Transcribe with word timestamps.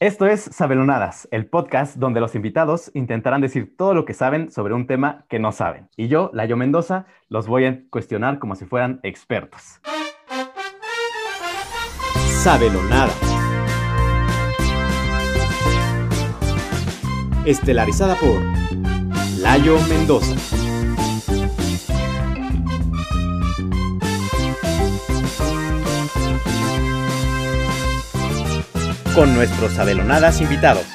Esto 0.00 0.24
es 0.24 0.40
Sabelonadas, 0.40 1.28
el 1.30 1.44
podcast 1.44 1.96
donde 1.96 2.20
los 2.20 2.34
invitados 2.34 2.90
intentarán 2.94 3.42
decir 3.42 3.76
todo 3.76 3.92
lo 3.92 4.06
que 4.06 4.14
saben 4.14 4.50
sobre 4.50 4.72
un 4.72 4.86
tema 4.86 5.26
que 5.28 5.38
no 5.38 5.52
saben. 5.52 5.90
Y 5.94 6.08
yo, 6.08 6.30
Layo 6.32 6.56
Mendoza, 6.56 7.04
los 7.28 7.46
voy 7.46 7.66
a 7.66 7.82
cuestionar 7.90 8.38
como 8.38 8.56
si 8.56 8.64
fueran 8.64 9.00
expertos. 9.02 9.78
Sabelonadas. 12.14 13.14
Estelarizada 17.44 18.14
por 18.14 18.40
Layo 19.38 19.76
Mendoza. 19.90 20.59
Con 29.14 29.34
nuestros 29.34 29.78
abelonadas 29.78 30.40
invitados, 30.40 30.86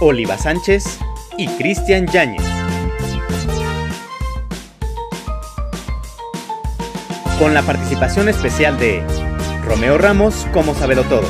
Oliva 0.00 0.36
Sánchez 0.36 0.98
y 1.38 1.48
Cristian 1.56 2.06
Yáñez. 2.06 2.42
Con 7.38 7.54
la 7.54 7.62
participación 7.62 8.28
especial 8.28 8.78
de 8.78 9.02
Romeo 9.64 9.96
Ramos 9.96 10.46
como 10.52 10.74
Sabelo 10.74 11.02
Todo. 11.04 11.26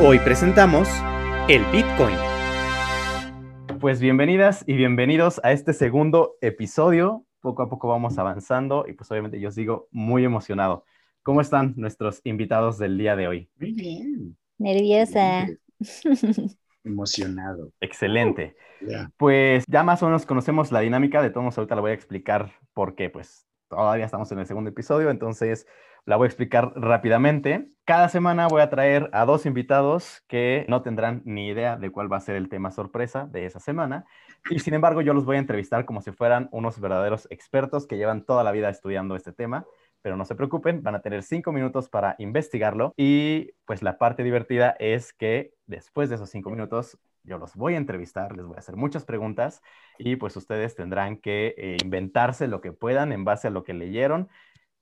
Hoy 0.00 0.20
presentamos 0.20 0.88
el 1.48 1.64
Bitcoin. 1.66 2.16
Pues 3.80 4.00
bienvenidas 4.00 4.62
y 4.66 4.74
bienvenidos 4.74 5.40
a 5.42 5.50
este 5.52 5.72
segundo 5.72 6.36
episodio. 6.40 7.24
Poco 7.40 7.62
a 7.62 7.68
poco 7.68 7.88
vamos 7.88 8.18
avanzando 8.18 8.84
y 8.88 8.92
pues 8.92 9.10
obviamente 9.10 9.40
yo 9.40 9.50
sigo 9.50 9.88
muy 9.90 10.24
emocionado. 10.24 10.84
¿Cómo 11.24 11.40
están 11.40 11.72
nuestros 11.78 12.20
invitados 12.24 12.76
del 12.76 12.98
día 12.98 13.16
de 13.16 13.26
hoy? 13.26 13.48
Muy 13.58 13.72
bien. 13.72 14.36
Nerviosa. 14.58 15.46
Emocionado. 16.84 17.72
Excelente. 17.80 18.56
Pues 19.16 19.64
ya 19.66 19.82
más 19.82 20.02
o 20.02 20.06
menos 20.06 20.26
conocemos 20.26 20.70
la 20.70 20.80
dinámica, 20.80 21.22
de 21.22 21.30
todos 21.30 21.56
ahorita 21.56 21.76
la 21.76 21.80
voy 21.80 21.92
a 21.92 21.94
explicar 21.94 22.52
porque 22.74 23.08
pues 23.08 23.46
todavía 23.68 24.04
estamos 24.04 24.30
en 24.32 24.40
el 24.40 24.46
segundo 24.46 24.68
episodio, 24.68 25.08
entonces 25.08 25.66
la 26.04 26.16
voy 26.16 26.26
a 26.26 26.28
explicar 26.28 26.74
rápidamente. 26.76 27.70
Cada 27.86 28.10
semana 28.10 28.46
voy 28.46 28.60
a 28.60 28.68
traer 28.68 29.08
a 29.14 29.24
dos 29.24 29.46
invitados 29.46 30.22
que 30.28 30.66
no 30.68 30.82
tendrán 30.82 31.22
ni 31.24 31.48
idea 31.48 31.78
de 31.78 31.88
cuál 31.88 32.12
va 32.12 32.18
a 32.18 32.20
ser 32.20 32.36
el 32.36 32.50
tema 32.50 32.70
sorpresa 32.70 33.24
de 33.24 33.46
esa 33.46 33.60
semana. 33.60 34.04
Y 34.50 34.58
sin 34.58 34.74
embargo, 34.74 35.00
yo 35.00 35.14
los 35.14 35.24
voy 35.24 35.36
a 35.36 35.38
entrevistar 35.38 35.86
como 35.86 36.02
si 36.02 36.12
fueran 36.12 36.50
unos 36.52 36.78
verdaderos 36.78 37.26
expertos 37.30 37.86
que 37.86 37.96
llevan 37.96 38.26
toda 38.26 38.44
la 38.44 38.52
vida 38.52 38.68
estudiando 38.68 39.16
este 39.16 39.32
tema 39.32 39.64
pero 40.04 40.18
no 40.18 40.26
se 40.26 40.34
preocupen, 40.34 40.82
van 40.82 40.96
a 40.96 41.00
tener 41.00 41.22
cinco 41.22 41.50
minutos 41.50 41.88
para 41.88 42.14
investigarlo 42.18 42.92
y 42.94 43.52
pues 43.64 43.80
la 43.82 43.96
parte 43.96 44.22
divertida 44.22 44.76
es 44.78 45.14
que 45.14 45.54
después 45.66 46.10
de 46.10 46.16
esos 46.16 46.28
cinco 46.28 46.50
minutos 46.50 46.98
yo 47.22 47.38
los 47.38 47.54
voy 47.54 47.72
a 47.72 47.78
entrevistar, 47.78 48.36
les 48.36 48.44
voy 48.44 48.56
a 48.56 48.58
hacer 48.58 48.76
muchas 48.76 49.06
preguntas 49.06 49.62
y 49.96 50.16
pues 50.16 50.36
ustedes 50.36 50.74
tendrán 50.74 51.16
que 51.16 51.54
eh, 51.56 51.78
inventarse 51.82 52.48
lo 52.48 52.60
que 52.60 52.70
puedan 52.70 53.12
en 53.12 53.24
base 53.24 53.48
a 53.48 53.50
lo 53.50 53.64
que 53.64 53.72
leyeron. 53.72 54.28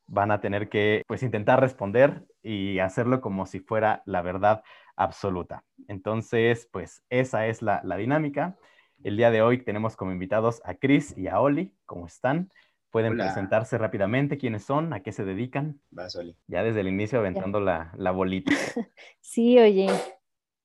Van 0.08 0.32
a 0.32 0.40
tener 0.40 0.68
que 0.68 1.04
pues 1.06 1.22
intentar 1.22 1.60
responder 1.60 2.24
y 2.42 2.80
hacerlo 2.80 3.20
como 3.20 3.46
si 3.46 3.60
fuera 3.60 4.02
la 4.06 4.22
verdad 4.22 4.64
absoluta. 4.96 5.62
Entonces, 5.86 6.68
pues 6.72 7.04
esa 7.10 7.46
es 7.46 7.62
la, 7.62 7.80
la 7.84 7.96
dinámica. 7.96 8.56
El 9.04 9.16
día 9.16 9.30
de 9.30 9.40
hoy 9.40 9.62
tenemos 9.62 9.94
como 9.94 10.10
invitados 10.10 10.60
a 10.64 10.74
Chris 10.74 11.16
y 11.16 11.28
a 11.28 11.38
Oli. 11.38 11.72
¿Cómo 11.86 12.06
están? 12.08 12.50
Pueden 12.92 13.16
presentarse 13.16 13.78
rápidamente 13.78 14.36
quiénes 14.36 14.64
son, 14.64 14.92
a 14.92 15.02
qué 15.02 15.12
se 15.12 15.24
dedican. 15.24 15.80
Vas, 15.90 16.14
Oli. 16.14 16.36
Ya 16.46 16.62
desde 16.62 16.82
el 16.82 16.88
inicio 16.88 17.20
aventando 17.20 17.58
la, 17.58 17.90
la, 17.96 18.10
bolita. 18.10 18.52
sí, 19.22 19.58
oye. 19.58 19.88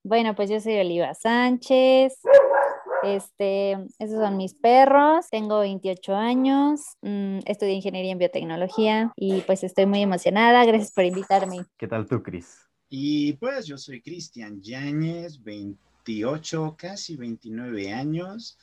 Bueno, 0.04 0.36
pues 0.36 0.50
yo 0.50 0.60
soy 0.60 0.78
Oliva 0.78 1.14
Sánchez. 1.14 2.20
Este, 3.02 3.78
esos 3.98 4.20
son 4.20 4.36
mis 4.36 4.56
perros. 4.56 5.30
Tengo 5.30 5.60
28 5.60 6.16
años. 6.16 6.82
Mm, 7.02 7.40
estudié 7.46 7.76
ingeniería 7.76 8.12
en 8.12 8.18
biotecnología 8.18 9.14
y 9.16 9.40
pues 9.42 9.64
estoy 9.64 9.86
muy 9.86 10.02
emocionada. 10.02 10.66
Gracias 10.66 10.92
por 10.92 11.06
invitarme. 11.06 11.60
¿Qué 11.78 11.88
tal 11.88 12.08
tú, 12.08 12.22
Cris? 12.22 12.68
Y 12.90 13.34
pues 13.34 13.66
yo 13.66 13.78
soy 13.78 14.02
Cristian 14.02 14.62
Yáñez, 14.62 15.42
28, 15.42 16.76
casi 16.78 17.16
29 17.16 17.94
años. 17.94 18.58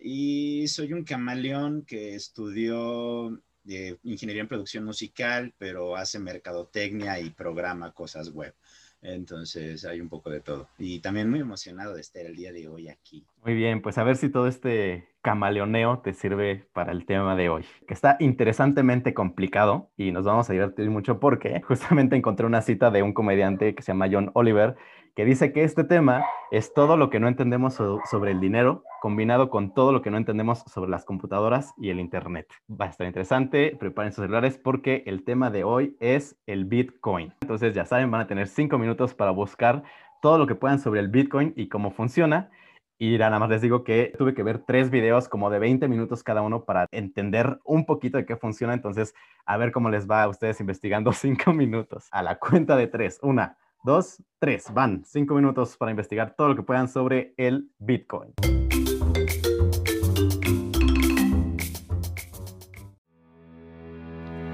Y 0.00 0.66
soy 0.68 0.92
un 0.92 1.04
camaleón 1.04 1.82
que 1.82 2.14
estudió 2.14 3.40
eh, 3.68 3.96
ingeniería 4.02 4.42
en 4.42 4.48
producción 4.48 4.84
musical, 4.84 5.52
pero 5.58 5.96
hace 5.96 6.18
mercadotecnia 6.18 7.20
y 7.20 7.30
programa 7.30 7.92
cosas 7.92 8.30
web. 8.30 8.54
Entonces 9.00 9.84
hay 9.84 10.00
un 10.00 10.08
poco 10.08 10.30
de 10.30 10.40
todo. 10.40 10.68
Y 10.78 11.00
también 11.00 11.30
muy 11.30 11.40
emocionado 11.40 11.94
de 11.94 12.00
estar 12.00 12.24
el 12.24 12.34
día 12.34 12.52
de 12.52 12.68
hoy 12.68 12.88
aquí. 12.88 13.24
Muy 13.44 13.54
bien, 13.54 13.80
pues 13.80 13.96
a 13.98 14.04
ver 14.04 14.16
si 14.16 14.28
todo 14.28 14.48
este 14.48 15.08
camaleoneo 15.22 16.00
te 16.00 16.14
sirve 16.14 16.66
para 16.72 16.92
el 16.92 17.04
tema 17.04 17.36
de 17.36 17.48
hoy, 17.48 17.64
que 17.86 17.94
está 17.94 18.16
interesantemente 18.18 19.14
complicado 19.14 19.90
y 19.96 20.10
nos 20.10 20.24
vamos 20.24 20.48
a 20.48 20.52
divertir 20.52 20.88
mucho 20.90 21.20
porque 21.20 21.60
justamente 21.66 22.16
encontré 22.16 22.46
una 22.46 22.62
cita 22.62 22.90
de 22.90 23.02
un 23.02 23.12
comediante 23.12 23.74
que 23.74 23.82
se 23.82 23.92
llama 23.92 24.08
John 24.10 24.30
Oliver 24.34 24.76
que 25.18 25.24
dice 25.24 25.52
que 25.52 25.64
este 25.64 25.82
tema 25.82 26.24
es 26.52 26.72
todo 26.72 26.96
lo 26.96 27.10
que 27.10 27.18
no 27.18 27.26
entendemos 27.26 27.74
sobre 27.74 28.30
el 28.30 28.38
dinero 28.38 28.84
combinado 29.00 29.50
con 29.50 29.74
todo 29.74 29.90
lo 29.90 30.00
que 30.00 30.12
no 30.12 30.16
entendemos 30.16 30.60
sobre 30.72 30.92
las 30.92 31.04
computadoras 31.04 31.74
y 31.76 31.90
el 31.90 31.98
Internet. 31.98 32.46
Va 32.70 32.84
a 32.84 32.88
estar 32.90 33.04
interesante, 33.04 33.76
preparen 33.80 34.12
sus 34.12 34.22
celulares 34.22 34.60
porque 34.62 35.02
el 35.06 35.24
tema 35.24 35.50
de 35.50 35.64
hoy 35.64 35.96
es 35.98 36.36
el 36.46 36.66
Bitcoin. 36.66 37.34
Entonces 37.40 37.74
ya 37.74 37.84
saben, 37.84 38.12
van 38.12 38.20
a 38.20 38.26
tener 38.28 38.46
cinco 38.46 38.78
minutos 38.78 39.12
para 39.12 39.32
buscar 39.32 39.82
todo 40.22 40.38
lo 40.38 40.46
que 40.46 40.54
puedan 40.54 40.78
sobre 40.78 41.00
el 41.00 41.08
Bitcoin 41.08 41.52
y 41.56 41.68
cómo 41.68 41.90
funciona. 41.90 42.50
Y 42.96 43.18
nada 43.18 43.40
más 43.40 43.48
les 43.48 43.60
digo 43.60 43.82
que 43.82 44.12
tuve 44.16 44.34
que 44.34 44.44
ver 44.44 44.60
tres 44.60 44.88
videos 44.88 45.28
como 45.28 45.50
de 45.50 45.58
20 45.58 45.88
minutos 45.88 46.22
cada 46.22 46.42
uno 46.42 46.64
para 46.64 46.86
entender 46.92 47.58
un 47.64 47.86
poquito 47.86 48.18
de 48.18 48.24
qué 48.24 48.36
funciona. 48.36 48.72
Entonces, 48.72 49.16
a 49.46 49.56
ver 49.56 49.72
cómo 49.72 49.90
les 49.90 50.08
va 50.08 50.22
a 50.22 50.28
ustedes 50.28 50.60
investigando 50.60 51.10
cinco 51.12 51.52
minutos. 51.52 52.06
A 52.12 52.22
la 52.22 52.38
cuenta 52.38 52.76
de 52.76 52.86
tres. 52.86 53.18
Una, 53.20 53.56
dos, 53.88 54.22
tres. 54.38 54.66
Van 54.72 55.02
cinco 55.04 55.34
minutos 55.34 55.76
para 55.78 55.90
investigar 55.90 56.34
todo 56.36 56.48
lo 56.48 56.56
que 56.56 56.62
puedan 56.62 56.88
sobre 56.88 57.32
el 57.38 57.70
Bitcoin. 57.78 58.34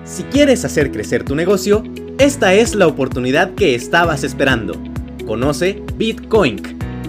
Si 0.04 0.22
quieres 0.24 0.64
hacer 0.64 0.92
crecer 0.92 1.24
tu 1.24 1.34
negocio, 1.34 1.82
esta 2.18 2.54
es 2.54 2.76
la 2.76 2.86
oportunidad 2.86 3.54
que 3.54 3.74
estabas 3.74 4.22
esperando. 4.22 4.74
Conoce 5.26 5.82
Bitcoin, 5.96 6.60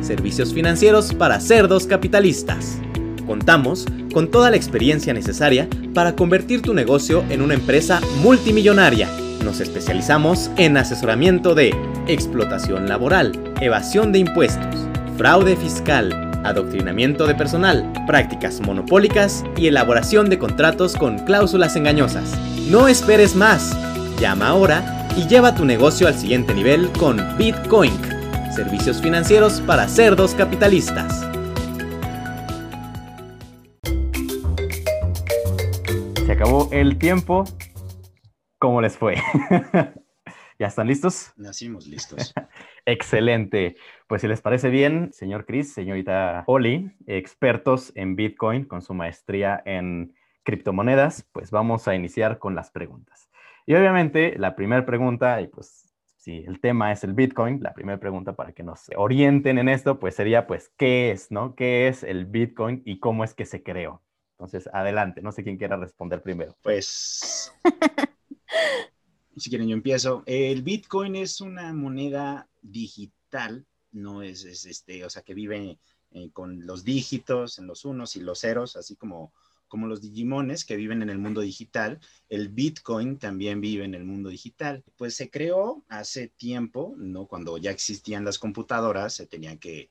servicios 0.01 0.51
financieros 0.51 1.13
para 1.13 1.39
cerdos 1.39 1.85
capitalistas. 1.85 2.79
Contamos 3.27 3.85
con 4.11 4.31
toda 4.31 4.49
la 4.49 4.57
experiencia 4.57 5.13
necesaria 5.13 5.69
para 5.93 6.15
convertir 6.15 6.63
tu 6.63 6.73
negocio 6.73 7.23
en 7.29 7.43
una 7.43 7.53
empresa 7.53 8.01
multimillonaria 8.23 9.09
nos 9.45 9.61
especializamos 9.61 10.49
en 10.57 10.75
asesoramiento 10.75 11.53
de 11.53 11.73
explotación 12.07 12.89
laboral, 12.89 13.31
evasión 13.61 14.11
de 14.11 14.19
impuestos, 14.19 14.75
fraude 15.17 15.55
fiscal, 15.55 16.31
adoctrinamiento 16.43 17.27
de 17.27 17.35
personal, 17.35 17.93
prácticas 18.07 18.59
monopólicas 18.59 19.43
y 19.55 19.67
elaboración 19.67 20.29
de 20.29 20.39
contratos 20.39 20.95
con 20.95 21.19
cláusulas 21.19 21.75
engañosas. 21.75 22.35
No 22.69 22.87
esperes 22.87 23.35
más. 23.35 23.77
Llama 24.19 24.47
ahora 24.47 25.07
y 25.15 25.27
lleva 25.27 25.55
tu 25.55 25.63
negocio 25.63 26.07
al 26.07 26.15
siguiente 26.15 26.53
nivel 26.53 26.89
con 26.93 27.21
Bitcoin, 27.37 27.93
servicios 28.53 29.01
financieros 29.01 29.61
para 29.61 29.87
cerdos 29.87 30.33
capitalistas. 30.33 31.25
Se 36.25 36.31
acabó 36.31 36.67
el 36.71 36.97
tiempo. 36.97 37.45
¿Cómo 38.59 38.81
les 38.81 38.97
fue? 38.97 39.15
¿Ya 40.59 40.67
están 40.67 40.87
listos? 40.87 41.33
Nacimos 41.35 41.87
listos. 41.87 42.33
Excelente. 42.85 43.75
Pues 44.07 44.21
si 44.21 44.27
les 44.27 44.41
parece 44.41 44.69
bien, 44.69 45.11
señor 45.11 45.45
Chris, 45.45 45.73
señorita 45.73 46.45
Oli, 46.47 46.95
expertos 47.07 47.91
en 47.95 48.15
Bitcoin 48.15 48.63
con 48.63 48.81
su 48.81 48.93
maestría 48.93 49.61
en 49.65 50.15
criptomonedas, 50.43 51.27
pues 51.33 51.51
vamos 51.51 51.87
a 51.89 51.95
iniciar 51.95 52.39
con 52.39 52.55
las 52.55 52.71
preguntas. 52.71 53.29
Y 53.65 53.73
obviamente 53.75 54.35
la 54.37 54.55
primera 54.55 54.85
pregunta, 54.85 55.41
y 55.41 55.47
pues 55.47 55.93
si 56.15 56.45
el 56.45 56.61
tema 56.61 56.93
es 56.93 57.03
el 57.03 57.13
Bitcoin, 57.13 57.61
la 57.61 57.73
primera 57.73 57.99
pregunta 57.99 58.35
para 58.35 58.53
que 58.53 58.63
nos 58.63 58.89
orienten 58.95 59.57
en 59.57 59.67
esto, 59.67 59.99
pues 59.99 60.15
sería 60.15 60.47
pues, 60.47 60.71
¿qué 60.77 61.11
es, 61.11 61.31
no? 61.31 61.55
¿Qué 61.55 61.89
es 61.89 62.03
el 62.03 62.25
Bitcoin 62.27 62.81
y 62.85 62.99
cómo 62.99 63.25
es 63.25 63.33
que 63.33 63.45
se 63.45 63.61
creó? 63.61 64.01
Entonces, 64.37 64.69
adelante, 64.73 65.21
no 65.21 65.31
sé 65.31 65.43
quién 65.43 65.57
quiera 65.57 65.77
responder 65.77 66.21
primero. 66.21 66.55
Pues 66.61 67.53
si 69.37 69.49
quieren, 69.49 69.67
yo 69.67 69.73
empiezo. 69.73 70.23
El 70.25 70.63
Bitcoin 70.63 71.15
es 71.15 71.41
una 71.41 71.73
moneda 71.73 72.49
digital, 72.61 73.65
no 73.91 74.21
es, 74.21 74.43
este, 74.45 75.03
o 75.05 75.09
sea, 75.09 75.23
que 75.23 75.33
vive 75.33 75.79
eh, 76.11 76.29
con 76.31 76.65
los 76.65 76.83
dígitos 76.83 77.59
en 77.59 77.67
los 77.67 77.85
unos 77.85 78.15
y 78.15 78.21
los 78.21 78.39
ceros, 78.39 78.75
así 78.75 78.95
como, 78.95 79.33
como 79.67 79.87
los 79.87 80.01
Digimones 80.01 80.63
que 80.63 80.77
viven 80.77 81.01
en 81.01 81.09
el 81.09 81.17
mundo 81.17 81.41
digital, 81.41 81.99
el 82.29 82.49
Bitcoin 82.49 83.17
también 83.17 83.59
vive 83.59 83.83
en 83.83 83.95
el 83.95 84.05
mundo 84.05 84.29
digital. 84.29 84.83
Pues 84.95 85.15
se 85.15 85.29
creó 85.29 85.83
hace 85.89 86.29
tiempo, 86.29 86.93
¿no? 86.97 87.27
Cuando 87.27 87.57
ya 87.57 87.71
existían 87.71 88.23
las 88.23 88.39
computadoras, 88.39 89.13
se 89.13 89.27
tenían 89.27 89.57
que, 89.57 89.89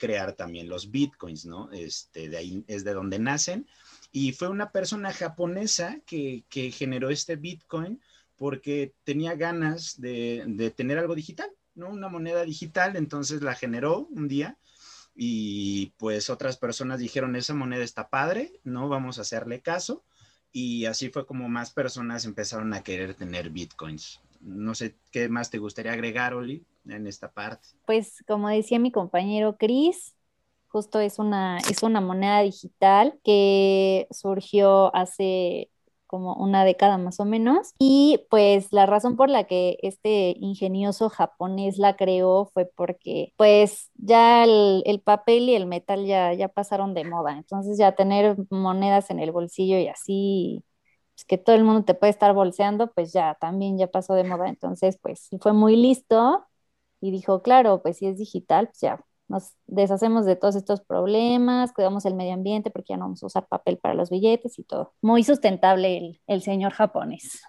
crear 0.00 0.32
también 0.32 0.68
los 0.68 0.90
Bitcoins, 0.90 1.46
¿no? 1.46 1.70
Este, 1.70 2.28
de 2.28 2.36
ahí 2.36 2.64
es 2.66 2.82
de 2.82 2.92
donde 2.92 3.20
nacen. 3.20 3.68
Y 4.12 4.32
fue 4.32 4.48
una 4.48 4.70
persona 4.70 5.12
japonesa 5.12 5.98
que, 6.06 6.44
generó 6.72 7.10
este 7.10 7.36
Bitcoin 7.36 8.00
porque 8.36 8.94
tenía 9.04 9.34
ganas 9.34 10.00
de, 10.00 10.44
de 10.46 10.70
tener 10.70 10.98
algo 10.98 11.14
digital, 11.14 11.50
¿no? 11.74 11.88
Una 11.88 12.08
moneda 12.08 12.44
digital, 12.44 12.96
entonces 12.96 13.42
la 13.42 13.54
generó 13.54 14.06
un 14.10 14.28
día 14.28 14.58
y 15.16 15.92
pues 15.96 16.28
otras 16.28 16.58
personas 16.58 16.98
dijeron, 16.98 17.36
esa 17.36 17.54
moneda 17.54 17.82
está 17.82 18.08
padre, 18.08 18.52
no 18.64 18.88
vamos 18.88 19.18
a 19.18 19.22
hacerle 19.22 19.60
caso. 19.60 20.04
Y 20.52 20.84
así 20.84 21.08
fue 21.08 21.26
como 21.26 21.48
más 21.48 21.70
personas 21.70 22.24
empezaron 22.24 22.74
a 22.74 22.82
querer 22.82 23.14
tener 23.14 23.50
bitcoins. 23.50 24.20
No 24.40 24.74
sé 24.74 24.94
qué 25.10 25.28
más 25.28 25.50
te 25.50 25.58
gustaría 25.58 25.92
agregar, 25.92 26.34
Oli, 26.34 26.62
en 26.86 27.06
esta 27.06 27.30
parte. 27.30 27.68
Pues 27.86 28.22
como 28.26 28.48
decía 28.48 28.78
mi 28.78 28.92
compañero 28.92 29.56
Chris, 29.58 30.14
justo 30.76 31.00
es 31.00 31.18
una, 31.18 31.56
es 31.70 31.82
una 31.82 32.02
moneda 32.02 32.42
digital 32.42 33.18
que 33.24 34.06
surgió 34.10 34.94
hace 34.94 35.70
como 36.06 36.34
una 36.34 36.66
década 36.66 36.98
más 36.98 37.18
o 37.18 37.24
menos. 37.24 37.72
Y 37.78 38.26
pues 38.28 38.72
la 38.72 38.84
razón 38.84 39.16
por 39.16 39.30
la 39.30 39.44
que 39.44 39.78
este 39.80 40.36
ingenioso 40.38 41.08
japonés 41.08 41.78
la 41.78 41.96
creó 41.96 42.50
fue 42.52 42.66
porque 42.66 43.32
pues 43.38 43.90
ya 43.94 44.44
el, 44.44 45.00
papel 45.02 45.48
y 45.48 45.54
el 45.54 45.64
metal 45.64 46.04
ya, 46.04 46.34
ya 46.34 46.48
pasaron 46.48 46.92
de 46.92 47.04
moda. 47.04 47.32
Entonces 47.32 47.78
ya 47.78 47.92
tener 47.92 48.36
monedas 48.50 49.08
en 49.08 49.18
el 49.18 49.32
bolsillo 49.32 49.78
y 49.78 49.88
así 49.88 50.62
pues, 51.14 51.24
que 51.24 51.38
todo 51.38 51.56
el 51.56 51.64
mundo 51.64 51.84
te 51.84 51.94
puede 51.94 52.10
estar 52.10 52.34
bolseando, 52.34 52.92
pues 52.92 53.14
ya 53.14 53.34
también 53.40 53.78
ya 53.78 53.86
pasó 53.86 54.12
de 54.12 54.24
moda. 54.24 54.48
Entonces, 54.50 54.98
pues 55.00 55.30
fue 55.40 55.54
muy 55.54 55.74
listo 55.76 56.44
y 57.00 57.10
dijo, 57.12 57.42
claro, 57.42 57.80
pues 57.82 57.98
si 57.98 58.06
es 58.08 58.18
digital, 58.18 58.66
pues 58.68 58.80
ya 58.80 59.05
nos 59.28 59.54
deshacemos 59.66 60.24
de 60.24 60.36
todos 60.36 60.56
estos 60.56 60.80
problemas, 60.80 61.72
cuidamos 61.72 62.04
el 62.06 62.14
medio 62.14 62.34
ambiente 62.34 62.70
porque 62.70 62.90
ya 62.90 62.96
no 62.96 63.04
vamos 63.04 63.22
a 63.22 63.26
usar 63.26 63.46
papel 63.46 63.78
para 63.78 63.94
los 63.94 64.10
billetes 64.10 64.58
y 64.58 64.64
todo. 64.64 64.94
Muy 65.02 65.24
sustentable 65.24 66.20
el, 66.26 66.42
señor 66.42 66.72
japonés. 66.72 67.42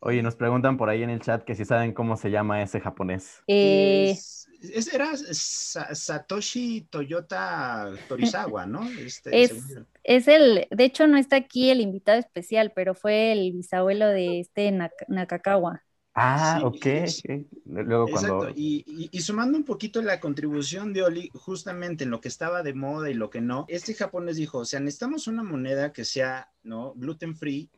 Oye, 0.00 0.22
nos 0.22 0.34
preguntan 0.34 0.76
por 0.76 0.88
ahí 0.88 1.02
en 1.02 1.10
el 1.10 1.20
chat 1.20 1.44
que 1.44 1.54
si 1.54 1.64
saben 1.64 1.92
cómo 1.92 2.16
se 2.16 2.30
llama 2.30 2.62
ese 2.62 2.80
japonés. 2.80 3.42
Eh... 3.46 4.16
era 4.92 5.12
Satoshi 5.14 6.88
Toyota 6.90 7.90
Torizawa, 8.08 8.66
¿no? 8.66 8.88
Este, 8.88 9.30
es, 9.42 9.52
es, 10.02 10.26
el, 10.26 10.66
de 10.70 10.84
hecho 10.84 11.06
no 11.06 11.18
está 11.18 11.36
aquí 11.36 11.70
el 11.70 11.80
invitado 11.80 12.18
especial, 12.18 12.72
pero 12.74 12.94
fue 12.94 13.32
el 13.32 13.52
bisabuelo 13.52 14.06
de 14.08 14.40
este 14.40 14.72
Nakakawa. 15.08 15.82
Ah, 16.14 16.60
ok. 16.64 16.86
Luego 17.66 18.08
cuando... 18.08 18.50
Y, 18.50 19.08
y, 19.12 19.20
sumando 19.20 19.56
un 19.56 19.64
poquito 19.64 20.02
la 20.02 20.18
contribución 20.20 20.92
de 20.92 21.02
Oli, 21.02 21.30
justamente 21.34 22.04
en 22.04 22.10
lo 22.10 22.20
que 22.20 22.28
estaba 22.28 22.62
de 22.62 22.74
moda 22.74 23.10
y 23.10 23.14
lo 23.14 23.30
que 23.30 23.40
no, 23.40 23.64
este 23.68 23.94
japonés 23.94 24.36
dijo, 24.36 24.58
o 24.58 24.64
sea, 24.64 24.80
necesitamos 24.80 25.28
una 25.28 25.42
moneda 25.42 25.92
que 25.92 26.04
sea, 26.04 26.50
¿no? 26.62 26.94
Gluten 26.94 27.36
free, 27.36 27.70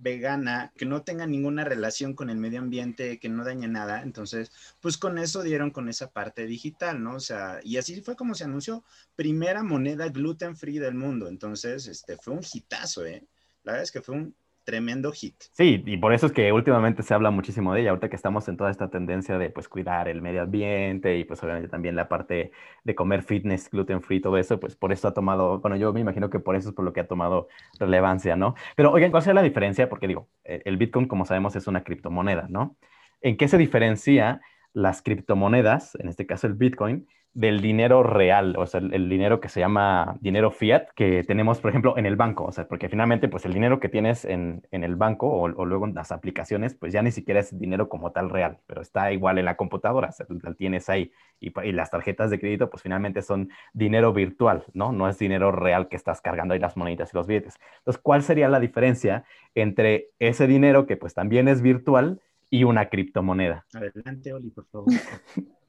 vegana, 0.00 0.72
que 0.76 0.86
no 0.86 1.02
tenga 1.02 1.26
ninguna 1.26 1.64
relación 1.64 2.14
con 2.14 2.30
el 2.30 2.36
medio 2.36 2.60
ambiente, 2.60 3.18
que 3.18 3.28
no 3.28 3.44
dañe 3.44 3.68
nada. 3.68 4.02
Entonces, 4.02 4.50
pues 4.80 4.96
con 4.96 5.18
eso 5.18 5.42
dieron 5.42 5.70
con 5.70 5.88
esa 5.88 6.10
parte 6.10 6.46
digital, 6.46 7.02
¿no? 7.02 7.16
O 7.16 7.20
sea, 7.20 7.60
y 7.62 7.76
así 7.76 8.00
fue 8.00 8.16
como 8.16 8.34
se 8.34 8.44
anunció, 8.44 8.84
primera 9.16 9.62
moneda 9.62 10.08
gluten 10.08 10.56
free 10.56 10.78
del 10.78 10.94
mundo. 10.94 11.28
Entonces, 11.28 11.86
este, 11.86 12.16
fue 12.16 12.34
un 12.34 12.44
hitazo, 12.50 13.04
¿eh? 13.04 13.26
La 13.62 13.72
verdad 13.72 13.84
es 13.84 13.92
que 13.92 14.00
fue 14.00 14.14
un 14.14 14.34
tremendo 14.70 15.10
hit. 15.10 15.34
Sí, 15.52 15.82
y 15.84 15.96
por 15.96 16.12
eso 16.12 16.26
es 16.26 16.32
que 16.32 16.52
últimamente 16.52 17.02
se 17.02 17.12
habla 17.12 17.32
muchísimo 17.32 17.74
de 17.74 17.80
ella, 17.80 17.90
ahorita 17.90 18.08
que 18.08 18.14
estamos 18.14 18.46
en 18.48 18.56
toda 18.56 18.70
esta 18.70 18.88
tendencia 18.88 19.36
de 19.36 19.50
pues 19.50 19.68
cuidar 19.68 20.06
el 20.06 20.22
medio 20.22 20.42
ambiente 20.42 21.18
y 21.18 21.24
pues 21.24 21.42
obviamente 21.42 21.68
también 21.68 21.96
la 21.96 22.08
parte 22.08 22.52
de 22.84 22.94
comer 22.94 23.24
fitness, 23.24 23.68
gluten 23.68 24.00
free, 24.00 24.20
todo 24.20 24.38
eso, 24.38 24.60
pues 24.60 24.76
por 24.76 24.92
eso 24.92 25.08
ha 25.08 25.12
tomado, 25.12 25.58
bueno, 25.58 25.76
yo 25.76 25.92
me 25.92 25.98
imagino 25.98 26.30
que 26.30 26.38
por 26.38 26.54
eso 26.54 26.68
es 26.68 26.74
por 26.76 26.84
lo 26.84 26.92
que 26.92 27.00
ha 27.00 27.08
tomado 27.08 27.48
relevancia, 27.80 28.36
¿no? 28.36 28.54
Pero 28.76 28.92
oigan, 28.92 29.10
¿cuál 29.10 29.24
es 29.26 29.34
la 29.34 29.42
diferencia? 29.42 29.88
Porque 29.88 30.06
digo, 30.06 30.28
e, 30.44 30.62
el 30.64 30.76
Bitcoin, 30.76 31.08
como 31.08 31.24
sabemos, 31.24 31.56
es 31.56 31.66
una 31.66 31.82
criptomoneda, 31.82 32.46
¿no? 32.48 32.76
¿En 33.20 33.36
qué 33.36 33.48
se 33.48 33.58
diferencia 33.58 34.40
las 34.72 35.02
criptomonedas, 35.02 35.96
en 35.96 36.08
este 36.08 36.26
caso 36.26 36.46
el 36.46 36.54
Bitcoin, 36.54 37.08
del 37.32 37.60
dinero 37.60 38.02
real, 38.02 38.56
o 38.58 38.66
sea, 38.66 38.80
el, 38.80 39.08
dinero 39.08 39.40
que 39.40 39.48
se 39.48 39.60
llama 39.60 40.16
dinero 40.20 40.50
fiat, 40.50 40.88
que 40.96 41.22
tenemos, 41.22 41.60
por 41.60 41.70
ejemplo, 41.70 41.96
en 41.96 42.04
el 42.04 42.16
banco, 42.16 42.44
o 42.44 42.52
sea, 42.52 42.66
porque 42.66 42.88
finalmente, 42.88 43.28
pues 43.28 43.44
el 43.44 43.52
dinero 43.52 43.78
que 43.78 43.88
tienes 43.88 44.24
en, 44.24 44.66
el 44.72 44.96
banco 44.96 45.28
o, 45.28 45.48
luego 45.48 45.86
en 45.86 45.94
las 45.94 46.10
aplicaciones, 46.10 46.74
pues 46.74 46.92
ya 46.92 47.02
ni 47.02 47.12
siquiera 47.12 47.38
es 47.38 47.56
dinero 47.56 47.88
como 47.88 48.10
tal 48.10 48.30
real, 48.30 48.58
pero 48.66 48.82
está 48.82 49.12
igual 49.12 49.38
en 49.38 49.44
la 49.44 49.56
computadora, 49.56 50.08
o 50.08 50.12
sea, 50.12 50.26
lo 50.28 50.54
tienes 50.54 50.88
ahí. 50.88 51.12
Y, 51.38 51.52
y, 51.62 51.72
las 51.72 51.90
tarjetas 51.90 52.30
de 52.30 52.40
crédito, 52.40 52.68
pues 52.68 52.82
finalmente 52.82 53.22
son 53.22 53.48
dinero 53.72 54.12
virtual, 54.12 54.64
¿no? 54.74 54.90
No 54.90 55.08
es 55.08 55.16
dinero 55.16 55.52
real 55.52 55.88
que 55.88 55.96
estás 55.96 56.20
cargando 56.20 56.54
ahí 56.54 56.60
las 56.60 56.76
moneditas 56.76 57.14
y 57.14 57.16
los 57.16 57.28
billetes. 57.28 57.60
Entonces, 57.78 58.02
¿cuál 58.02 58.22
sería 58.22 58.48
la 58.48 58.58
diferencia 58.58 59.24
entre 59.54 60.08
ese 60.18 60.48
dinero 60.48 60.86
que 60.86 60.96
pues 60.96 61.14
también 61.14 61.46
es 61.46 61.62
virtual 61.62 62.20
y 62.50 62.64
una 62.64 62.88
criptomoneda? 62.88 63.66
Adelante, 63.72 64.32
Oli, 64.32 64.50
por 64.50 64.66
favor. 64.66 64.88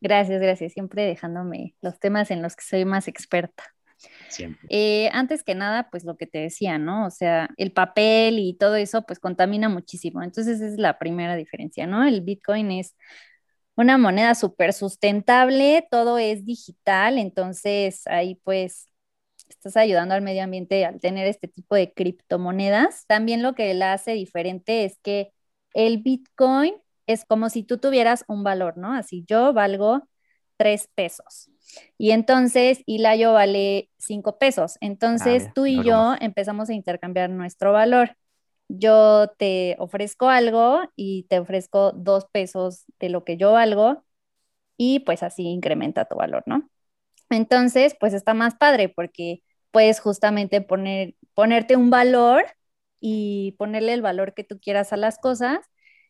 Gracias, 0.00 0.40
gracias. 0.40 0.72
Siempre 0.72 1.04
dejándome 1.04 1.74
los 1.82 1.98
temas 1.98 2.30
en 2.30 2.42
los 2.42 2.56
que 2.56 2.64
soy 2.64 2.84
más 2.84 3.08
experta. 3.08 3.64
Siempre. 4.28 4.66
Eh, 4.70 5.10
antes 5.12 5.42
que 5.42 5.54
nada, 5.54 5.90
pues 5.90 6.04
lo 6.04 6.16
que 6.16 6.26
te 6.26 6.38
decía, 6.38 6.78
¿no? 6.78 7.06
O 7.06 7.10
sea, 7.10 7.50
el 7.58 7.72
papel 7.72 8.38
y 8.38 8.54
todo 8.54 8.76
eso, 8.76 9.02
pues 9.02 9.18
contamina 9.18 9.68
muchísimo. 9.68 10.22
Entonces, 10.22 10.60
esa 10.60 10.66
es 10.66 10.78
la 10.78 10.98
primera 10.98 11.36
diferencia, 11.36 11.86
¿no? 11.86 12.04
El 12.06 12.22
Bitcoin 12.22 12.70
es 12.70 12.94
una 13.76 13.98
moneda 13.98 14.34
súper 14.34 14.72
sustentable, 14.72 15.86
todo 15.90 16.18
es 16.18 16.44
digital, 16.44 17.18
entonces 17.18 18.06
ahí 18.06 18.36
pues 18.44 18.88
estás 19.48 19.76
ayudando 19.76 20.14
al 20.14 20.22
medio 20.22 20.42
ambiente 20.44 20.84
al 20.84 21.00
tener 21.00 21.26
este 21.26 21.48
tipo 21.48 21.74
de 21.74 21.92
criptomonedas. 21.92 23.06
También 23.06 23.42
lo 23.42 23.54
que 23.54 23.72
la 23.74 23.92
hace 23.94 24.12
diferente 24.12 24.84
es 24.84 24.98
que 25.02 25.32
el 25.74 25.98
Bitcoin 25.98 26.74
es 27.12 27.24
como 27.24 27.50
si 27.50 27.62
tú 27.62 27.78
tuvieras 27.78 28.24
un 28.28 28.44
valor, 28.44 28.76
¿no? 28.76 28.92
Así 28.92 29.24
yo 29.26 29.52
valgo 29.52 30.08
tres 30.56 30.88
pesos. 30.94 31.50
Y 31.96 32.10
entonces 32.10 32.82
Hilayo 32.86 33.32
vale 33.32 33.90
cinco 33.98 34.38
pesos. 34.38 34.76
Entonces 34.80 35.46
ah, 35.48 35.52
tú 35.54 35.66
y 35.66 35.82
yo 35.82 36.14
empezamos 36.20 36.68
a 36.68 36.74
intercambiar 36.74 37.30
nuestro 37.30 37.72
valor. 37.72 38.16
Yo 38.68 39.28
te 39.38 39.76
ofrezco 39.78 40.28
algo 40.28 40.82
y 40.96 41.24
te 41.24 41.38
ofrezco 41.38 41.92
dos 41.92 42.26
pesos 42.30 42.84
de 42.98 43.08
lo 43.08 43.24
que 43.24 43.36
yo 43.36 43.52
valgo 43.52 44.04
y 44.76 45.00
pues 45.00 45.22
así 45.22 45.44
incrementa 45.44 46.04
tu 46.04 46.16
valor, 46.16 46.42
¿no? 46.46 46.68
Entonces, 47.30 47.96
pues 47.98 48.12
está 48.12 48.34
más 48.34 48.54
padre 48.56 48.88
porque 48.88 49.42
puedes 49.70 50.00
justamente 50.00 50.60
poner, 50.60 51.14
ponerte 51.34 51.76
un 51.76 51.90
valor 51.90 52.44
y 53.00 53.52
ponerle 53.58 53.94
el 53.94 54.02
valor 54.02 54.34
que 54.34 54.44
tú 54.44 54.60
quieras 54.60 54.92
a 54.92 54.96
las 54.96 55.18
cosas 55.18 55.60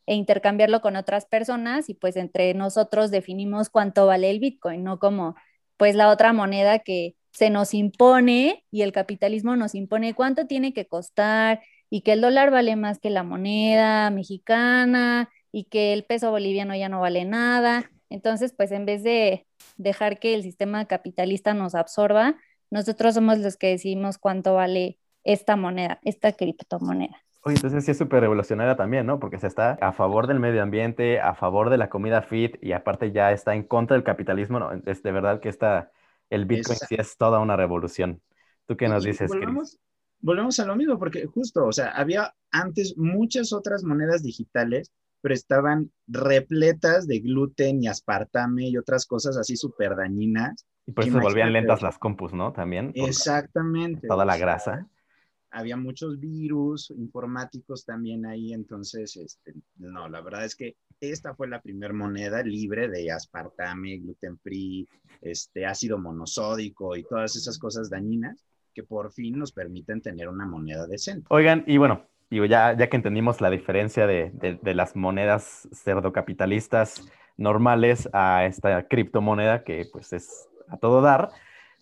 e 0.06 0.14
intercambiarlo 0.14 0.80
con 0.80 0.96
otras 0.96 1.26
personas 1.26 1.88
y 1.88 1.94
pues 1.94 2.16
entre 2.16 2.54
nosotros 2.54 3.10
definimos 3.10 3.70
cuánto 3.70 4.06
vale 4.06 4.30
el 4.30 4.40
Bitcoin, 4.40 4.84
no 4.84 4.98
como 4.98 5.34
pues 5.76 5.94
la 5.94 6.10
otra 6.10 6.32
moneda 6.32 6.80
que 6.80 7.16
se 7.32 7.50
nos 7.50 7.74
impone 7.74 8.64
y 8.70 8.82
el 8.82 8.92
capitalismo 8.92 9.56
nos 9.56 9.74
impone 9.74 10.14
cuánto 10.14 10.46
tiene 10.46 10.72
que 10.74 10.86
costar 10.86 11.60
y 11.88 12.02
que 12.02 12.12
el 12.12 12.20
dólar 12.20 12.50
vale 12.50 12.76
más 12.76 12.98
que 12.98 13.10
la 13.10 13.22
moneda 13.22 14.10
mexicana 14.10 15.30
y 15.52 15.64
que 15.64 15.92
el 15.92 16.04
peso 16.04 16.30
boliviano 16.30 16.74
ya 16.76 16.88
no 16.88 17.00
vale 17.00 17.24
nada. 17.24 17.90
Entonces, 18.10 18.52
pues 18.56 18.72
en 18.72 18.86
vez 18.86 19.02
de 19.02 19.46
dejar 19.76 20.18
que 20.18 20.34
el 20.34 20.42
sistema 20.42 20.86
capitalista 20.86 21.54
nos 21.54 21.74
absorba, 21.74 22.36
nosotros 22.70 23.14
somos 23.14 23.38
los 23.38 23.56
que 23.56 23.68
decidimos 23.68 24.18
cuánto 24.18 24.54
vale 24.54 24.98
esta 25.24 25.56
moneda, 25.56 26.00
esta 26.04 26.32
criptomoneda. 26.32 27.24
Oye, 27.42 27.56
entonces 27.56 27.84
sí 27.84 27.92
es 27.92 27.98
súper 27.98 28.20
revolucionaria 28.20 28.76
también, 28.76 29.06
¿no? 29.06 29.18
Porque 29.18 29.38
se 29.38 29.46
está 29.46 29.72
a 29.80 29.92
favor 29.92 30.26
del 30.26 30.40
medio 30.40 30.62
ambiente, 30.62 31.20
a 31.20 31.34
favor 31.34 31.70
de 31.70 31.78
la 31.78 31.88
comida 31.88 32.20
fit 32.20 32.56
y 32.60 32.72
aparte 32.72 33.12
ya 33.12 33.32
está 33.32 33.54
en 33.54 33.62
contra 33.62 33.94
del 33.96 34.04
capitalismo. 34.04 34.58
No, 34.58 34.72
es 34.72 35.02
de 35.02 35.12
verdad 35.12 35.40
que 35.40 35.48
está, 35.48 35.90
el 36.28 36.44
Bitcoin 36.44 36.78
sí 36.78 36.96
es 36.98 37.16
toda 37.16 37.38
una 37.38 37.56
revolución. 37.56 38.20
¿Tú 38.66 38.76
qué 38.76 38.88
nos 38.88 39.04
dices, 39.04 39.30
volvemos, 39.30 39.78
volvemos 40.20 40.60
a 40.60 40.66
lo 40.66 40.76
mismo, 40.76 40.98
porque 40.98 41.24
justo, 41.26 41.64
o 41.64 41.72
sea, 41.72 41.92
había 41.92 42.34
antes 42.50 42.94
muchas 42.98 43.54
otras 43.54 43.84
monedas 43.84 44.22
digitales, 44.22 44.92
pero 45.22 45.34
estaban 45.34 45.90
repletas 46.06 47.06
de 47.06 47.20
gluten 47.20 47.82
y 47.82 47.88
aspartame 47.88 48.68
y 48.68 48.76
otras 48.76 49.06
cosas 49.06 49.38
así 49.38 49.56
súper 49.56 49.96
dañinas. 49.96 50.66
Y 50.86 50.92
por 50.92 51.04
eso 51.04 51.16
se 51.16 51.22
volvían 51.22 51.54
lentas 51.54 51.80
las 51.80 51.98
compus, 51.98 52.34
¿no? 52.34 52.52
También. 52.52 52.92
Exactamente. 52.94 54.08
Toda 54.08 54.26
la 54.26 54.36
grasa 54.36 54.86
había 55.50 55.76
muchos 55.76 56.18
virus 56.18 56.90
informáticos 56.90 57.84
también 57.84 58.26
ahí, 58.26 58.52
entonces, 58.52 59.16
este, 59.16 59.54
no, 59.76 60.08
la 60.08 60.20
verdad 60.20 60.44
es 60.44 60.54
que 60.54 60.76
esta 61.00 61.34
fue 61.34 61.48
la 61.48 61.60
primera 61.60 61.92
moneda 61.92 62.42
libre 62.42 62.88
de 62.88 63.10
aspartame, 63.10 63.98
gluten 63.98 64.38
free, 64.38 64.86
este, 65.20 65.66
ácido 65.66 65.98
monosódico 65.98 66.96
y 66.96 67.04
todas 67.04 67.36
esas 67.36 67.58
cosas 67.58 67.90
dañinas. 67.90 68.44
que 68.72 68.84
por 68.84 69.10
fin 69.10 69.36
nos 69.36 69.50
permiten 69.50 70.00
tener 70.00 70.28
una 70.28 70.46
moneda 70.46 70.86
decente. 70.86 71.26
Oigan, 71.28 71.64
y 71.66 71.76
bueno, 71.76 72.06
digo, 72.30 72.44
ya, 72.44 72.72
ya 72.76 72.88
que 72.88 72.96
entendimos 72.96 73.40
la 73.40 73.50
diferencia 73.50 74.06
de, 74.06 74.30
de, 74.30 74.74
las 74.74 74.94
monedas 74.94 75.68
cerdocapitalistas 75.72 77.10
normales 77.36 78.08
a 78.12 78.46
esta 78.46 78.86
criptomoneda 78.86 79.64
que 79.64 79.88
pues 79.90 80.12
es 80.12 80.48
a 80.68 80.76
todo 80.76 81.02
dar, 81.02 81.30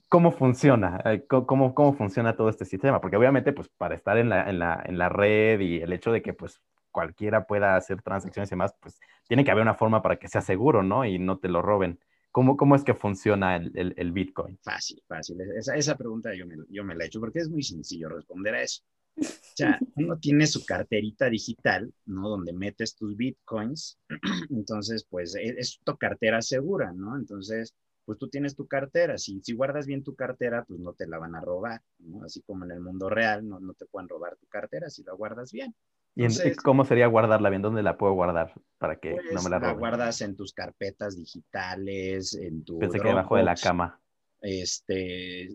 ¿cómo 0.08 0.32
funciona? 0.32 1.00
Eh, 1.04 1.26
¿Cómo, 1.26 1.74
cómo 1.74 1.92
funciona 1.94 2.36
todo 2.36 2.48
este 2.48 2.64
sistema? 2.64 3.00
Porque 3.00 3.16
obviamente 3.16 3.52
pues 3.52 3.68
para 3.68 3.94
estar 3.94 4.18
en 4.18 4.28
la, 4.28 4.48
en 4.48 4.58
la, 4.58 4.82
en 4.84 4.98
la 4.98 5.08
red 5.08 5.60
y 5.60 5.80
el 5.80 5.92
hecho 5.92 6.12
de 6.12 6.22
que 6.22 6.32
pues 6.32 6.60
cualquiera 6.90 7.46
pueda 7.46 7.76
hacer 7.76 8.02
transacciones 8.02 8.48
y 8.50 8.50
demás, 8.50 8.74
pues 8.80 8.98
tiene 9.28 9.44
que 9.44 9.50
haber 9.50 9.62
una 9.62 9.74
forma 9.74 10.02
para 10.02 10.16
que 10.16 10.28
sea 10.28 10.40
seguro, 10.40 10.82
¿no? 10.82 11.04
Y 11.04 11.18
no 11.18 11.38
te 11.38 11.48
lo 11.48 11.62
roben. 11.62 11.98
¿Cómo, 12.30 12.56
cómo 12.56 12.76
es 12.76 12.84
que 12.84 12.94
funciona 12.94 13.56
el, 13.56 13.94
el, 13.96 14.12
Bitcoin? 14.12 14.58
Fácil, 14.62 15.02
fácil. 15.06 15.40
Esa, 15.56 15.76
esa 15.76 15.96
pregunta 15.96 16.34
yo 16.34 16.46
me, 16.46 16.56
yo 16.68 16.84
me 16.84 16.94
la 16.94 17.04
he 17.04 17.06
hecho 17.06 17.20
porque 17.20 17.40
es 17.40 17.48
muy 17.48 17.62
sencillo 17.62 18.08
responder 18.08 18.54
a 18.54 18.62
eso. 18.62 18.82
O 19.58 19.58
sea, 19.58 19.80
uno 19.96 20.16
tiene 20.20 20.46
su 20.46 20.64
carterita 20.64 21.28
digital, 21.28 21.92
¿no? 22.06 22.28
Donde 22.28 22.52
metes 22.52 22.94
tus 22.94 23.16
bitcoins. 23.16 23.98
Entonces, 24.50 25.04
pues 25.10 25.34
e, 25.34 25.56
es, 25.58 25.80
tu 25.82 25.96
cartera 25.96 26.40
segura, 26.40 26.92
¿no? 26.92 27.16
Entonces, 27.16 27.74
pues 28.08 28.18
tú 28.18 28.30
tienes 28.30 28.56
tu 28.56 28.66
cartera. 28.66 29.18
Si, 29.18 29.38
si 29.42 29.52
guardas 29.52 29.86
bien 29.86 30.02
tu 30.02 30.14
cartera, 30.14 30.64
pues 30.66 30.80
no 30.80 30.94
te 30.94 31.06
la 31.06 31.18
van 31.18 31.34
a 31.34 31.42
robar, 31.42 31.82
¿no? 31.98 32.24
Así 32.24 32.40
como 32.40 32.64
en 32.64 32.70
el 32.70 32.80
mundo 32.80 33.10
real, 33.10 33.46
no, 33.46 33.60
no 33.60 33.74
te 33.74 33.84
pueden 33.84 34.08
robar 34.08 34.34
tu 34.36 34.46
cartera 34.46 34.88
si 34.88 35.02
la 35.02 35.12
guardas 35.12 35.52
bien. 35.52 35.74
¿Y 36.14 36.54
cómo 36.54 36.86
sería 36.86 37.06
guardarla 37.06 37.50
bien? 37.50 37.60
¿Dónde 37.60 37.82
la 37.82 37.98
puedo 37.98 38.14
guardar 38.14 38.54
para 38.78 38.96
que 38.96 39.10
no 39.10 39.16
pues, 39.32 39.44
me 39.44 39.50
la 39.50 39.58
roben? 39.58 39.74
La 39.74 39.78
guardas 39.78 40.22
en 40.22 40.36
tus 40.36 40.54
carpetas 40.54 41.18
digitales, 41.18 42.32
en 42.32 42.64
tu. 42.64 42.78
Pensé 42.78 42.98
que 42.98 43.08
debajo 43.08 43.36
de 43.36 43.42
la 43.42 43.56
cama. 43.56 44.00
Este, 44.40 45.54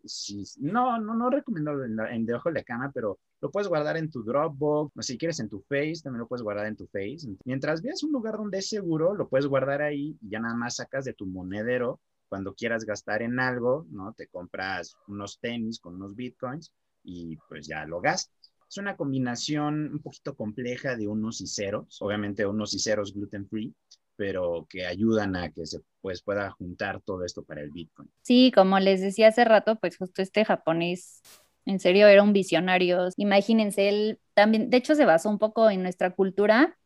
no, 0.59 0.99
no, 0.99 1.15
no 1.15 1.31
recomiendo 1.31 1.83
en, 1.83 2.25
debajo 2.27 2.49
de 2.49 2.59
la 2.59 2.63
cama, 2.63 2.91
pero 2.93 3.17
lo 3.41 3.49
puedes 3.49 3.67
guardar 3.67 3.97
en 3.97 4.11
tu 4.11 4.23
Dropbox, 4.23 4.95
o 4.95 5.01
si 5.01 5.17
quieres 5.17 5.39
en 5.39 5.49
tu 5.49 5.59
Face, 5.61 6.01
también 6.03 6.19
lo 6.19 6.27
puedes 6.27 6.43
guardar 6.43 6.67
en 6.67 6.75
tu 6.75 6.85
Face. 6.85 7.27
Mientras 7.45 7.81
veas 7.81 8.03
un 8.03 8.11
lugar 8.11 8.37
donde 8.37 8.59
es 8.59 8.69
seguro, 8.69 9.15
lo 9.15 9.27
puedes 9.27 9.47
guardar 9.47 9.81
ahí 9.81 10.15
y 10.21 10.29
ya 10.29 10.39
nada 10.39 10.53
más 10.53 10.75
sacas 10.75 11.03
de 11.03 11.13
tu 11.13 11.25
monedero 11.25 11.99
cuando 12.33 12.55
quieras 12.55 12.83
gastar 12.83 13.21
en 13.21 13.39
algo, 13.39 13.85
¿no? 13.91 14.11
Te 14.13 14.25
compras 14.25 14.97
unos 15.07 15.37
tenis 15.39 15.79
con 15.79 15.93
unos 15.93 16.15
bitcoins 16.15 16.73
y 17.03 17.37
pues 17.47 17.67
ya 17.67 17.85
lo 17.85 18.01
gastas. 18.01 18.51
Es 18.67 18.77
una 18.79 18.97
combinación 18.97 19.91
un 19.93 19.99
poquito 19.99 20.35
compleja 20.35 20.95
de 20.95 21.07
unos 21.07 21.41
y 21.41 21.45
ceros, 21.45 22.01
obviamente 22.01 22.43
unos 22.43 22.73
y 22.73 22.79
ceros 22.79 23.13
gluten 23.13 23.47
free, 23.47 23.71
pero 24.15 24.65
que 24.67 24.87
ayudan 24.87 25.35
a 25.35 25.51
que 25.51 25.67
se 25.67 25.81
pues, 26.01 26.23
pueda 26.23 26.49
juntar 26.49 27.01
todo 27.01 27.23
esto 27.23 27.43
para 27.43 27.61
el 27.61 27.69
Bitcoin. 27.69 28.09
Sí, 28.23 28.51
como 28.51 28.79
les 28.79 29.01
decía 29.01 29.27
hace 29.27 29.45
rato, 29.45 29.75
pues 29.75 29.95
justo 29.95 30.23
este 30.23 30.43
japonés, 30.43 31.21
en 31.67 31.79
serio, 31.79 32.07
era 32.07 32.23
un 32.23 32.33
visionario. 32.33 33.09
Imagínense, 33.17 33.89
él 33.89 34.19
también, 34.33 34.71
de 34.71 34.77
hecho, 34.77 34.95
se 34.95 35.05
basó 35.05 35.29
un 35.29 35.37
poco 35.37 35.69
en 35.69 35.83
nuestra 35.83 36.15
cultura 36.15 36.79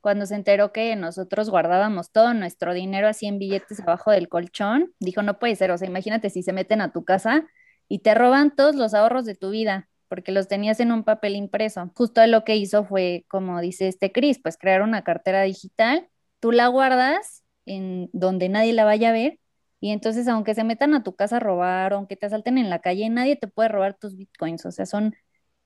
cuando 0.00 0.26
se 0.26 0.34
enteró 0.34 0.72
que 0.72 0.96
nosotros 0.96 1.50
guardábamos 1.50 2.12
todo 2.12 2.34
nuestro 2.34 2.74
dinero 2.74 3.08
así 3.08 3.26
en 3.26 3.38
billetes 3.38 3.80
abajo 3.80 4.10
del 4.10 4.28
colchón, 4.28 4.94
dijo, 5.00 5.22
no 5.22 5.38
puede 5.38 5.56
ser, 5.56 5.70
o 5.70 5.78
sea, 5.78 5.88
imagínate 5.88 6.30
si 6.30 6.42
se 6.42 6.52
meten 6.52 6.80
a 6.80 6.92
tu 6.92 7.04
casa 7.04 7.46
y 7.88 8.00
te 8.00 8.14
roban 8.14 8.54
todos 8.54 8.74
los 8.76 8.94
ahorros 8.94 9.24
de 9.26 9.34
tu 9.34 9.50
vida 9.50 9.88
porque 10.10 10.32
los 10.32 10.48
tenías 10.48 10.80
en 10.80 10.90
un 10.90 11.04
papel 11.04 11.36
impreso. 11.36 11.92
Justo 11.94 12.26
lo 12.26 12.44
que 12.44 12.56
hizo 12.56 12.84
fue, 12.84 13.24
como 13.28 13.60
dice 13.60 13.86
este 13.86 14.10
Chris, 14.10 14.40
pues 14.42 14.58
crear 14.58 14.82
una 14.82 15.02
cartera 15.04 15.42
digital, 15.42 16.08
tú 16.40 16.50
la 16.50 16.66
guardas 16.66 17.44
en 17.64 18.10
donde 18.12 18.48
nadie 18.48 18.72
la 18.72 18.84
vaya 18.84 19.10
a 19.10 19.12
ver 19.12 19.38
y 19.80 19.90
entonces 19.92 20.26
aunque 20.28 20.54
se 20.54 20.64
metan 20.64 20.94
a 20.94 21.04
tu 21.04 21.14
casa 21.14 21.36
a 21.36 21.40
robar, 21.40 21.92
aunque 21.92 22.16
te 22.16 22.26
asalten 22.26 22.58
en 22.58 22.70
la 22.70 22.80
calle, 22.80 23.08
nadie 23.08 23.36
te 23.36 23.46
puede 23.46 23.68
robar 23.68 23.94
tus 23.94 24.16
bitcoins, 24.16 24.66
o 24.66 24.72
sea, 24.72 24.84
son 24.84 25.14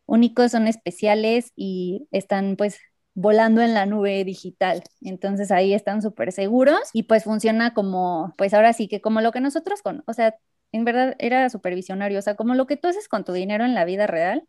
únicos, 0.06 0.52
son 0.52 0.68
especiales 0.68 1.52
y 1.56 2.06
están 2.12 2.56
pues 2.56 2.78
volando 3.14 3.61
en 3.62 3.75
la 3.75 3.87
nube 3.87 4.25
digital. 4.25 4.83
Entonces 5.02 5.50
ahí 5.50 5.75
están 5.75 6.02
súper 6.02 6.33
seguros 6.33 6.80
y 6.92 7.04
pues 7.04 7.25
funciona 7.25 7.75
como, 7.75 8.35
pues 8.37 8.54
ahora 8.54 8.73
sí 8.73 8.88
que 8.88 9.00
como 9.00 9.21
lo 9.21 9.33
que 9.33 9.40
nosotros 9.40 9.83
con, 9.83 10.02
o 10.06 10.12
sea, 10.12 10.37
en 10.73 10.85
verdad 10.85 11.14
era 11.18 11.49
supervisionario, 11.50 12.18
o 12.18 12.23
sea, 12.23 12.35
como 12.37 12.54
lo 12.54 12.66
que 12.66 12.76
tú 12.76 12.88
haces 12.88 13.09
con 13.09 13.25
tu 13.25 13.33
dinero 13.33 13.64
en 13.64 13.75
la 13.75 13.85
vida 13.85 14.06
real, 14.06 14.47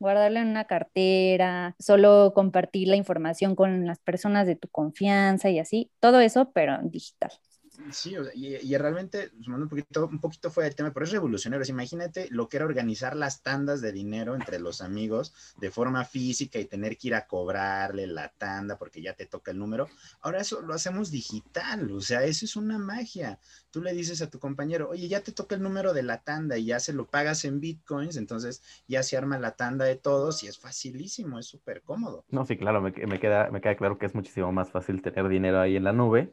guardarlo 0.00 0.40
en 0.40 0.48
una 0.48 0.66
cartera, 0.66 1.76
solo 1.78 2.32
compartir 2.34 2.88
la 2.88 2.96
información 2.96 3.56
con 3.56 3.86
las 3.86 3.98
personas 4.00 4.46
de 4.46 4.56
tu 4.56 4.68
confianza 4.68 5.50
y 5.50 5.58
así, 5.60 5.90
todo 6.00 6.20
eso, 6.20 6.52
pero 6.52 6.78
digital. 6.84 7.32
Sí, 7.92 8.16
y, 8.34 8.76
realmente, 8.76 9.30
un 9.46 9.68
poquito, 9.68 10.06
un 10.06 10.18
poquito 10.18 10.50
fuera 10.50 10.66
del 10.66 10.74
tema, 10.74 10.92
pero 10.92 11.04
es 11.04 11.12
revolucionario. 11.12 11.64
imagínate 11.68 12.28
lo 12.30 12.48
que 12.48 12.56
era 12.56 12.66
organizar 12.66 13.16
las 13.16 13.42
tandas 13.42 13.80
de 13.80 13.92
dinero 13.92 14.34
entre 14.34 14.58
los 14.58 14.80
amigos 14.80 15.32
de 15.58 15.70
forma 15.70 16.04
física 16.04 16.58
y 16.58 16.64
tener 16.64 16.98
que 16.98 17.08
ir 17.08 17.14
a 17.14 17.26
cobrarle 17.26 18.06
la 18.06 18.30
tanda 18.30 18.76
porque 18.78 19.00
ya 19.00 19.14
te 19.14 19.26
toca 19.26 19.52
el 19.52 19.58
número. 19.58 19.88
Ahora 20.20 20.40
eso 20.40 20.60
lo 20.60 20.74
hacemos 20.74 21.10
digital, 21.10 21.90
o 21.92 22.00
sea, 22.00 22.24
eso 22.24 22.44
es 22.44 22.56
una 22.56 22.78
magia. 22.78 23.38
Tú 23.70 23.80
le 23.80 23.92
dices 23.92 24.22
a 24.22 24.30
tu 24.30 24.38
compañero, 24.38 24.90
oye, 24.90 25.08
ya 25.08 25.20
te 25.20 25.32
toca 25.32 25.54
el 25.54 25.62
número 25.62 25.92
de 25.92 26.02
la 26.02 26.18
tanda 26.22 26.58
y 26.58 26.66
ya 26.66 26.80
se 26.80 26.92
lo 26.92 27.06
pagas 27.06 27.44
en 27.44 27.60
bitcoins, 27.60 28.16
entonces 28.16 28.62
ya 28.88 29.02
se 29.02 29.16
arma 29.16 29.38
la 29.38 29.52
tanda 29.52 29.84
de 29.84 29.96
todos 29.96 30.42
y 30.42 30.48
es 30.48 30.58
facilísimo, 30.58 31.38
es 31.38 31.46
súper 31.46 31.82
cómodo. 31.82 32.24
No, 32.30 32.44
sí, 32.44 32.56
claro, 32.56 32.82
me, 32.82 32.92
queda, 32.92 33.50
me 33.50 33.60
queda 33.60 33.76
claro 33.76 33.98
que 33.98 34.06
es 34.06 34.14
muchísimo 34.14 34.50
más 34.52 34.70
fácil 34.70 35.00
tener 35.00 35.28
dinero 35.28 35.60
ahí 35.60 35.76
en 35.76 35.84
la 35.84 35.92
nube 35.92 36.32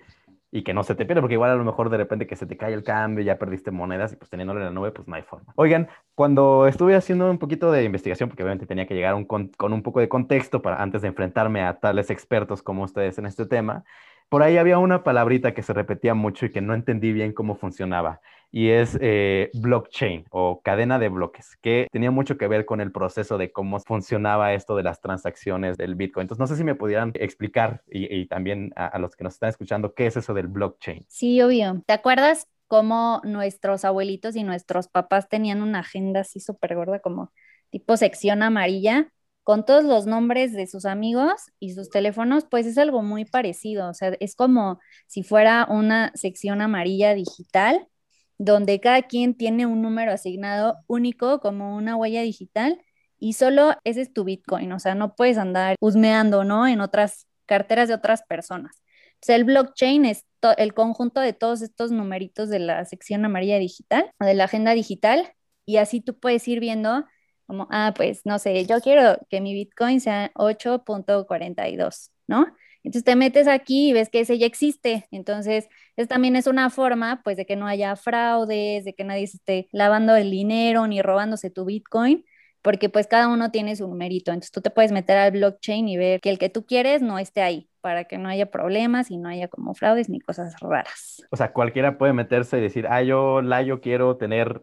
y 0.55 0.63
que 0.63 0.74
no 0.74 0.83
se 0.85 0.95
te 0.95 1.05
pierda, 1.05 1.19
porque 1.19 1.33
igual 1.33 1.51
a 1.51 1.55
lo 1.55 1.65
mejor 1.65 1.89
de 1.89 1.97
repente 1.97 2.25
que 2.25 2.38
se 2.38 2.45
te 2.45 2.55
cae 2.55 2.74
el 2.74 2.81
cambio, 2.81 3.25
ya 3.25 3.38
perdiste 3.38 3.71
monedas 3.71 4.13
y 4.13 4.15
pues 4.15 4.29
teniéndolo 4.29 4.62
en 4.62 4.67
la 4.67 4.71
nube, 4.71 4.91
pues 4.91 5.05
no 5.05 5.15
hay 5.15 5.21
forma. 5.21 5.51
Oigan, 5.57 5.89
cuando 6.13 6.65
estuve 6.65 6.95
haciendo 6.95 7.29
un 7.29 7.39
poquito 7.39 7.74
de 7.74 7.83
investigación, 7.83 8.29
porque 8.29 8.41
obviamente 8.41 8.65
tenía 8.65 8.88
que 8.88 8.93
llegar 8.93 9.27
con, 9.27 9.50
con, 9.50 9.74
un 9.74 9.83
poco 9.83 10.00
de 10.00 10.07
contexto 10.07 10.62
para 10.62 10.81
antes 10.81 11.01
de 11.01 11.09
enfrentarme 11.09 11.62
a 11.62 11.77
tales 11.81 12.09
expertos 12.09 12.63
como 12.63 12.83
ustedes 12.83 13.17
en 13.17 13.25
este 13.25 13.45
tema, 13.45 13.83
por 14.29 14.43
ahí 14.43 14.55
había 14.55 14.77
una 14.79 15.03
palabrita 15.03 15.53
que 15.53 15.62
se 15.62 15.74
repetía 15.74 16.13
mucho 16.13 16.45
y 16.45 16.51
que 16.51 16.62
no 16.62 16.74
entendí 16.74 17.12
bien 17.12 17.33
cómo 17.33 17.55
funcionaba 17.55 18.21
y 18.55 18.69
es 18.69 18.97
eh, 19.01 19.51
blockchain 19.53 20.27
o 20.31 20.62
cadena 20.63 20.97
de 20.97 21.09
bloques, 21.09 21.57
que 21.62 21.89
tenía 21.91 22.09
mucho 22.09 22.38
que 22.38 22.47
ver 22.47 22.63
con 22.63 22.79
el 22.79 22.93
proceso 22.93 23.38
de 23.38 23.51
cómo 23.51 23.81
funcionaba 23.81 24.53
esto 24.53 24.77
de 24.77 24.83
las 24.83 25.01
transacciones 25.01 25.75
del 25.75 25.95
Bitcoin. 25.95 26.24
Entonces, 26.24 26.39
no 26.39 26.47
sé 26.47 26.55
si 26.55 26.63
me 26.63 26.74
pudieran 26.74 27.12
explicar 27.15 27.83
y, 27.85 28.25
también 28.27 28.71
a, 28.77 28.97
los 28.97 29.17
que 29.17 29.25
nos 29.25 29.33
están 29.33 29.50
escuchando, 29.50 29.93
¿qué 29.93 30.05
es 30.07 30.15
eso 30.15 30.33
del 30.33 30.47
blockchain? 30.47 31.05
Sí, 31.09 31.41
obvio. 31.41 31.83
¿Te 31.85 31.91
acuerdas 31.91 32.47
cómo 32.67 33.19
nuestros 33.25 33.83
abuelitos 33.83 34.38
y 34.38 34.43
nuestros 34.43 34.88
papás 34.88 35.27
tenían 35.27 35.62
una 35.62 35.79
agenda 35.79 36.21
así 36.21 36.39
súper 36.39 36.75
gorda, 36.75 37.00
como 37.00 37.33
tipo 37.71 37.97
sección 37.97 38.41
amarilla? 38.41 39.12
con 39.43 39.63
todos 39.63 39.83
los 39.83 40.07
nombres 40.07 40.53
de 40.53 40.65
sus 40.65 40.85
amigos 40.85 41.51
y 41.59 41.75
sus 41.75 41.91
teléfonos, 41.91 42.45
pues 42.50 42.65
es 42.65 42.79
algo 42.79 43.03
muy 43.03 43.25
parecido. 43.25 43.88
O 43.88 43.93
sea, 43.93 44.15
es 44.19 44.35
como 44.35 44.79
si 45.05 45.21
fuera 45.21 45.67
una 45.69 46.12
sección 46.15 46.62
amarilla 46.62 47.13
digital 47.13 47.88
donde 48.37 48.79
cada 48.79 49.03
quien 49.03 49.35
tiene 49.35 49.65
un 49.65 49.81
número 49.81 50.11
asignado 50.11 50.77
único 50.87 51.39
como 51.39 51.75
una 51.75 51.95
huella 51.95 52.21
digital 52.21 52.81
y 53.17 53.33
solo 53.33 53.75
ese 53.83 54.01
es 54.01 54.13
tu 54.13 54.23
Bitcoin, 54.23 54.71
o 54.71 54.79
sea, 54.79 54.95
no 54.95 55.15
puedes 55.15 55.37
andar 55.37 55.75
husmeando, 55.79 56.43
¿no? 56.43 56.67
En 56.67 56.81
otras 56.81 57.27
carteras 57.45 57.87
de 57.87 57.95
otras 57.95 58.23
personas. 58.23 58.81
O 59.15 59.25
sea, 59.25 59.35
el 59.37 59.45
blockchain 59.45 60.05
es 60.05 60.25
el 60.57 60.73
conjunto 60.73 61.21
de 61.21 61.33
todos 61.33 61.61
estos 61.61 61.91
numeritos 61.91 62.49
de 62.49 62.59
la 62.59 62.85
sección 62.85 63.25
amarilla 63.25 63.57
digital, 63.57 64.11
de 64.19 64.33
la 64.35 64.43
agenda 64.45 64.73
digital, 64.73 65.33
y 65.65 65.77
así 65.77 66.01
tú 66.01 66.19
puedes 66.19 66.47
ir 66.47 66.59
viendo 66.59 67.05
como, 67.47 67.67
ah, 67.71 67.93
pues 67.95 68.21
no 68.25 68.39
sé, 68.39 68.65
yo 68.65 68.79
quiero 68.81 69.17
que 69.29 69.41
mi 69.41 69.53
Bitcoin 69.53 70.01
sea 70.01 70.31
8.42, 70.35 72.11
¿no? 72.27 72.47
Entonces 72.85 73.03
te 73.03 73.15
metes 73.15 73.47
aquí 73.47 73.89
y 73.89 73.93
ves 73.93 74.09
que 74.09 74.19
ese 74.19 74.37
ya 74.37 74.45
existe. 74.45 75.07
Entonces, 75.09 75.67
es, 75.95 76.07
también 76.07 76.35
es 76.35 76.45
una 76.45 76.69
forma, 76.69 77.21
pues, 77.23 77.35
de 77.35 77.47
que 77.47 77.55
no 77.55 77.65
haya 77.65 77.95
fraudes, 77.95 78.85
de 78.85 78.93
que 78.93 79.03
nadie 79.03 79.25
se 79.25 79.37
esté 79.37 79.67
lavando 79.71 80.15
el 80.15 80.29
dinero 80.29 80.85
ni 80.85 81.01
robándose 81.01 81.49
tu 81.49 81.65
Bitcoin, 81.65 82.23
porque 82.61 82.89
pues 82.89 83.07
cada 83.07 83.27
uno 83.27 83.49
tiene 83.49 83.75
su 83.75 83.87
numerito. 83.87 84.31
Entonces, 84.31 84.51
tú 84.51 84.61
te 84.61 84.69
puedes 84.69 84.91
meter 84.91 85.17
al 85.17 85.31
blockchain 85.31 85.89
y 85.89 85.97
ver 85.97 86.21
que 86.21 86.29
el 86.29 86.37
que 86.37 86.49
tú 86.49 86.67
quieres 86.67 87.01
no 87.01 87.17
esté 87.17 87.41
ahí, 87.41 87.69
para 87.81 88.03
que 88.03 88.19
no 88.19 88.29
haya 88.29 88.51
problemas 88.51 89.09
y 89.09 89.17
no 89.17 89.29
haya 89.29 89.47
como 89.47 89.73
fraudes 89.73 90.07
ni 90.07 90.19
cosas 90.19 90.55
raras. 90.61 91.23
O 91.31 91.37
sea, 91.37 91.53
cualquiera 91.53 91.97
puede 91.97 92.13
meterse 92.13 92.59
y 92.59 92.61
decir, 92.61 92.85
ah, 92.87 93.01
yo, 93.01 93.41
la, 93.41 93.63
yo 93.63 93.81
quiero 93.81 94.17
tener 94.17 94.61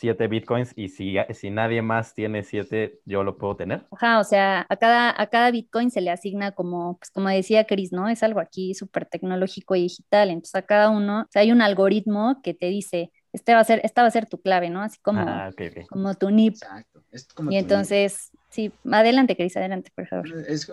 siete 0.00 0.28
bitcoins 0.28 0.72
y 0.76 0.88
si, 0.88 1.16
si 1.34 1.50
nadie 1.50 1.82
más 1.82 2.14
tiene 2.14 2.42
siete, 2.42 3.00
yo 3.04 3.22
lo 3.22 3.36
puedo 3.36 3.54
tener. 3.56 3.86
Ajá, 3.90 4.18
o 4.18 4.24
sea, 4.24 4.64
a 4.66 4.76
cada, 4.76 5.14
a 5.20 5.26
cada 5.26 5.50
bitcoin 5.50 5.90
se 5.90 6.00
le 6.00 6.10
asigna 6.10 6.52
como, 6.52 6.96
pues 6.96 7.10
como 7.10 7.28
decía 7.28 7.66
Chris, 7.66 7.92
¿no? 7.92 8.08
Es 8.08 8.22
algo 8.22 8.40
aquí 8.40 8.72
súper 8.72 9.04
tecnológico 9.04 9.76
y 9.76 9.82
digital. 9.82 10.30
Entonces 10.30 10.54
a 10.54 10.62
cada 10.62 10.88
uno, 10.88 11.20
o 11.20 11.26
sea, 11.30 11.42
hay 11.42 11.52
un 11.52 11.60
algoritmo 11.60 12.40
que 12.42 12.54
te 12.54 12.66
dice, 12.66 13.12
este 13.34 13.52
va 13.52 13.60
a 13.60 13.64
ser, 13.64 13.82
esta 13.84 14.00
va 14.00 14.08
a 14.08 14.10
ser 14.10 14.24
tu 14.24 14.40
clave, 14.40 14.70
¿no? 14.70 14.80
Así 14.80 14.98
como, 15.02 15.20
ah, 15.20 15.50
como 15.90 16.14
tu 16.14 16.30
NIP. 16.30 16.54
Exacto. 16.54 17.04
y 17.50 17.56
entonces, 17.58 18.30
sí, 18.48 18.72
adelante, 18.90 19.36
Chris, 19.36 19.54
adelante, 19.58 19.92
por 19.94 20.08
favor. 20.08 20.26
Es, 20.48 20.66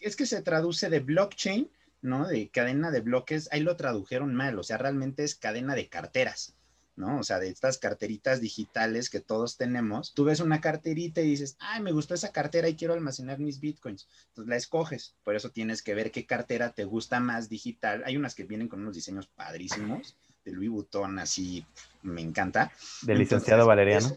es 0.00 0.16
que 0.16 0.26
se 0.26 0.42
traduce 0.42 0.90
de 0.90 1.00
blockchain, 1.00 1.70
¿no? 2.02 2.28
De 2.28 2.50
cadena 2.50 2.90
de 2.90 3.00
bloques, 3.00 3.48
ahí 3.50 3.60
lo 3.60 3.76
tradujeron 3.76 4.34
mal, 4.34 4.58
o 4.58 4.62
sea, 4.62 4.76
realmente 4.76 5.24
es 5.24 5.34
cadena 5.36 5.74
de 5.74 5.88
carteras. 5.88 6.57
¿No? 6.98 7.18
O 7.18 7.22
sea, 7.22 7.38
de 7.38 7.48
estas 7.48 7.78
carteritas 7.78 8.40
digitales 8.40 9.08
que 9.08 9.20
todos 9.20 9.56
tenemos, 9.56 10.12
tú 10.14 10.24
ves 10.24 10.40
una 10.40 10.60
carterita 10.60 11.20
y 11.20 11.30
dices, 11.30 11.56
ay, 11.60 11.82
me 11.82 11.92
gustó 11.92 12.14
esa 12.14 12.32
cartera 12.32 12.68
y 12.68 12.76
quiero 12.76 12.94
almacenar 12.94 13.38
mis 13.38 13.60
bitcoins. 13.60 14.08
Entonces 14.28 14.50
la 14.50 14.56
escoges. 14.56 15.14
Por 15.24 15.36
eso 15.36 15.50
tienes 15.50 15.82
que 15.82 15.94
ver 15.94 16.10
qué 16.10 16.26
cartera 16.26 16.72
te 16.72 16.84
gusta 16.84 17.20
más 17.20 17.48
digital. 17.48 18.02
Hay 18.04 18.16
unas 18.16 18.34
que 18.34 18.44
vienen 18.44 18.68
con 18.68 18.80
unos 18.80 18.94
diseños 18.94 19.28
padrísimos, 19.28 20.16
de 20.44 20.52
Louis 20.52 20.70
Vuitton, 20.70 21.18
así, 21.18 21.64
me 22.02 22.20
encanta. 22.20 22.72
Del 23.02 23.18
licenciado 23.18 23.66
Valeriano. 23.66 24.08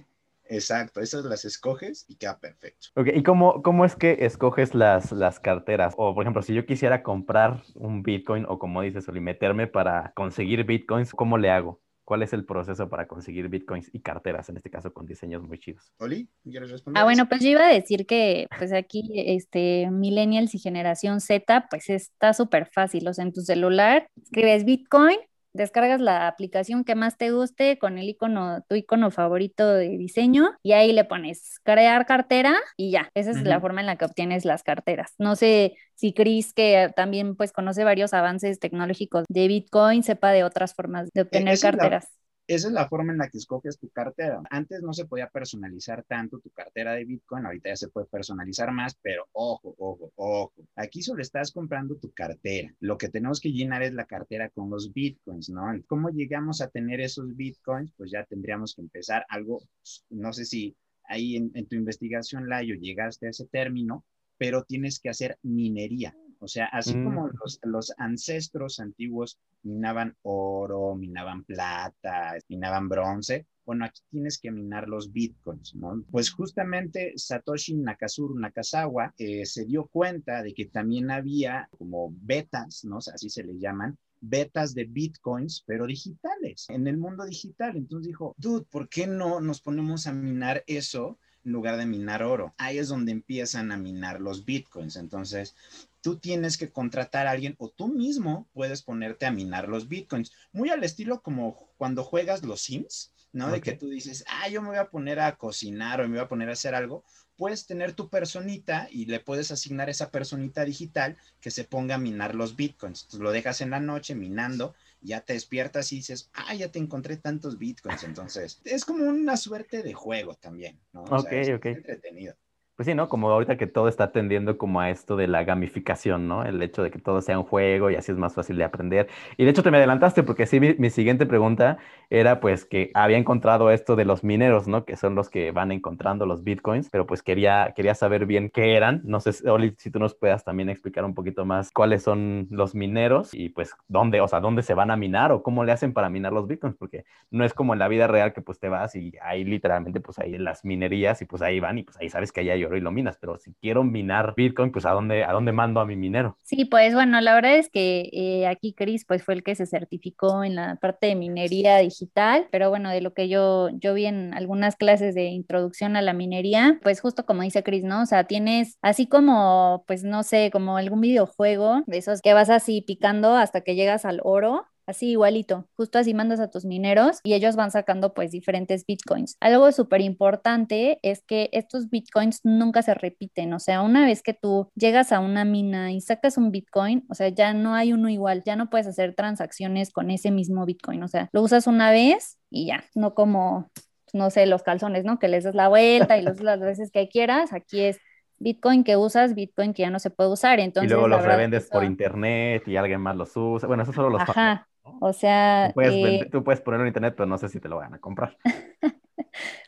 Exacto, 0.50 1.00
esas 1.00 1.24
las 1.24 1.46
escoges 1.46 2.06
y 2.10 2.16
queda 2.16 2.38
perfecto. 2.38 2.88
Ok, 2.96 3.08
¿y 3.14 3.24
cómo, 3.24 3.62
cómo 3.62 3.86
es 3.86 3.96
que 3.96 4.18
escoges 4.26 4.76
las, 4.76 5.14
las 5.14 5.40
carteras? 5.40 5.94
O, 5.96 6.14
por 6.14 6.24
ejemplo, 6.24 6.42
si 6.42 6.54
yo 6.54 6.66
quisiera 6.66 7.04
comprar 7.04 7.64
un 7.76 8.04
Bitcoin 8.04 8.46
o 8.50 8.60
como 8.60 8.82
dices, 8.82 9.08
o 9.08 9.14
meterme 9.14 9.68
para 9.68 10.12
conseguir 10.14 10.66
Bitcoins, 10.66 11.12
¿cómo 11.12 11.38
le 11.38 11.52
hago? 11.52 11.80
¿Cuál 12.12 12.24
es 12.24 12.34
el 12.34 12.44
proceso 12.44 12.90
para 12.90 13.08
conseguir 13.08 13.48
bitcoins 13.48 13.90
y 13.94 14.02
carteras, 14.02 14.50
en 14.50 14.58
este 14.58 14.70
caso 14.70 14.92
con 14.92 15.06
diseños 15.06 15.44
muy 15.44 15.58
chidos? 15.60 15.94
Oli, 15.98 16.28
¿quieres 16.44 16.70
responder? 16.70 17.00
Ah, 17.00 17.06
bueno, 17.06 17.30
pues 17.30 17.40
yo 17.40 17.52
iba 17.52 17.66
a 17.66 17.72
decir 17.72 18.06
que 18.06 18.48
pues 18.58 18.74
aquí, 18.74 19.14
este, 19.16 19.90
millennials 19.90 20.54
y 20.54 20.60
generación 20.60 21.22
Z, 21.22 21.68
pues 21.70 21.90
está 21.90 22.34
súper 22.34 22.70
fácil. 22.70 23.08
O 23.08 23.14
sea, 23.14 23.24
en 23.24 23.32
tu 23.32 23.40
celular 23.40 24.10
escribes 24.22 24.66
bitcoin 24.66 25.20
descargas 25.54 26.00
la 26.02 26.28
aplicación 26.28 26.84
que 26.84 26.96
más 26.96 27.18
te 27.18 27.32
guste 27.32 27.78
con 27.78 27.98
el 27.98 28.10
icono, 28.10 28.64
tu 28.68 28.76
icono 28.76 29.12
favorito 29.12 29.68
de 29.74 29.90
diseño 29.98 30.52
y 30.64 30.74
ahí 30.74 30.94
le 30.94 31.06
pones 31.06 31.60
crear 31.64 32.06
cartera 32.06 32.56
y 32.78 32.92
ya, 32.92 33.12
esa 33.16 33.32
es 33.32 33.42
la 33.44 33.60
forma 33.60 33.82
en 33.82 33.88
la 33.88 33.96
que 33.96 34.06
obtienes 34.06 34.46
las 34.46 34.64
carteras. 34.64 35.14
No 35.18 35.36
sé 35.36 35.76
si 35.96 36.14
Chris, 36.14 36.54
que 36.54 36.92
también 36.96 37.36
pues 37.36 37.52
conoce 37.52 37.84
varios 37.84 38.14
avances 38.14 38.60
tecnológicos 38.60 39.26
de 39.30 39.48
Bitcoin, 39.48 40.04
sepa 40.04 40.32
de 40.32 40.44
otras 40.44 40.74
formas 40.74 41.10
de 41.14 41.22
e, 41.22 41.24
obtener 41.24 41.60
carteras. 41.60 42.08
Esa 42.52 42.68
es 42.68 42.74
la 42.74 42.90
forma 42.90 43.14
en 43.14 43.20
la 43.20 43.30
que 43.30 43.38
escoges 43.38 43.80
tu 43.80 43.88
cartera. 43.92 44.42
Antes 44.50 44.82
no 44.82 44.92
se 44.92 45.06
podía 45.06 45.30
personalizar 45.30 46.04
tanto 46.04 46.38
tu 46.40 46.50
cartera 46.50 46.92
de 46.96 47.06
Bitcoin, 47.06 47.46
ahorita 47.46 47.70
ya 47.70 47.78
se 47.78 47.88
puede 47.88 48.08
personalizar 48.08 48.74
más, 48.74 48.94
pero 49.02 49.26
ojo, 49.32 49.74
ojo, 49.78 50.12
ojo. 50.16 50.54
Aquí 50.76 51.02
solo 51.02 51.22
estás 51.22 51.54
comprando 51.54 51.96
tu 51.96 52.12
cartera. 52.12 52.76
Lo 52.82 52.98
que 52.98 53.08
tenemos 53.08 53.40
que 53.40 53.54
llenar 53.54 53.84
es 53.84 53.94
la 53.94 54.04
cartera 54.04 54.50
con 54.50 54.70
los 54.70 54.92
Bitcoins, 54.92 55.50
¿no? 55.50 55.64
¿Cómo 55.88 56.10
llegamos 56.10 56.60
a 56.60 56.68
tener 56.68 57.00
esos 57.00 57.38
Bitcoins? 57.38 57.94
Pues 57.96 58.12
ya 58.12 58.26
tendríamos 58.26 58.76
que 58.76 58.82
empezar 58.82 59.26
algo, 59.30 59.62
no 60.10 60.34
sé 60.34 60.44
si 60.44 60.76
ahí 61.06 61.38
en, 61.38 61.68
tu 61.68 61.78
investigación, 61.78 62.50
Layo, 62.50 62.76
llegaste 62.76 63.28
a 63.28 63.30
ese 63.30 63.46
término, 63.48 64.04
pero 64.38 64.66
tienes 64.66 65.00
que 65.00 65.08
hacer 65.08 65.38
minería. 65.42 66.14
O 66.42 66.48
sea, 66.48 66.66
así 66.66 66.94
como 66.94 67.28
mm. 67.28 67.32
los, 67.40 67.60
los, 67.64 67.94
ancestros 67.98 68.80
antiguos 68.80 69.38
minaban 69.64 70.16
oro, 70.24 70.96
minaban 70.96 71.44
plata, 71.44 72.36
minaban 72.50 72.90
bronce, 72.90 73.46
bueno, 73.64 73.86
aquí 73.86 74.02
tienes 74.10 74.40
que 74.40 74.52
minar 74.52 74.88
los 74.88 75.12
bitcoins, 75.12 75.76
¿no? 75.76 76.04
Pues 76.10 76.32
justamente 76.32 77.14
Satoshi 77.16 77.76
Nakazuru 77.76 78.38
Nakazawa 78.38 79.14
eh, 79.18 79.46
se 79.46 79.66
dio 79.66 79.86
cuenta 79.86 80.42
de 80.42 80.54
que 80.54 80.66
también 80.66 81.12
había 81.12 81.70
como 81.78 82.12
betas, 82.22 82.84
¿no? 82.84 82.98
Así 82.98 83.30
se 83.30 83.44
le 83.44 83.60
llaman, 83.60 83.98
betas 84.20 84.74
de 84.74 84.86
bitcoins, 84.86 85.64
pero 85.66 85.86
digitales, 85.86 86.66
en 86.70 86.88
el 86.88 86.98
mundo 86.98 87.24
digital. 87.26 87.78
Entonces 87.78 88.08
dijo, 88.08 88.36
dude, 88.38 88.66
¿por 88.66 88.90
qué 88.90 89.08
no 89.08 89.40
nos 89.40 89.62
ponemos 89.62 90.08
a 90.08 90.14
minar 90.14 90.64
eso? 90.66 91.20
En 91.46 91.52
lugar 91.52 91.78
de 91.78 91.86
minar 91.86 92.24
oro. 92.24 92.54
Ahí 92.58 92.78
es 92.78 92.88
donde 92.88 93.12
empiezan 93.12 93.72
a 93.72 93.78
minar 93.78 94.22
los 94.22 94.46
bitcoins. 94.46 94.96
Entonces, 94.96 95.56
tú 96.02 96.18
tienes 96.18 96.58
que 96.58 96.70
contratar 96.70 97.28
a 97.28 97.32
alguien 97.32 97.56
o 97.58 97.70
tú 97.70 97.88
mismo 97.88 98.48
puedes 98.54 98.82
ponerte 98.82 99.26
a 99.26 99.32
minar 99.32 99.70
los 99.70 99.88
bitcoins. 99.88 100.32
Muy 100.52 100.70
al 100.70 100.84
estilo 100.84 101.22
como 101.22 101.70
cuando 101.78 102.04
juegas 102.04 102.44
los 102.44 102.62
Sims, 102.62 103.14
¿no? 103.34 103.50
De 103.52 103.62
que 103.62 103.74
tú 103.74 103.90
dices, 103.90 104.26
ah, 104.28 104.50
yo 104.50 104.62
me 104.62 104.70
voy 104.70 104.78
a 104.78 104.90
poner 104.90 105.20
a 105.20 105.38
cocinar 105.38 106.02
o 106.02 106.04
me 106.04 106.16
voy 106.16 106.26
a 106.26 106.28
poner 106.28 106.50
a 106.50 106.54
hacer 106.54 106.76
algo. 106.76 107.04
Puedes 107.38 107.66
tener 107.66 107.94
tu 107.94 108.10
personita 108.10 108.88
y 108.92 109.06
le 109.06 109.20
puedes 109.20 109.52
asignar 109.52 109.90
esa 109.90 110.12
personita 110.12 110.66
digital 110.66 111.18
que 111.40 111.50
se 111.50 111.64
ponga 111.64 111.96
a 111.96 112.00
minar 112.00 112.36
los 112.36 112.56
bitcoins. 112.56 113.04
Entonces 113.04 113.22
lo 113.22 113.32
dejas 113.32 113.62
en 113.62 113.72
la 113.72 113.80
noche 113.80 114.16
minando 114.16 114.76
ya 115.02 115.22
te 115.22 115.34
despiertas 115.34 115.92
y 115.92 115.98
dices, 115.98 116.30
ah, 116.34 116.54
ya 116.54 116.72
te 116.72 116.80
encontré 116.80 117.18
tantos 117.18 117.58
bitcoins. 117.58 118.04
Entonces, 118.04 118.62
es 118.64 118.86
como 118.86 119.06
una 119.06 119.38
suerte 119.38 119.84
de 119.84 119.94
juego 119.94 120.36
también, 120.36 120.80
¿no? 120.94 121.04
ok, 121.04 121.34
ok. 121.56 121.66
entretenido. 121.66 122.36
Pues 122.82 122.88
sí, 122.88 122.96
¿no? 122.96 123.10
Como 123.10 123.30
ahorita 123.30 123.58
que 123.58 123.68
todo 123.68 123.88
está 123.88 124.12
tendiendo 124.12 124.58
como 124.58 124.82
a 124.82 124.90
esto 124.90 125.16
de 125.16 125.28
la 125.28 125.44
gamificación, 125.44 126.28
¿no? 126.28 126.44
El 126.44 126.60
hecho 126.64 126.82
de 126.82 126.90
que 126.90 126.98
todo 126.98 127.22
sea 127.22 127.38
un 127.38 127.46
juego 127.46 127.92
y 127.92 127.96
así 127.96 128.12
es 128.12 128.18
más 128.18 128.34
fácil 128.34 128.58
de 128.58 128.64
aprender. 128.64 129.08
Y 129.38 129.46
de 129.46 129.52
hecho 129.52 129.62
te 129.62 129.70
me 129.70 129.78
adelantaste 129.78 130.24
porque 130.24 130.48
sí, 130.48 130.60
mi, 130.60 130.90
siguiente 130.90 131.28
pregunta 131.28 131.78
era 132.10 132.40
pues 132.40 132.66
que 132.66 132.90
había 132.96 133.20
encontrado 133.20 133.70
esto 133.70 133.96
de 133.96 134.04
los 134.06 134.24
mineros, 134.24 134.68
¿no? 134.68 134.84
Que 134.84 134.96
son 134.96 135.14
los 135.14 135.30
que 135.30 135.52
van 135.52 135.72
encontrando 135.72 136.26
los 136.26 136.44
bitcoins, 136.44 136.90
pero 136.90 137.06
pues 137.06 137.22
quería, 137.22 137.72
quería 137.76 137.94
saber 137.94 138.26
bien 138.26 138.50
qué 138.50 138.76
eran. 138.76 139.02
No 139.04 139.20
sé, 139.20 139.48
Oli, 139.48 139.76
si 139.78 139.92
tú 139.92 140.00
nos 140.00 140.16
puedas 140.16 140.44
también 140.44 140.68
explicar 140.68 141.06
un 141.06 141.14
poquito 141.14 141.46
más 141.46 141.70
cuáles 141.70 142.02
son 142.02 142.48
los 142.50 142.74
mineros 142.74 143.32
y 143.36 143.50
pues 143.50 143.76
dónde, 143.90 144.22
o 144.22 144.28
sea, 144.28 144.40
dónde 144.40 144.64
se 144.64 144.74
van 144.74 144.90
a 144.90 144.98
minar 144.98 145.32
o 145.32 145.44
cómo 145.44 145.64
le 145.64 145.72
hacen 145.72 145.94
para 145.94 146.10
minar 146.10 146.34
los 146.34 146.48
bitcoins, 146.48 146.78
porque 146.78 147.06
no 147.30 147.46
es 147.46 147.54
como 147.54 147.74
en 147.74 147.80
la 147.80 147.88
vida 147.88 148.08
real 148.08 148.34
que 148.34 148.42
pues 148.42 148.58
te 148.60 148.70
vas 148.70 148.96
y 148.96 149.14
ahí 149.22 149.44
literalmente 149.44 150.00
pues 150.00 150.18
ahí 150.18 150.34
en 150.34 150.46
las 150.46 150.66
minerías 150.66 151.22
y 151.22 151.26
pues 151.26 151.44
ahí 151.44 151.60
van 151.60 151.78
y 151.78 151.84
pues 151.84 151.96
ahí 151.98 152.10
sabes 152.10 152.32
que 152.32 152.42
ahí 152.42 152.50
hay 152.50 152.71
y 152.78 152.82
lo 152.82 152.92
minas, 152.92 153.18
pero 153.20 153.38
si 153.38 153.54
quiero 153.62 153.84
minar 153.84 154.34
Bitcoin, 154.36 154.72
pues 154.72 154.86
¿a 154.86 154.92
dónde, 154.92 155.24
a 155.24 155.32
dónde 155.32 155.52
mando 155.52 155.80
a 155.80 155.86
mi 155.86 155.96
minero? 155.96 156.38
Sí, 156.44 156.66
pues 156.66 156.94
bueno, 156.94 157.20
la 157.22 157.34
verdad 157.34 157.56
es 157.56 157.70
que 157.70 158.10
eh, 158.12 158.48
aquí 158.48 158.74
Chris 158.74 159.06
pues 159.06 159.24
fue 159.24 159.34
el 159.34 159.44
que 159.44 159.56
se 159.56 159.66
certificó 159.66 160.44
en 160.44 160.56
la 160.56 160.76
parte 160.76 161.08
de 161.08 161.16
minería 161.16 161.78
digital, 161.78 162.48
pero 162.52 162.70
bueno, 162.70 162.90
de 162.90 163.02
lo 163.02 163.14
que 163.14 163.30
yo, 163.30 163.70
yo 163.74 163.94
vi 163.94 164.06
en 164.06 164.34
algunas 164.34 164.76
clases 164.76 165.16
de 165.16 165.26
introducción 165.26 165.96
a 165.96 166.02
la 166.02 166.14
minería, 166.14 166.80
pues 166.84 167.02
justo 167.02 167.26
como 167.26 167.42
dice 167.44 167.64
Chris, 167.64 167.84
¿no? 167.84 168.02
O 168.02 168.06
sea, 168.06 168.26
tienes 168.26 168.78
así 168.82 169.08
como, 169.08 169.84
pues 169.88 170.04
no 170.04 170.24
sé, 170.24 170.50
como 170.52 170.78
algún 170.78 171.02
videojuego 171.02 171.84
de 171.88 171.98
esos 171.98 172.22
que 172.22 172.34
vas 172.34 172.50
así 172.50 172.82
picando 172.82 173.36
hasta 173.36 173.62
que 173.62 173.76
llegas 173.76 174.06
al 174.06 174.20
oro 174.24 174.66
así 174.92 175.12
igualito, 175.12 175.68
justo 175.76 176.00
así 176.00 176.14
mandas 176.14 176.40
a 176.40 176.50
tus 176.50 176.66
mineros 176.66 177.20
y 177.24 177.34
ellos 177.34 177.56
van 177.56 177.72
sacando 177.72 178.14
pues 178.14 178.32
diferentes 178.32 178.86
bitcoins. 178.86 179.36
Algo 179.40 179.72
súper 179.72 180.02
importante 180.02 181.00
es 181.02 181.24
que 181.24 181.50
estos 181.52 181.90
bitcoins 181.90 182.42
nunca 182.44 182.82
se 182.82 182.94
repiten, 182.94 183.54
o 183.54 183.60
sea, 183.60 183.82
una 183.82 184.06
vez 184.06 184.22
que 184.22 184.34
tú 184.34 184.70
llegas 184.76 185.12
a 185.12 185.20
una 185.20 185.46
mina 185.46 185.92
y 185.92 186.02
sacas 186.02 186.38
un 186.38 186.52
bitcoin, 186.52 187.06
o 187.10 187.16
sea, 187.16 187.30
ya 187.30 187.54
no 187.54 187.74
hay 187.74 187.94
uno 187.94 188.10
igual, 188.10 188.44
ya 188.46 188.56
no 188.56 188.70
puedes 188.70 188.88
hacer 188.88 189.16
transacciones 189.16 189.92
con 189.92 190.12
ese 190.12 190.32
mismo 190.32 190.66
bitcoin, 190.66 191.04
o 191.04 191.08
sea, 191.08 191.30
lo 191.34 191.42
usas 191.42 191.68
una 191.68 191.92
vez 191.92 192.38
y 192.50 192.68
ya, 192.68 192.84
no 192.96 193.14
como 193.14 193.70
no 194.14 194.30
sé, 194.30 194.46
los 194.46 194.64
calzones, 194.64 195.06
¿no? 195.06 195.20
Que 195.20 195.28
les 195.28 195.44
das 195.44 195.56
la 195.56 195.70
vuelta 195.70 196.18
y 196.18 196.22
los 196.22 196.42
las 196.42 196.60
veces 196.60 196.92
que 196.92 197.08
quieras. 197.08 197.54
Aquí 197.54 197.80
es 197.80 197.98
Bitcoin 198.42 198.84
que 198.84 198.98
usas, 198.98 199.36
Bitcoin 199.36 199.74
que 199.74 199.84
ya 199.84 199.90
no 199.90 200.00
se 200.00 200.10
puede 200.10 200.32
usar. 200.32 200.60
Entonces, 200.60 200.90
y 200.90 200.94
luego 200.94 201.08
los 201.08 201.24
revendes 201.24 201.70
por 201.70 201.84
internet 201.84 202.68
y 202.68 202.76
alguien 202.76 203.00
más 203.00 203.16
los 203.16 203.32
usa. 203.36 203.68
Bueno, 203.68 203.84
eso 203.84 203.94
solo 203.94 204.10
los 204.10 204.22
Ajá. 204.22 204.68
O 204.84 205.14
sea. 205.14 205.70
Tú 205.70 205.74
puedes, 205.76 205.94
eh, 205.94 206.30
tú 206.32 206.44
puedes, 206.44 206.62
ponerlo 206.62 206.86
en 206.86 206.90
internet, 206.90 207.14
pero 207.16 207.28
no 207.28 207.38
sé 207.38 207.50
si 207.50 207.60
te 207.60 207.70
lo 207.70 207.78
van 207.78 207.94
a 207.94 208.00
comprar. 208.00 208.38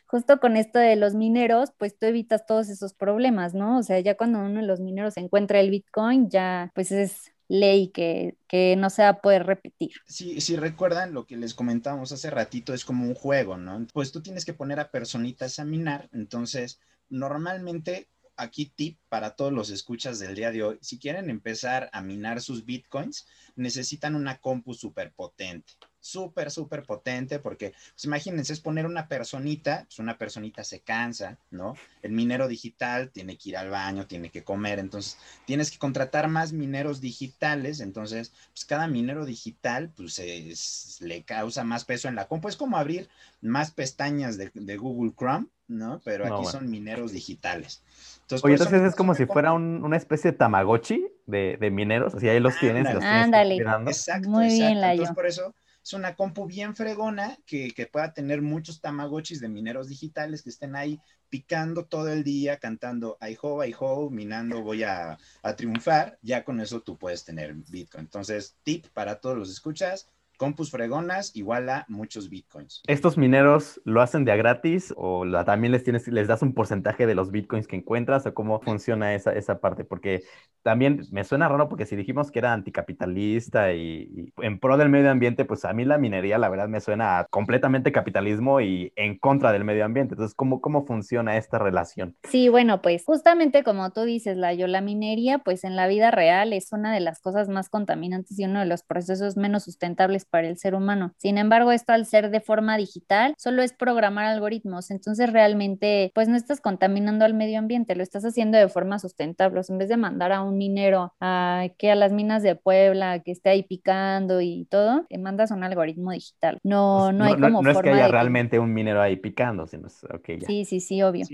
Justo 0.06 0.38
con 0.38 0.56
esto 0.56 0.78
de 0.78 0.96
los 0.96 1.14
mineros, 1.14 1.72
pues 1.76 1.98
tú 1.98 2.06
evitas 2.06 2.46
todos 2.46 2.68
esos 2.68 2.94
problemas, 2.94 3.54
¿no? 3.54 3.78
O 3.78 3.82
sea, 3.82 3.98
ya 4.00 4.16
cuando 4.16 4.38
uno 4.38 4.60
de 4.60 4.66
los 4.66 4.80
mineros 4.80 5.16
encuentra 5.16 5.60
el 5.60 5.70
Bitcoin, 5.70 6.28
ya 6.30 6.70
pues 6.74 6.92
es 6.92 7.32
ley 7.48 7.88
que, 7.88 8.36
que 8.46 8.76
no 8.76 8.90
se 8.90 9.02
va 9.02 9.08
a 9.08 9.20
poder 9.20 9.44
repetir. 9.46 9.92
Sí, 10.06 10.40
si 10.40 10.56
recuerdan 10.56 11.12
lo 11.12 11.26
que 11.26 11.36
les 11.36 11.54
comentábamos 11.54 12.12
hace 12.12 12.30
ratito, 12.30 12.74
es 12.74 12.84
como 12.84 13.04
un 13.04 13.14
juego, 13.14 13.56
¿no? 13.56 13.86
Pues 13.92 14.12
tú 14.12 14.22
tienes 14.22 14.44
que 14.44 14.54
poner 14.54 14.80
a 14.80 14.90
personitas 14.90 15.58
a 15.58 15.64
minar, 15.64 16.08
entonces 16.12 16.80
normalmente 17.08 18.08
aquí 18.36 18.66
tip 18.66 18.98
para 19.08 19.36
todos 19.36 19.52
los 19.52 19.70
escuchas 19.70 20.18
del 20.18 20.34
día 20.34 20.50
de 20.50 20.62
hoy. 20.62 20.78
Si 20.80 20.98
quieren 20.98 21.30
empezar 21.30 21.90
a 21.92 22.02
minar 22.02 22.40
sus 22.40 22.64
bitcoins, 22.64 23.26
necesitan 23.56 24.14
una 24.14 24.38
compu 24.38 24.74
súper 24.74 25.12
potente 25.12 25.74
súper, 26.04 26.50
súper 26.50 26.82
potente, 26.82 27.38
porque 27.38 27.70
pues 27.70 28.04
imagínense, 28.04 28.52
es 28.52 28.60
poner 28.60 28.84
una 28.84 29.08
personita, 29.08 29.84
pues 29.86 29.98
una 29.98 30.18
personita 30.18 30.62
se 30.62 30.80
cansa, 30.80 31.38
¿no? 31.50 31.74
El 32.02 32.12
minero 32.12 32.46
digital 32.46 33.10
tiene 33.10 33.38
que 33.38 33.48
ir 33.48 33.56
al 33.56 33.70
baño, 33.70 34.06
tiene 34.06 34.30
que 34.30 34.44
comer, 34.44 34.78
entonces 34.78 35.16
tienes 35.46 35.70
que 35.70 35.78
contratar 35.78 36.28
más 36.28 36.52
mineros 36.52 37.00
digitales, 37.00 37.80
entonces, 37.80 38.34
pues 38.52 38.66
cada 38.66 38.86
minero 38.86 39.24
digital, 39.24 39.92
pues 39.96 41.00
le 41.00 41.24
causa 41.24 41.64
más 41.64 41.86
peso 41.86 42.08
en 42.08 42.16
la 42.16 42.28
compu, 42.28 42.48
es 42.48 42.56
como 42.56 42.76
abrir 42.76 43.08
más 43.40 43.70
pestañas 43.70 44.36
de, 44.36 44.76
Google 44.76 45.14
Chrome, 45.16 45.46
¿no? 45.68 46.00
Pero 46.04 46.26
aquí 46.26 46.46
son 46.46 46.70
mineros 46.70 47.12
digitales. 47.12 47.82
Entonces, 48.22 48.44
Oye, 48.44 48.54
entonces 48.54 48.82
es 48.82 48.94
como 48.94 49.14
si 49.14 49.26
fuera 49.26 49.52
una 49.52 49.96
especie 49.96 50.32
de 50.32 50.38
Tamagotchi 50.38 51.06
de, 51.26 51.70
mineros, 51.70 52.14
así 52.14 52.28
ahí 52.28 52.40
los 52.40 52.58
tienes. 52.58 52.92
Los 52.92 53.02
Ándale. 53.02 53.56
Exacto, 53.56 54.28
Muy 54.28 54.48
bien, 54.48 54.78
Entonces, 54.78 55.14
por 55.14 55.26
eso 55.26 55.54
es 55.84 55.92
una 55.92 56.14
compu 56.14 56.46
bien 56.46 56.74
fregona 56.74 57.36
que, 57.44 57.88
pueda 57.92 58.14
tener 58.14 58.40
muchos 58.40 58.80
tamagotchis 58.80 59.40
de 59.40 59.48
mineros 59.48 59.88
digitales 59.88 60.42
que 60.42 60.48
estén 60.48 60.76
ahí 60.76 60.98
picando 61.28 61.84
todo 61.84 62.08
el 62.08 62.24
día, 62.24 62.58
cantando 62.58 63.18
I 63.20 63.36
ho, 63.40 63.62
I 63.62 63.74
ho, 63.78 64.08
minando, 64.08 64.62
voy 64.62 64.82
a, 64.82 65.18
triunfar. 65.56 66.18
Ya 66.22 66.42
con 66.42 66.60
eso 66.60 66.80
tú 66.80 66.96
puedes 66.96 67.24
tener 67.24 67.54
Bitcoin. 67.54 68.04
Entonces, 68.04 68.56
tip 68.62 68.86
para 68.94 69.20
todos 69.20 69.36
los 69.36 69.50
escuchas, 69.50 70.08
compus 70.36 70.70
fregonas 70.70 71.34
igual 71.34 71.68
a 71.68 71.84
muchos 71.88 72.28
bitcoins. 72.28 72.82
¿Estos 72.86 73.16
mineros 73.16 73.80
lo 73.84 74.00
hacen 74.00 74.24
de 74.24 74.32
a 74.32 74.36
gratis 74.36 74.92
o 74.96 75.24
también 75.44 75.72
les 75.72 75.84
tienes, 75.84 76.06
les 76.08 76.28
das 76.28 76.42
un 76.42 76.54
porcentaje 76.54 77.06
de 77.06 77.14
los 77.14 77.30
bitcoins 77.30 77.66
que 77.66 77.76
encuentras 77.76 78.26
o 78.26 78.34
cómo 78.34 78.60
funciona 78.60 79.14
esa, 79.14 79.32
esa 79.32 79.60
parte? 79.60 79.84
Porque 79.84 80.22
también 80.62 81.02
me 81.10 81.24
suena 81.24 81.48
raro 81.48 81.68
porque 81.68 81.86
si 81.86 81.96
dijimos 81.96 82.30
que 82.30 82.38
era 82.38 82.52
anticapitalista 82.52 83.72
y, 83.72 84.32
en 84.38 84.58
pro 84.58 84.76
del 84.76 84.88
medio 84.88 85.10
ambiente, 85.10 85.44
pues 85.44 85.64
a 85.64 85.72
mí 85.72 85.84
la 85.84 85.98
minería 85.98 86.38
la 86.38 86.48
verdad 86.48 86.68
me 86.68 86.80
suena 86.80 87.18
a 87.18 87.24
completamente 87.26 87.92
capitalismo 87.92 88.60
y 88.60 88.92
en 88.96 89.18
contra 89.18 89.52
del 89.52 89.64
medio 89.64 89.84
ambiente. 89.84 90.14
Entonces, 90.14 90.34
¿cómo, 90.34 90.60
cómo 90.60 90.86
funciona 90.86 91.36
esta 91.36 91.58
relación? 91.58 92.16
Sí, 92.24 92.48
bueno, 92.48 92.82
pues 92.82 93.04
justamente 93.04 93.62
como 93.62 93.90
tú 93.90 94.02
dices, 94.02 94.36
la 94.36 94.54
yo, 94.54 94.66
la 94.66 94.80
minería, 94.80 95.38
pues 95.38 95.64
en 95.64 95.76
la 95.76 95.86
vida 95.86 96.10
real 96.10 96.52
es 96.52 96.72
una 96.72 96.92
de 96.92 97.00
las 97.00 97.20
cosas 97.20 97.48
más 97.48 97.68
contaminantes 97.68 98.38
y 98.38 98.44
uno 98.44 98.60
de 98.60 98.66
los 98.66 98.82
procesos 98.82 99.36
menos 99.36 99.64
sustentables 99.64 100.23
para 100.24 100.48
el 100.48 100.58
ser 100.58 100.74
humano. 100.74 101.12
Sin 101.16 101.38
embargo, 101.38 101.72
esto 101.72 101.92
al 101.92 102.06
ser 102.06 102.30
de 102.30 102.40
forma 102.40 102.76
digital, 102.76 103.34
solo 103.38 103.62
es 103.62 103.72
programar 103.72 104.26
algoritmos. 104.26 104.90
Entonces, 104.90 105.32
realmente, 105.32 106.10
pues 106.14 106.28
no 106.28 106.36
estás 106.36 106.60
contaminando 106.60 107.24
al 107.24 107.34
medio 107.34 107.58
ambiente, 107.58 107.94
lo 107.94 108.02
estás 108.02 108.24
haciendo 108.24 108.58
de 108.58 108.68
forma 108.68 108.98
sustentable. 108.98 109.60
en 109.68 109.78
vez 109.78 109.88
de 109.88 109.96
mandar 109.96 110.32
a 110.32 110.42
un 110.42 110.56
minero 110.56 111.12
a 111.20 111.66
que 111.78 111.90
a 111.90 111.94
las 111.94 112.12
minas 112.12 112.42
de 112.42 112.56
Puebla, 112.56 113.20
que 113.20 113.32
esté 113.32 113.50
ahí 113.50 113.62
picando 113.62 114.40
y 114.40 114.66
todo, 114.70 115.06
te 115.08 115.18
mandas 115.18 115.50
un 115.50 115.64
algoritmo 115.64 116.12
digital. 116.12 116.58
No, 116.62 117.12
no, 117.12 117.24
hay 117.24 117.34
como 117.34 117.62
no, 117.62 117.70
es 117.70 117.78
que 117.78 117.90
haya 117.90 118.08
realmente 118.08 118.58
un 118.58 118.72
minero 118.72 119.00
ahí 119.00 119.16
picando, 119.16 119.66
sino 119.66 119.86
es, 119.88 120.04
okay, 120.04 120.38
ya. 120.38 120.46
Sí, 120.46 120.64
sí, 120.64 120.80
sí, 120.80 121.02
obvio. 121.02 121.26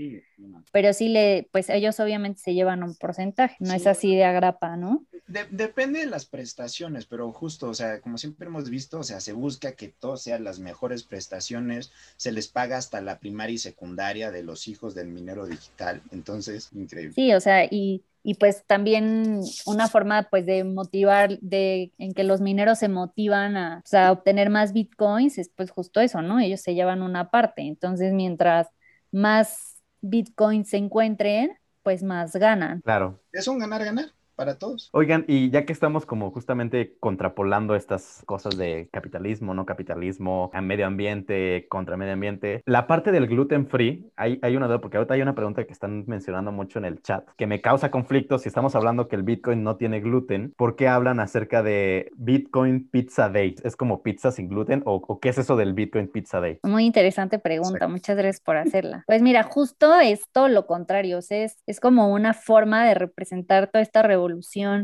Pero 0.71 0.93
sí 0.93 1.09
le, 1.09 1.47
pues 1.51 1.69
ellos 1.69 1.99
obviamente 1.99 2.39
se 2.39 2.53
llevan 2.53 2.83
un 2.83 2.95
porcentaje, 2.95 3.55
no 3.59 3.73
es 3.73 3.87
así 3.87 4.15
de 4.15 4.25
agrapa, 4.25 4.75
¿no? 4.77 5.05
depende 5.49 5.99
de 5.99 6.05
las 6.07 6.25
prestaciones, 6.25 7.05
pero 7.05 7.31
justo, 7.31 7.69
o 7.69 7.73
sea, 7.73 8.01
como 8.01 8.17
siempre 8.17 8.47
hemos 8.47 8.69
visto, 8.69 8.80
o 8.91 9.03
sea, 9.03 9.19
se 9.19 9.33
busca 9.33 9.73
que 9.73 9.89
todos 9.89 10.21
sean 10.21 10.43
las 10.43 10.59
mejores 10.59 11.03
prestaciones, 11.03 11.91
se 12.17 12.31
les 12.31 12.47
paga 12.47 12.77
hasta 12.77 13.01
la 13.01 13.19
primaria 13.19 13.55
y 13.55 13.59
secundaria 13.59 14.31
de 14.31 14.43
los 14.43 14.67
hijos 14.67 14.95
del 14.95 15.07
minero 15.07 15.45
digital, 15.45 16.01
entonces, 16.11 16.69
increíble. 16.73 17.13
Sí, 17.13 17.33
o 17.33 17.39
sea, 17.39 17.65
y 17.65 18.03
y 18.23 18.35
pues 18.35 18.63
también 18.65 19.41
una 19.65 19.87
forma 19.87 20.27
pues 20.29 20.45
de 20.45 20.63
motivar, 20.63 21.39
de 21.39 21.91
en 21.97 22.13
que 22.13 22.23
los 22.23 22.39
mineros 22.39 22.79
se 22.79 22.87
motivan 22.87 23.57
a, 23.57 23.83
obtener 24.11 24.49
más 24.49 24.73
bitcoins 24.73 25.37
es 25.37 25.49
pues 25.49 25.71
justo 25.71 25.99
eso, 26.01 26.21
¿no? 26.21 26.39
Ellos 26.39 26.61
se 26.61 26.75
llevan 26.75 27.01
una 27.01 27.31
parte, 27.31 27.63
entonces 27.63 28.13
mientras 28.13 28.67
más 29.11 29.81
bitcoins 30.01 30.69
se 30.69 30.77
encuentren, 30.77 31.57
pues 31.83 32.03
más 32.03 32.33
ganan. 32.33 32.81
Claro. 32.81 33.19
Es 33.31 33.47
un 33.47 33.59
ganar-ganar 33.59 34.11
para 34.35 34.57
todos. 34.57 34.89
Oigan, 34.93 35.25
y 35.27 35.49
ya 35.49 35.65
que 35.65 35.73
estamos 35.73 36.05
como 36.05 36.31
justamente 36.31 36.95
contrapolando 36.99 37.75
estas 37.75 38.23
cosas 38.25 38.57
de 38.57 38.89
capitalismo, 38.91 39.53
no 39.53 39.65
capitalismo, 39.65 40.51
medio 40.61 40.87
ambiente, 40.87 41.67
contra 41.69 41.97
medio 41.97 42.13
ambiente, 42.13 42.61
la 42.65 42.87
parte 42.87 43.11
del 43.11 43.27
gluten 43.27 43.67
free, 43.67 44.09
hay, 44.15 44.39
hay 44.41 44.55
una 44.55 44.67
duda, 44.67 44.81
porque 44.81 44.97
ahorita 44.97 45.13
hay 45.13 45.21
una 45.21 45.35
pregunta 45.35 45.63
que 45.65 45.73
están 45.73 46.05
mencionando 46.07 46.51
mucho 46.51 46.79
en 46.79 46.85
el 46.85 47.01
chat, 47.01 47.27
que 47.37 47.47
me 47.47 47.61
causa 47.61 47.91
conflicto 47.91 48.39
si 48.39 48.47
estamos 48.47 48.75
hablando 48.75 49.07
que 49.07 49.15
el 49.15 49.23
Bitcoin 49.23 49.63
no 49.63 49.75
tiene 49.75 49.99
gluten, 49.99 50.53
¿por 50.57 50.75
qué 50.75 50.87
hablan 50.87 51.19
acerca 51.19 51.61
de 51.63 52.11
Bitcoin 52.15 52.89
Pizza 52.89 53.29
Day? 53.29 53.55
¿Es 53.63 53.75
como 53.75 54.01
pizza 54.01 54.31
sin 54.31 54.47
gluten 54.47 54.81
o, 54.85 55.19
qué 55.19 55.29
es 55.29 55.37
eso 55.37 55.55
del 55.55 55.73
Bitcoin 55.73 56.07
Pizza 56.07 56.39
Day? 56.39 56.59
Muy 56.63 56.85
interesante 56.85 57.39
pregunta, 57.39 57.87
muchas 57.87 58.17
gracias 58.17 58.41
por 58.41 58.57
hacerla. 58.57 59.03
Pues 59.07 59.21
mira, 59.21 59.43
justo 59.43 59.99
es 59.99 60.21
todo 60.31 60.47
lo 60.47 60.65
contrario, 60.65 61.19
es, 61.29 61.57
es 61.65 61.79
como 61.79 62.11
una 62.11 62.33
forma 62.33 62.85
de 62.85 62.93
representar 62.93 63.67
toda 63.67 63.81
esta 63.81 64.01
revolución 64.01 64.30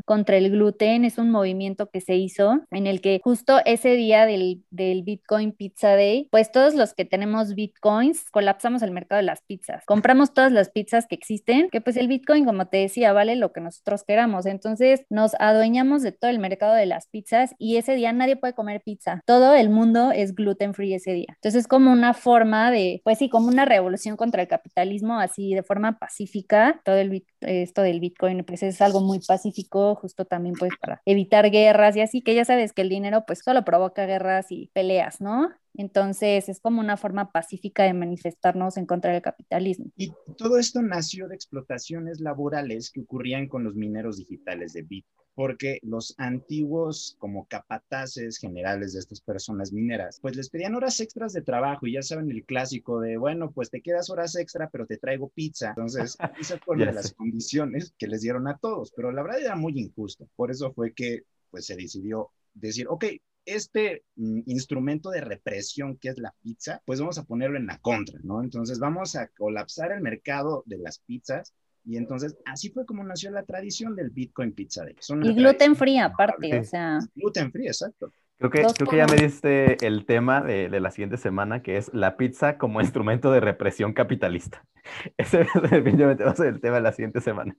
contra 0.05 0.37
el 0.37 0.51
gluten. 0.51 1.05
Es 1.05 1.17
un 1.17 1.31
movimiento 1.31 1.89
que 1.89 2.01
se 2.01 2.15
hizo 2.15 2.61
en 2.71 2.87
el 2.87 3.01
que 3.01 3.21
justo 3.23 3.59
ese 3.65 3.91
día 3.91 4.25
del, 4.25 4.63
del 4.69 5.03
Bitcoin 5.03 5.51
Pizza 5.51 5.95
Day, 5.95 6.27
pues 6.31 6.51
todos 6.51 6.75
los 6.75 6.93
que 6.93 7.05
tenemos 7.05 7.55
Bitcoins 7.55 8.29
colapsamos 8.31 8.81
el 8.81 8.91
mercado 8.91 9.17
de 9.17 9.25
las 9.25 9.41
pizzas. 9.41 9.83
Compramos 9.85 10.33
todas 10.33 10.51
las 10.51 10.69
pizzas 10.69 11.07
que 11.07 11.15
existen, 11.15 11.69
que 11.69 11.81
pues 11.81 11.97
el 11.97 12.07
Bitcoin, 12.07 12.45
como 12.45 12.67
te 12.67 12.77
decía, 12.77 13.13
vale 13.13 13.35
lo 13.35 13.51
que 13.51 13.61
nosotros 13.61 14.03
queramos. 14.03 14.45
Entonces 14.45 15.05
nos 15.09 15.33
adueñamos 15.39 16.01
de 16.01 16.11
todo 16.11 16.31
el 16.31 16.39
mercado 16.39 16.73
de 16.73 16.85
las 16.85 17.07
pizzas 17.07 17.55
y 17.57 17.77
ese 17.77 17.95
día 17.95 18.13
nadie 18.13 18.35
puede 18.35 18.53
comer 18.53 18.81
pizza. 18.83 19.21
Todo 19.25 19.53
el 19.55 19.69
mundo 19.69 20.11
es 20.11 20.35
gluten 20.35 20.73
free 20.73 20.93
ese 20.93 21.13
día. 21.13 21.27
Entonces 21.29 21.61
es 21.61 21.67
como 21.67 21.91
una 21.91 22.13
forma 22.13 22.71
de, 22.71 23.01
pues 23.03 23.17
sí, 23.17 23.29
como 23.29 23.47
una 23.47 23.65
revolución 23.65 24.17
contra 24.17 24.41
el 24.41 24.47
capitalismo, 24.47 25.19
así 25.19 25.53
de 25.53 25.63
forma 25.63 25.97
pacífica. 25.97 26.81
Todo 26.83 26.95
el, 26.95 27.25
esto 27.41 27.81
del 27.81 27.99
Bitcoin, 27.99 28.43
pues 28.43 28.63
es 28.63 28.81
algo 28.81 29.01
muy 29.01 29.19
pacífico 29.27 29.95
justo 29.95 30.25
también 30.25 30.55
pues 30.57 30.71
para 30.79 31.01
evitar 31.05 31.51
guerras 31.51 31.95
y 31.95 32.01
así, 32.01 32.21
que 32.21 32.33
ya 32.35 32.45
sabes 32.45 32.73
que 32.73 32.81
el 32.81 32.89
dinero 32.89 33.23
pues 33.27 33.39
solo 33.43 33.63
provoca 33.63 34.05
guerras 34.05 34.47
y 34.49 34.71
peleas, 34.73 35.21
¿no? 35.21 35.49
Entonces 35.75 36.49
es 36.49 36.59
como 36.59 36.79
una 36.81 36.97
forma 36.97 37.31
pacífica 37.31 37.83
de 37.83 37.93
manifestarnos 37.93 38.77
en 38.77 38.87
contra 38.87 39.11
del 39.11 39.21
capitalismo. 39.21 39.91
Y 39.95 40.11
todo 40.37 40.57
esto 40.57 40.81
nació 40.81 41.27
de 41.27 41.35
explotaciones 41.35 42.19
laborales 42.19 42.89
que 42.89 43.01
ocurrían 43.01 43.47
con 43.47 43.63
los 43.63 43.75
mineros 43.75 44.17
digitales 44.17 44.73
de 44.73 44.81
Bitcoin 44.81 45.26
porque 45.37 45.79
los 45.83 46.15
antiguos 46.17 47.15
como 47.19 47.45
capataces 47.45 48.39
generales 48.39 48.93
de 48.93 48.99
estas 49.01 49.21
personas 49.21 49.71
mineras, 49.71 50.17
pues 50.19 50.35
les 50.35 50.49
pedían 50.49 50.73
horas 50.73 50.99
extras 50.99 51.31
de 51.31 51.43
trabajo 51.43 51.85
y 51.85 51.93
ya 51.93 52.01
saben 52.01 52.31
el 52.31 52.43
clásico 52.43 52.99
de, 52.99 53.17
bueno, 53.17 53.51
pues 53.51 53.69
te 53.69 53.83
quedas 53.83 54.09
horas 54.09 54.35
extra, 54.35 54.67
pero 54.71 54.87
te 54.87 54.97
traigo 54.97 55.29
pizza. 55.29 55.69
Entonces, 55.69 56.17
esas 56.41 56.59
fueron 56.61 56.95
las 56.95 57.13
condiciones 57.13 57.93
que 57.99 58.07
les 58.07 58.21
dieron 58.21 58.47
a 58.47 58.57
todos, 58.57 58.91
pero 58.95 59.11
la 59.11 59.21
verdad 59.21 59.39
era 59.41 59.55
muy 59.55 59.79
injusto. 59.79 60.27
Por 60.35 60.49
eso 60.49 60.73
fue 60.73 60.95
que 60.95 61.21
pues 61.51 61.67
se 61.67 61.75
decidió 61.75 62.31
decir, 62.55 62.87
ok, 62.89 63.05
este 63.45 64.05
mm, 64.15 64.39
instrumento 64.47 65.11
de 65.11 65.21
represión 65.21 65.97
que 65.97 66.09
es 66.09 66.17
la 66.17 66.33
pizza, 66.41 66.81
pues 66.83 66.99
vamos 66.99 67.19
a 67.19 67.25
ponerlo 67.25 67.57
en 67.57 67.67
la 67.67 67.77
contra, 67.77 68.19
¿no? 68.23 68.41
Entonces 68.41 68.79
vamos 68.79 69.15
a 69.15 69.27
colapsar 69.27 69.91
el 69.91 70.01
mercado 70.01 70.63
de 70.65 70.79
las 70.79 70.97
pizzas 70.97 71.53
y 71.87 71.95
entonces 71.95 72.37
así 72.45 72.69
fue 72.69 72.85
como 72.85 73.03
nació 73.03 73.31
la 73.31 73.43
tradición 73.43 73.95
del 73.95 74.09
Bitcoin 74.09 74.51
Pizza 74.51 74.83
Day. 74.83 74.95
Y 75.23 75.33
gluten 75.33 75.75
free 75.75 75.97
aparte, 75.97 76.59
o 76.59 76.63
sea. 76.65 76.99
Gluten 77.15 77.49
free, 77.49 77.67
exacto. 77.67 78.11
Creo 78.37 78.51
que, 78.51 78.61
creo 78.61 78.89
que 78.89 78.97
ya 78.97 79.07
me 79.07 79.15
diste 79.15 79.87
el 79.87 80.05
tema 80.05 80.41
de, 80.41 80.69
de, 80.69 80.79
la 80.79 80.91
siguiente 80.91 81.17
semana, 81.17 81.63
que 81.63 81.77
es 81.77 81.91
la 81.93 82.17
pizza 82.17 82.57
como 82.57 82.81
instrumento 82.81 83.31
de 83.31 83.39
represión 83.39 83.93
capitalista. 83.93 84.65
Ese 85.17 85.47
definitivamente 85.61 86.25
va 86.25 86.31
a 86.31 86.35
ser 86.35 86.47
el 86.47 86.59
tema 86.59 86.75
de 86.75 86.81
la 86.81 86.91
siguiente 86.91 87.21
semana. 87.21 87.55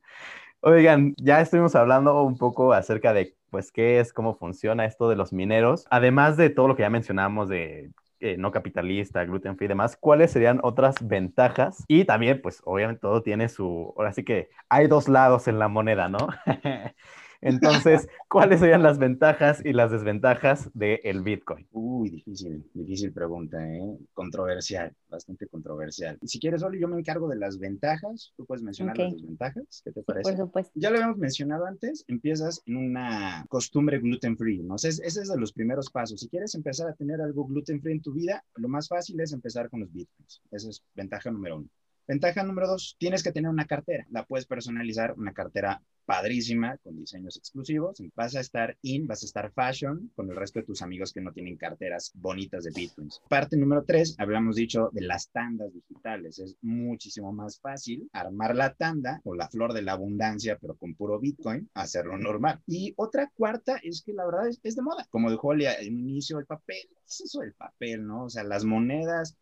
Oigan, 0.61 1.15
ya 1.17 1.41
estuvimos 1.41 1.75
hablando 1.75 2.23
un 2.23 2.37
poco 2.37 2.75
acerca 2.75 3.15
de, 3.15 3.35
pues, 3.51 3.73
qué 3.73 3.99
es, 3.99 4.13
cómo 4.13 4.37
funciona 4.37 4.85
esto 4.85 5.09
de 5.09 5.17
los 5.17 5.33
mineros, 5.33 5.87
además 5.89 6.37
de 6.37 6.51
todo 6.51 6.69
lo 6.69 6.77
que 6.77 6.83
ya 6.83 6.91
mencionamos 6.91 7.49
de 7.49 7.91
eh, 8.21 8.37
no 8.39 8.51
capitalista, 8.51 9.25
gluten 9.25 9.57
free 9.57 9.67
y 9.67 9.69
demás, 9.69 9.97
¿cuáles 9.97 10.31
serían 10.33 10.61
otras 10.63 10.97
ventajas? 11.07 11.85
Y 11.89 12.05
también, 12.05 12.41
pues 12.43 12.61
obviamente 12.65 13.01
todo 13.01 13.23
tiene 13.23 13.49
su, 13.49 13.95
ahora 13.97 14.13
sí 14.13 14.25
que 14.25 14.51
hay 14.69 14.87
dos 14.87 15.09
lados 15.09 15.49
en 15.49 15.59
la 15.59 15.69
moneda, 15.69 16.09
¿no? 16.09 16.29
Entonces, 17.41 18.09
¿cuáles 18.29 18.61
serían 18.61 18.83
las 18.83 18.99
ventajas 18.99 19.63
y 19.65 19.73
las 19.73 19.91
desventajas 19.91 20.71
del 20.75 21.23
Bitcoin? 21.23 21.67
Uy, 21.73 22.11
difícil, 22.11 22.69
difícil 22.75 23.13
pregunta, 23.13 23.59
¿eh? 23.67 23.99
Controversial, 24.13 24.93
bastante 25.09 25.47
controversial. 25.47 26.19
Y 26.21 26.29
si 26.29 26.41
quieres, 26.41 26.63
Oli, 26.63 26.81
yo 26.81 26.89
me 26.89 26.99
encargo 26.99 27.29
de 27.29 27.37
las 27.37 27.59
ventajas. 27.59 28.33
Tú 28.37 28.45
puedes 28.45 28.63
mencionar 28.63 28.99
las 28.99 29.13
desventajas. 29.13 29.83
¿Qué 29.85 29.93
te 29.93 30.03
parece? 30.03 30.31
Por 30.31 30.37
supuesto. 30.37 30.73
Ya 30.75 30.91
lo 30.91 30.97
habíamos 30.97 31.19
mencionado 31.19 31.67
antes. 31.67 32.05
Empiezas 32.09 32.63
en 32.67 32.77
una 32.77 33.47
costumbre 33.49 33.99
gluten 33.99 34.37
free, 34.37 34.63
¿no? 34.63 34.77
ese 34.77 35.03
es 35.05 35.29
de 35.29 35.39
los 35.39 35.53
primeros 35.53 35.91
pasos. 35.91 36.21
Si 36.21 36.29
quieres 36.29 36.55
empezar 36.55 36.89
a 36.89 36.95
tener 36.95 37.21
algo 37.21 37.47
gluten 37.47 37.81
free 37.81 37.93
en 37.93 38.03
tu 38.03 38.13
vida, 38.13 38.45
lo 38.57 38.69
más 38.69 38.89
fácil 38.89 39.21
es 39.21 39.33
empezar 39.33 39.69
con 39.69 39.81
los 39.81 39.93
Bitcoins. 39.93 40.43
Esa 40.51 40.69
es 40.69 40.83
ventaja 40.95 41.31
número 41.31 41.59
uno. 41.59 41.69
Ventaja 42.09 42.43
número 42.43 42.67
dos, 42.67 42.97
tienes 42.99 43.23
que 43.23 43.33
tener 43.33 43.51
una 43.51 43.67
cartera. 43.67 44.07
La 44.09 44.25
puedes 44.25 44.47
personalizar, 44.47 45.13
una 45.19 45.35
cartera 45.35 45.83
padrísima, 46.07 46.79
con 46.79 46.97
diseños 46.97 47.37
exclusivos. 47.37 48.03
Vas 48.17 48.35
a 48.35 48.41
estar 48.41 48.79
in, 48.81 49.07
vas 49.07 49.23
a 49.23 49.27
estar 49.27 49.53
fashion 49.53 50.11
con 50.17 50.31
el 50.31 50.37
resto 50.37 50.59
de 50.59 50.65
tus 50.65 50.81
amigos 50.81 51.13
que 51.13 51.21
no 51.21 51.35
tienen 51.35 51.59
carteras 51.59 52.11
bonitas 52.15 52.65
de 52.65 52.71
bitcoins. 52.75 53.21
Parte 53.29 53.59
número 53.59 53.85
tres, 53.85 54.17
habíamos 54.19 54.57
dicho 54.57 54.89
de 54.95 55.03
las 55.03 55.29
tandas 55.29 55.71
digitales. 55.75 56.39
Es 56.39 56.57
muchísimo 56.63 57.31
más 57.31 57.61
fácil 57.61 58.09
armar 58.15 58.57
la 58.57 58.73
tanda 58.73 59.21
o 59.25 59.35
la 59.35 59.51
flor 59.51 59.75
de 59.75 59.83
la 59.83 59.93
abundancia, 59.93 60.57
pero 60.59 60.79
con 60.79 60.95
puro 60.95 61.21
bitcoin, 61.21 61.69
hacerlo 61.75 62.17
normal. 62.17 62.63
Y 62.67 62.95
otra 62.97 63.31
cuarta 63.35 63.79
es 63.83 64.01
que 64.01 64.15
la 64.15 64.25
verdad 64.25 64.49
es, 64.49 64.61
es 64.63 64.77
de 64.77 64.83
moda. 64.83 65.07
Como 65.11 65.31
dijo 65.31 65.53
al 65.53 65.61
inicio, 65.83 66.39
el 66.39 66.47
papel. 66.47 66.89
¿Qué 66.89 67.05
es 67.07 67.21
eso 67.21 67.41
del 67.41 67.53
papel, 67.53 68.07
no? 68.07 68.25
O 68.25 68.31
sea, 68.31 68.45
las 68.45 68.65
monedas 68.65 69.37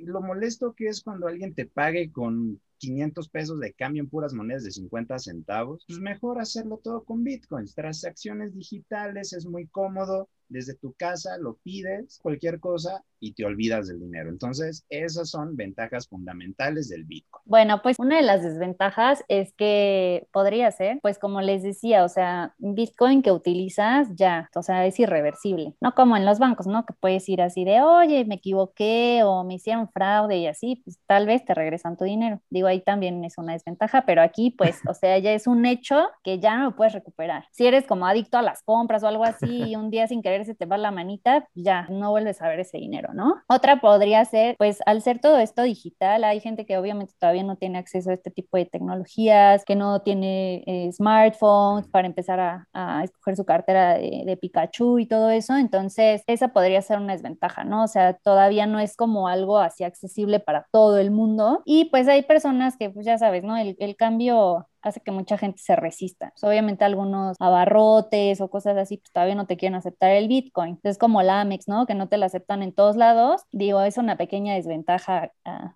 lo 0.00 0.20
molesto 0.20 0.74
que 0.74 0.88
es 0.88 1.02
cuando 1.02 1.26
alguien 1.26 1.54
te 1.54 1.66
pague 1.66 2.10
con 2.10 2.60
500 2.78 3.28
pesos 3.28 3.60
de 3.60 3.72
cambio 3.72 4.02
en 4.02 4.08
puras 4.08 4.32
monedas 4.32 4.64
de 4.64 4.70
50 4.70 5.18
centavos, 5.18 5.84
pues 5.86 5.98
mejor 5.98 6.40
hacerlo 6.40 6.78
todo 6.82 7.04
con 7.04 7.24
bitcoins. 7.24 7.74
Transacciones 7.74 8.54
digitales 8.54 9.32
es 9.32 9.46
muy 9.46 9.66
cómodo, 9.66 10.28
desde 10.48 10.74
tu 10.74 10.92
casa 10.94 11.38
lo 11.38 11.56
pides, 11.56 12.18
cualquier 12.22 12.60
cosa, 12.60 13.04
y 13.20 13.32
te 13.32 13.44
olvidas 13.44 13.88
del 13.88 14.00
dinero. 14.00 14.30
Entonces, 14.30 14.84
esas 14.88 15.30
son 15.30 15.56
ventajas 15.56 16.08
fundamentales 16.08 16.88
del 16.88 17.04
Bitcoin. 17.04 17.42
Bueno, 17.44 17.82
pues 17.82 17.96
una 17.98 18.16
de 18.16 18.22
las 18.22 18.42
desventajas 18.42 19.24
es 19.28 19.52
que 19.54 20.28
podría 20.32 20.70
ser, 20.70 20.98
pues 21.02 21.18
como 21.18 21.40
les 21.40 21.62
decía, 21.62 22.04
o 22.04 22.08
sea, 22.08 22.54
Bitcoin 22.58 23.22
que 23.22 23.32
utilizas 23.32 24.08
ya, 24.14 24.48
o 24.54 24.62
sea, 24.62 24.86
es 24.86 24.98
irreversible, 25.00 25.74
no 25.80 25.94
como 25.94 26.16
en 26.16 26.24
los 26.24 26.38
bancos, 26.38 26.66
¿no? 26.66 26.84
Que 26.86 26.94
puedes 26.94 27.28
ir 27.28 27.42
así 27.42 27.64
de, 27.64 27.80
oye, 27.80 28.24
me 28.24 28.36
equivoqué 28.36 29.22
o 29.24 29.44
me 29.44 29.54
hicieron 29.54 29.88
fraude 29.90 30.38
y 30.38 30.46
así, 30.46 30.82
pues 30.84 30.98
tal 31.06 31.26
vez 31.26 31.44
te 31.44 31.54
regresan 31.54 31.96
tu 31.96 32.04
dinero. 32.04 32.40
Digo, 32.50 32.68
ahí 32.68 32.80
también 32.80 33.24
es 33.24 33.38
una 33.38 33.52
desventaja, 33.52 34.04
pero 34.06 34.22
aquí, 34.22 34.50
pues, 34.50 34.80
o 34.88 34.94
sea, 34.94 35.18
ya 35.18 35.32
es 35.32 35.46
un 35.46 35.66
hecho 35.66 36.08
que 36.22 36.38
ya 36.38 36.56
no 36.56 36.64
lo 36.64 36.76
puedes 36.76 36.92
recuperar. 36.92 37.46
Si 37.52 37.66
eres 37.66 37.86
como 37.86 38.06
adicto 38.06 38.38
a 38.38 38.42
las 38.42 38.62
compras 38.62 39.02
o 39.02 39.08
algo 39.08 39.24
así 39.24 39.70
y 39.70 39.76
un 39.76 39.90
día 39.90 40.06
sin 40.06 40.22
querer 40.22 40.37
se 40.44 40.54
te 40.54 40.66
va 40.66 40.78
la 40.78 40.90
manita, 40.90 41.48
ya 41.54 41.86
no 41.88 42.10
vuelves 42.10 42.42
a 42.42 42.48
ver 42.48 42.60
ese 42.60 42.78
dinero, 42.78 43.12
¿no? 43.14 43.36
Otra 43.48 43.80
podría 43.80 44.24
ser, 44.24 44.56
pues 44.58 44.78
al 44.86 45.02
ser 45.02 45.20
todo 45.20 45.38
esto 45.38 45.62
digital, 45.62 46.24
hay 46.24 46.40
gente 46.40 46.66
que 46.66 46.78
obviamente 46.78 47.14
todavía 47.18 47.42
no 47.42 47.56
tiene 47.56 47.78
acceso 47.78 48.10
a 48.10 48.14
este 48.14 48.30
tipo 48.30 48.56
de 48.56 48.66
tecnologías, 48.66 49.64
que 49.64 49.76
no 49.76 50.00
tiene 50.02 50.62
eh, 50.66 50.90
smartphones 50.92 51.88
para 51.88 52.06
empezar 52.06 52.40
a, 52.40 53.04
escoger 53.04 53.36
su 53.36 53.44
cartera 53.44 53.94
de, 53.94 54.38
Pikachu 54.40 54.98
y 54.98 55.06
todo 55.06 55.30
eso, 55.30 55.56
entonces 55.56 56.22
esa 56.26 56.48
podría 56.48 56.80
ser 56.82 56.98
una 56.98 57.12
desventaja, 57.12 57.64
¿no? 57.64 57.84
O 57.84 57.88
sea, 57.88 58.14
todavía 58.14 58.66
no 58.66 58.78
es 58.78 58.96
como 58.96 59.28
algo 59.28 59.58
así 59.58 59.84
accesible 59.84 60.40
para 60.40 60.66
todo 60.70 60.98
el 60.98 61.10
mundo 61.10 61.62
y 61.64 61.86
pues 61.86 62.08
hay 62.08 62.22
personas 62.22 62.76
que, 62.76 62.90
pues 62.90 63.04
ya 63.06 63.18
sabes, 63.18 63.42
¿no? 63.44 63.56
El 63.56 63.96
cambio 63.96 64.66
hace 64.82 65.00
que 65.00 65.10
mucha 65.10 65.38
gente 65.38 65.58
se 65.58 65.76
resista. 65.76 66.30
Pues, 66.30 66.44
obviamente 66.44 66.84
algunos 66.84 67.36
abarrotes 67.40 68.40
o 68.40 68.48
cosas 68.50 68.76
así, 68.76 68.98
pues 68.98 69.12
todavía 69.12 69.34
no 69.34 69.46
te 69.46 69.56
quieren 69.56 69.76
aceptar 69.76 70.10
el 70.12 70.28
Bitcoin. 70.28 70.78
Es 70.82 70.98
como 70.98 71.22
la 71.22 71.40
Amex, 71.40 71.68
¿no? 71.68 71.86
Que 71.86 71.94
no 71.94 72.08
te 72.08 72.16
la 72.16 72.26
aceptan 72.26 72.62
en 72.62 72.72
todos 72.72 72.96
lados. 72.96 73.42
Digo, 73.52 73.80
es 73.82 73.98
una 73.98 74.16
pequeña 74.16 74.54
desventaja 74.54 75.32
a, 75.44 75.74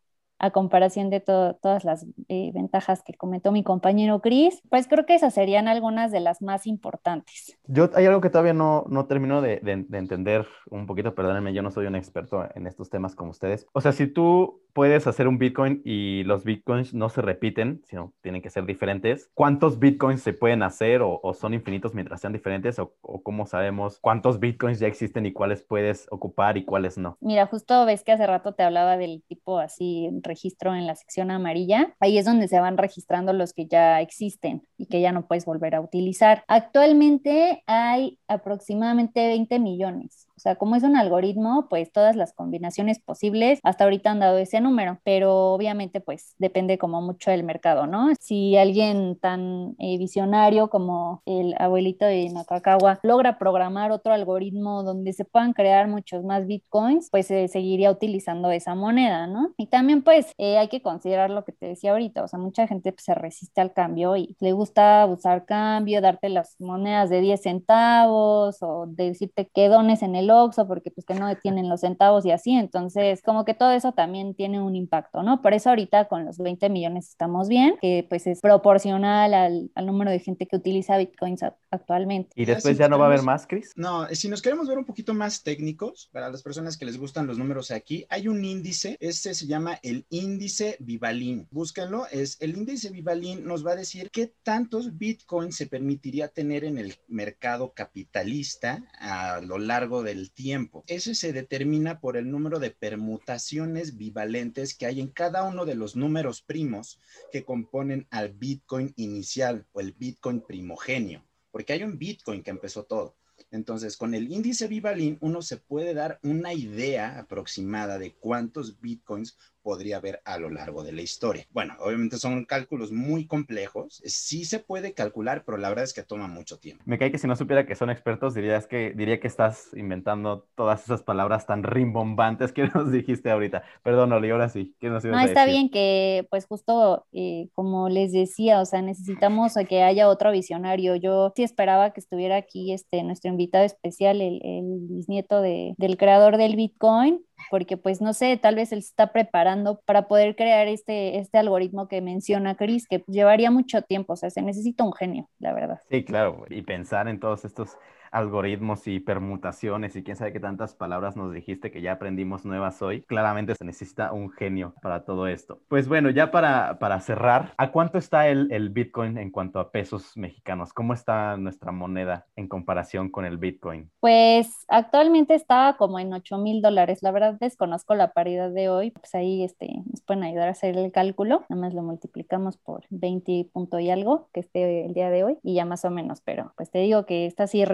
comparación 0.52 1.08
de 1.08 1.20
todas 1.20 1.84
las 1.84 2.04
eh, 2.26 2.50
ventajas 2.52 3.04
que 3.04 3.14
comentó 3.14 3.52
mi 3.52 3.62
compañero 3.62 4.20
Chris, 4.20 4.60
pues 4.70 4.88
creo 4.88 5.06
que 5.06 5.14
esas 5.14 5.34
serían 5.34 5.68
algunas 5.68 6.10
de 6.10 6.18
las 6.18 6.42
más 6.42 6.66
importantes. 6.66 7.56
Yo 7.68 7.88
hay 7.94 8.06
algo 8.06 8.20
que 8.20 8.28
todavía 8.28 8.52
no, 8.52 8.84
no 8.88 9.06
termino 9.06 9.40
de, 9.40 9.60
entender 9.64 10.48
un 10.68 10.86
poquito, 10.86 11.14
perdónenme, 11.14 11.54
yo 11.54 11.62
no 11.62 11.70
soy 11.70 11.86
un 11.86 11.94
experto 11.94 12.44
en 12.56 12.66
estos 12.66 12.90
temas 12.90 13.14
como 13.14 13.30
ustedes. 13.30 13.68
O 13.72 13.80
sea, 13.80 13.92
si 13.92 14.08
tú 14.08 14.61
puedes 14.72 15.06
hacer 15.06 15.28
un 15.28 15.38
Bitcoin 15.38 15.82
y 15.84 16.24
los 16.24 16.44
Bitcoins 16.44 16.94
no 16.94 17.08
se 17.08 17.22
repiten, 17.22 17.82
sino 17.84 18.12
tienen 18.22 18.42
que 18.42 18.50
ser 18.50 18.66
diferentes, 18.66 19.30
¿cuántos 19.34 19.78
Bitcoins 19.78 20.22
se 20.22 20.32
pueden 20.32 20.62
hacer 20.62 21.00
o, 21.02 21.20
son 21.34 21.54
infinitos 21.54 21.94
mientras 21.94 22.20
sean 22.20 22.32
diferentes? 22.32 22.78
O, 22.78 22.94
o, 23.02 23.22
cómo 23.22 23.46
sabemos 23.46 23.98
cuántos 24.00 24.40
Bitcoins 24.40 24.78
ya 24.78 24.86
existen 24.86 25.26
y 25.26 25.32
cuáles 25.32 25.62
puedes 25.62 26.06
ocupar 26.10 26.56
y 26.56 26.64
cuáles 26.64 26.98
no? 26.98 27.16
Mira, 27.20 27.46
justo 27.46 27.84
ves 27.84 28.02
que 28.04 28.12
hace 28.12 28.26
rato 28.26 28.52
te 28.54 28.62
hablaba 28.62 28.96
del 28.96 29.22
tipo 29.28 29.58
así 29.58 30.08
registro 30.22 30.74
en 30.74 30.86
la 30.86 30.94
sección 30.94 31.30
amarilla, 31.30 31.94
ahí 32.00 32.18
es 32.18 32.24
donde 32.24 32.48
se 32.48 32.60
van 32.60 32.78
registrando 32.78 33.32
los 33.32 33.52
que 33.52 33.66
ya 33.66 34.00
existen 34.00 34.66
y 34.76 34.86
que 34.86 35.00
ya 35.00 35.12
no 35.12 35.26
puedes 35.26 35.44
volver 35.44 35.74
a 35.74 35.80
utilizar. 35.80 36.44
Actualmente 36.48 37.62
hay 37.66 38.18
aproximadamente 38.28 39.26
20 39.26 39.58
millones. 39.58 40.28
O 40.36 40.40
sea, 40.40 40.56
como 40.56 40.76
es 40.76 40.82
un 40.82 40.96
algoritmo, 40.96 41.66
pues 41.68 41.92
todas 41.92 42.16
las 42.16 42.32
combinaciones 42.32 42.98
posibles 42.98 43.60
hasta 43.62 43.84
ahorita 43.84 44.10
han 44.10 44.20
dado 44.20 44.38
ese 44.38 44.60
número, 44.60 44.98
pero 45.04 45.52
obviamente 45.52 46.00
pues 46.00 46.34
depende 46.38 46.78
como 46.78 47.00
mucho 47.02 47.30
del 47.30 47.44
mercado, 47.44 47.86
¿no? 47.86 48.08
Si 48.20 48.56
alguien 48.56 49.18
tan 49.20 49.74
eh, 49.78 49.98
visionario 49.98 50.70
como 50.70 51.22
el 51.26 51.54
abuelito 51.58 52.04
de 52.04 52.28
Nakakawa 52.30 53.00
logra 53.02 53.38
programar 53.38 53.92
otro 53.92 54.12
algoritmo 54.12 54.82
donde 54.82 55.12
se 55.12 55.24
puedan 55.24 55.52
crear 55.52 55.88
muchos 55.88 56.24
más 56.24 56.46
bitcoins, 56.46 57.08
pues 57.10 57.26
se 57.26 57.48
seguiría 57.48 57.90
utilizando 57.90 58.50
esa 58.50 58.74
moneda, 58.74 59.26
¿no? 59.26 59.52
Y 59.56 59.66
también 59.66 60.02
pues 60.02 60.32
eh, 60.38 60.58
hay 60.58 60.68
que 60.68 60.82
considerar 60.82 61.30
lo 61.30 61.44
que 61.44 61.52
te 61.52 61.66
decía 61.66 61.92
ahorita, 61.92 62.22
o 62.24 62.28
sea, 62.28 62.38
mucha 62.38 62.66
gente 62.66 62.92
pues, 62.92 63.04
se 63.04 63.14
resiste 63.14 63.60
al 63.60 63.72
cambio 63.72 64.16
y 64.16 64.36
le 64.40 64.52
gusta 64.52 65.06
usar 65.06 65.44
cambio, 65.44 66.00
darte 66.00 66.28
las 66.28 66.56
monedas 66.60 67.10
de 67.10 67.20
10 67.20 67.42
centavos 67.42 68.58
o 68.62 68.86
decirte 68.86 69.48
que 69.52 69.68
dones 69.68 70.02
en 70.02 70.16
el 70.16 70.21
Oxxo 70.30 70.66
porque 70.66 70.90
pues 70.90 71.06
que 71.06 71.14
no 71.14 71.34
tienen 71.36 71.68
los 71.68 71.80
centavos 71.80 72.24
y 72.24 72.30
así, 72.30 72.52
entonces 72.52 73.22
como 73.22 73.44
que 73.44 73.54
todo 73.54 73.70
eso 73.72 73.92
también 73.92 74.34
tiene 74.34 74.60
un 74.60 74.76
impacto, 74.76 75.22
¿no? 75.22 75.42
Por 75.42 75.54
eso 75.54 75.70
ahorita 75.70 76.06
con 76.08 76.24
los 76.24 76.38
20 76.38 76.68
millones 76.70 77.08
estamos 77.08 77.48
bien, 77.48 77.76
que 77.80 78.06
pues 78.08 78.26
es 78.26 78.40
proporcional 78.40 79.34
al, 79.34 79.70
al 79.74 79.86
número 79.86 80.10
de 80.10 80.18
gente 80.18 80.46
que 80.46 80.56
utiliza 80.56 80.96
bitcoins 80.96 81.42
actualmente. 81.70 82.30
¿Y 82.36 82.44
después 82.44 82.78
ya 82.78 82.88
no 82.88 82.98
va 82.98 83.06
a 83.06 83.08
haber 83.08 83.22
más, 83.22 83.46
Chris? 83.46 83.72
No, 83.76 84.06
si 84.08 84.28
nos 84.28 84.42
queremos 84.42 84.68
ver 84.68 84.78
un 84.78 84.84
poquito 84.84 85.14
más 85.14 85.42
técnicos, 85.42 86.08
para 86.12 86.28
las 86.28 86.42
personas 86.42 86.76
que 86.76 86.84
les 86.84 86.98
gustan 86.98 87.26
los 87.26 87.38
números 87.38 87.70
aquí, 87.70 88.06
hay 88.08 88.28
un 88.28 88.44
índice, 88.44 88.96
este 89.00 89.34
se 89.34 89.46
llama 89.46 89.78
el 89.82 90.06
índice 90.10 90.76
Vivalin. 90.80 91.46
Búsquenlo, 91.50 92.06
es 92.10 92.36
el 92.40 92.56
índice 92.56 92.90
Vivalin 92.90 93.44
nos 93.44 93.66
va 93.66 93.72
a 93.72 93.76
decir 93.76 94.10
qué 94.10 94.32
tantos 94.42 94.96
bitcoins 94.96 95.56
se 95.56 95.66
permitiría 95.66 96.28
tener 96.28 96.64
en 96.64 96.78
el 96.78 96.94
mercado 97.08 97.72
capitalista 97.74 98.84
a 98.98 99.40
lo 99.40 99.58
largo 99.58 100.02
del 100.12 100.30
tiempo. 100.30 100.84
Ese 100.86 101.14
se 101.14 101.32
determina 101.32 101.98
por 101.98 102.18
el 102.18 102.30
número 102.30 102.58
de 102.58 102.70
permutaciones 102.70 103.96
bivalentes 103.96 104.76
que 104.76 104.84
hay 104.84 105.00
en 105.00 105.08
cada 105.08 105.42
uno 105.44 105.64
de 105.64 105.74
los 105.74 105.96
números 105.96 106.42
primos 106.42 107.00
que 107.30 107.44
componen 107.44 108.06
al 108.10 108.34
Bitcoin 108.34 108.92
inicial 108.96 109.66
o 109.72 109.80
el 109.80 109.92
Bitcoin 109.92 110.42
primogenio, 110.42 111.24
porque 111.50 111.72
hay 111.72 111.82
un 111.82 111.98
Bitcoin 111.98 112.42
que 112.42 112.50
empezó 112.50 112.84
todo. 112.84 113.16
Entonces, 113.50 113.96
con 113.96 114.14
el 114.14 114.30
índice 114.30 114.68
Vivalin, 114.68 115.18
uno 115.20 115.42
se 115.42 115.56
puede 115.56 115.94
dar 115.94 116.20
una 116.22 116.52
idea 116.52 117.18
aproximada 117.18 117.98
de 117.98 118.14
cuántos 118.14 118.80
bitcoins 118.80 119.36
podría 119.62 119.98
haber 119.98 120.20
a 120.24 120.38
lo 120.38 120.50
largo 120.50 120.82
de 120.82 120.92
la 120.92 121.02
historia. 121.02 121.46
Bueno, 121.50 121.74
obviamente 121.80 122.18
son 122.18 122.44
cálculos 122.44 122.92
muy 122.92 123.26
complejos, 123.26 124.02
sí 124.04 124.44
se 124.44 124.58
puede 124.58 124.94
calcular, 124.94 125.44
pero 125.44 125.58
la 125.58 125.68
verdad 125.68 125.84
es 125.84 125.92
que 125.92 126.02
toma 126.02 126.28
mucho 126.28 126.58
tiempo. 126.58 126.82
Me 126.86 126.98
cae 126.98 127.10
que 127.10 127.18
si 127.18 127.26
no 127.26 127.36
supiera 127.36 127.66
que 127.66 127.74
son 127.74 127.90
expertos, 127.90 128.34
dirías 128.34 128.66
que, 128.66 128.92
diría 128.94 129.20
que 129.20 129.28
estás 129.28 129.70
inventando 129.74 130.46
todas 130.54 130.84
esas 130.84 131.02
palabras 131.02 131.46
tan 131.46 131.62
rimbombantes 131.62 132.52
que 132.52 132.64
nos 132.74 132.90
dijiste 132.90 133.30
ahorita. 133.30 133.62
Perdón, 133.82 134.12
Oli, 134.12 134.30
ahora 134.30 134.48
sí. 134.48 134.74
¿Qué 134.80 134.88
nos 134.88 135.04
no, 135.04 135.18
está 135.20 135.46
bien 135.46 135.70
que, 135.70 136.26
pues 136.30 136.46
justo 136.46 137.06
eh, 137.12 137.48
como 137.54 137.88
les 137.88 138.12
decía, 138.12 138.60
o 138.60 138.64
sea, 138.64 138.82
necesitamos 138.82 139.54
que 139.68 139.82
haya 139.82 140.08
otro 140.08 140.30
visionario. 140.32 140.96
Yo 140.96 141.32
sí 141.34 141.42
esperaba 141.42 141.92
que 141.92 142.00
estuviera 142.00 142.36
aquí 142.36 142.72
este, 142.72 143.02
nuestro 143.02 143.30
invitado 143.30 143.64
especial, 143.64 144.20
el, 144.20 144.40
el 144.44 144.78
bisnieto 144.88 145.40
de, 145.40 145.74
del 145.78 145.96
creador 145.96 146.36
del 146.36 146.56
Bitcoin, 146.56 147.24
porque 147.50 147.76
pues 147.76 148.00
no 148.00 148.12
sé, 148.12 148.36
tal 148.36 148.56
vez 148.56 148.72
él 148.72 148.78
está 148.78 149.12
preparando 149.12 149.80
para 149.84 150.08
poder 150.08 150.36
crear 150.36 150.68
este, 150.68 151.18
este 151.18 151.38
algoritmo 151.38 151.88
que 151.88 152.00
menciona 152.00 152.56
Chris, 152.56 152.86
que 152.88 153.04
llevaría 153.06 153.50
mucho 153.50 153.82
tiempo, 153.82 154.14
o 154.14 154.16
sea, 154.16 154.30
se 154.30 154.42
necesita 154.42 154.84
un 154.84 154.92
genio, 154.92 155.28
la 155.38 155.52
verdad. 155.52 155.80
Sí, 155.90 156.04
claro, 156.04 156.44
y 156.50 156.62
pensar 156.62 157.08
en 157.08 157.20
todos 157.20 157.44
estos 157.44 157.76
algoritmos 158.12 158.86
y 158.86 159.00
permutaciones 159.00 159.96
y 159.96 160.04
quién 160.04 160.16
sabe 160.16 160.32
qué 160.32 160.40
tantas 160.40 160.74
palabras 160.74 161.16
nos 161.16 161.32
dijiste 161.32 161.70
que 161.70 161.82
ya 161.82 161.92
aprendimos 161.92 162.44
nuevas 162.44 162.80
hoy. 162.82 163.02
Claramente 163.02 163.54
se 163.54 163.64
necesita 163.64 164.12
un 164.12 164.30
genio 164.30 164.74
para 164.82 165.04
todo 165.04 165.26
esto. 165.26 165.60
Pues 165.68 165.88
bueno, 165.88 166.10
ya 166.10 166.30
para, 166.30 166.78
para 166.78 167.00
cerrar, 167.00 167.54
¿a 167.56 167.72
cuánto 167.72 167.98
está 167.98 168.28
el, 168.28 168.52
el 168.52 168.70
Bitcoin 168.70 169.18
en 169.18 169.30
cuanto 169.30 169.58
a 169.58 169.72
pesos 169.72 170.16
mexicanos? 170.16 170.72
¿Cómo 170.72 170.94
está 170.94 171.36
nuestra 171.36 171.72
moneda 171.72 172.26
en 172.36 172.48
comparación 172.48 173.10
con 173.10 173.24
el 173.24 173.38
Bitcoin? 173.38 173.90
Pues 174.00 174.64
actualmente 174.68 175.34
está 175.34 175.76
como 175.78 175.98
en 175.98 176.12
8 176.12 176.38
mil 176.38 176.62
dólares. 176.62 177.02
La 177.02 177.10
verdad 177.10 177.36
desconozco 177.40 177.94
la 177.94 178.12
paridad 178.12 178.50
de 178.50 178.68
hoy. 178.68 178.90
Pues 178.90 179.14
ahí 179.14 179.42
este, 179.44 179.82
nos 179.90 180.02
pueden 180.02 180.24
ayudar 180.24 180.48
a 180.48 180.52
hacer 180.52 180.76
el 180.76 180.92
cálculo. 180.92 181.44
Nada 181.48 181.62
más 181.62 181.74
lo 181.74 181.82
multiplicamos 181.82 182.56
por 182.58 182.84
20 182.90 183.48
punto 183.52 183.78
y 183.78 183.90
algo 183.90 184.28
que 184.32 184.40
esté 184.40 184.84
el 184.84 184.94
día 184.94 185.10
de 185.10 185.24
hoy 185.24 185.38
y 185.42 185.54
ya 185.54 185.64
más 185.64 185.84
o 185.84 185.90
menos. 185.90 186.20
Pero 186.20 186.52
pues 186.56 186.70
te 186.70 186.78
digo 186.78 187.06
que 187.06 187.26
está 187.26 187.44
así 187.44 187.64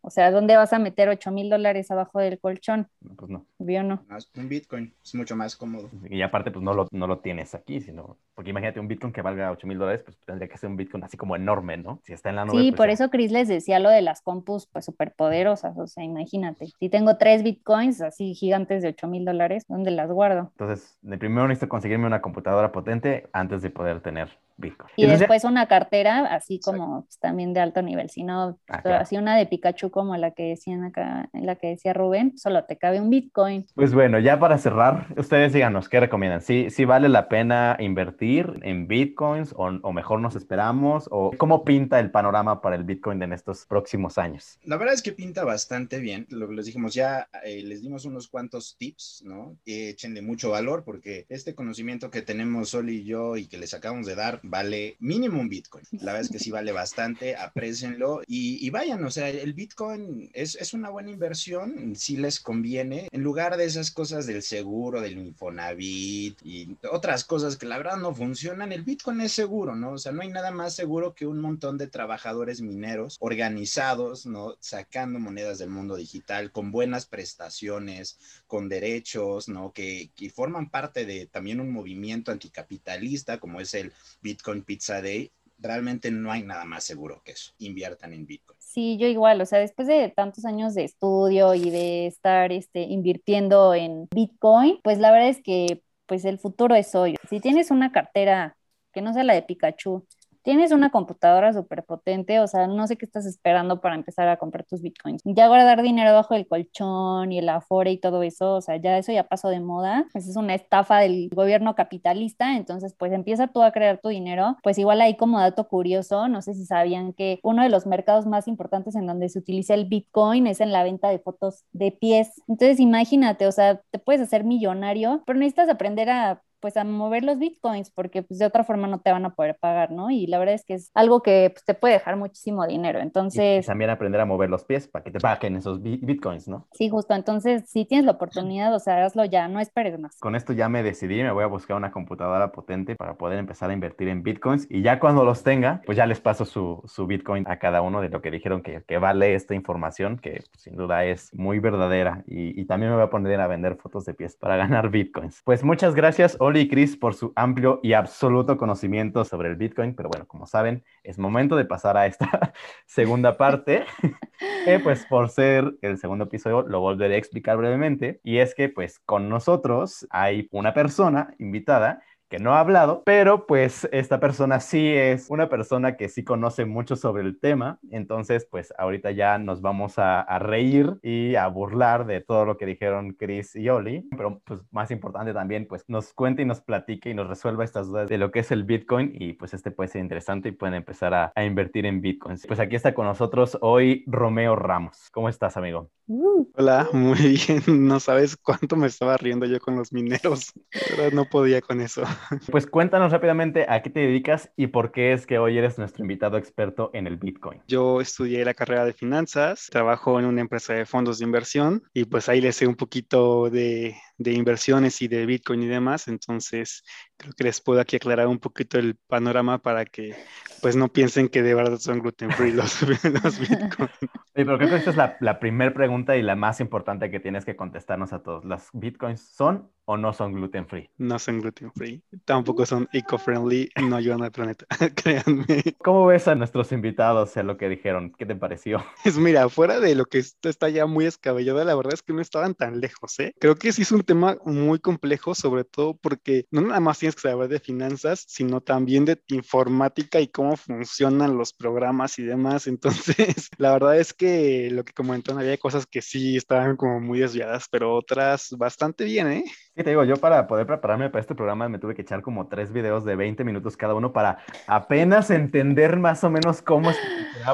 o 0.00 0.10
sea, 0.10 0.30
¿dónde 0.30 0.56
vas 0.56 0.72
a 0.72 0.78
meter 0.78 1.08
8 1.08 1.30
mil 1.30 1.50
dólares 1.50 1.90
abajo 1.90 2.20
del 2.20 2.38
colchón? 2.38 2.88
Pues 3.16 3.30
no. 3.30 3.46
¿Vio 3.58 3.82
no? 3.82 4.04
Un 4.36 4.48
Bitcoin 4.48 4.92
es 5.02 5.14
mucho 5.14 5.36
más 5.36 5.56
cómodo. 5.56 5.90
Y 6.08 6.22
aparte, 6.22 6.50
pues 6.50 6.62
no 6.64 6.74
lo, 6.74 6.88
no 6.90 7.06
lo 7.06 7.18
tienes 7.18 7.54
aquí, 7.54 7.80
sino, 7.80 8.16
porque 8.34 8.50
imagínate 8.50 8.80
un 8.80 8.88
Bitcoin 8.88 9.12
que 9.12 9.22
valga 9.22 9.50
8 9.50 9.66
mil 9.66 9.78
dólares, 9.78 10.02
pues 10.04 10.16
tendría 10.26 10.48
que 10.48 10.58
ser 10.58 10.70
un 10.70 10.76
Bitcoin 10.76 11.04
así 11.04 11.16
como 11.16 11.36
enorme, 11.36 11.76
¿no? 11.76 12.00
Si 12.04 12.12
está 12.12 12.30
en 12.30 12.36
la 12.36 12.44
nube. 12.44 12.60
Sí, 12.60 12.70
pues 12.70 12.76
por 12.76 12.90
eso 12.90 13.10
Chris 13.10 13.30
les 13.30 13.48
decía 13.48 13.78
lo 13.78 13.90
de 13.90 14.02
las 14.02 14.22
compus, 14.22 14.66
pues 14.66 14.84
súper 14.84 15.12
poderosas, 15.12 15.76
o 15.78 15.86
sea, 15.86 16.04
imagínate. 16.04 16.66
Si 16.78 16.88
tengo 16.88 17.16
tres 17.16 17.42
Bitcoins 17.42 18.00
así 18.00 18.34
gigantes 18.34 18.82
de 18.82 18.88
8 18.88 19.08
mil 19.08 19.24
dólares, 19.24 19.64
¿dónde 19.68 19.90
las 19.90 20.10
guardo? 20.10 20.50
Entonces, 20.52 20.98
de 21.02 21.18
primero 21.18 21.48
necesito 21.48 21.68
conseguirme 21.68 22.06
una 22.06 22.22
computadora 22.22 22.72
potente 22.72 23.28
antes 23.32 23.62
de 23.62 23.70
poder 23.70 24.00
tener 24.00 24.30
Bitcoin. 24.62 24.90
Y, 24.96 25.06
después 25.06 25.44
una 25.44 25.66
cartera 25.66 26.20
así 26.34 26.58
como 26.58 27.02
pues, 27.02 27.18
también 27.18 27.52
de 27.52 27.60
alto 27.60 27.82
nivel, 27.82 28.08
si 28.08 28.24
no, 28.24 28.58
ah, 28.68 28.82
así 29.00 29.18
una 29.18 29.36
de 29.36 29.44
Pikachu 29.44 29.90
como 29.90 30.16
la 30.16 30.30
que 30.30 30.44
decían 30.44 30.84
acá, 30.84 31.28
la 31.34 31.56
que 31.56 31.68
decía 31.68 31.92
Rubén, 31.92 32.38
solo 32.38 32.64
te 32.64 32.78
cabe 32.78 33.00
un 33.00 33.10
Bitcoin. 33.10 33.66
Pues 33.74 33.92
bueno, 33.92 34.18
ya 34.18 34.38
para 34.38 34.56
cerrar, 34.56 35.08
ustedes 35.18 35.52
díganos, 35.52 35.90
¿qué 35.90 36.00
recomiendan? 36.00 36.40
¿Sí, 36.40 36.70
sí 36.70 36.86
vale 36.86 37.10
la 37.10 37.28
pena 37.28 37.76
invertir 37.78 38.60
en 38.62 38.88
Bitcoins 38.88 39.52
o, 39.52 39.66
o 39.82 39.92
mejor 39.92 40.20
nos 40.20 40.36
esperamos? 40.36 41.08
¿O 41.10 41.32
cómo 41.36 41.64
pinta 41.64 42.00
el 42.00 42.10
panorama 42.10 42.62
para 42.62 42.76
el 42.76 42.84
Bitcoin 42.84 43.22
en 43.22 43.32
estos 43.32 43.66
próximos 43.66 44.16
años? 44.16 44.58
La 44.64 44.76
verdad 44.76 44.94
es 44.94 45.02
que 45.02 45.12
pinta 45.12 45.44
bastante 45.44 45.98
bien. 45.98 46.26
Lo 46.30 46.48
que 46.48 46.54
les 46.54 46.66
dijimos, 46.66 46.94
ya 46.94 47.28
eh, 47.44 47.62
les 47.62 47.82
dimos 47.82 48.04
unos 48.04 48.28
cuantos 48.28 48.76
tips, 48.78 49.24
¿no? 49.26 49.56
echen 49.66 50.14
de 50.14 50.22
mucho 50.22 50.50
valor 50.50 50.84
porque 50.84 51.26
este 51.28 51.54
conocimiento 51.54 52.10
que 52.10 52.22
tenemos 52.22 52.70
Sol 52.70 52.90
y 52.90 53.04
yo 53.04 53.36
y 53.36 53.46
que 53.46 53.58
les 53.58 53.74
acabamos 53.74 54.06
de 54.06 54.14
dar 54.14 54.40
vale 54.52 54.96
mínimo 55.00 55.40
un 55.40 55.48
Bitcoin. 55.48 55.84
La 55.92 56.12
verdad 56.12 56.20
es 56.20 56.28
que 56.28 56.38
sí 56.38 56.50
vale 56.50 56.72
bastante, 56.82 57.36
aprécenlo 57.36 58.20
y, 58.26 58.68
vayan, 58.68 59.02
o 59.04 59.10
sea, 59.10 59.30
el 59.30 59.54
Bitcoin 59.54 60.30
es, 60.34 60.56
es 60.56 60.74
una 60.74 60.90
buena 60.90 61.10
inversión, 61.10 61.96
si 61.96 62.18
les 62.18 62.38
conviene, 62.38 63.08
en 63.10 63.22
lugar 63.22 63.56
de 63.56 63.64
esas 63.64 63.90
cosas 63.90 64.26
del 64.26 64.42
seguro, 64.42 65.00
del 65.00 65.16
Infonavit 65.18 66.38
y 66.44 66.76
otras 66.90 67.24
cosas 67.24 67.56
que 67.56 67.64
la 67.64 67.78
verdad 67.78 67.96
no 67.96 68.14
funcionan, 68.14 68.72
el 68.72 68.82
Bitcoin 68.82 69.22
es 69.22 69.32
seguro, 69.32 69.74
¿no? 69.74 69.92
O 69.92 69.98
sea, 69.98 70.12
no 70.12 70.20
hay 70.20 70.28
nada 70.28 70.50
más 70.50 70.74
seguro 70.74 71.14
que 71.14 71.26
un 71.26 71.40
montón 71.40 71.78
de 71.78 71.86
trabajadores 71.86 72.60
mineros 72.60 73.16
organizados, 73.20 74.26
¿no? 74.26 74.56
Sacando 74.60 75.18
monedas 75.18 75.58
del 75.58 75.70
mundo 75.70 75.96
digital 75.96 76.52
con 76.52 76.70
buenas 76.70 77.06
prestaciones, 77.06 78.18
con 78.46 78.68
derechos, 78.68 79.48
¿no? 79.48 79.72
Que, 79.72 80.10
que 80.14 80.28
forman 80.28 80.68
parte 80.68 81.06
de 81.06 81.24
también 81.24 81.58
un 81.58 81.70
movimiento 81.70 82.32
anticapitalista 82.32 83.38
como 83.38 83.58
es 83.60 83.72
el 83.72 83.92
Bitcoin 84.20 84.41
Pizza 84.62 85.00
Day 85.00 85.32
realmente 85.58 86.10
no 86.10 86.30
hay 86.30 86.42
nada 86.42 86.64
más 86.64 86.84
seguro 86.84 87.22
que 87.24 87.32
eso. 87.32 87.52
Inviertan 87.58 88.12
en 88.12 88.26
Bitcoin. 88.26 88.58
Sí, 88.60 88.96
yo 88.98 89.06
igual, 89.06 89.40
o 89.40 89.46
sea, 89.46 89.58
después 89.58 89.86
de 89.86 90.08
tantos 90.08 90.44
años 90.44 90.74
de 90.74 90.84
estudio 90.84 91.54
y 91.54 91.70
de 91.70 92.06
estar 92.06 92.52
este, 92.52 92.82
invirtiendo 92.82 93.74
en 93.74 94.08
Bitcoin, 94.14 94.80
pues 94.82 94.98
la 94.98 95.12
verdad 95.12 95.28
es 95.28 95.42
que 95.42 95.82
pues 96.06 96.24
el 96.24 96.38
futuro 96.38 96.74
es 96.74 96.94
hoy. 96.94 97.16
Si 97.30 97.40
tienes 97.40 97.70
una 97.70 97.92
cartera 97.92 98.56
que 98.92 99.02
no 99.02 99.14
sea 99.14 99.24
la 99.24 99.34
de 99.34 99.42
Pikachu, 99.42 100.06
tienes 100.42 100.72
una 100.72 100.90
computadora 100.90 101.52
súper 101.52 101.84
potente, 101.84 102.40
o 102.40 102.46
sea, 102.46 102.66
no 102.66 102.86
sé 102.86 102.96
qué 102.96 103.06
estás 103.06 103.26
esperando 103.26 103.80
para 103.80 103.94
empezar 103.94 104.28
a 104.28 104.36
comprar 104.36 104.64
tus 104.64 104.82
bitcoins. 104.82 105.22
Ya 105.24 105.48
guardar 105.48 105.82
dinero 105.82 106.12
bajo 106.12 106.34
el 106.34 106.46
colchón 106.46 107.32
y 107.32 107.38
el 107.38 107.48
afore 107.48 107.92
y 107.92 107.98
todo 107.98 108.22
eso, 108.22 108.54
o 108.54 108.60
sea, 108.60 108.76
ya 108.76 108.98
eso 108.98 109.12
ya 109.12 109.24
pasó 109.24 109.48
de 109.48 109.60
moda. 109.60 110.06
Esa 110.14 110.30
es 110.30 110.36
una 110.36 110.54
estafa 110.54 110.98
del 110.98 111.28
gobierno 111.34 111.74
capitalista, 111.74 112.56
entonces 112.56 112.94
pues 112.98 113.12
empieza 113.12 113.48
tú 113.48 113.62
a 113.62 113.72
crear 113.72 113.98
tu 113.98 114.08
dinero. 114.08 114.56
Pues 114.62 114.78
igual 114.78 115.00
ahí 115.00 115.16
como 115.16 115.40
dato 115.40 115.68
curioso, 115.68 116.28
no 116.28 116.42
sé 116.42 116.54
si 116.54 116.64
sabían 116.66 117.12
que 117.12 117.40
uno 117.42 117.62
de 117.62 117.68
los 117.68 117.86
mercados 117.86 118.26
más 118.26 118.48
importantes 118.48 118.94
en 118.94 119.06
donde 119.06 119.28
se 119.28 119.38
utiliza 119.38 119.74
el 119.74 119.86
bitcoin 119.86 120.46
es 120.46 120.60
en 120.60 120.72
la 120.72 120.82
venta 120.82 121.08
de 121.08 121.18
fotos 121.18 121.64
de 121.72 121.92
pies. 121.92 122.30
Entonces 122.48 122.80
imagínate, 122.80 123.46
o 123.46 123.52
sea, 123.52 123.80
te 123.90 123.98
puedes 123.98 124.22
hacer 124.22 124.44
millonario, 124.44 125.22
pero 125.26 125.38
necesitas 125.38 125.68
aprender 125.68 126.10
a 126.10 126.42
pues 126.62 126.76
a 126.76 126.84
mover 126.84 127.24
los 127.24 127.38
bitcoins, 127.38 127.90
porque 127.90 128.22
pues 128.22 128.38
de 128.38 128.46
otra 128.46 128.64
forma 128.64 128.86
no 128.86 129.00
te 129.00 129.10
van 129.10 129.26
a 129.26 129.34
poder 129.34 129.58
pagar, 129.60 129.90
¿no? 129.90 130.10
Y 130.10 130.28
la 130.28 130.38
verdad 130.38 130.54
es 130.54 130.64
que 130.64 130.74
es 130.74 130.90
algo 130.94 131.20
que 131.20 131.50
pues, 131.52 131.64
te 131.64 131.74
puede 131.74 131.94
dejar 131.94 132.16
muchísimo 132.16 132.66
dinero. 132.66 133.00
Entonces... 133.00 133.64
Y 133.64 133.66
también 133.66 133.90
aprender 133.90 134.20
a 134.20 134.24
mover 134.24 134.48
los 134.48 134.64
pies 134.64 134.86
para 134.86 135.02
que 135.02 135.10
te 135.10 135.18
paguen 135.18 135.56
esos 135.56 135.82
bitcoins, 135.82 136.46
¿no? 136.46 136.68
Sí, 136.72 136.88
justo. 136.88 137.14
Entonces, 137.14 137.68
si 137.68 137.84
tienes 137.84 138.06
la 138.06 138.12
oportunidad, 138.12 138.72
o 138.74 138.78
sea, 138.78 139.04
hazlo 139.04 139.24
ya, 139.24 139.48
no 139.48 139.58
esperes 139.58 139.98
más. 139.98 140.16
Con 140.20 140.36
esto 140.36 140.52
ya 140.52 140.68
me 140.68 140.84
decidí, 140.84 141.22
me 141.22 141.32
voy 141.32 141.42
a 141.42 141.48
buscar 141.48 141.76
una 141.76 141.90
computadora 141.90 142.52
potente 142.52 142.94
para 142.94 143.14
poder 143.14 143.40
empezar 143.40 143.70
a 143.70 143.72
invertir 143.72 144.08
en 144.08 144.22
bitcoins 144.22 144.68
y 144.70 144.82
ya 144.82 145.00
cuando 145.00 145.24
los 145.24 145.42
tenga, 145.42 145.82
pues 145.84 145.98
ya 145.98 146.06
les 146.06 146.20
paso 146.20 146.44
su, 146.44 146.80
su 146.86 147.08
bitcoin 147.08 147.44
a 147.48 147.58
cada 147.58 147.82
uno 147.82 148.00
de 148.00 148.08
lo 148.08 148.22
que 148.22 148.30
dijeron 148.30 148.62
que, 148.62 148.82
que 148.86 148.98
vale 148.98 149.34
esta 149.34 149.54
información, 149.56 150.18
que 150.18 150.44
sin 150.56 150.76
duda 150.76 151.04
es 151.04 151.34
muy 151.34 151.58
verdadera. 151.58 152.22
Y, 152.28 152.60
y 152.60 152.64
también 152.66 152.90
me 152.90 152.96
voy 152.96 153.04
a 153.04 153.10
poner 153.10 153.40
a 153.40 153.46
vender 153.46 153.76
fotos 153.76 154.04
de 154.04 154.14
pies 154.14 154.36
para 154.36 154.56
ganar 154.62 154.90
bitcoins. 154.90 155.42
Pues 155.44 155.64
muchas 155.64 155.94
gracias, 155.94 156.36
y 156.60 156.68
Chris 156.68 156.96
por 156.96 157.14
su 157.14 157.32
amplio 157.36 157.80
y 157.82 157.92
absoluto 157.92 158.56
conocimiento 158.56 159.24
sobre 159.24 159.48
el 159.48 159.56
Bitcoin, 159.56 159.94
pero 159.94 160.08
bueno, 160.08 160.26
como 160.26 160.46
saben, 160.46 160.84
es 161.02 161.18
momento 161.18 161.56
de 161.56 161.64
pasar 161.64 161.96
a 161.96 162.06
esta 162.06 162.52
segunda 162.86 163.36
parte, 163.36 163.84
pues 164.84 165.06
por 165.06 165.28
ser 165.28 165.74
el 165.82 165.98
segundo 165.98 166.24
episodio 166.24 166.62
lo 166.62 166.80
volveré 166.80 167.14
a 167.14 167.18
explicar 167.18 167.56
brevemente, 167.56 168.20
y 168.22 168.38
es 168.38 168.54
que 168.54 168.68
pues 168.68 168.98
con 169.00 169.28
nosotros 169.28 170.06
hay 170.10 170.48
una 170.50 170.74
persona 170.74 171.34
invitada 171.38 172.02
que 172.32 172.38
no 172.38 172.54
ha 172.54 172.60
hablado, 172.60 173.02
pero 173.04 173.46
pues 173.46 173.86
esta 173.92 174.18
persona 174.18 174.58
sí 174.58 174.88
es 174.88 175.26
una 175.28 175.50
persona 175.50 175.98
que 175.98 176.08
sí 176.08 176.24
conoce 176.24 176.64
mucho 176.64 176.96
sobre 176.96 177.22
el 177.24 177.38
tema, 177.38 177.78
entonces 177.90 178.48
pues 178.50 178.72
ahorita 178.78 179.10
ya 179.10 179.36
nos 179.36 179.60
vamos 179.60 179.98
a, 179.98 180.24
reír 180.38 180.96
y 181.02 181.34
a 181.34 181.46
burlar 181.48 182.06
de 182.06 182.22
todo 182.22 182.46
lo 182.46 182.56
que 182.56 182.64
dijeron 182.64 183.12
Chris 183.18 183.54
y 183.54 183.68
Oli, 183.68 184.08
pero 184.16 184.40
pues 184.46 184.60
más 184.70 184.90
importante 184.90 185.34
también 185.34 185.66
pues 185.66 185.84
nos 185.88 186.14
cuente 186.14 186.40
y 186.40 186.46
nos 186.46 186.62
platique 186.62 187.10
y 187.10 187.14
nos 187.14 187.28
resuelva 187.28 187.64
estas 187.64 187.88
dudas 187.88 188.08
de 188.08 188.16
lo 188.16 188.30
que 188.30 188.38
es 188.38 188.50
el 188.50 188.64
Bitcoin 188.64 189.12
y 189.14 189.34
pues 189.34 189.52
este 189.52 189.70
puede 189.70 189.88
ser 189.88 190.00
interesante 190.00 190.48
y 190.48 190.52
pueden 190.52 190.74
empezar 190.74 191.12
a, 191.12 191.32
a 191.34 191.44
invertir 191.44 191.84
en 191.84 192.00
Bitcoin. 192.00 192.38
Pues 192.48 192.60
aquí 192.60 192.76
está 192.76 192.94
con 192.94 193.04
nosotros 193.04 193.58
hoy 193.60 194.04
Romeo 194.06 194.56
Ramos. 194.56 195.10
¿Cómo 195.12 195.28
estás, 195.28 195.58
amigo? 195.58 195.90
Uh. 196.06 196.46
Hola, 196.54 196.88
muy 196.92 197.18
bien. 197.18 197.62
No 197.92 198.00
sabes 198.00 198.36
cuánto 198.36 198.76
me 198.76 198.86
estaba 198.86 199.16
riendo 199.16 199.46
yo 199.46 199.60
con 199.60 199.76
los 199.76 199.92
mineros. 199.92 200.52
Pero 200.70 201.14
no 201.14 201.24
podía 201.24 201.60
con 201.60 201.80
eso. 201.80 202.02
Pues 202.50 202.66
cuéntanos 202.66 203.12
rápidamente 203.12 203.66
a 203.68 203.82
qué 203.82 203.90
te 203.90 204.00
dedicas 204.00 204.50
y 204.56 204.68
por 204.68 204.92
qué 204.92 205.12
es 205.12 205.26
que 205.26 205.38
hoy 205.38 205.58
eres 205.58 205.78
nuestro 205.78 206.02
invitado 206.02 206.36
experto 206.36 206.90
en 206.92 207.06
el 207.06 207.16
Bitcoin. 207.16 207.60
Yo 207.68 208.00
estudié 208.00 208.44
la 208.44 208.54
carrera 208.54 208.84
de 208.84 208.92
finanzas, 208.92 209.68
trabajo 209.70 210.18
en 210.18 210.26
una 210.26 210.40
empresa 210.40 210.74
de 210.74 210.86
fondos 210.86 211.18
de 211.18 211.24
inversión 211.24 211.82
y 211.94 212.04
pues 212.04 212.28
ahí 212.28 212.40
le 212.40 212.52
sé 212.52 212.66
un 212.66 212.74
poquito 212.74 213.48
de, 213.48 213.96
de 214.22 214.32
inversiones 214.32 215.02
y 215.02 215.08
de 215.08 215.26
Bitcoin 215.26 215.62
y 215.62 215.66
demás. 215.66 216.08
Entonces, 216.08 216.84
creo 217.16 217.32
que 217.32 217.44
les 217.44 217.60
puedo 217.60 217.80
aquí 217.80 217.96
aclarar 217.96 218.26
un 218.26 218.38
poquito 218.38 218.78
el 218.78 218.96
panorama 219.06 219.58
para 219.58 219.84
que 219.84 220.14
pues 220.60 220.76
no 220.76 220.88
piensen 220.92 221.28
que 221.28 221.42
de 221.42 221.54
verdad 221.54 221.78
son 221.78 221.98
gluten 222.00 222.30
free 222.30 222.52
los, 222.52 222.82
los 223.22 223.38
Bitcoin. 223.40 223.88
Sí, 224.00 224.08
pero 224.34 224.58
creo 224.58 224.70
que 224.70 224.76
esta 224.76 224.90
es 224.90 224.96
la, 224.96 225.16
la 225.20 225.40
primera 225.40 225.74
pregunta 225.74 226.16
y 226.16 226.22
la 226.22 226.36
más 226.36 226.60
importante 226.60 227.10
que 227.10 227.20
tienes 227.20 227.44
que 227.44 227.56
contestarnos 227.56 228.12
a 228.12 228.22
todos. 228.22 228.44
¿Las 228.44 228.68
Bitcoins 228.72 229.20
son 229.20 229.70
o 229.84 229.96
no 229.96 230.12
son 230.12 230.32
gluten 230.32 230.66
free? 230.66 230.88
No 230.98 231.18
son 231.18 231.40
gluten 231.40 231.72
free. 231.72 232.02
Tampoco 232.24 232.66
son 232.66 232.88
eco-friendly, 232.92 233.70
no 233.88 233.96
ayudan 233.96 234.22
al 234.22 234.32
planeta, 234.32 234.66
créanme. 234.94 235.62
¿Cómo 235.78 236.06
ves 236.06 236.28
a 236.28 236.34
nuestros 236.34 236.72
invitados 236.72 237.36
a 237.36 237.42
lo 237.42 237.56
que 237.56 237.68
dijeron? 237.68 238.12
¿Qué 238.16 238.26
te 238.26 238.34
pareció? 238.34 238.84
Es 239.04 239.18
mira, 239.18 239.48
fuera 239.48 239.80
de 239.80 239.94
lo 239.94 240.04
que 240.04 240.18
esto 240.18 240.48
está 240.48 240.68
ya 240.68 240.86
muy 240.86 241.06
escabellado, 241.06 241.62
la 241.64 241.74
verdad 241.74 241.94
es 241.94 242.02
que 242.02 242.12
no 242.12 242.20
estaban 242.20 242.54
tan 242.54 242.80
lejos, 242.80 243.18
¿eh? 243.18 243.34
Creo 243.38 243.56
que 243.56 243.72
sí 243.72 243.82
es 243.82 243.92
un 243.92 244.02
tema 244.02 244.36
muy 244.44 244.78
complejo, 244.78 245.34
sobre 245.34 245.64
todo 245.64 245.96
porque 245.96 246.46
no 246.50 246.60
nada 246.60 246.80
más 246.80 246.98
tienes 246.98 247.16
que 247.16 247.22
saber 247.22 247.48
de 247.48 247.60
finanzas, 247.60 248.24
sino 248.28 248.60
también 248.60 249.04
de 249.04 249.20
informática 249.28 250.20
y 250.20 250.28
cómo 250.28 250.56
funcionan 250.56 251.36
los 251.36 251.52
programas 251.52 252.18
y 252.18 252.24
demás. 252.24 252.66
Entonces, 252.66 253.48
la 253.58 253.72
verdad 253.72 253.98
es 253.98 254.12
que 254.12 254.70
lo 254.70 254.84
que 254.84 254.92
comentan, 254.92 255.38
había 255.38 255.58
cosas 255.58 255.86
que 255.86 256.02
sí 256.02 256.36
estaban 256.36 256.76
como 256.76 257.00
muy 257.00 257.20
desviadas, 257.20 257.66
pero 257.70 257.94
otras 257.94 258.50
bastante 258.56 259.04
bien, 259.04 259.30
¿eh? 259.30 259.44
Sí, 259.74 259.82
te 259.82 259.88
digo, 259.88 260.04
yo 260.04 260.18
para 260.18 260.46
poder 260.46 260.66
prepararme 260.66 261.08
para 261.08 261.22
este 261.22 261.34
programa 261.34 261.66
me 261.66 261.78
tuve 261.78 261.94
que 261.94 262.02
echar 262.02 262.20
como 262.20 262.46
tres 262.46 262.74
videos 262.74 263.06
de 263.06 263.16
20 263.16 263.42
minutos 263.42 263.74
cada 263.74 263.94
uno 263.94 264.12
para 264.12 264.44
apenas 264.66 265.30
entender 265.30 265.96
más 265.96 266.22
o 266.24 266.30
menos 266.30 266.60
cómo 266.60 266.90
es 266.90 266.98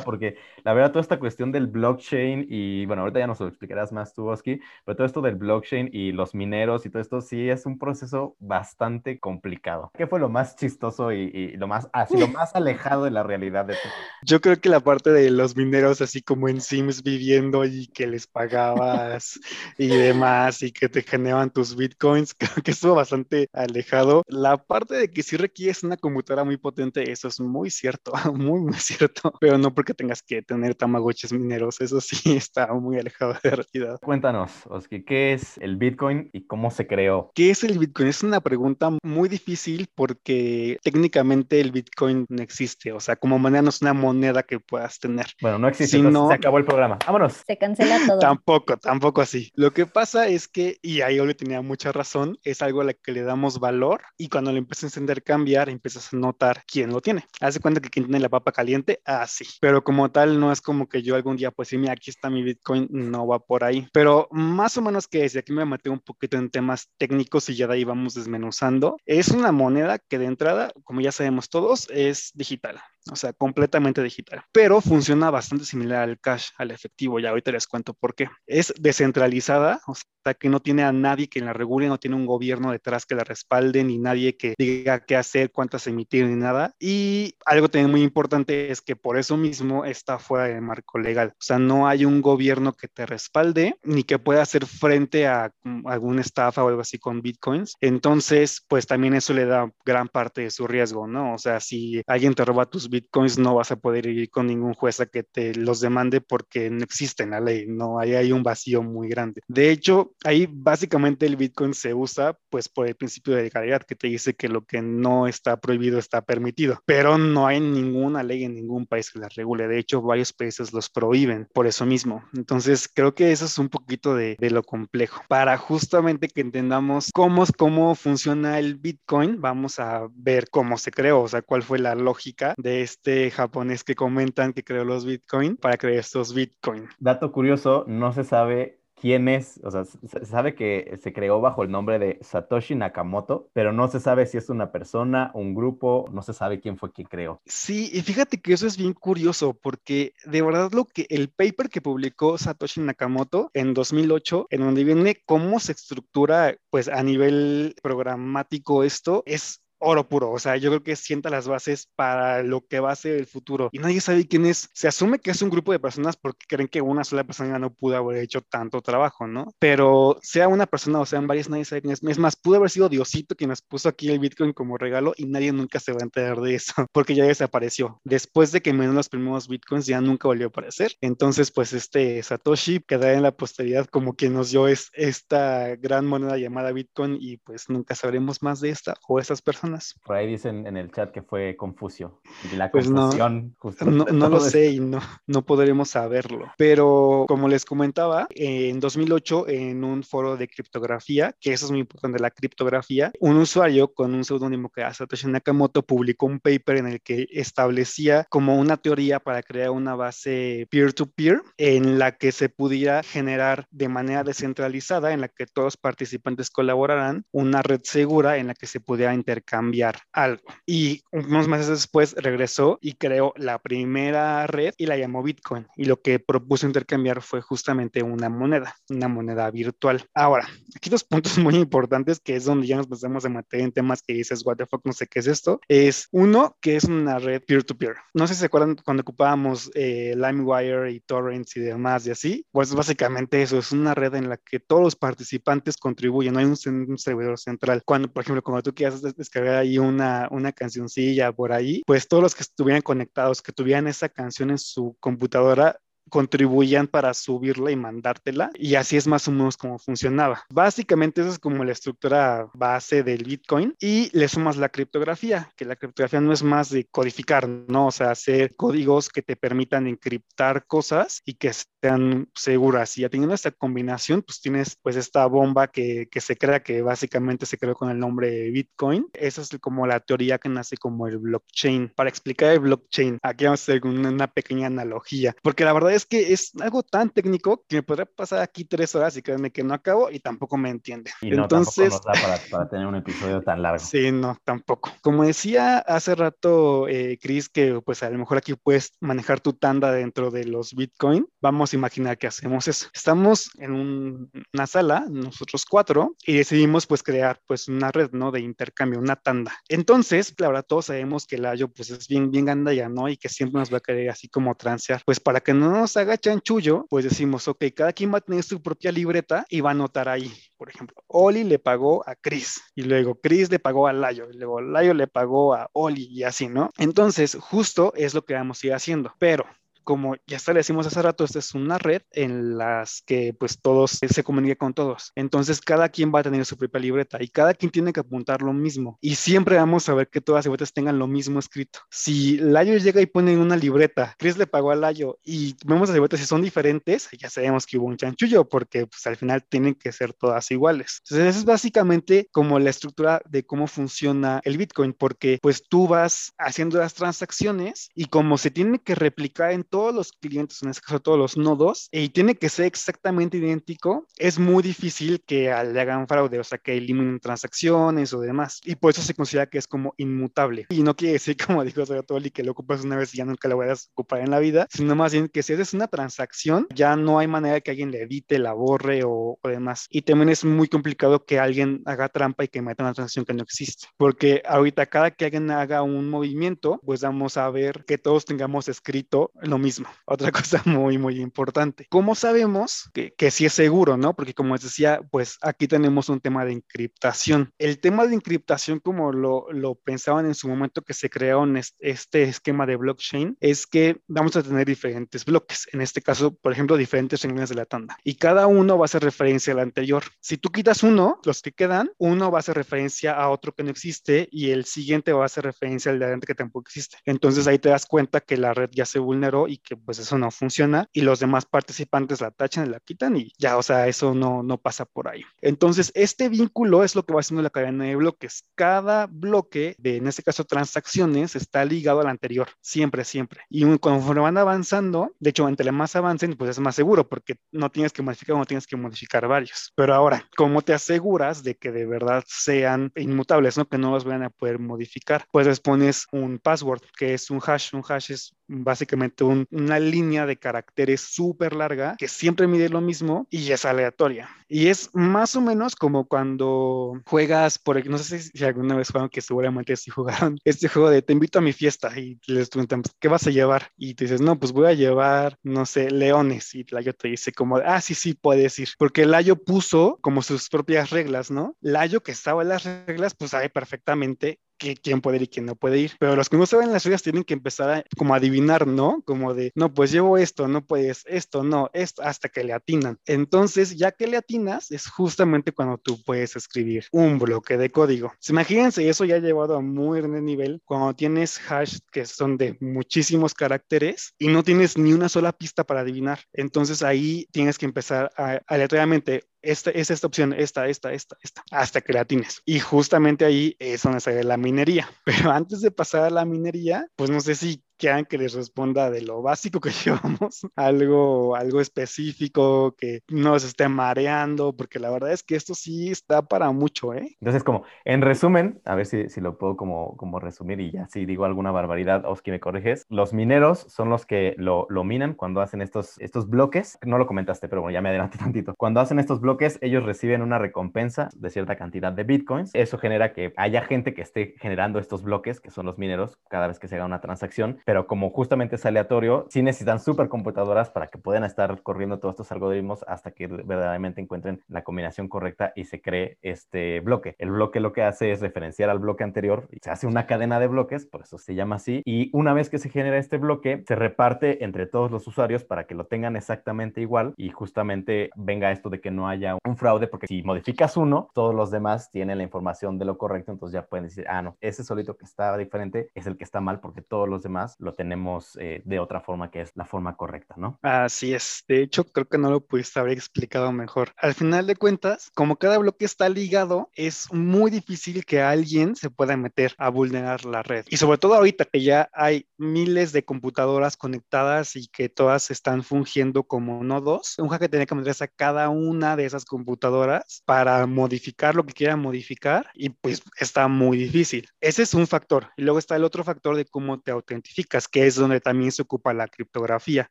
porque 0.05 0.37
la 0.65 0.73
verdad 0.73 0.91
toda 0.91 1.01
esta 1.01 1.19
cuestión 1.19 1.53
del 1.53 1.67
blockchain 1.67 2.47
y 2.49 2.87
bueno, 2.87 3.03
ahorita 3.03 3.21
ya 3.21 3.27
nos 3.27 3.41
lo 3.41 3.49
explicarás 3.49 3.93
más 3.93 4.15
tú, 4.15 4.29
Oski, 4.29 4.61
pero 4.85 4.97
todo 4.97 5.07
esto 5.07 5.21
del 5.21 5.37
blockchain 5.37 5.91
y 5.93 6.13
los 6.13 6.35
mineros 6.35 6.85
y 6.87 6.91
todo 6.91 7.01
esto 7.01 7.21
sí 7.21 7.49
es 7.49 7.67
un 7.67 7.79
proceso 7.79 8.37
bastante 8.39 9.19
complicado. 9.19 9.91
¿Qué 9.97 10.07
fue 10.07 10.21
lo 10.21 10.29
más 10.29 10.57
chistoso 10.57 11.13
y, 11.13 11.57
lo 11.57 11.69
más 11.69 11.89
así, 11.93 12.19
lo 12.19 12.29
más 12.29 12.55
alejado 12.55 13.05
de 13.05 13.11
la 13.11 13.23
realidad 13.23 13.65
de 13.65 13.75
todo? 13.75 13.93
Yo 14.23 14.41
creo 14.41 14.61
que 14.61 14.69
la 14.69 14.81
parte 14.81 15.11
de 15.11 15.31
los 15.31 15.57
mineros 15.57 16.01
así 16.01 16.23
como 16.23 16.49
en 16.49 16.61
Sims 16.61 17.03
viviendo 17.03 17.65
y 17.65 17.87
que 17.89 18.07
les 18.07 18.27
pagabas 18.27 19.41
y 19.79 19.89
demás 19.89 20.63
y 20.63 20.73
que 20.73 20.89
te 20.89 21.03
generaban 21.03 21.51
tus 21.51 21.77
bitcoins, 21.77 22.08
creo 22.39 22.63
que 22.63 22.71
estuvo 22.71 22.95
bastante 22.95 23.49
alejado. 23.53 24.23
La 24.27 24.57
parte 24.57 24.95
de 24.95 25.11
que 25.11 25.23
sí 25.23 25.37
requieres 25.37 25.83
una 25.83 25.97
computadora 25.97 26.45
muy 26.45 26.57
potente, 26.57 27.11
eso 27.11 27.29
es 27.29 27.41
muy 27.41 27.71
cierto, 27.71 28.13
muy, 28.35 28.61
muy 28.61 28.75
cierto, 28.75 29.33
pero 29.41 29.59
no 29.59 29.75
porque 29.75 29.95
tengas 29.95 30.23
que 30.23 30.43
tener 30.43 30.75
tamagotchis 30.75 31.33
mineros, 31.33 31.81
eso 31.81 32.01
sí 32.01 32.17
está 32.37 32.73
muy 32.75 32.99
alejado 32.99 33.35
de 33.43 33.51
la 33.51 33.57
realidad. 33.57 33.99
Cuéntanos, 34.03 34.51
Oski, 34.67 35.05
¿qué 35.05 35.33
es 35.33 35.59
el 35.59 35.77
Bitcoin 35.77 36.31
y 36.33 36.47
cómo 36.47 36.71
se 36.71 36.87
creó? 36.87 37.31
¿Qué 37.35 37.51
es 37.51 37.65
el 37.65 37.79
Bitcoin? 37.79 38.09
Es 38.09 38.23
una 38.23 38.41
pregunta 38.41 38.91
muy 39.03 39.29
difícil 39.29 39.89
porque 39.95 40.79
técnicamente 40.83 41.61
el 41.61 41.73
Bitcoin 41.73 42.27
no 42.29 42.43
existe, 42.43 42.93
o 42.93 43.01
sea, 43.01 43.17
como 43.17 43.39
manera 43.39 43.63
no 43.63 43.71
es 43.71 43.83
una 43.83 43.93
moneda 43.93 44.43
que 44.43 44.61
puedas 44.61 44.99
tener. 44.99 45.27
Bueno, 45.41 45.59
no 45.59 45.69
existe, 45.69 45.99
sino... 45.99 46.29
se 46.29 46.35
acabó 46.35 46.59
el 46.59 46.65
programa. 46.65 46.99
Vámonos. 47.05 47.43
Se 47.47 47.57
cancela 47.57 47.99
todo. 48.07 48.19
Tampoco, 48.19 48.77
tampoco 48.77 49.21
así. 49.21 49.51
Lo 49.55 49.73
que 49.73 49.87
pasa 49.87 50.29
es 50.29 50.49
que, 50.49 50.79
y 50.83 51.01
ahí 51.01 51.19
le 51.27 51.35
tenía 51.35 51.63
mucha 51.63 51.93
razón 51.99 52.39
es 52.43 52.63
algo 52.63 52.81
a 52.81 52.85
lo 52.85 52.93
que 52.95 53.13
le 53.13 53.23
damos 53.23 53.61
valor 53.61 54.03
y 54.17 54.29
cuando 54.29 54.53
lo 54.53 54.59
empiezas 54.59 54.97
a 54.97 55.01
intercambiar 55.01 55.69
empiezas 55.69 56.13
a 56.13 56.17
notar 56.17 56.63
quién 56.67 56.91
lo 56.91 57.01
tiene. 57.01 57.25
Haz 57.41 57.59
cuenta 57.59 57.81
que 57.81 57.91
quien 57.91 58.07
tiene 58.07 58.21
la 58.21 58.29
papa 58.29 58.53
caliente, 58.53 59.01
así. 59.05 59.45
Ah, 59.47 59.59
Pero 59.61 59.85
como 59.85 60.11
tal, 60.11 60.41
no 60.41 60.53
es 60.53 60.61
como 60.61 60.89
que 60.89 61.03
yo 61.03 61.15
algún 61.15 61.37
día, 61.37 61.51
pues 61.51 61.69
sí, 61.69 61.77
mira, 61.77 61.93
aquí 61.93 62.11
está 62.11 62.31
mi 62.31 62.43
Bitcoin, 62.43 62.89
no 62.91 63.27
va 63.27 63.39
por 63.39 63.65
ahí. 63.65 63.89
Pero 63.93 64.29
más 64.31 64.77
o 64.77 64.83
menos 64.83 65.07
que 65.07 65.29
si 65.29 65.39
aquí 65.39 65.53
me 65.53 65.65
metí 65.65 65.91
un 65.91 66.01
poquito 66.01 66.37
en 66.37 66.51
temas 66.51 66.89
técnicos 66.97 67.49
y 67.49 67.57
ya 67.57 67.67
de 67.67 67.75
ahí 67.75 67.85
vamos 67.85 68.15
desmenuzando. 68.15 68.97
Es 69.05 69.29
una 69.29 69.53
moneda 69.53 69.99
que 69.99 70.19
de 70.19 70.27
entrada, 70.27 70.73
como 70.85 71.01
ya 71.01 71.13
sabemos 71.13 71.49
todos, 71.49 71.89
es 71.91 72.31
digital 72.35 72.81
o 73.11 73.17
sea, 73.17 73.33
completamente 73.33 74.03
digital, 74.03 74.43
pero 74.53 74.81
funciona 74.81 75.31
bastante 75.31 75.65
similar 75.65 76.09
al 76.09 76.19
cash, 76.21 76.49
al 76.57 76.71
efectivo, 76.71 77.21
ya 77.21 77.31
ahorita 77.31 77.53
les 77.53 77.67
cuento 77.67 77.95
por 77.95 78.15
qué. 78.15 78.29
Es 78.47 78.73
descentralizada, 78.79 79.81
o 79.87 79.95
sea, 79.95 80.35
que 80.35 80.49
no 80.49 80.61
tiene 80.61 80.83
a 80.85 80.93
nadie 80.93 81.29
que 81.29 81.41
la 81.41 81.53
regule, 81.53 81.89
no 81.89 81.99
tiene 81.99 82.17
un 82.17 82.27
gobierno 82.27 82.73
detrás 82.73 83.07
que 83.07 83.15
la 83.15 83.25
respalde, 83.25 83.85
ni 83.85 83.99
nadie 83.99 84.37
que 84.37 84.55
diga 84.59 85.01
qué 85.01 85.17
hacer, 85.17 85.51
cuántas 85.51 85.87
emitir, 85.87 86.27
ni 86.27 86.37
nada. 86.37 86.75
Y 86.79 87.35
algo 87.45 87.69
también 87.69 87.91
muy 87.91 88.03
importante 88.03 88.71
es 88.71 88.81
que 88.81 88.97
por 88.97 89.19
eso 89.19 89.37
mismo 89.37 89.85
está 89.85 90.19
fuera 90.19 90.45
del 90.45 90.63
marco 90.63 90.99
legal, 90.99 91.29
o 91.33 91.43
sea, 91.43 91.59
no 91.59 91.89
hay 91.89 92.05
un 92.05 92.23
gobierno 92.23 92.73
que 92.73 92.89
te 92.89 93.07
respalde, 93.07 93.79
ni 93.83 94.05
que 94.05 94.19
pueda 94.19 94.43
hacer 94.43 94.67
frente 94.67 95.27
a 95.27 95.53
alguna 95.85 96.21
estafa 96.21 96.65
o 96.65 96.69
algo 96.69 96.81
así 96.81 96.99
con 96.99 97.23
bitcoins. 97.23 97.77
Entonces, 97.81 98.65
pues 98.69 98.87
también 98.87 99.15
eso 99.15 99.33
le 99.33 99.47
da 99.47 99.71
gran 99.85 100.09
parte 100.09 100.43
de 100.43 100.51
su 100.51 100.67
riesgo, 100.67 101.07
¿no? 101.07 101.35
O 101.35 101.39
sea, 101.39 101.61
si 101.61 102.03
alguien 102.07 102.35
te 102.35 102.45
roba 102.45 102.67
tus 102.67 102.89
bitcoins, 102.89 102.98
bitcoins 103.01 103.39
no 103.39 103.55
vas 103.55 103.71
a 103.71 103.77
poder 103.77 104.07
ir 104.07 104.31
con 104.31 104.47
ningún 104.47 104.75
juez 104.75 105.01
a 105.01 105.07
que 105.07 105.23
te 105.23 105.55
los 105.55 105.81
demande 105.81 106.21
porque 106.21 106.71
no 106.71 106.83
existe 106.83 107.23
en 107.23 107.31
la 107.31 107.41
ley, 107.41 107.67
no, 107.67 107.99
ahí 107.99 108.15
hay 108.15 108.33
un 108.33 108.43
vacío 108.43 108.83
muy 108.83 109.09
grande. 109.09 109.41
De 109.49 109.71
hecho, 109.71 110.15
ahí 110.25 110.49
básicamente 110.51 111.27
el 111.27 111.37
bitcoin 111.37 111.75
se 111.75 111.95
usa 111.95 112.37
pues 112.51 112.69
por 112.69 112.87
el 112.87 112.95
principio 112.95 113.35
de 113.35 113.45
legalidad 113.45 113.83
que 113.83 113.95
te 113.95 114.09
dice 114.09 114.35
que 114.35 114.49
lo 114.49 114.65
que 114.65 114.83
no 114.83 115.27
está 115.27 115.59
prohibido 115.59 115.99
está 115.99 116.23
permitido, 116.23 116.81
pero 116.87 117.19
no 117.19 117.47
hay 117.47 117.61
ninguna 117.61 118.23
ley 118.23 118.45
en 118.45 118.55
ningún 118.55 118.87
país 118.87 119.11
que 119.11 119.19
las 119.19 119.35
regule. 119.35 119.69
De 119.69 119.79
hecho, 119.79 120.03
varios 120.03 120.33
países 120.33 120.73
los 120.73 120.91
prohíben 120.91 121.49
por 121.53 121.67
eso 121.67 121.87
mismo. 121.87 122.25
Entonces, 122.35 122.89
creo 122.93 123.15
que 123.15 123.33
eso 123.33 123.45
es 123.45 123.59
un 123.59 123.69
poquito 123.69 124.15
de, 124.15 124.37
de 124.39 124.51
lo 124.51 124.63
complejo. 124.63 125.23
Para 125.29 125.57
justamente 125.57 126.29
que 126.29 126.41
entendamos 126.41 127.11
cómo, 127.13 127.45
cómo 127.57 127.95
funciona 127.95 128.59
el 128.59 128.77
bitcoin, 128.77 129.41
vamos 129.41 129.79
a 129.79 130.09
ver 130.13 130.49
cómo 130.51 130.79
se 130.79 130.91
creó, 130.91 131.23
o 131.23 131.29
sea, 131.29 131.43
cuál 131.43 131.63
fue 131.63 131.79
la 131.79 131.95
lógica 131.95 132.55
de 132.57 132.83
este 132.89 133.31
japonés 133.31 133.85
que 133.85 133.95
comentan 133.95 134.53
que 134.53 134.65
creó 134.65 134.85
los 134.85 135.05
Bitcoin 135.05 135.57
para 135.57 135.77
crear 135.77 135.99
estos 135.99 136.35
Bitcoin. 136.35 136.89
Dato 136.99 137.31
curioso, 137.33 137.85
no 137.87 138.13
se 138.13 138.25
sabe 138.25 138.79
quién 139.01 139.29
es, 139.29 139.61
o 139.63 139.71
sea, 139.71 139.85
se 139.85 140.27
sabe 140.27 140.55
que 140.55 140.99
se 141.01 141.13
creó 141.13 141.41
bajo 141.41 141.63
el 141.63 141.71
nombre 141.71 141.99
de 141.99 142.19
Satoshi 142.21 142.75
Nakamoto, 142.75 143.49
pero 143.53 143.73
no 143.73 143.89
se 143.89 144.01
sabe 144.01 144.27
si 144.27 144.39
es 144.39 144.49
una 144.49 144.73
persona, 144.73 145.31
un 145.35 145.55
grupo, 145.55 146.07
no 146.13 146.23
se 146.23 146.33
sabe 146.33 146.61
quién 146.61 146.77
fue 146.77 146.93
quien 146.93 147.07
creó. 147.07 147.41
Sí, 147.47 147.91
y 147.93 148.01
fíjate 148.01 148.41
que 148.41 148.53
eso 148.53 148.67
es 148.67 148.77
bien 148.77 148.95
curioso 148.95 149.55
porque 149.55 150.15
de 150.25 150.43
verdad 150.43 150.73
lo 150.73 150.85
que 150.85 151.07
el 151.11 151.29
paper 151.29 151.69
que 151.69 151.81
publicó 151.81 152.39
Satoshi 152.39 152.81
Nakamoto 152.81 153.51
en 153.55 153.75
2008, 153.75 154.49
en 154.51 154.61
donde 154.61 154.85
viene 154.85 155.23
cómo 155.25 155.61
se 155.61 155.73
estructura 155.73 156.57
pues 156.71 156.89
a 156.89 157.03
nivel 157.03 157.77
programático 157.83 158.83
esto, 158.83 159.23
es 159.27 159.63
oro 159.79 160.09
puro, 160.09 160.31
o 160.31 160.39
sea, 160.39 160.57
yo 160.57 160.71
creo 160.71 160.83
que 160.83 160.97
sienta 160.97 161.31
las 161.31 161.49
bases 161.49 161.89
para 161.97 162.43
lo 162.43 162.67
que 162.67 162.81
va 162.81 162.93
a 162.93 162.97
ser 162.97 163.17
el 163.17 163.27
futuro. 163.27 163.71
Y 163.73 163.79
nadie 163.79 164.01
sabe 164.01 164.27
quién 164.27 164.47
es. 164.47 164.69
Se 164.73 164.89
asume 164.89 165.19
que 165.19 165.31
es 165.31 165.43
un 165.43 165.51
grupo 165.51 165.73
de 165.73 165.79
personas 165.79 166.17
porque 166.17 166.47
creen 166.49 166.69
que 166.69 166.81
una 166.81 167.05
sola 167.05 167.25
persona 167.25 167.59
no 167.59 167.73
pudo 167.73 167.97
haber 167.97 168.19
hecho 168.19 168.43
tanto 168.43 168.83
trabajo, 168.83 169.27
¿no? 169.27 169.55
Pero 169.59 170.19
sea 170.23 170.49
una 170.49 170.67
persona 170.67 171.01
o 171.01 171.07
sean 171.07 171.27
varias, 171.27 171.49
nadie 171.49 171.65
sabe 171.65 171.83
quién 171.83 171.93
es. 171.93 172.03
Es 172.03 172.19
más, 172.19 172.37
pudo 172.37 172.57
haber 172.57 172.71
sido 172.71 172.89
Diosito 172.89 173.37
quien 173.37 173.51
nos 173.51 173.63
puso 173.63 173.89
aquí 173.89 174.09
el 174.11 174.19
Bitcoin 174.19 174.53
como 174.53 174.79
regalo 174.79 175.15
y 175.17 175.27
nadie 175.27 175.53
nunca 175.53 175.81
se 175.81 175.93
va 175.93 175.99
a 176.01 176.05
enterar 176.05 176.41
de 176.41 176.55
eso 176.55 176.73
porque 176.93 177.15
ya 177.15 177.25
desapareció. 177.25 178.01
Después 178.05 178.53
de 178.53 178.61
que 178.63 178.73
me 178.73 178.89
los 178.89 179.09
primeros 179.09 179.49
Bitcoins 179.49 179.87
ya 179.87 180.01
nunca 180.01 180.29
volvió 180.29 180.47
a 180.47 180.49
aparecer. 180.49 180.93
Entonces, 181.01 181.51
pues 181.51 181.73
este 181.73 182.23
Satoshi 182.23 182.81
quedará 182.81 183.15
en 183.15 183.23
la 183.23 183.33
posteridad 183.33 183.87
como 183.87 184.15
quien 184.15 184.35
nos 184.35 184.51
dio 184.51 184.69
es, 184.69 184.91
esta 184.95 185.77
gran 185.77 186.07
moneda 186.07 186.39
llamada 186.39 186.73
Bitcoin 186.73 187.17
y 187.21 187.37
pues 187.39 187.69
nunca 187.69 187.95
sabremos 187.95 188.43
más 188.43 188.61
de 188.61 188.71
esta 188.71 188.95
o 189.07 189.19
esas 189.19 189.43
personas. 189.43 189.68
Por 190.05 190.17
ahí 190.17 190.27
dicen 190.27 190.67
en 190.67 190.77
el 190.77 190.91
chat 190.91 191.11
que 191.13 191.23
fue 191.23 191.57
Confucio. 191.57 192.21
la 192.57 192.71
pues 192.71 192.91
no, 192.91 193.11
no, 193.11 194.29
lo 194.29 194.41
sé 194.41 194.71
y 194.71 194.81
no, 194.81 195.01
no 195.27 195.45
podremos 195.45 195.91
saberlo. 195.91 196.53
Pero 196.57 197.25
como 197.29 197.49
les 197.49 197.65
comentaba, 197.65 198.27
en 198.31 198.81
2008 198.81 199.49
en 199.49 199.85
un 199.85 200.03
foro 200.03 200.37
de 200.37 200.49
criptografía, 200.49 201.35
que 201.41 201.53
eso 201.53 201.67
es 201.67 201.71
muy 201.71 201.81
importante, 201.81 202.19
la 202.19 202.31
criptografía, 202.31 203.13
un 203.21 203.37
usuario 203.37 203.93
con 203.93 204.15
un 204.15 204.25
seudónimo 204.25 204.71
que 204.71 204.81
era 204.81 204.95
Satoshi 204.95 205.29
Nakamoto 205.29 205.83
publicó 205.83 206.27
un 206.27 206.41
paper 206.41 206.77
en 206.77 206.87
el 206.87 207.01
que 207.01 207.27
establecía 207.31 208.27
como 208.29 208.59
una 208.59 208.77
teoría 208.77 209.21
para 209.21 209.43
crear 209.43 209.71
una 209.71 209.95
base 209.95 210.67
peer-to-peer 210.71 211.43
en 211.57 211.99
la 211.99 212.17
que 212.17 212.33
se 212.33 212.49
pudiera 212.49 213.03
generar 213.03 213.67
de 213.71 213.89
manera 213.89 214.25
descentralizada, 214.25 215.13
en 215.13 215.21
la 215.21 215.29
que 215.29 215.47
todos 215.47 215.67
los 215.67 215.77
participantes 215.77 216.51
colaborarán, 216.51 217.25
una 217.33 217.63
red 217.63 217.81
segura 217.85 218.39
en 218.39 218.49
la 218.49 218.55
que 218.55 218.67
se 218.67 218.81
pudiera 218.81 219.15
intercambiar 219.15 219.58
cambiar 219.59 219.99
algo. 220.13 220.45
Y 220.67 221.03
unos 221.11 221.49
meses 221.49 221.67
después 221.67 222.15
regresó 222.17 222.79
y 222.81 222.93
creó 222.93 223.33
la 223.37 223.59
primera 223.59 224.47
red 224.47 224.73
y 224.79 224.87
la 224.87 224.97
llamó 224.97 225.21
Bitcoin. 225.21 225.67
Y 225.77 225.87
lo 225.87 226.01
que 226.01 226.21
propuso 226.21 226.65
intercambiar 226.65 227.23
fue 227.23 227.41
justamente 227.41 228.05
una 228.05 228.29
moneda, 228.29 228.77
una 228.89 229.09
moneda 229.09 229.51
virtual. 229.51 230.05
Ahora, 230.15 230.49
aquí 230.77 230.91
dos 230.91 231.03
puntos 231.03 231.37
muy 231.39 231.57
importantes 231.57 232.21
que 232.21 232.37
es 232.37 232.45
donde 232.45 232.69
ya 232.69 232.77
nos 232.77 232.87
empezamos 232.87 233.25
a 233.25 233.29
meter 233.29 233.61
en 233.61 233.73
temas 233.73 234.01
que 234.01 234.15
dices, 234.15 234.47
what 234.47 234.57
the 234.59 234.67
fuck, 234.67 234.87
no 234.87 234.93
sé 234.93 235.09
qué 235.09 235.19
es 235.19 235.27
esto. 235.27 235.61
Es 235.67 236.07
uno, 236.13 236.57
que 236.61 236.77
es 236.77 236.85
una 236.85 237.19
red 237.19 237.43
peer-to-peer. 237.43 237.97
No 238.15 238.29
sé 238.29 238.35
si 238.35 238.41
se 238.41 238.47
acuerdan 238.47 238.77
cuando 238.77 239.01
ocupábamos 239.01 239.73
eh, 239.75 240.15
LimeWire 240.15 240.93
y 240.93 241.01
torrents 241.01 241.57
y 241.57 241.61
demás 241.61 242.07
y 242.07 242.13
así. 242.13 242.47
Pues 242.53 242.73
básicamente 242.73 243.43
eso 243.43 243.59
es 243.59 243.73
una 243.73 243.93
red 243.93 244.15
en 244.15 244.29
la 244.29 244.37
que 244.37 244.61
todos 244.61 244.83
los 244.83 244.95
participantes 244.95 245.77
contribuyen. 245.77 246.35
No 246.35 246.39
hay 246.39 246.45
un, 246.45 246.57
un 246.89 246.99
servidor 246.99 247.41
central. 247.41 247.83
Cuando, 247.85 248.09
por 248.13 248.23
ejemplo, 248.23 248.43
cuando 248.43 248.63
tú 248.63 248.73
quieras 248.73 249.03
descargar 249.03 249.48
ahí 249.57 249.79
una, 249.79 250.29
una 250.31 250.53
cancioncilla 250.53 251.33
por 251.33 251.53
ahí, 251.53 251.83
pues 251.87 252.09
todos 252.09 252.23
los 252.23 252.35
que 252.35 252.43
estuvieran 252.43 252.83
conectados, 252.83 253.43
que 253.43 253.53
tuvieran 253.53 253.87
esa 253.87 254.09
canción 254.09 254.51
en 254.51 254.59
su 254.59 254.97
computadora, 255.01 255.79
contribuían 256.09 256.87
para 256.87 257.15
subirla 257.15 257.71
y 257.71 257.77
mandártela 257.77 258.51
y 258.55 258.75
así 258.75 258.97
es 258.97 259.07
más 259.07 259.29
o 259.29 259.33
menos 259.33 259.57
como 259.57 259.79
funcionaba. 259.79 260.45
Básicamente 260.51 261.21
eso 261.21 261.31
es 261.31 261.39
como 261.39 261.65
la 261.65 261.73
estructura 261.73 262.49
base 262.55 263.03
del 263.03 263.25
Bitcoin 263.25 263.75
y 263.79 264.11
le 264.17 264.29
sumas 264.29 264.57
la 264.57 264.69
criptografía, 264.69 265.51
que 265.57 265.65
la 265.65 265.77
criptografía 265.77 266.21
no 266.21 266.33
es 266.33 266.43
más 266.43 266.71
de 266.71 266.87
codificar, 266.87 267.49
¿no? 267.49 267.89
O 267.89 267.91
sea, 267.91 268.11
hacer 268.11 268.57
códigos 268.57 269.09
que 269.09 269.23
te 269.23 269.37
permitan 269.37 269.87
encriptar 269.87 270.67
cosas 270.67 271.23
y 271.25 271.35
que 271.35 271.49
sean 271.81 272.29
seguras. 272.35 272.97
Y 272.99 273.03
ya 273.03 273.09
teniendo 273.09 273.35
esta 273.35 273.51
combinación, 273.51 274.23
pues 274.23 274.41
tienes 274.41 274.77
pues 274.83 274.97
esta 274.97 275.27
bomba 275.27 275.69
que, 275.69 276.09
que 276.11 276.21
se 276.21 276.37
crea 276.37 276.63
que 276.63 276.83
básicamente 276.83 277.47
se 277.47 277.59
creó 277.59 277.75
con 277.75 277.91
el 277.91 277.99
nombre 277.99 278.51
Bitcoin. 278.51 279.07
Esa 279.13 279.43
es 279.43 279.51
como 279.61 279.87
la 279.87 280.01
teoría 280.01 280.39
que 280.39 280.49
nace 280.49 280.77
como 280.77 281.07
el 281.07 281.19
blockchain. 281.19 281.93
Para 281.95 282.11
explicar 282.11 282.53
el 282.53 282.61
blockchain, 282.61 283.19
aquí 283.23 283.45
vamos 283.45 283.61
a 283.61 283.73
hacer 283.73 283.87
una 283.87 284.27
pequeña 284.27 284.67
analogía, 284.67 285.35
porque 285.43 285.65
la 285.65 285.73
verdad 285.73 285.93
es 285.93 286.07
que 286.07 286.33
es 286.33 286.53
algo 286.61 286.83
tan 286.83 287.11
técnico 287.11 287.65
que 287.69 287.77
me 287.77 287.83
podría 287.83 288.07
pasar 288.07 288.41
aquí 288.41 288.65
tres 288.65 288.95
horas 288.95 289.17
y 289.17 289.23
créanme 289.23 289.51
que 289.51 289.63
no 289.63 289.75
acabo 289.75 290.11
y 290.11 290.21
tampoco 290.21 290.57
me 290.57 290.71
entiende. 290.71 291.11
Y 291.21 291.31
no, 291.31 291.45
Entonces, 291.45 291.91
nos 291.91 292.05
da 292.05 292.13
para, 292.13 292.39
para, 292.51 292.69
tener 292.69 292.87
un 292.87 292.97
episodio 292.97 293.43
tan 293.43 293.63
largo. 293.63 293.79
Sí, 293.89 294.13
no, 294.13 294.37
tampoco. 294.45 294.91
Como 295.01 295.25
decía 295.25 295.79
hace 295.79 296.15
rato 296.15 296.89
eh, 296.89 297.19
Chris, 297.21 297.49
que 297.49 297.81
pues 297.85 298.03
a 298.03 298.11
lo 298.11 298.19
mejor 298.19 298.39
aquí 298.39 298.55
puedes 298.55 298.93
manejar 299.01 299.41
tu 299.41 299.55
tanda 299.55 299.93
dentro 299.93 300.31
de 300.31 300.45
los 300.45 300.75
Bitcoin, 300.75 301.27
vamos 301.41 301.68
a 301.73 301.77
imaginar 301.77 302.19
que 302.19 302.27
hacemos 302.27 302.69
eso. 302.69 302.89
Estamos 302.95 303.51
en 303.59 304.31
una 304.53 304.67
sala, 304.67 305.07
nosotros 305.09 305.65
cuatro, 305.65 306.17
y 306.25 306.37
decidimos 306.37 306.87
pues 306.87 307.03
crear 307.03 307.41
pues 307.47 307.69
una 307.69 307.91
red, 307.91 308.11
¿no? 308.13 308.31
De 308.31 308.41
intercambio, 308.41 308.99
una 308.99 309.17
tanda. 309.17 309.57
Entonces, 309.69 310.33
claro, 310.37 310.63
todos 310.63 310.87
sabemos 310.87 311.27
que 311.27 311.37
el 311.37 311.49
pues 311.75 311.91
es 311.91 312.07
bien, 312.09 312.31
bien 312.31 312.47
ya 312.75 312.89
¿no? 312.89 313.09
Y 313.09 313.17
que 313.17 313.29
siempre 313.29 313.59
nos 313.59 313.73
va 313.73 313.79
a 313.79 313.81
querer 313.81 314.11
así 314.11 314.29
como 314.29 314.55
transear. 314.55 315.03
Pues 315.05 315.21
para 315.21 315.41
que 315.41 315.55
no 315.55 315.71
nos 315.71 315.97
haga 315.97 316.17
chanchullo, 316.17 316.87
pues 316.89 317.05
decimos, 317.05 317.49
ok, 317.49 317.65
cada 317.75 317.93
quien 317.93 318.13
va 318.13 318.19
a 318.19 318.21
tener 318.21 318.43
su 318.43 318.63
propia 318.63 318.93
libreta 318.93 319.45
y 319.49 319.61
va 319.61 319.71
a 319.71 319.73
anotar 319.73 320.09
ahí. 320.09 320.33
Por 320.57 320.71
ejemplo, 320.71 321.03
Oli 321.07 321.45
le 321.45 321.59
pagó 321.59 322.07
a 322.09 322.15
Chris 322.17 322.61
y 322.75 322.83
luego 322.83 323.21
Chris 323.21 323.51
le 323.51 323.59
pagó 323.59 323.87
a 323.87 323.93
Layo 323.93 324.29
y 324.31 324.37
luego 324.37 324.61
Layo 324.61 324.95
le 324.95 325.07
pagó 325.07 325.55
a 325.55 325.69
Oli 325.73 326.09
y 326.11 326.25
así, 326.25 326.49
¿no? 326.49 326.71
Entonces, 326.79 327.37
justo 327.41 327.93
es 327.97 328.15
lo 328.15 328.25
que 328.25 328.35
vamos 328.35 328.63
a 328.63 328.67
ir 328.67 328.75
haciendo. 328.75 329.15
Pero 329.19 329.47
como 329.89 330.17
ya 330.27 330.37
establecimos 330.37 330.87
hace 330.87 331.01
rato, 331.01 331.25
esta 331.25 331.39
es 331.39 331.55
una 331.55 331.79
red 331.79 332.03
en 332.11 332.59
las 332.59 333.01
que 333.07 333.33
pues 333.33 333.59
todos 333.59 333.93
se 333.93 334.23
comunican 334.23 334.57
con 334.57 334.75
todos. 334.75 335.13
Entonces 335.15 335.63
cada 335.63 335.89
quien 335.89 336.13
va 336.15 336.21
a 336.21 336.25
tener 336.25 336.45
su 336.45 336.59
propia 336.59 336.79
libreta 336.79 337.17
y 337.23 337.29
cada 337.29 337.55
quien 337.55 337.73
tiene 337.73 337.95
que 337.95 338.01
apuntar 338.01 338.43
lo 338.43 338.53
mismo. 338.53 338.99
Y 339.01 339.15
siempre 339.15 339.57
vamos 339.57 339.89
a 339.89 339.95
ver 339.95 340.11
que 340.11 340.21
todas 340.21 340.41
las 340.41 340.45
libretas 340.45 340.75
tengan 340.75 340.99
lo 340.99 341.07
mismo 341.07 341.39
escrito. 341.39 341.79
Si 341.91 342.37
Layo 342.37 342.77
llega 342.77 343.01
y 343.01 343.07
pone 343.07 343.33
en 343.33 343.39
una 343.39 343.57
libreta, 343.57 344.15
Chris 344.19 344.37
le 344.37 344.47
pagó 344.47 344.73
a 344.73 344.77
Layo 344.77 345.21
y 345.25 345.57
vemos 345.65 345.89
las 345.89 345.95
libretas 345.95 346.21
si 346.21 346.27
son 346.27 346.43
diferentes, 346.43 347.09
ya 347.19 347.31
sabemos 347.31 347.65
que 347.65 347.79
hubo 347.79 347.87
un 347.87 347.97
chanchullo 347.97 348.47
porque 348.47 348.87
pues 348.87 349.07
al 349.07 349.17
final 349.17 349.43
tienen 349.49 349.75
que 349.75 349.91
ser 349.93 350.13
todas 350.13 350.51
iguales. 350.51 351.01
Entonces 351.09 351.35
es 351.35 351.45
básicamente 351.47 352.29
como 352.31 352.59
la 352.59 352.69
estructura 352.69 353.23
de 353.27 353.47
cómo 353.47 353.67
funciona 353.67 354.43
el 354.45 354.59
Bitcoin 354.59 354.93
porque 354.93 355.39
pues 355.41 355.63
tú 355.67 355.89
vas 355.89 356.35
haciendo 356.37 356.79
las 356.79 356.93
transacciones 356.93 357.89
y 357.95 358.05
como 358.05 358.37
se 358.37 358.51
tiene 358.51 358.81
que 358.81 358.95
replicar 358.95 359.53
en 359.53 359.65
todos 359.79 359.95
los 359.95 360.11
clientes, 360.11 360.61
en 360.65 360.71
este 360.71 360.83
caso 360.83 360.99
todos 360.99 361.17
los 361.17 361.37
nodos, 361.37 361.89
y 361.93 362.09
tiene 362.09 362.35
que 362.35 362.49
ser 362.49 362.67
exactamente 362.67 363.37
idéntico, 363.37 364.09
es 364.17 364.37
muy 364.37 364.61
difícil 364.61 365.23
que 365.25 365.43
le 365.45 365.81
hagan 365.81 366.09
fraude, 366.09 366.41
o 366.41 366.43
sea, 366.43 366.59
que 366.59 366.77
eliminen 366.77 367.21
transacciones 367.21 368.13
o 368.13 368.19
demás. 368.19 368.61
Y 368.65 368.75
por 368.75 368.91
eso 368.91 369.03
se 369.03 369.15
considera 369.15 369.47
que 369.47 369.59
es 369.59 369.69
como 369.69 369.95
inmutable. 369.97 370.67
Y 370.71 370.83
no 370.83 370.97
quiere 370.97 371.13
decir, 371.13 371.37
como 371.47 371.63
dijo 371.63 371.85
Toli, 372.03 372.33
que 372.33 372.43
lo 372.43 372.51
ocupas 372.51 372.83
una 372.83 372.97
vez 372.97 373.15
y 373.15 373.19
ya 373.19 373.25
nunca 373.25 373.49
lo 373.49 373.57
vayas 373.57 373.85
a 373.85 373.91
ocupar 373.93 374.21
en 374.21 374.33
la 374.33 374.41
vida, 374.41 374.67
sino 374.69 374.97
más 374.97 375.13
bien 375.13 375.29
que 375.29 375.45
si 375.45 375.53
haces 375.53 375.75
una 375.75 375.87
transacción, 375.87 376.67
ya 376.75 376.97
no 376.97 377.21
hay 377.21 377.29
manera 377.29 377.55
de 377.55 377.63
que 377.63 377.71
alguien 377.71 377.93
le 377.93 378.03
edite, 378.03 378.41
la 378.41 378.55
borre 378.55 379.05
o, 379.05 379.39
o 379.41 379.49
demás. 379.49 379.87
Y 379.91 380.03
también 380.03 380.29
es 380.29 380.45
muy 380.45 380.67
complicado 380.67 381.25
que 381.25 381.39
alguien 381.39 381.83
haga 381.87 382.09
trampa 382.09 382.43
y 382.43 382.49
que 382.49 382.63
meta 382.63 382.83
una 382.83 382.95
transacción 382.95 383.25
que 383.25 383.35
no 383.35 383.45
existe. 383.45 383.87
Porque 383.97 384.43
ahorita 384.45 384.87
cada 384.87 385.13
que 385.13 385.27
alguien 385.27 385.53
haga 385.53 385.83
un 385.83 386.11
movimiento, 386.11 386.81
pues 386.85 387.03
vamos 387.03 387.37
a 387.37 387.49
ver 387.49 387.85
que 387.87 387.97
todos 387.97 388.25
tengamos 388.25 388.67
escrito 388.67 389.31
lo 389.41 389.57
mismo. 389.59 389.68
Otra 390.07 390.33
cosa 390.33 390.63
muy, 390.65 390.99
muy 390.99 391.21
importante. 391.21 391.87
¿Cómo 391.91 392.15
sabemos 392.15 392.91
que, 392.93 393.15
que 393.15 393.31
sí 393.31 393.47
es 393.47 393.53
seguro, 393.53 393.97
no? 393.97 394.15
Porque 394.15 394.35
como 394.35 394.55
les 394.55 394.65
decía, 394.65 395.01
pues 395.11 395.39
aquí 395.43 395.69
tenemos 395.69 396.09
un 396.09 396.21
tema 396.21 396.45
de 396.45 396.53
encriptación. 396.53 397.53
El 397.59 397.79
tema 397.81 398.07
de 398.07 398.15
encriptación, 398.15 398.81
como 398.81 399.13
lo, 399.13 399.51
lo 399.53 399.75
pensaban 399.75 400.27
en 400.27 400.35
su 400.35 400.49
momento 400.49 400.83
que 400.83 400.95
se 400.95 401.11
crearon 401.11 401.57
este 401.57 402.23
esquema 402.23 402.67
de 402.67 402.77
blockchain, 402.77 403.37
es 403.41 403.67
que 403.67 404.01
vamos 404.07 404.37
a 404.37 404.43
tener 404.43 404.67
diferentes 404.67 405.25
bloques. 405.25 405.69
En 405.73 405.81
este 405.81 406.03
caso, 406.03 406.35
por 406.35 406.53
ejemplo, 406.53 406.77
diferentes 406.77 407.23
renglones 407.23 407.51
de 407.51 407.57
la 407.57 407.67
tanda. 407.67 407.99
Y 408.05 408.17
cada 408.17 408.47
uno 408.47 408.79
va 408.79 408.85
a 408.85 408.87
hacer 408.87 409.03
referencia 409.03 409.53
al 409.53 409.61
anterior. 409.61 410.05
Si 410.21 410.37
tú 410.37 410.51
quitas 410.51 410.83
uno, 410.83 411.21
los 411.25 411.43
que 411.43 411.53
quedan, 411.53 411.91
uno 411.99 412.31
va 412.31 412.39
a 412.39 412.41
hacer 412.41 412.57
referencia 412.57 413.13
a 413.13 413.31
otro 413.31 413.53
que 413.53 413.65
no 413.65 413.71
existe 413.71 414.29
y 414.31 414.51
el 414.51 414.65
siguiente 414.65 415.13
va 415.13 415.23
a 415.23 415.27
hacer 415.27 415.45
referencia 415.45 415.91
al 415.93 415.99
de 415.99 416.05
adelante 416.07 416.27
que 416.27 416.35
tampoco 416.35 416.69
existe. 416.69 416.99
Entonces 417.05 417.47
ahí 417.47 417.59
te 417.59 417.69
das 417.69 417.87
cuenta 417.87 418.21
que 418.21 418.37
la 418.37 418.55
red 418.55 418.71
ya 418.73 418.87
se 418.87 418.99
vulneró 418.99 419.48
y 419.49 419.59
que 419.59 419.77
pues 419.77 419.99
eso 419.99 420.19
no 420.19 420.31
funciona 420.31 420.89
y 420.93 421.01
los 421.01 421.21
demás 421.21 421.47
participantes 421.47 422.21
la 422.21 422.31
tachan 422.31 422.67
y 422.67 422.71
la 422.71 422.81
quitan 422.81 423.17
y 423.17 423.33
ya, 423.39 423.57
o 423.57 423.63
sea, 423.63 423.89
eso 423.89 424.15
no, 424.15 424.43
no 424.43 424.59
pasa 424.59 424.85
por 424.85 425.09
ahí. 425.09 425.23
Entonces, 425.41 425.91
este 425.95 426.29
vínculo 426.29 426.85
es 426.85 426.95
lo 426.95 427.05
que 427.05 427.15
va 427.15 427.21
haciendo 427.21 427.43
la 427.43 427.51
cadena 427.51 427.85
de 427.85 427.97
bloques. 427.97 428.45
Cada 428.55 429.07
bloque 429.07 429.77
de, 429.79 429.97
en 429.97 430.07
este 430.07 430.23
caso, 430.23 430.45
transacciones, 430.45 431.37
está 431.37 431.65
ligado 431.65 432.01
al 432.01 432.09
anterior, 432.09 432.49
siempre, 432.61 433.05
siempre. 433.05 433.43
Y 433.49 433.65
conforme 433.79 434.23
van 434.23 434.39
avanzando, 434.39 435.15
de 435.19 435.31
hecho, 435.31 435.49
entre 435.49 435.73
más 435.73 435.97
avancen, 435.97 436.35
pues 436.35 436.51
es 436.51 436.61
más 436.61 436.75
seguro, 436.75 437.09
porque 437.09 437.37
no 437.53 437.71
tienes 437.71 437.93
que 437.93 438.03
modificar 438.03 438.29
no 438.37 438.45
tienes 438.45 438.67
que 438.67 438.77
modificar 438.77 439.27
varios. 439.27 439.73
Pero 439.75 439.95
ahora, 439.95 440.29
¿cómo 440.37 440.63
te 440.63 440.75
aseguras 440.75 441.43
de 441.43 441.57
que 441.57 441.73
de 441.73 441.87
verdad 441.87 442.25
sean 442.27 442.93
inmutables, 442.97 443.57
¿no? 443.57 443.69
que 443.69 443.79
no 443.79 443.91
los 443.93 444.05
vayan 444.05 444.25
a 444.25 444.31
poder 444.31 444.59
modificar? 444.59 445.25
Pues 445.31 445.47
les 445.47 445.61
pones 445.61 446.07
un 446.13 446.39
password, 446.39 446.83
que 446.97 447.15
es 447.15 447.31
un 447.31 447.41
hash. 447.45 447.75
Un 447.75 447.83
hash 447.87 448.13
es 448.13 448.35
básicamente 448.49 449.25
una 449.25 449.79
línea 449.79 450.27
de 450.27 450.39
caracteres 450.39 451.03
súper 451.03 451.55
larga 451.55 451.95
que 451.99 452.09
siempre 452.09 452.47
mide 452.47 452.69
lo 452.69 452.81
mismo 452.81 453.27
y 453.31 453.53
es 453.53 453.65
aleatoria. 453.65 454.29
Y 454.49 454.69
es 454.69 454.91
más 454.95 455.37
o 455.37 455.43
menos 455.43 455.77
como 455.77 456.09
cuando 456.09 457.01
juegas, 457.05 457.59
por 457.59 457.79
no 457.87 457.99
sé 457.99 458.21
si 458.21 458.45
alguna 458.45 458.77
vez 458.77 458.89
jugaron, 458.89 459.11
que 459.11 459.21
seguramente 459.21 459.77
sí 459.77 459.91
jugaron, 459.91 460.39
este 460.45 460.69
juego 460.69 460.89
de 460.91 461.03
te 461.03 461.13
invito 461.13 461.39
a 461.39 461.43
mi 461.43 461.53
fiesta 461.53 461.97
y 461.99 462.19
les 462.27 462.49
preguntan, 462.49 462.83
¿qué 462.99 463.09
vas 463.09 463.27
a 463.27 463.31
llevar? 463.31 463.71
Y 463.77 463.95
te 463.95 464.05
dices, 464.05 464.23
no, 464.23 464.39
pues 464.39 464.53
voy 464.53 464.67
a 464.67 464.73
llevar, 464.73 465.37
no 465.43 465.67
sé, 465.67 465.91
leones. 465.91 466.55
Y 466.55 466.65
Layo 466.71 466.95
te 466.95 467.09
dice 467.09 467.33
como, 467.33 467.59
ah, 467.59 467.81
sí, 467.81 467.95
sí, 467.95 468.15
puedes 468.15 468.59
ir. 468.59 468.69
Porque 468.79 469.05
Layo 469.05 469.37
puso 469.37 469.99
como 470.01 470.23
sus 470.23 470.49
propias 470.49 470.91
reglas, 470.91 471.31
¿no? 471.31 471.57
Layo 471.61 472.03
que 472.03 472.13
estaba 472.13 472.43
en 472.43 472.49
las 472.49 472.65
reglas, 472.65 473.15
pues 473.15 473.33
sabe 473.33 473.51
perfectamente 473.51 474.41
que, 474.59 474.77
quién 474.77 475.01
puede 475.01 475.17
ir 475.17 475.23
y 475.23 475.29
quién 475.29 475.47
no 475.47 475.55
puede 475.55 475.79
ir. 475.79 475.93
Pero 475.99 476.17
los 476.17 476.29
que 476.29 476.37
no 476.37 476.47
saben 476.47 476.73
las 476.73 476.85
reglas 476.85 477.03
tienen 477.03 477.25
que 477.25 477.35
empezar 477.35 477.71
a 477.71 477.85
como 477.97 478.15
adivinar, 478.15 478.67
¿no? 478.67 479.03
Como 479.05 479.35
de, 479.35 479.53
no, 479.55 479.73
pues 479.73 479.91
llevo 479.93 480.19
esto, 480.19 480.49
no 480.49 480.65
puedes, 480.67 481.05
esto, 481.07 481.43
no, 481.43 481.71
esto, 481.73 482.03
hasta 482.03 482.29
que 482.29 482.45
le 482.45 482.53
atinan. 482.53 482.99
Entonces, 483.07 483.77
ya 483.77 483.93
que 483.93 484.07
le 484.07 484.17
atinas, 484.17 484.71
es 484.71 484.89
justamente 484.89 485.53
cuando 485.53 485.79
tú 485.79 486.03
puedes 486.05 486.37
escribir 486.37 486.87
un 486.93 487.19
bloque 487.19 487.57
de 487.57 487.71
código. 487.71 488.13
imagínense, 488.29 488.89
eso 488.89 489.05
ya 489.05 489.17
ha 489.17 489.21
llevado 489.21 489.57
a 489.57 489.61
muy 489.61 490.01
gran 490.01 490.25
nivel 490.25 490.61
cuando 490.65 490.95
tienes 490.95 491.41
hash 491.49 491.79
que 491.93 492.05
son 492.07 492.37
de 492.37 492.57
muchísimos 492.61 493.35
caracteres 493.35 494.15
y 494.19 494.29
no 494.29 494.43
tienes 494.43 494.77
ni 494.77 494.93
una 494.93 495.09
sola 495.09 495.33
pista 495.33 495.65
para 495.65 495.81
adivinar. 495.81 496.21
Entonces 496.33 496.83
ahí 496.83 497.29
tienes 497.33 497.59
que 497.59 497.67
empezar 497.67 498.11
aleatoriamente 498.47 499.25
esta, 499.43 499.71
es 499.71 499.91
esta 499.91 500.07
opción, 500.07 500.33
esta, 500.33 500.67
esta, 500.69 500.93
esta, 500.93 501.17
esta, 501.23 501.45
hasta 501.51 501.81
que 501.81 501.93
la 501.93 502.05
tienes. 502.05 502.43
Y 502.45 502.61
justamente 502.61 503.25
ahí 503.25 503.57
es 503.59 503.83
donde 503.83 504.01
sale 504.01 504.25
la 504.25 504.37
minería. 504.37 504.89
Pero 505.05 505.31
antes 505.31 505.61
de 505.61 505.71
pasar 505.71 506.05
a 506.05 506.11
la 506.11 506.25
minería, 506.25 506.89
pues 506.97 507.11
no 507.11 507.21
sé 507.21 507.35
si 507.35 507.63
quieran 507.79 508.05
que 508.05 508.19
les 508.19 508.35
responda 508.35 508.91
de 508.91 509.03
lo 509.03 509.23
básico 509.23 509.61
que 509.61 509.71
llevamos, 509.85 510.47
algo, 510.57 511.37
algo 511.37 511.61
específico 511.61 512.75
que 512.77 513.01
no 513.09 513.39
se 513.39 513.47
esté 513.47 513.69
mareando, 513.69 514.55
porque 514.55 514.79
la 514.79 514.91
verdad 514.91 515.13
es 515.13 515.23
que 515.23 515.37
esto 515.37 515.55
sí 515.55 515.91
está 515.91 516.23
para 516.23 516.51
mucho, 516.51 516.95
¿eh? 516.95 517.17
Entonces, 517.21 517.45
como, 517.45 517.65
en 517.85 518.03
resumen, 518.03 518.61
a 518.65 518.75
ver 518.75 518.87
si, 518.87 519.09
si 519.09 519.21
lo 519.21 519.39
puedo 519.39 519.57
como, 519.57 519.97
como 519.97 520.21
resumir 520.21 520.61
y 520.61 520.73
ya 520.73 520.89
si 520.89 521.07
digo 521.07 521.25
alguna 521.25 521.51
barbaridad, 521.51 522.05
Oski, 522.05 522.31
me 522.31 522.41
corriges. 522.41 522.85
Los 522.89 523.13
mineros 523.13 523.61
son 523.69 523.91
los 523.91 524.07
que 524.07 524.35
lo, 524.39 524.67
lo 524.69 524.85
minan 524.85 525.15
cuando 525.15 525.41
hacen 525.41 525.63
estos, 525.63 525.99
estos 526.01 526.29
bloques. 526.29 526.79
No 526.85 526.99
lo 526.99 527.07
comentaste, 527.07 527.49
pero 527.49 527.63
bueno, 527.63 527.75
ya 527.75 527.81
me 527.81 527.91
adelanté 527.91 528.19
tantito. 528.19 528.55
Cuando 528.57 528.81
hacen 528.81 528.99
estos 528.99 529.21
bloques, 529.21 529.59
ellos 529.63 529.85
reciben 529.85 530.23
una 530.23 530.39
recompensa 530.39 531.09
de 531.15 531.31
cierta 531.31 531.57
cantidad 531.57 531.93
de 531.93 532.05
bitcoins. 532.05 532.51
Eso 532.55 532.79
genera 532.79 533.13
que 533.13 533.33
haya 533.37 533.63
gente 533.63 533.95
que 533.95 534.03
esté 534.03 534.35
generando 534.39 534.79
estos 534.79 535.03
bloques, 535.03 535.41
que 535.41 535.51
son 535.51 535.67
los 535.67 535.79
mineros, 535.79 536.19
cada 536.29 536.49
vez 536.49 536.59
que 536.59 536.69
se 536.69 536.77
haga 536.77 536.85
una 536.85 537.01
transacción 537.01 537.61
pero 537.69 537.87
como 537.87 538.09
justamente 538.09 538.57
es 538.57 538.65
aleatorio, 538.65 539.27
sí 539.29 539.43
necesitan 539.43 539.79
supercomputadoras 539.79 540.71
para 540.71 540.87
que 540.87 540.97
puedan 540.97 541.23
estar 541.23 541.61
corriendo 541.61 541.99
todos 541.99 542.15
estos 542.15 542.33
algoritmos 542.33 542.83
hasta 542.89 543.11
que 543.11 543.27
verdaderamente 543.27 544.01
encuentren 544.01 544.43
la 544.49 544.65
combinación 544.65 545.07
correcta 545.07 545.53
y 545.55 545.65
se 545.65 545.83
cree 545.83 546.17
este 546.23 546.81
bloque. 546.81 547.15
El 547.19 547.31
bloque 547.31 547.61
lo 547.61 547.75
que 547.75 547.83
hace 547.83 548.11
es 548.11 548.23
referenciar 548.23 548.71
al 548.71 548.79
bloque 548.79 549.05
anterior 549.05 549.49
y 549.51 549.59
se 549.63 549.71
hace 549.71 549.87
una 549.87 550.07
cadena 550.07 550.41
de 550.41 550.47
bloques, 550.47 550.87
por 550.87 551.03
eso 551.03 551.19
se 551.19 551.35
llama 551.35 551.57
así, 551.57 551.83
y 551.85 552.09
una 552.15 552.33
vez 552.33 552.49
que 552.49 552.59
se 552.59 552.71
genera 552.71 552.97
este 552.97 553.19
bloque, 553.19 553.63
se 553.69 553.77
reparte 553.77 554.43
entre 554.45 554.65
todos 554.65 554.91
los 554.91 555.07
usuarios 555.07 555.45
para 555.45 555.65
que 555.65 555.75
lo 555.75 555.85
tengan 555.85 556.17
exactamente 556.17 556.81
igual 556.81 557.13
y 557.19 557.29
justamente 557.29 558.09
venga 558.17 558.51
esto 558.51 558.71
de 558.71 558.81
que 558.81 558.91
no 558.91 559.09
haya 559.09 559.37
un 559.47 559.59
fraude, 559.59 559.89
porque 559.89 560.07
si 560.07 560.23
modificas 560.23 560.79
uno, 560.79 561.11
todos 561.13 561.35
los 561.35 561.51
demás 561.51 561.91
tienen 561.91 562.17
la 562.17 562.25
información 562.25 562.79
de 562.79 562.87
lo 562.87 562.97
correcto, 562.97 563.31
entonces 563.31 563.53
ya 563.53 563.67
pueden 563.67 563.85
decir, 563.85 564.07
ah, 564.09 564.23
no, 564.23 564.39
ese 564.41 564.65
solito 564.65 564.97
que 564.97 565.05
estaba 565.05 565.37
diferente 565.37 565.91
es 565.95 566.07
el 566.07 566.17
que 566.17 566.25
está 566.25 566.41
mal 566.41 566.61
porque 566.61 566.81
todos 566.81 567.07
los 567.07 567.23
demás 567.23 567.58
lo 567.59 567.75
tenemos 567.75 568.37
eh, 568.41 568.63
de 568.65 568.79
otra 568.79 569.01
forma 569.01 569.31
que 569.31 569.43
es 569.43 569.53
la 569.55 569.65
forma 569.65 569.97
correcta, 569.97 570.35
¿no? 570.37 570.59
Así 570.63 571.15
es. 571.15 571.45
De 571.49 571.63
hecho, 571.63 571.85
creo 571.85 572.09
que 572.09 572.19
no 572.19 572.31
lo 572.31 572.41
pudiste 572.41 572.81
haber 572.81 572.97
explicado 572.97 573.53
mejor. 573.53 573.93
Al 573.97 574.15
final 574.15 574.47
de 574.47 574.57
cuentas, 574.57 575.11
como 575.15 575.37
cada 575.37 575.59
bloque 575.59 575.85
está 575.85 576.09
ligado, 576.09 576.71
es 576.75 577.13
muy 577.13 577.51
difícil 577.51 578.05
que 578.05 578.23
alguien 578.23 578.77
se 578.77 578.91
pueda 578.91 579.17
meter 579.17 579.55
a 579.59 579.69
vulnerar 579.71 580.25
la 580.25 580.43
red. 580.43 580.65
Y 580.69 580.77
sobre 580.77 580.99
todo 580.99 581.15
ahorita 581.15 581.45
que 581.45 581.63
ya 581.63 581.91
hay 581.93 582.27
miles 582.37 582.93
de 582.93 583.05
computadoras 583.05 583.77
conectadas 583.77 584.57
y 584.57 584.69
que 584.69 584.89
todas 584.89 585.31
están 585.31 585.63
fungiendo 585.63 586.25
como 586.25 586.63
nodos, 586.63 587.17
un 587.19 587.29
hacker 587.29 587.51
tiene 587.51 587.67
que 587.67 587.75
meterse 587.75 588.05
a 588.05 588.09
cada 588.09 588.49
una 588.49 588.97
de 588.97 589.05
esas 589.05 589.25
computadoras 589.25 590.23
para 590.25 590.67
modificar 590.67 591.35
lo 591.35 591.45
que 591.45 591.53
quiera 591.53 591.77
modificar 591.77 592.51
y 592.55 592.71
pues 592.71 593.03
está 593.19 593.49
muy 593.49 593.79
difícil. 593.79 594.29
Ese 594.41 594.63
es 594.63 594.75
un 594.75 594.87
factor. 594.87 595.29
Y 595.37 595.43
luego 595.43 595.59
está 595.59 595.77
el 595.77 595.85
otro 595.85 596.05
factor 596.05 596.37
de 596.37 596.45
cómo 596.45 596.81
te 596.81 596.91
autentificas 596.91 597.48
que 597.49 597.87
es 597.87 597.97
donde 597.97 598.21
también 598.21 598.53
se 598.53 598.63
ocupa 598.63 598.93
la 598.95 599.09
criptografía, 599.09 599.91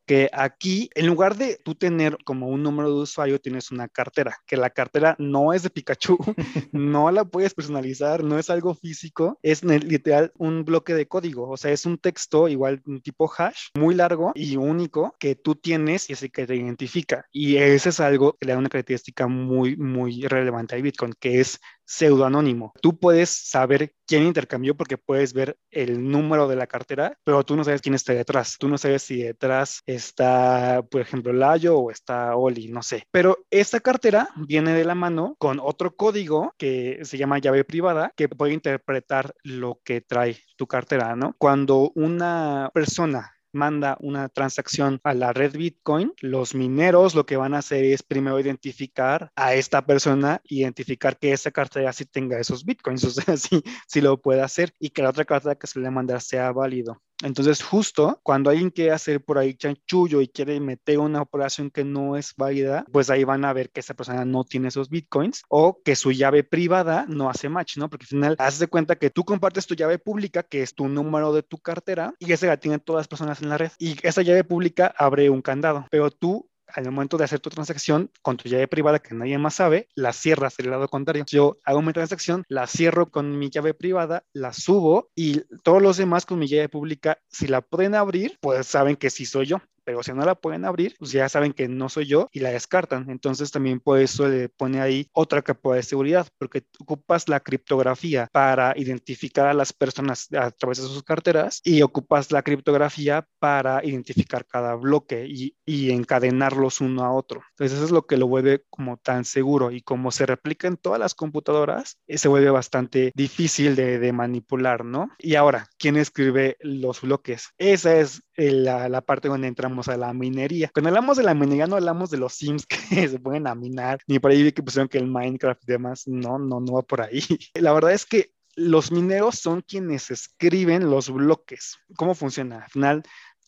que 0.05 0.30
aquí, 0.34 0.89
en 0.95 1.08
lugar 1.08 1.36
de 1.36 1.60
tú 1.64 1.76
tener 1.76 2.18
como 2.24 2.47
un 2.47 2.64
número 2.64 2.89
de 2.89 3.01
usuario, 3.01 3.39
tienes 3.39 3.72
una 3.72 3.88
cartera, 3.88 4.38
que 4.45 4.58
la 4.58 4.70
cartera 4.70 5.16
no 5.20 5.53
es 5.53 5.64
de 5.64 5.70
Pikachu, 5.70 6.18
no 6.72 7.12
la 7.12 7.26
puedes 7.26 7.53
personalizar, 7.53 8.24
no 8.24 8.38
es 8.39 8.49
algo 8.49 8.76
físico, 8.76 9.39
es 9.41 9.64
literal 9.64 10.32
un 10.38 10.66
bloque 10.66 10.93
de 10.93 11.08
código, 11.08 11.49
o 11.49 11.58
sea, 11.58 11.72
es 11.72 11.86
un 11.86 11.97
texto 11.97 12.47
igual 12.47 12.82
un 12.86 13.01
tipo 13.01 13.32
hash, 13.36 13.70
muy 13.76 13.95
largo 13.95 14.32
y 14.36 14.58
único 14.58 15.16
que 15.20 15.36
tú 15.36 15.55
tienes 15.55 16.10
y 16.10 16.14
es 16.14 16.24
el 16.24 16.32
que 16.32 16.45
te 16.45 16.55
identifica. 16.55 17.26
Y 17.32 17.58
ese 17.58 17.89
es 17.89 17.99
algo 17.99 18.38
que 18.39 18.45
le 18.45 18.53
da 18.53 18.60
una 18.60 18.70
característica 18.70 19.28
muy, 19.28 19.76
muy 19.78 20.22
relevante 20.28 20.76
a 20.76 20.82
Bitcoin, 20.82 21.14
que 21.20 21.39
es 21.39 21.60
pseudoanónimo. 21.88 22.74
Tú 22.82 23.00
puedes 23.00 23.30
saber 23.30 23.94
quién 24.06 24.24
intercambió 24.24 24.76
porque 24.76 24.98
puedes 24.98 25.34
ver 25.34 25.58
el 25.72 26.10
número 26.10 26.48
de 26.48 26.56
la 26.56 26.68
cartera, 26.68 27.18
pero 27.24 27.44
tú 27.44 27.56
no 27.56 27.64
sabes 27.64 27.82
quién 27.82 27.96
está 27.96 28.14
detrás. 28.14 28.58
Tú 28.60 28.68
no 28.68 28.78
sabes 28.78 29.04
si 29.04 29.24
detrás 29.24 29.82
está, 29.86 30.84
por 30.90 31.02
ejemplo, 31.02 31.34
Layo 31.34 31.78
o 31.78 31.92
está 31.92 32.36
Oli, 32.36 32.68
no 32.68 32.84
sé. 32.84 33.08
Pero 33.12 33.46
esta 33.50 33.80
cartera 33.80 34.30
viene 34.36 34.74
de 34.74 34.86
la 34.86 34.96
mano 34.96 35.36
con 35.40 35.60
otro 35.60 35.96
código 35.96 36.54
que 36.58 37.00
se 37.04 37.18
llama 37.18 37.40
llave 37.40 37.64
privada 37.64 38.12
que 38.16 38.30
puede 38.30 38.54
interpretar 38.54 39.34
lo 39.44 39.80
que 39.84 40.02
trae 40.02 40.38
tu 40.58 40.68
cartera, 40.68 41.16
¿no? 41.16 41.36
Cuando 41.38 41.92
una 41.96 42.70
persona 42.74 43.37
manda 43.58 43.97
una 43.99 44.30
transacción 44.30 45.01
a 45.03 45.14
la 45.14 45.34
red 45.34 45.58
Bitcoin, 45.58 46.14
los 46.22 46.55
mineros 46.55 47.16
lo 47.16 47.26
que 47.26 47.36
van 47.36 47.53
a 47.53 47.60
hacer 47.60 47.84
es 47.84 48.03
primero 48.03 48.39
identificar 48.39 49.32
a 49.36 49.55
esta 49.55 49.86
persona, 49.86 50.41
identificar 50.45 51.18
que 51.18 51.34
esa 51.34 51.51
cartera 51.51 51.91
sí 51.91 52.05
tenga 52.05 52.39
esos 52.39 52.64
Bitcoins, 52.64 53.03
o 53.03 53.12
sea, 53.12 53.36
sí, 53.38 53.64
sí 53.88 54.01
lo 54.01 54.22
puede 54.22 54.41
hacer 54.41 54.74
y 54.80 54.91
que 54.91 55.01
la 55.01 55.10
otra 55.10 55.26
cartera 55.26 55.55
que 55.55 55.68
se 55.68 55.80
le 55.80 55.91
manda 55.91 56.20
sea 56.20 56.51
válido. 56.51 57.01
Entonces, 57.24 57.63
justo 57.63 58.20
cuando 58.24 58.49
alguien 58.49 58.70
quiere 58.70 58.91
hacer 58.91 59.24
por 59.24 59.38
ahí 59.38 59.55
chanchullo 59.55 60.22
y 60.22 60.28
quiere 60.28 60.59
meter 60.59 60.99
una 60.99 61.22
operación 61.22 61.72
que 61.72 61.84
no 61.84 62.15
es 62.15 62.34
válida, 62.36 62.86
pues 62.91 63.09
ahí 63.09 63.24
van 63.24 63.45
a 63.45 63.53
ver 63.53 63.72
que 63.72 63.80
esa 63.80 63.93
persona 63.93 64.26
no 64.26 64.43
tiene 64.43 64.68
esos 64.68 64.89
bitcoins 64.89 65.43
o 65.49 65.82
que 65.84 65.95
su 65.95 66.11
llave 66.11 66.43
privada 66.43 67.05
no 67.07 67.30
hace 67.30 67.49
match, 67.49 67.78
¿no? 67.78 67.89
Porque 67.89 68.03
al 68.03 68.09
final 68.09 68.36
haces 68.39 68.59
de 68.59 68.68
cuenta 68.68 68.97
que 68.97 69.09
tú 69.09 69.24
compartes 69.24 69.68
tu 69.68 69.76
llave 69.76 69.97
pública, 69.99 70.43
que 70.43 70.61
es 70.61 70.76
tu 70.76 70.88
número 70.88 71.34
de 71.34 71.43
tu 71.43 71.57
cartera, 71.57 72.13
y 72.20 72.32
esa 72.32 72.47
la 72.47 72.57
tienen 72.57 72.80
todas 72.80 73.01
las 73.01 73.07
personas 73.07 73.41
en 73.41 73.49
la 73.49 73.57
red. 73.57 73.72
Y 73.78 73.97
esa 74.03 74.22
llave 74.22 74.43
pública 74.43 74.93
abre 74.97 75.30
un 75.30 75.41
candado, 75.41 75.88
pero 75.89 76.11
tú 76.11 76.49
al 76.74 76.86
momento 76.86 77.18
de 77.18 77.24
hacer 77.24 77.39
tu 77.39 77.49
transacción 77.49 78.11
con 78.22 78.38
tu 78.38 78.49
llave 78.49 78.68
privada 78.68 78.99
que 78.99 79.15
nadie 79.15 79.38
más 79.38 79.55
sabe, 79.55 79.88
la 79.95 80.13
cierras 80.13 80.57
del 80.57 80.70
lado 80.70 80.88
contrario. 80.88 81.26
Yo 81.28 81.57
hago 81.63 81.82
mi 81.82 81.93
transacción, 81.93 82.43
la 82.47 82.68
cierro 82.68 83.09
con 83.09 83.38
mi 83.38 83.49
llave 83.49 83.74
privada, 83.74 84.24
la 84.34 84.53
subo 84.53 85.09
y 85.15 85.41
todos 85.63 85.82
los 85.82 85.97
demás 85.97 86.26
con 86.26 86.39
mi 86.39 86.47
llave 86.47 86.70
pública, 86.70 87.20
si 87.28 87.47
la 87.47 87.61
pueden 87.61 87.95
abrir, 87.95 88.38
pues 88.41 88.68
saben 88.68 88.95
que 88.95 89.09
sí 89.09 89.26
soy 89.26 89.47
yo 89.47 89.61
pero 89.88 90.04
si 90.04 90.12
no 90.12 90.26
la 90.26 90.36
pueden 90.36 90.66
abrir, 90.66 90.98
pues 91.00 91.14
ya 91.14 91.30
saben 91.30 91.54
que 91.54 91.70
no 91.70 91.88
soy 91.88 92.08
yo 92.08 92.28
y 92.34 92.42
la 92.42 92.50
descartan. 92.50 93.10
Entonces 93.10 93.52
también 93.52 93.80
por 93.80 94.00
eso 94.00 94.28
le 94.28 94.50
pone 94.50 94.82
ahí 94.82 95.08
otra 95.14 95.42
capa 95.42 95.76
de 95.76 95.82
seguridad, 95.82 96.28
porque 96.38 96.66
ocupas 96.78 97.30
la 97.30 97.40
criptografía 97.40 98.28
para 98.34 98.74
identificar 98.76 99.48
a 99.48 99.54
las 99.54 99.72
personas 99.72 100.28
a 100.34 100.52
través 100.52 100.80
de 100.80 100.90
sus 100.90 101.04
carteras 101.04 101.62
y 101.64 101.84
ocupas 101.84 102.34
la 102.34 102.42
criptografía 102.42 103.26
para 103.40 103.80
identificar 103.82 104.46
cada 104.46 104.76
bloque 104.76 105.26
y, 105.26 105.56
y 105.66 105.92
encadenarlos 105.92 106.82
uno 106.82 107.06
a 107.06 107.14
otro. 107.14 107.44
Entonces 107.52 107.78
eso 107.78 107.86
es 107.86 107.92
lo 107.92 108.06
que 108.06 108.18
lo 108.18 108.28
vuelve 108.28 108.66
como 108.70 108.98
tan 108.98 109.24
seguro 109.24 109.72
y 109.72 109.84
como 109.84 110.12
se 110.12 110.26
replica 110.26 110.68
en 110.68 110.76
todas 110.76 111.00
las 111.00 111.16
computadoras, 111.16 111.98
eh, 112.08 112.18
se 112.18 112.28
vuelve 112.28 112.50
bastante 112.50 113.14
difícil 113.16 113.78
de, 113.78 114.00
de 114.00 114.12
manipular, 114.12 114.84
¿no? 114.84 115.12
Y 115.18 115.36
ahora, 115.36 115.70
¿quién 115.78 115.96
escribe 115.96 116.58
los 116.60 117.00
bloques? 117.00 117.54
Esa 117.58 117.96
es 117.96 118.24
la, 118.36 118.90
la, 118.90 119.02
parte 119.02 119.28
donde 119.28 119.48
entramos 119.48 119.76
a 119.88 119.97
la 119.97 120.13
minería. 120.13 120.71
Cuando 120.73 120.89
hablamos 120.89 121.17
de 121.17 121.23
la 121.23 121.34
minería 121.34 121.67
no 121.67 121.75
hablamos 121.75 122.09
de 122.09 122.17
los 122.17 122.34
Sims 122.34 122.65
que 122.89 123.07
se 123.07 123.19
pueden 123.19 123.47
a 123.47 123.55
minar, 123.55 123.99
ni 124.07 124.19
por 124.19 124.32
ahí 124.32 124.43
vi 124.43 124.51
que 124.51 124.63
pusieron 124.63 124.88
que 124.88 124.97
el 124.97 125.07
Minecraft 125.07 125.63
y 125.63 125.71
demás, 125.71 126.07
no, 126.07 126.39
no, 126.39 126.59
no 126.59 126.73
va 126.73 126.82
por 126.82 127.01
ahí. 127.01 127.21
La 127.55 127.73
verdad 127.73 127.93
es 127.93 128.05
que 128.05 128.34
los 128.55 128.91
mineros 128.91 129.38
son 129.38 129.61
quienes 129.61 130.09
escriben 130.09 130.89
los 130.89 131.11
bloques. 131.11 131.78
¿Cómo 131.95 132.15
funciona? 132.15 132.63
Al 132.63 132.71
final, 132.71 133.03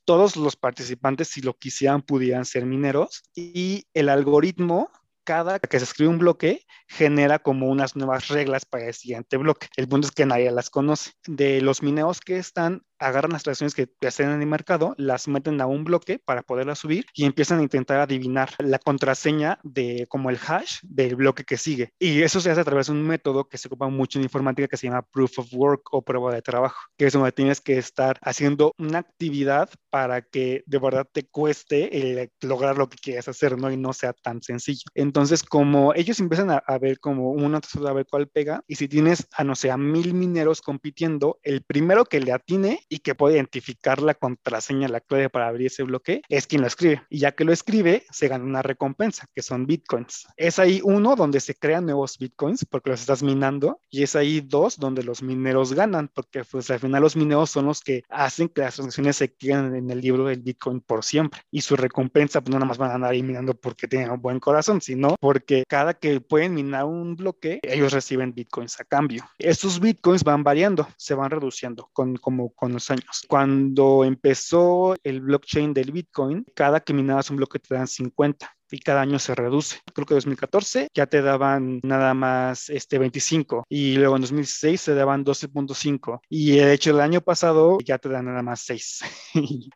todos 0.05 0.35
los 0.35 0.55
participantes, 0.55 1.29
si 1.29 1.41
lo 1.41 1.57
quisieran, 1.57 2.03
pudieran 2.03 2.45
ser 2.45 2.65
mineros 2.65 3.23
y 3.35 3.85
el 3.93 4.09
algoritmo 4.09 4.91
cada 5.23 5.59
que 5.59 5.77
se 5.77 5.85
escribe 5.85 6.09
un 6.09 6.17
bloque 6.17 6.65
genera 6.87 7.37
como 7.37 7.69
unas 7.69 7.95
nuevas 7.95 8.29
reglas 8.29 8.65
para 8.65 8.87
el 8.87 8.95
siguiente 8.95 9.37
bloque. 9.37 9.67
El 9.77 9.87
punto 9.87 10.07
es 10.07 10.11
que 10.11 10.25
nadie 10.25 10.49
las 10.49 10.71
conoce. 10.71 11.11
De 11.27 11.61
los 11.61 11.83
mineros 11.83 12.19
que 12.19 12.37
están 12.37 12.81
agarran 12.99 13.31
las 13.31 13.43
transacciones 13.43 13.75
que 13.75 14.07
hacen 14.07 14.29
en 14.29 14.41
el 14.41 14.47
mercado, 14.47 14.93
las 14.97 15.27
meten 15.27 15.59
a 15.61 15.65
un 15.65 15.83
bloque 15.83 16.19
para 16.19 16.41
poderlas 16.41 16.79
subir 16.79 17.05
y 17.13 17.25
empiezan 17.25 17.59
a 17.59 17.63
intentar 17.63 17.99
adivinar 17.99 18.49
la 18.59 18.79
contraseña 18.79 19.59
de 19.63 20.05
como 20.09 20.29
el 20.29 20.37
hash 20.37 20.79
del 20.83 21.15
bloque 21.15 21.43
que 21.43 21.57
sigue. 21.57 21.93
Y 21.99 22.21
eso 22.21 22.39
se 22.39 22.51
hace 22.51 22.61
a 22.61 22.65
través 22.65 22.87
de 22.87 22.93
un 22.93 23.03
método 23.03 23.47
que 23.47 23.57
se 23.57 23.67
ocupa 23.67 23.87
mucho 23.89 24.19
en 24.19 24.23
informática 24.23 24.67
que 24.67 24.77
se 24.77 24.87
llama 24.87 25.01
proof 25.01 25.39
of 25.39 25.47
work 25.53 25.93
o 25.93 26.01
prueba 26.01 26.33
de 26.33 26.41
trabajo, 26.41 26.79
que 26.97 27.05
es 27.05 27.13
donde 27.13 27.31
tienes 27.31 27.61
que 27.61 27.77
estar 27.77 28.17
haciendo 28.21 28.73
una 28.77 28.99
actividad 28.99 29.69
para 29.89 30.21
que 30.21 30.63
de 30.65 30.79
verdad 30.79 31.07
te 31.11 31.23
cueste 31.23 32.29
lograr 32.41 32.77
lo 32.77 32.89
que 32.89 32.97
quieres 32.97 33.27
hacer, 33.27 33.57
¿no? 33.57 33.71
Y 33.71 33.77
no 33.77 33.93
sea 33.93 34.13
tan 34.13 34.41
sencillo. 34.41 34.83
Entonces, 34.93 35.43
como 35.43 35.93
ellos 35.93 36.19
empiezan 36.19 36.51
a, 36.51 36.77
ver 36.79 36.99
como 36.99 37.31
una 37.31 37.59
a 37.59 37.93
ver 37.93 38.05
cuál 38.09 38.27
pega, 38.27 38.63
y 38.67 38.75
si 38.75 38.87
tienes 38.87 39.27
a 39.35 39.43
no 39.43 39.55
sé, 39.55 39.71
a 39.71 39.77
mil 39.77 40.13
mineros 40.13 40.61
compitiendo, 40.61 41.39
el 41.43 41.63
primero 41.63 42.05
que 42.05 42.19
le 42.19 42.31
atine 42.31 42.81
y 42.89 42.99
que 42.99 43.15
puede 43.15 43.35
identificar 43.35 44.01
la 44.01 44.15
contraseña, 44.15 44.87
la 44.87 44.99
clave 44.99 45.29
para 45.29 45.47
abrir 45.47 45.67
ese 45.67 45.83
bloque, 45.83 46.21
es 46.27 46.47
quien 46.47 46.61
lo 46.61 46.67
escribe. 46.67 47.03
Y 47.09 47.19
ya 47.19 47.31
que 47.31 47.45
lo 47.45 47.53
escribe, 47.53 48.05
se 48.11 48.27
gana 48.27 48.43
una 48.43 48.61
recompensa, 48.61 49.27
que 49.33 49.41
son 49.41 49.65
bitcoins. 49.65 50.27
Es 50.35 50.59
ahí 50.59 50.81
uno 50.83 51.15
donde 51.15 51.39
se 51.39 51.55
crean 51.55 51.85
nuevos 51.85 52.17
bitcoins 52.17 52.65
porque 52.65 52.89
los 52.89 53.01
estás 53.01 53.23
minando, 53.23 53.79
y 53.89 54.03
es 54.03 54.15
ahí 54.15 54.41
dos 54.41 54.77
donde 54.77 55.03
los 55.03 55.21
mineros 55.21 55.73
ganan, 55.73 56.09
porque 56.13 56.43
pues 56.43 56.69
al 56.71 56.79
final 56.79 57.01
los 57.01 57.15
mineros 57.15 57.51
son 57.51 57.67
los 57.67 57.81
que 57.81 58.03
hacen 58.09 58.49
que 58.49 58.61
las 58.61 58.75
transacciones 58.75 59.17
se 59.17 59.33
queden 59.33 59.75
en 59.75 59.89
el 59.89 60.01
libro 60.01 60.25
del 60.25 60.41
bitcoin 60.41 60.81
por 60.81 61.03
siempre. 61.03 61.41
Y 61.51 61.61
su 61.61 61.75
recompensa, 61.75 62.41
pues 62.41 62.51
no 62.51 62.57
nada 62.57 62.67
más 62.67 62.77
van 62.77 62.91
a 62.91 62.95
andar 62.95 63.11
ahí 63.11 63.23
minando 63.23 63.53
porque 63.53 63.87
tienen 63.87 64.09
un 64.09 64.21
buen 64.21 64.39
corazón, 64.39 64.81
sino 64.81 65.15
porque 65.19 65.63
cada 65.67 65.93
que 65.93 66.21
pueden 66.21 66.55
minar 66.55 66.85
un 66.85 67.15
bloque, 67.15 67.59
ellos 67.61 67.93
reciben 67.93 68.33
bitcoins 68.33 68.79
a 68.79 68.85
cambio. 68.85 69.25
Estos 69.37 69.79
bitcoins 69.79 70.23
van 70.23 70.43
variando, 70.43 70.87
se 70.97 71.13
van 71.13 71.29
reduciendo 71.29 71.89
con, 71.93 72.15
como 72.17 72.49
con 72.53 72.78
años. 72.89 73.23
Cuando 73.27 74.03
empezó 74.05 74.95
el 75.03 75.21
blockchain 75.21 75.73
del 75.73 75.91
Bitcoin, 75.91 76.45
cada 76.55 76.79
que 76.79 76.93
minabas 76.93 77.29
un 77.29 77.37
bloque 77.37 77.59
te 77.59 77.75
dan 77.75 77.87
50 77.87 78.55
y 78.71 78.79
cada 78.79 79.01
año 79.01 79.19
se 79.19 79.35
reduce. 79.35 79.79
Creo 79.93 80.05
que 80.05 80.13
en 80.13 80.17
2014 80.17 80.87
ya 80.93 81.07
te 81.07 81.21
daban 81.21 81.79
nada 81.83 82.13
más 82.13 82.69
este 82.69 82.97
25 82.97 83.65
y 83.69 83.95
luego 83.95 84.15
en 84.15 84.21
2016 84.21 84.81
se 84.81 84.93
daban 84.95 85.25
12.5 85.25 86.21
y 86.29 86.57
de 86.57 86.73
hecho 86.73 86.91
el 86.91 87.01
año 87.01 87.21
pasado 87.21 87.77
ya 87.83 87.97
te 87.97 88.09
dan 88.09 88.25
nada 88.25 88.41
más 88.41 88.61
6, 88.61 88.99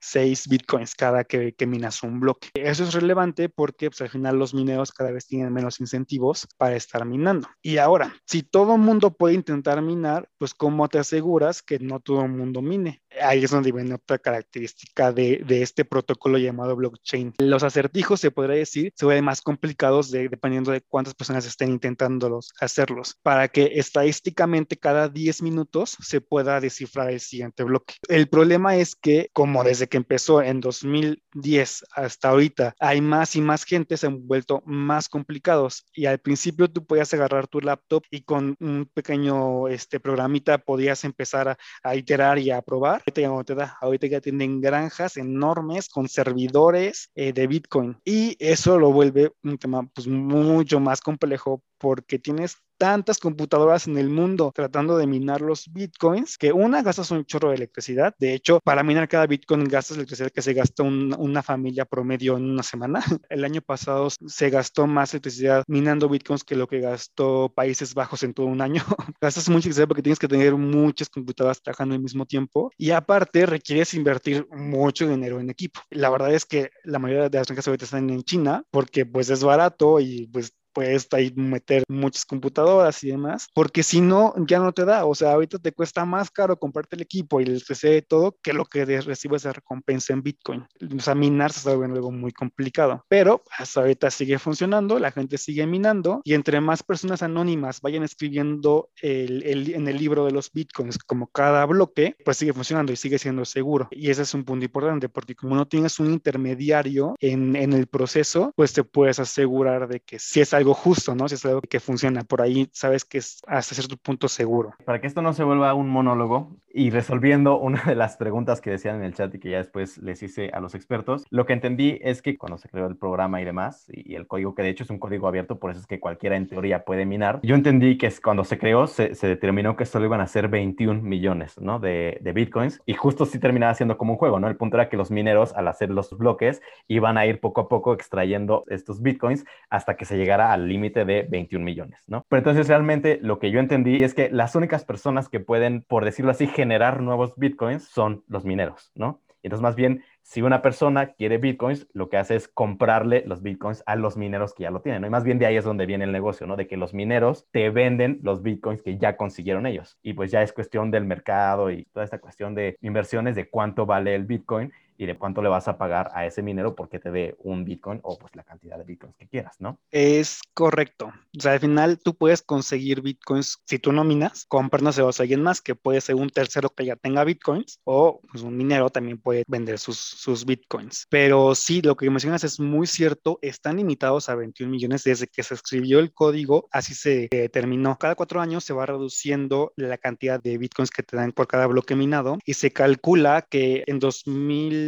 6 0.01 0.47
bitcoins 0.49 0.95
cada 0.95 1.23
que, 1.23 1.53
que, 1.53 1.67
minas 1.67 2.03
un 2.03 2.19
bloque. 2.19 2.49
Eso 2.53 2.83
es 2.83 2.93
relevante 2.93 3.49
porque 3.49 3.89
pues, 3.89 4.01
al 4.01 4.09
final 4.09 4.37
los 4.37 4.53
mineros 4.53 4.91
cada 4.91 5.11
vez 5.11 5.27
tienen 5.27 5.53
menos 5.53 5.79
incentivos 5.79 6.47
para 6.57 6.75
estar 6.75 7.05
minando. 7.05 7.47
Y 7.61 7.77
ahora, 7.77 8.13
si 8.25 8.43
todo 8.43 8.75
el 8.75 8.81
mundo 8.81 9.11
puede 9.15 9.35
intentar 9.35 9.81
minar, 9.81 10.29
pues 10.37 10.53
¿cómo 10.53 10.87
te 10.89 10.99
aseguras 10.99 11.61
que 11.61 11.79
no 11.79 11.99
todo 11.99 12.23
el 12.23 12.31
mundo 12.31 12.61
mine? 12.61 13.02
Ahí 13.21 13.43
es 13.43 13.51
donde 13.51 13.71
viene 13.71 13.95
otra 13.95 14.17
característica 14.17 15.11
de, 15.11 15.43
este 15.49 15.85
protocolo 15.85 16.37
llamado 16.37 16.75
blockchain. 16.75 17.33
Los 17.37 17.63
acertijos 17.63 18.19
se 18.19 18.31
podría 18.31 18.57
decir 18.57 18.91
se 18.95 19.05
vuelven 19.05 19.25
más 19.25 19.41
complicados 19.41 20.11
dependiendo 20.11 20.71
de 20.71 20.81
cuántas 20.81 21.13
personas 21.13 21.45
estén 21.45 21.69
intentando 21.69 22.39
hacerlos, 22.59 23.17
para 23.21 23.47
que 23.47 23.71
estadísticamente 23.75 24.77
cada 24.77 25.09
10 25.09 25.41
minutos 25.41 25.97
se 26.01 26.21
pueda 26.21 26.59
descifrar 26.59 27.11
el 27.11 27.19
siguiente 27.19 27.63
bloque. 27.63 27.95
El 28.07 28.27
problema 28.27 28.75
es 28.75 28.95
que 28.95 29.29
como 29.33 29.63
desde 29.63 29.87
que 29.87 29.97
empezó 29.97 30.41
en 30.41 30.59
2010 30.59 31.85
hasta 31.95 32.29
ahorita 32.29 32.75
hay 32.79 33.01
más 33.01 33.35
y 33.35 33.41
más 33.41 33.63
gente, 33.63 33.97
se 33.97 34.07
han 34.07 34.27
vuelto 34.27 34.61
más 34.65 35.09
complicados 35.09 35.85
y 35.93 36.05
al 36.05 36.19
principio 36.19 36.69
tú 36.69 36.85
podías 36.85 37.13
agarrar 37.13 37.47
tu 37.47 37.59
laptop 37.59 38.03
y 38.09 38.21
con 38.21 38.55
un 38.59 38.89
pequeño 38.93 39.67
este, 39.67 39.99
programita 39.99 40.57
podías 40.57 41.03
empezar 41.03 41.57
a, 41.83 41.95
iterar 41.95 42.39
y 42.39 42.51
a 42.51 42.61
probar. 42.61 43.02
Ahorita 43.05 43.21
ya 43.21 43.43
te 43.43 43.55
da, 43.55 43.77
ahorita 43.81 44.07
ya 44.07 44.21
tienen 44.21 44.61
granjas 44.61 45.17
enormes 45.17 45.89
con 45.89 46.07
servidores 46.07 47.09
eh, 47.15 47.33
de 47.33 47.47
Bitcoin. 47.47 47.97
Y 48.05 48.37
eso 48.39 48.79
lo 48.79 48.93
vuelve 48.93 49.33
un 49.43 49.57
tema 49.57 49.85
pues 49.93 50.07
mucho 50.07 50.79
más 50.79 51.01
complejo 51.01 51.61
porque 51.77 52.17
tienes 52.17 52.55
tantas 52.77 53.19
computadoras 53.19 53.87
en 53.87 53.97
el 53.97 54.09
mundo 54.09 54.51
tratando 54.53 54.97
de 54.97 55.07
minar 55.07 55.41
los 55.41 55.71
bitcoins 55.71 56.37
que 56.37 56.51
una 56.51 56.81
gastas 56.81 57.11
un 57.11 57.25
chorro 57.25 57.49
de 57.49 57.55
electricidad. 57.55 58.13
De 58.19 58.33
hecho, 58.33 58.59
para 58.63 58.83
minar 58.83 59.07
cada 59.07 59.27
bitcoin 59.27 59.65
gastas 59.65 59.97
electricidad 59.97 60.31
que 60.31 60.41
se 60.41 60.53
gasta 60.53 60.83
una 60.83 61.43
familia 61.43 61.85
promedio 61.85 62.37
en 62.37 62.49
una 62.49 62.63
semana. 62.63 63.01
El 63.29 63.45
año 63.45 63.61
pasado 63.61 64.09
se 64.09 64.49
gastó 64.49 64.87
más 64.87 65.13
electricidad 65.13 65.63
minando 65.67 66.09
bitcoins 66.09 66.43
que 66.43 66.55
lo 66.55 66.67
que 66.67 66.79
gastó 66.79 67.51
Países 67.53 67.93
Bajos 67.93 68.23
en 68.23 68.33
todo 68.33 68.47
un 68.47 68.61
año. 68.61 68.83
gastas 69.21 69.49
mucha 69.49 69.67
electricidad 69.67 69.87
porque 69.87 70.03
tienes 70.03 70.19
que 70.19 70.27
tener 70.27 70.55
muchas 70.55 71.09
computadoras 71.09 71.61
trabajando 71.61 71.95
al 71.95 72.01
mismo 72.01 72.25
tiempo 72.25 72.71
y 72.77 72.91
aparte 72.91 73.45
requieres 73.45 73.93
invertir 73.93 74.47
mucho 74.51 75.07
dinero 75.07 75.39
en 75.39 75.49
equipo. 75.49 75.79
La 75.89 76.09
verdad 76.09 76.33
es 76.33 76.45
que 76.45 76.71
la 76.83 76.99
mayoría 76.99 77.29
de 77.29 77.37
las 77.37 77.49
empresas 77.49 77.67
ahorita 77.67 77.85
están 77.85 78.09
en 78.09 78.23
China 78.23 78.63
porque 78.71 79.05
pues 79.05 79.29
es 79.29 79.43
barato 79.43 79.99
y 79.99 80.27
pues 80.27 80.53
puedes 80.73 81.07
ahí 81.11 81.31
meter 81.35 81.83
muchas 81.87 82.25
computadoras 82.25 83.03
y 83.03 83.09
demás, 83.09 83.47
porque 83.53 83.83
si 83.83 84.01
no, 84.01 84.33
ya 84.47 84.59
no 84.59 84.73
te 84.73 84.85
da. 84.85 85.05
O 85.05 85.15
sea, 85.15 85.33
ahorita 85.33 85.59
te 85.59 85.71
cuesta 85.71 86.05
más 86.05 86.31
caro 86.31 86.57
comprarte 86.57 86.95
el 86.95 87.01
equipo 87.01 87.39
y 87.39 87.45
el 87.45 87.63
PC 87.65 87.97
y 87.97 88.01
todo 88.01 88.37
que 88.41 88.53
lo 88.53 88.65
que 88.65 88.85
recibes 88.85 89.43
de 89.43 89.53
recompensa 89.53 90.13
en 90.13 90.23
Bitcoin. 90.23 90.65
O 90.97 90.99
sea, 90.99 91.15
minar 91.15 91.51
se 91.51 91.59
está 91.59 91.71
algo 91.71 92.11
muy 92.11 92.31
complicado, 92.31 93.05
pero 93.07 93.43
hasta 93.57 93.81
ahorita 93.81 94.09
sigue 94.11 94.39
funcionando, 94.39 94.99
la 94.99 95.11
gente 95.11 95.37
sigue 95.37 95.65
minando 95.67 96.21
y 96.23 96.33
entre 96.33 96.61
más 96.61 96.83
personas 96.83 97.23
anónimas 97.23 97.81
vayan 97.81 98.03
escribiendo 98.03 98.89
el, 99.01 99.43
el, 99.43 99.73
en 99.73 99.87
el 99.87 99.97
libro 99.97 100.25
de 100.25 100.31
los 100.31 100.51
Bitcoins 100.51 100.97
como 100.97 101.27
cada 101.27 101.65
bloque, 101.65 102.15
pues 102.23 102.37
sigue 102.37 102.53
funcionando 102.53 102.91
y 102.91 102.95
sigue 102.95 103.19
siendo 103.19 103.45
seguro. 103.45 103.87
Y 103.91 104.09
ese 104.09 104.23
es 104.23 104.33
un 104.33 104.43
punto 104.43 104.65
importante 104.65 105.09
porque 105.09 105.35
como 105.35 105.55
no 105.55 105.67
tienes 105.67 105.99
un 105.99 106.11
intermediario 106.11 107.15
en, 107.19 107.55
en 107.55 107.73
el 107.73 107.87
proceso, 107.87 108.51
pues 108.55 108.73
te 108.73 108.83
puedes 108.83 109.19
asegurar 109.19 109.87
de 109.87 109.99
que 109.99 110.19
si 110.19 110.41
es 110.41 110.53
algo 110.53 110.62
justo, 110.73 111.15
¿no? 111.15 111.27
Si 111.27 111.35
es 111.35 111.45
algo 111.45 111.61
que 111.61 111.79
funciona 111.81 112.23
por 112.23 112.41
ahí, 112.41 112.69
sabes 112.71 113.03
que 113.03 113.17
es 113.17 113.41
hasta 113.47 113.75
cierto 113.75 113.97
punto 113.97 114.29
seguro. 114.29 114.73
Para 114.85 115.01
que 115.01 115.07
esto 115.07 115.21
no 115.21 115.33
se 115.33 115.43
vuelva 115.43 115.73
un 115.73 115.89
monólogo 115.89 116.55
y 116.73 116.89
resolviendo 116.89 117.57
una 117.59 117.83
de 117.83 117.95
las 117.95 118.17
preguntas 118.17 118.59
que 118.59 118.71
decían 118.71 118.97
en 118.97 119.03
el 119.03 119.13
chat 119.13 119.33
y 119.35 119.39
que 119.39 119.51
ya 119.51 119.57
después 119.57 119.99
les 119.99 120.21
hice 120.23 120.49
a 120.53 120.59
los 120.59 120.75
expertos, 120.75 121.25
lo 121.29 121.45
que 121.45 121.53
entendí 121.53 121.99
es 122.01 122.21
que 122.21 122.37
cuando 122.37 122.57
se 122.57 122.67
creó 122.67 122.87
el 122.87 122.97
programa 122.97 123.41
y 123.41 123.45
demás, 123.45 123.85
y 123.89 124.15
el 124.15 124.27
código 124.27 124.55
que 124.55 124.63
de 124.63 124.69
hecho 124.69 124.83
es 124.83 124.89
un 124.89 124.99
código 124.99 125.27
abierto, 125.27 125.59
por 125.59 125.71
eso 125.71 125.79
es 125.79 125.87
que 125.87 125.99
cualquiera 125.99 126.35
en 126.35 126.47
teoría 126.47 126.83
puede 126.83 127.05
minar, 127.05 127.39
yo 127.43 127.55
entendí 127.55 127.97
que 127.97 128.11
cuando 128.23 128.43
se 128.43 128.57
creó 128.57 128.87
se, 128.87 129.15
se 129.15 129.27
determinó 129.27 129.75
que 129.75 129.85
solo 129.85 130.05
iban 130.05 130.21
a 130.21 130.27
ser 130.27 130.47
21 130.47 131.01
millones, 131.01 131.59
¿no? 131.59 131.79
De, 131.79 132.17
de 132.21 132.31
bitcoins 132.33 132.81
y 132.85 132.93
justo 132.93 133.25
sí 133.25 133.39
terminaba 133.39 133.73
siendo 133.75 133.97
como 133.97 134.13
un 134.13 134.17
juego, 134.17 134.39
¿no? 134.39 134.47
El 134.47 134.55
punto 134.55 134.77
era 134.77 134.89
que 134.89 134.97
los 134.97 135.11
mineros 135.11 135.53
al 135.53 135.67
hacer 135.67 135.89
los 135.89 136.17
bloques 136.17 136.61
iban 136.87 137.17
a 137.17 137.25
ir 137.25 137.39
poco 137.39 137.61
a 137.61 137.69
poco 137.69 137.93
extrayendo 137.93 138.63
estos 138.67 139.01
bitcoins 139.01 139.45
hasta 139.69 139.95
que 139.95 140.05
se 140.05 140.17
llegara 140.17 140.51
al 140.53 140.67
límite 140.67 141.05
de 141.05 141.27
21 141.29 141.63
millones, 141.63 141.99
¿no? 142.07 142.25
Pero 142.29 142.39
entonces 142.39 142.67
realmente 142.67 143.19
lo 143.21 143.39
que 143.39 143.51
yo 143.51 143.59
entendí 143.59 144.03
es 144.03 144.13
que 144.13 144.29
las 144.31 144.55
únicas 144.55 144.85
personas 144.85 145.29
que 145.29 145.39
pueden, 145.39 145.83
por 145.83 146.05
decirlo 146.05 146.31
así, 146.31 146.47
generar 146.63 147.01
nuevos 147.01 147.33
bitcoins 147.35 147.83
son 147.83 148.23
los 148.29 148.45
mineros, 148.45 148.93
¿no? 148.95 149.19
Entonces, 149.43 149.61
más 149.61 149.75
bien, 149.75 150.01
si 150.21 150.41
una 150.41 150.61
persona 150.61 151.07
quiere 151.07 151.37
bitcoins, 151.37 151.87
lo 151.91 152.07
que 152.07 152.15
hace 152.15 152.37
es 152.37 152.47
comprarle 152.47 153.25
los 153.27 153.41
bitcoins 153.41 153.83
a 153.85 153.97
los 153.97 154.15
mineros 154.15 154.53
que 154.53 154.63
ya 154.63 154.71
lo 154.71 154.81
tienen, 154.81 155.01
¿no? 155.01 155.07
Y 155.07 155.09
más 155.09 155.25
bien 155.25 155.39
de 155.39 155.45
ahí 155.45 155.57
es 155.57 155.65
donde 155.65 155.85
viene 155.85 156.05
el 156.05 156.13
negocio, 156.13 156.47
¿no? 156.47 156.55
De 156.55 156.65
que 156.65 156.77
los 156.77 156.93
mineros 156.93 157.49
te 157.51 157.69
venden 157.69 158.21
los 158.23 158.41
bitcoins 158.41 158.81
que 158.81 158.97
ya 158.97 159.17
consiguieron 159.17 159.65
ellos. 159.65 159.99
Y 160.01 160.13
pues 160.13 160.31
ya 160.31 160.41
es 160.41 160.53
cuestión 160.53 160.91
del 160.91 161.03
mercado 161.03 161.69
y 161.69 161.83
toda 161.91 162.05
esta 162.05 162.19
cuestión 162.19 162.55
de 162.55 162.77
inversiones 162.79 163.35
de 163.35 163.49
cuánto 163.49 163.85
vale 163.85 164.15
el 164.15 164.23
bitcoin 164.23 164.71
y 164.97 165.05
de 165.05 165.17
cuánto 165.17 165.41
le 165.41 165.49
vas 165.49 165.67
a 165.67 165.77
pagar 165.77 166.09
a 166.13 166.25
ese 166.25 166.41
minero 166.41 166.75
porque 166.75 166.99
te 166.99 167.11
dé 167.11 167.35
un 167.39 167.63
Bitcoin 167.65 167.99
o 168.03 168.17
pues 168.17 168.35
la 168.35 168.43
cantidad 168.43 168.77
de 168.77 168.83
Bitcoins 168.83 169.15
que 169.15 169.27
quieras, 169.27 169.55
¿no? 169.59 169.79
Es 169.91 170.41
correcto. 170.53 171.11
O 171.37 171.41
sea, 171.41 171.53
al 171.53 171.59
final 171.59 171.99
tú 171.99 172.15
puedes 172.15 172.41
conseguir 172.41 173.01
Bitcoins 173.01 173.59
si 173.65 173.79
tú 173.79 173.91
no 173.91 174.03
minas, 174.03 174.45
comprárselos 174.47 175.19
a 175.19 175.23
alguien 175.23 175.41
más 175.41 175.61
que 175.61 175.75
puede 175.75 176.01
ser 176.01 176.15
un 176.15 176.29
tercero 176.29 176.69
que 176.69 176.85
ya 176.85 176.95
tenga 176.95 177.23
Bitcoins 177.23 177.79
o 177.83 178.21
pues, 178.31 178.43
un 178.43 178.55
minero 178.55 178.89
también 178.89 179.17
puede 179.19 179.43
vender 179.47 179.79
sus, 179.79 179.97
sus 179.97 180.45
Bitcoins. 180.45 181.07
Pero 181.09 181.55
sí, 181.55 181.81
lo 181.81 181.95
que 181.95 182.09
mencionas 182.09 182.43
es 182.43 182.59
muy 182.59 182.87
cierto, 182.87 183.39
están 183.41 183.77
limitados 183.77 184.29
a 184.29 184.35
21 184.35 184.71
millones 184.71 185.03
desde 185.03 185.27
que 185.27 185.43
se 185.43 185.53
escribió 185.53 185.99
el 185.99 186.13
código, 186.13 186.67
así 186.71 186.93
se 186.93 187.27
determinó. 187.31 187.97
Cada 187.97 188.15
cuatro 188.15 188.41
años 188.41 188.63
se 188.63 188.73
va 188.73 188.85
reduciendo 188.85 189.73
la 189.75 189.97
cantidad 189.97 190.41
de 190.41 190.57
Bitcoins 190.57 190.91
que 190.91 191.03
te 191.03 191.17
dan 191.17 191.31
por 191.31 191.47
cada 191.47 191.67
bloque 191.67 191.95
minado 191.95 192.37
y 192.45 192.53
se 192.53 192.71
calcula 192.71 193.47
que 193.49 193.83
en 193.87 193.99
2000 193.99 194.82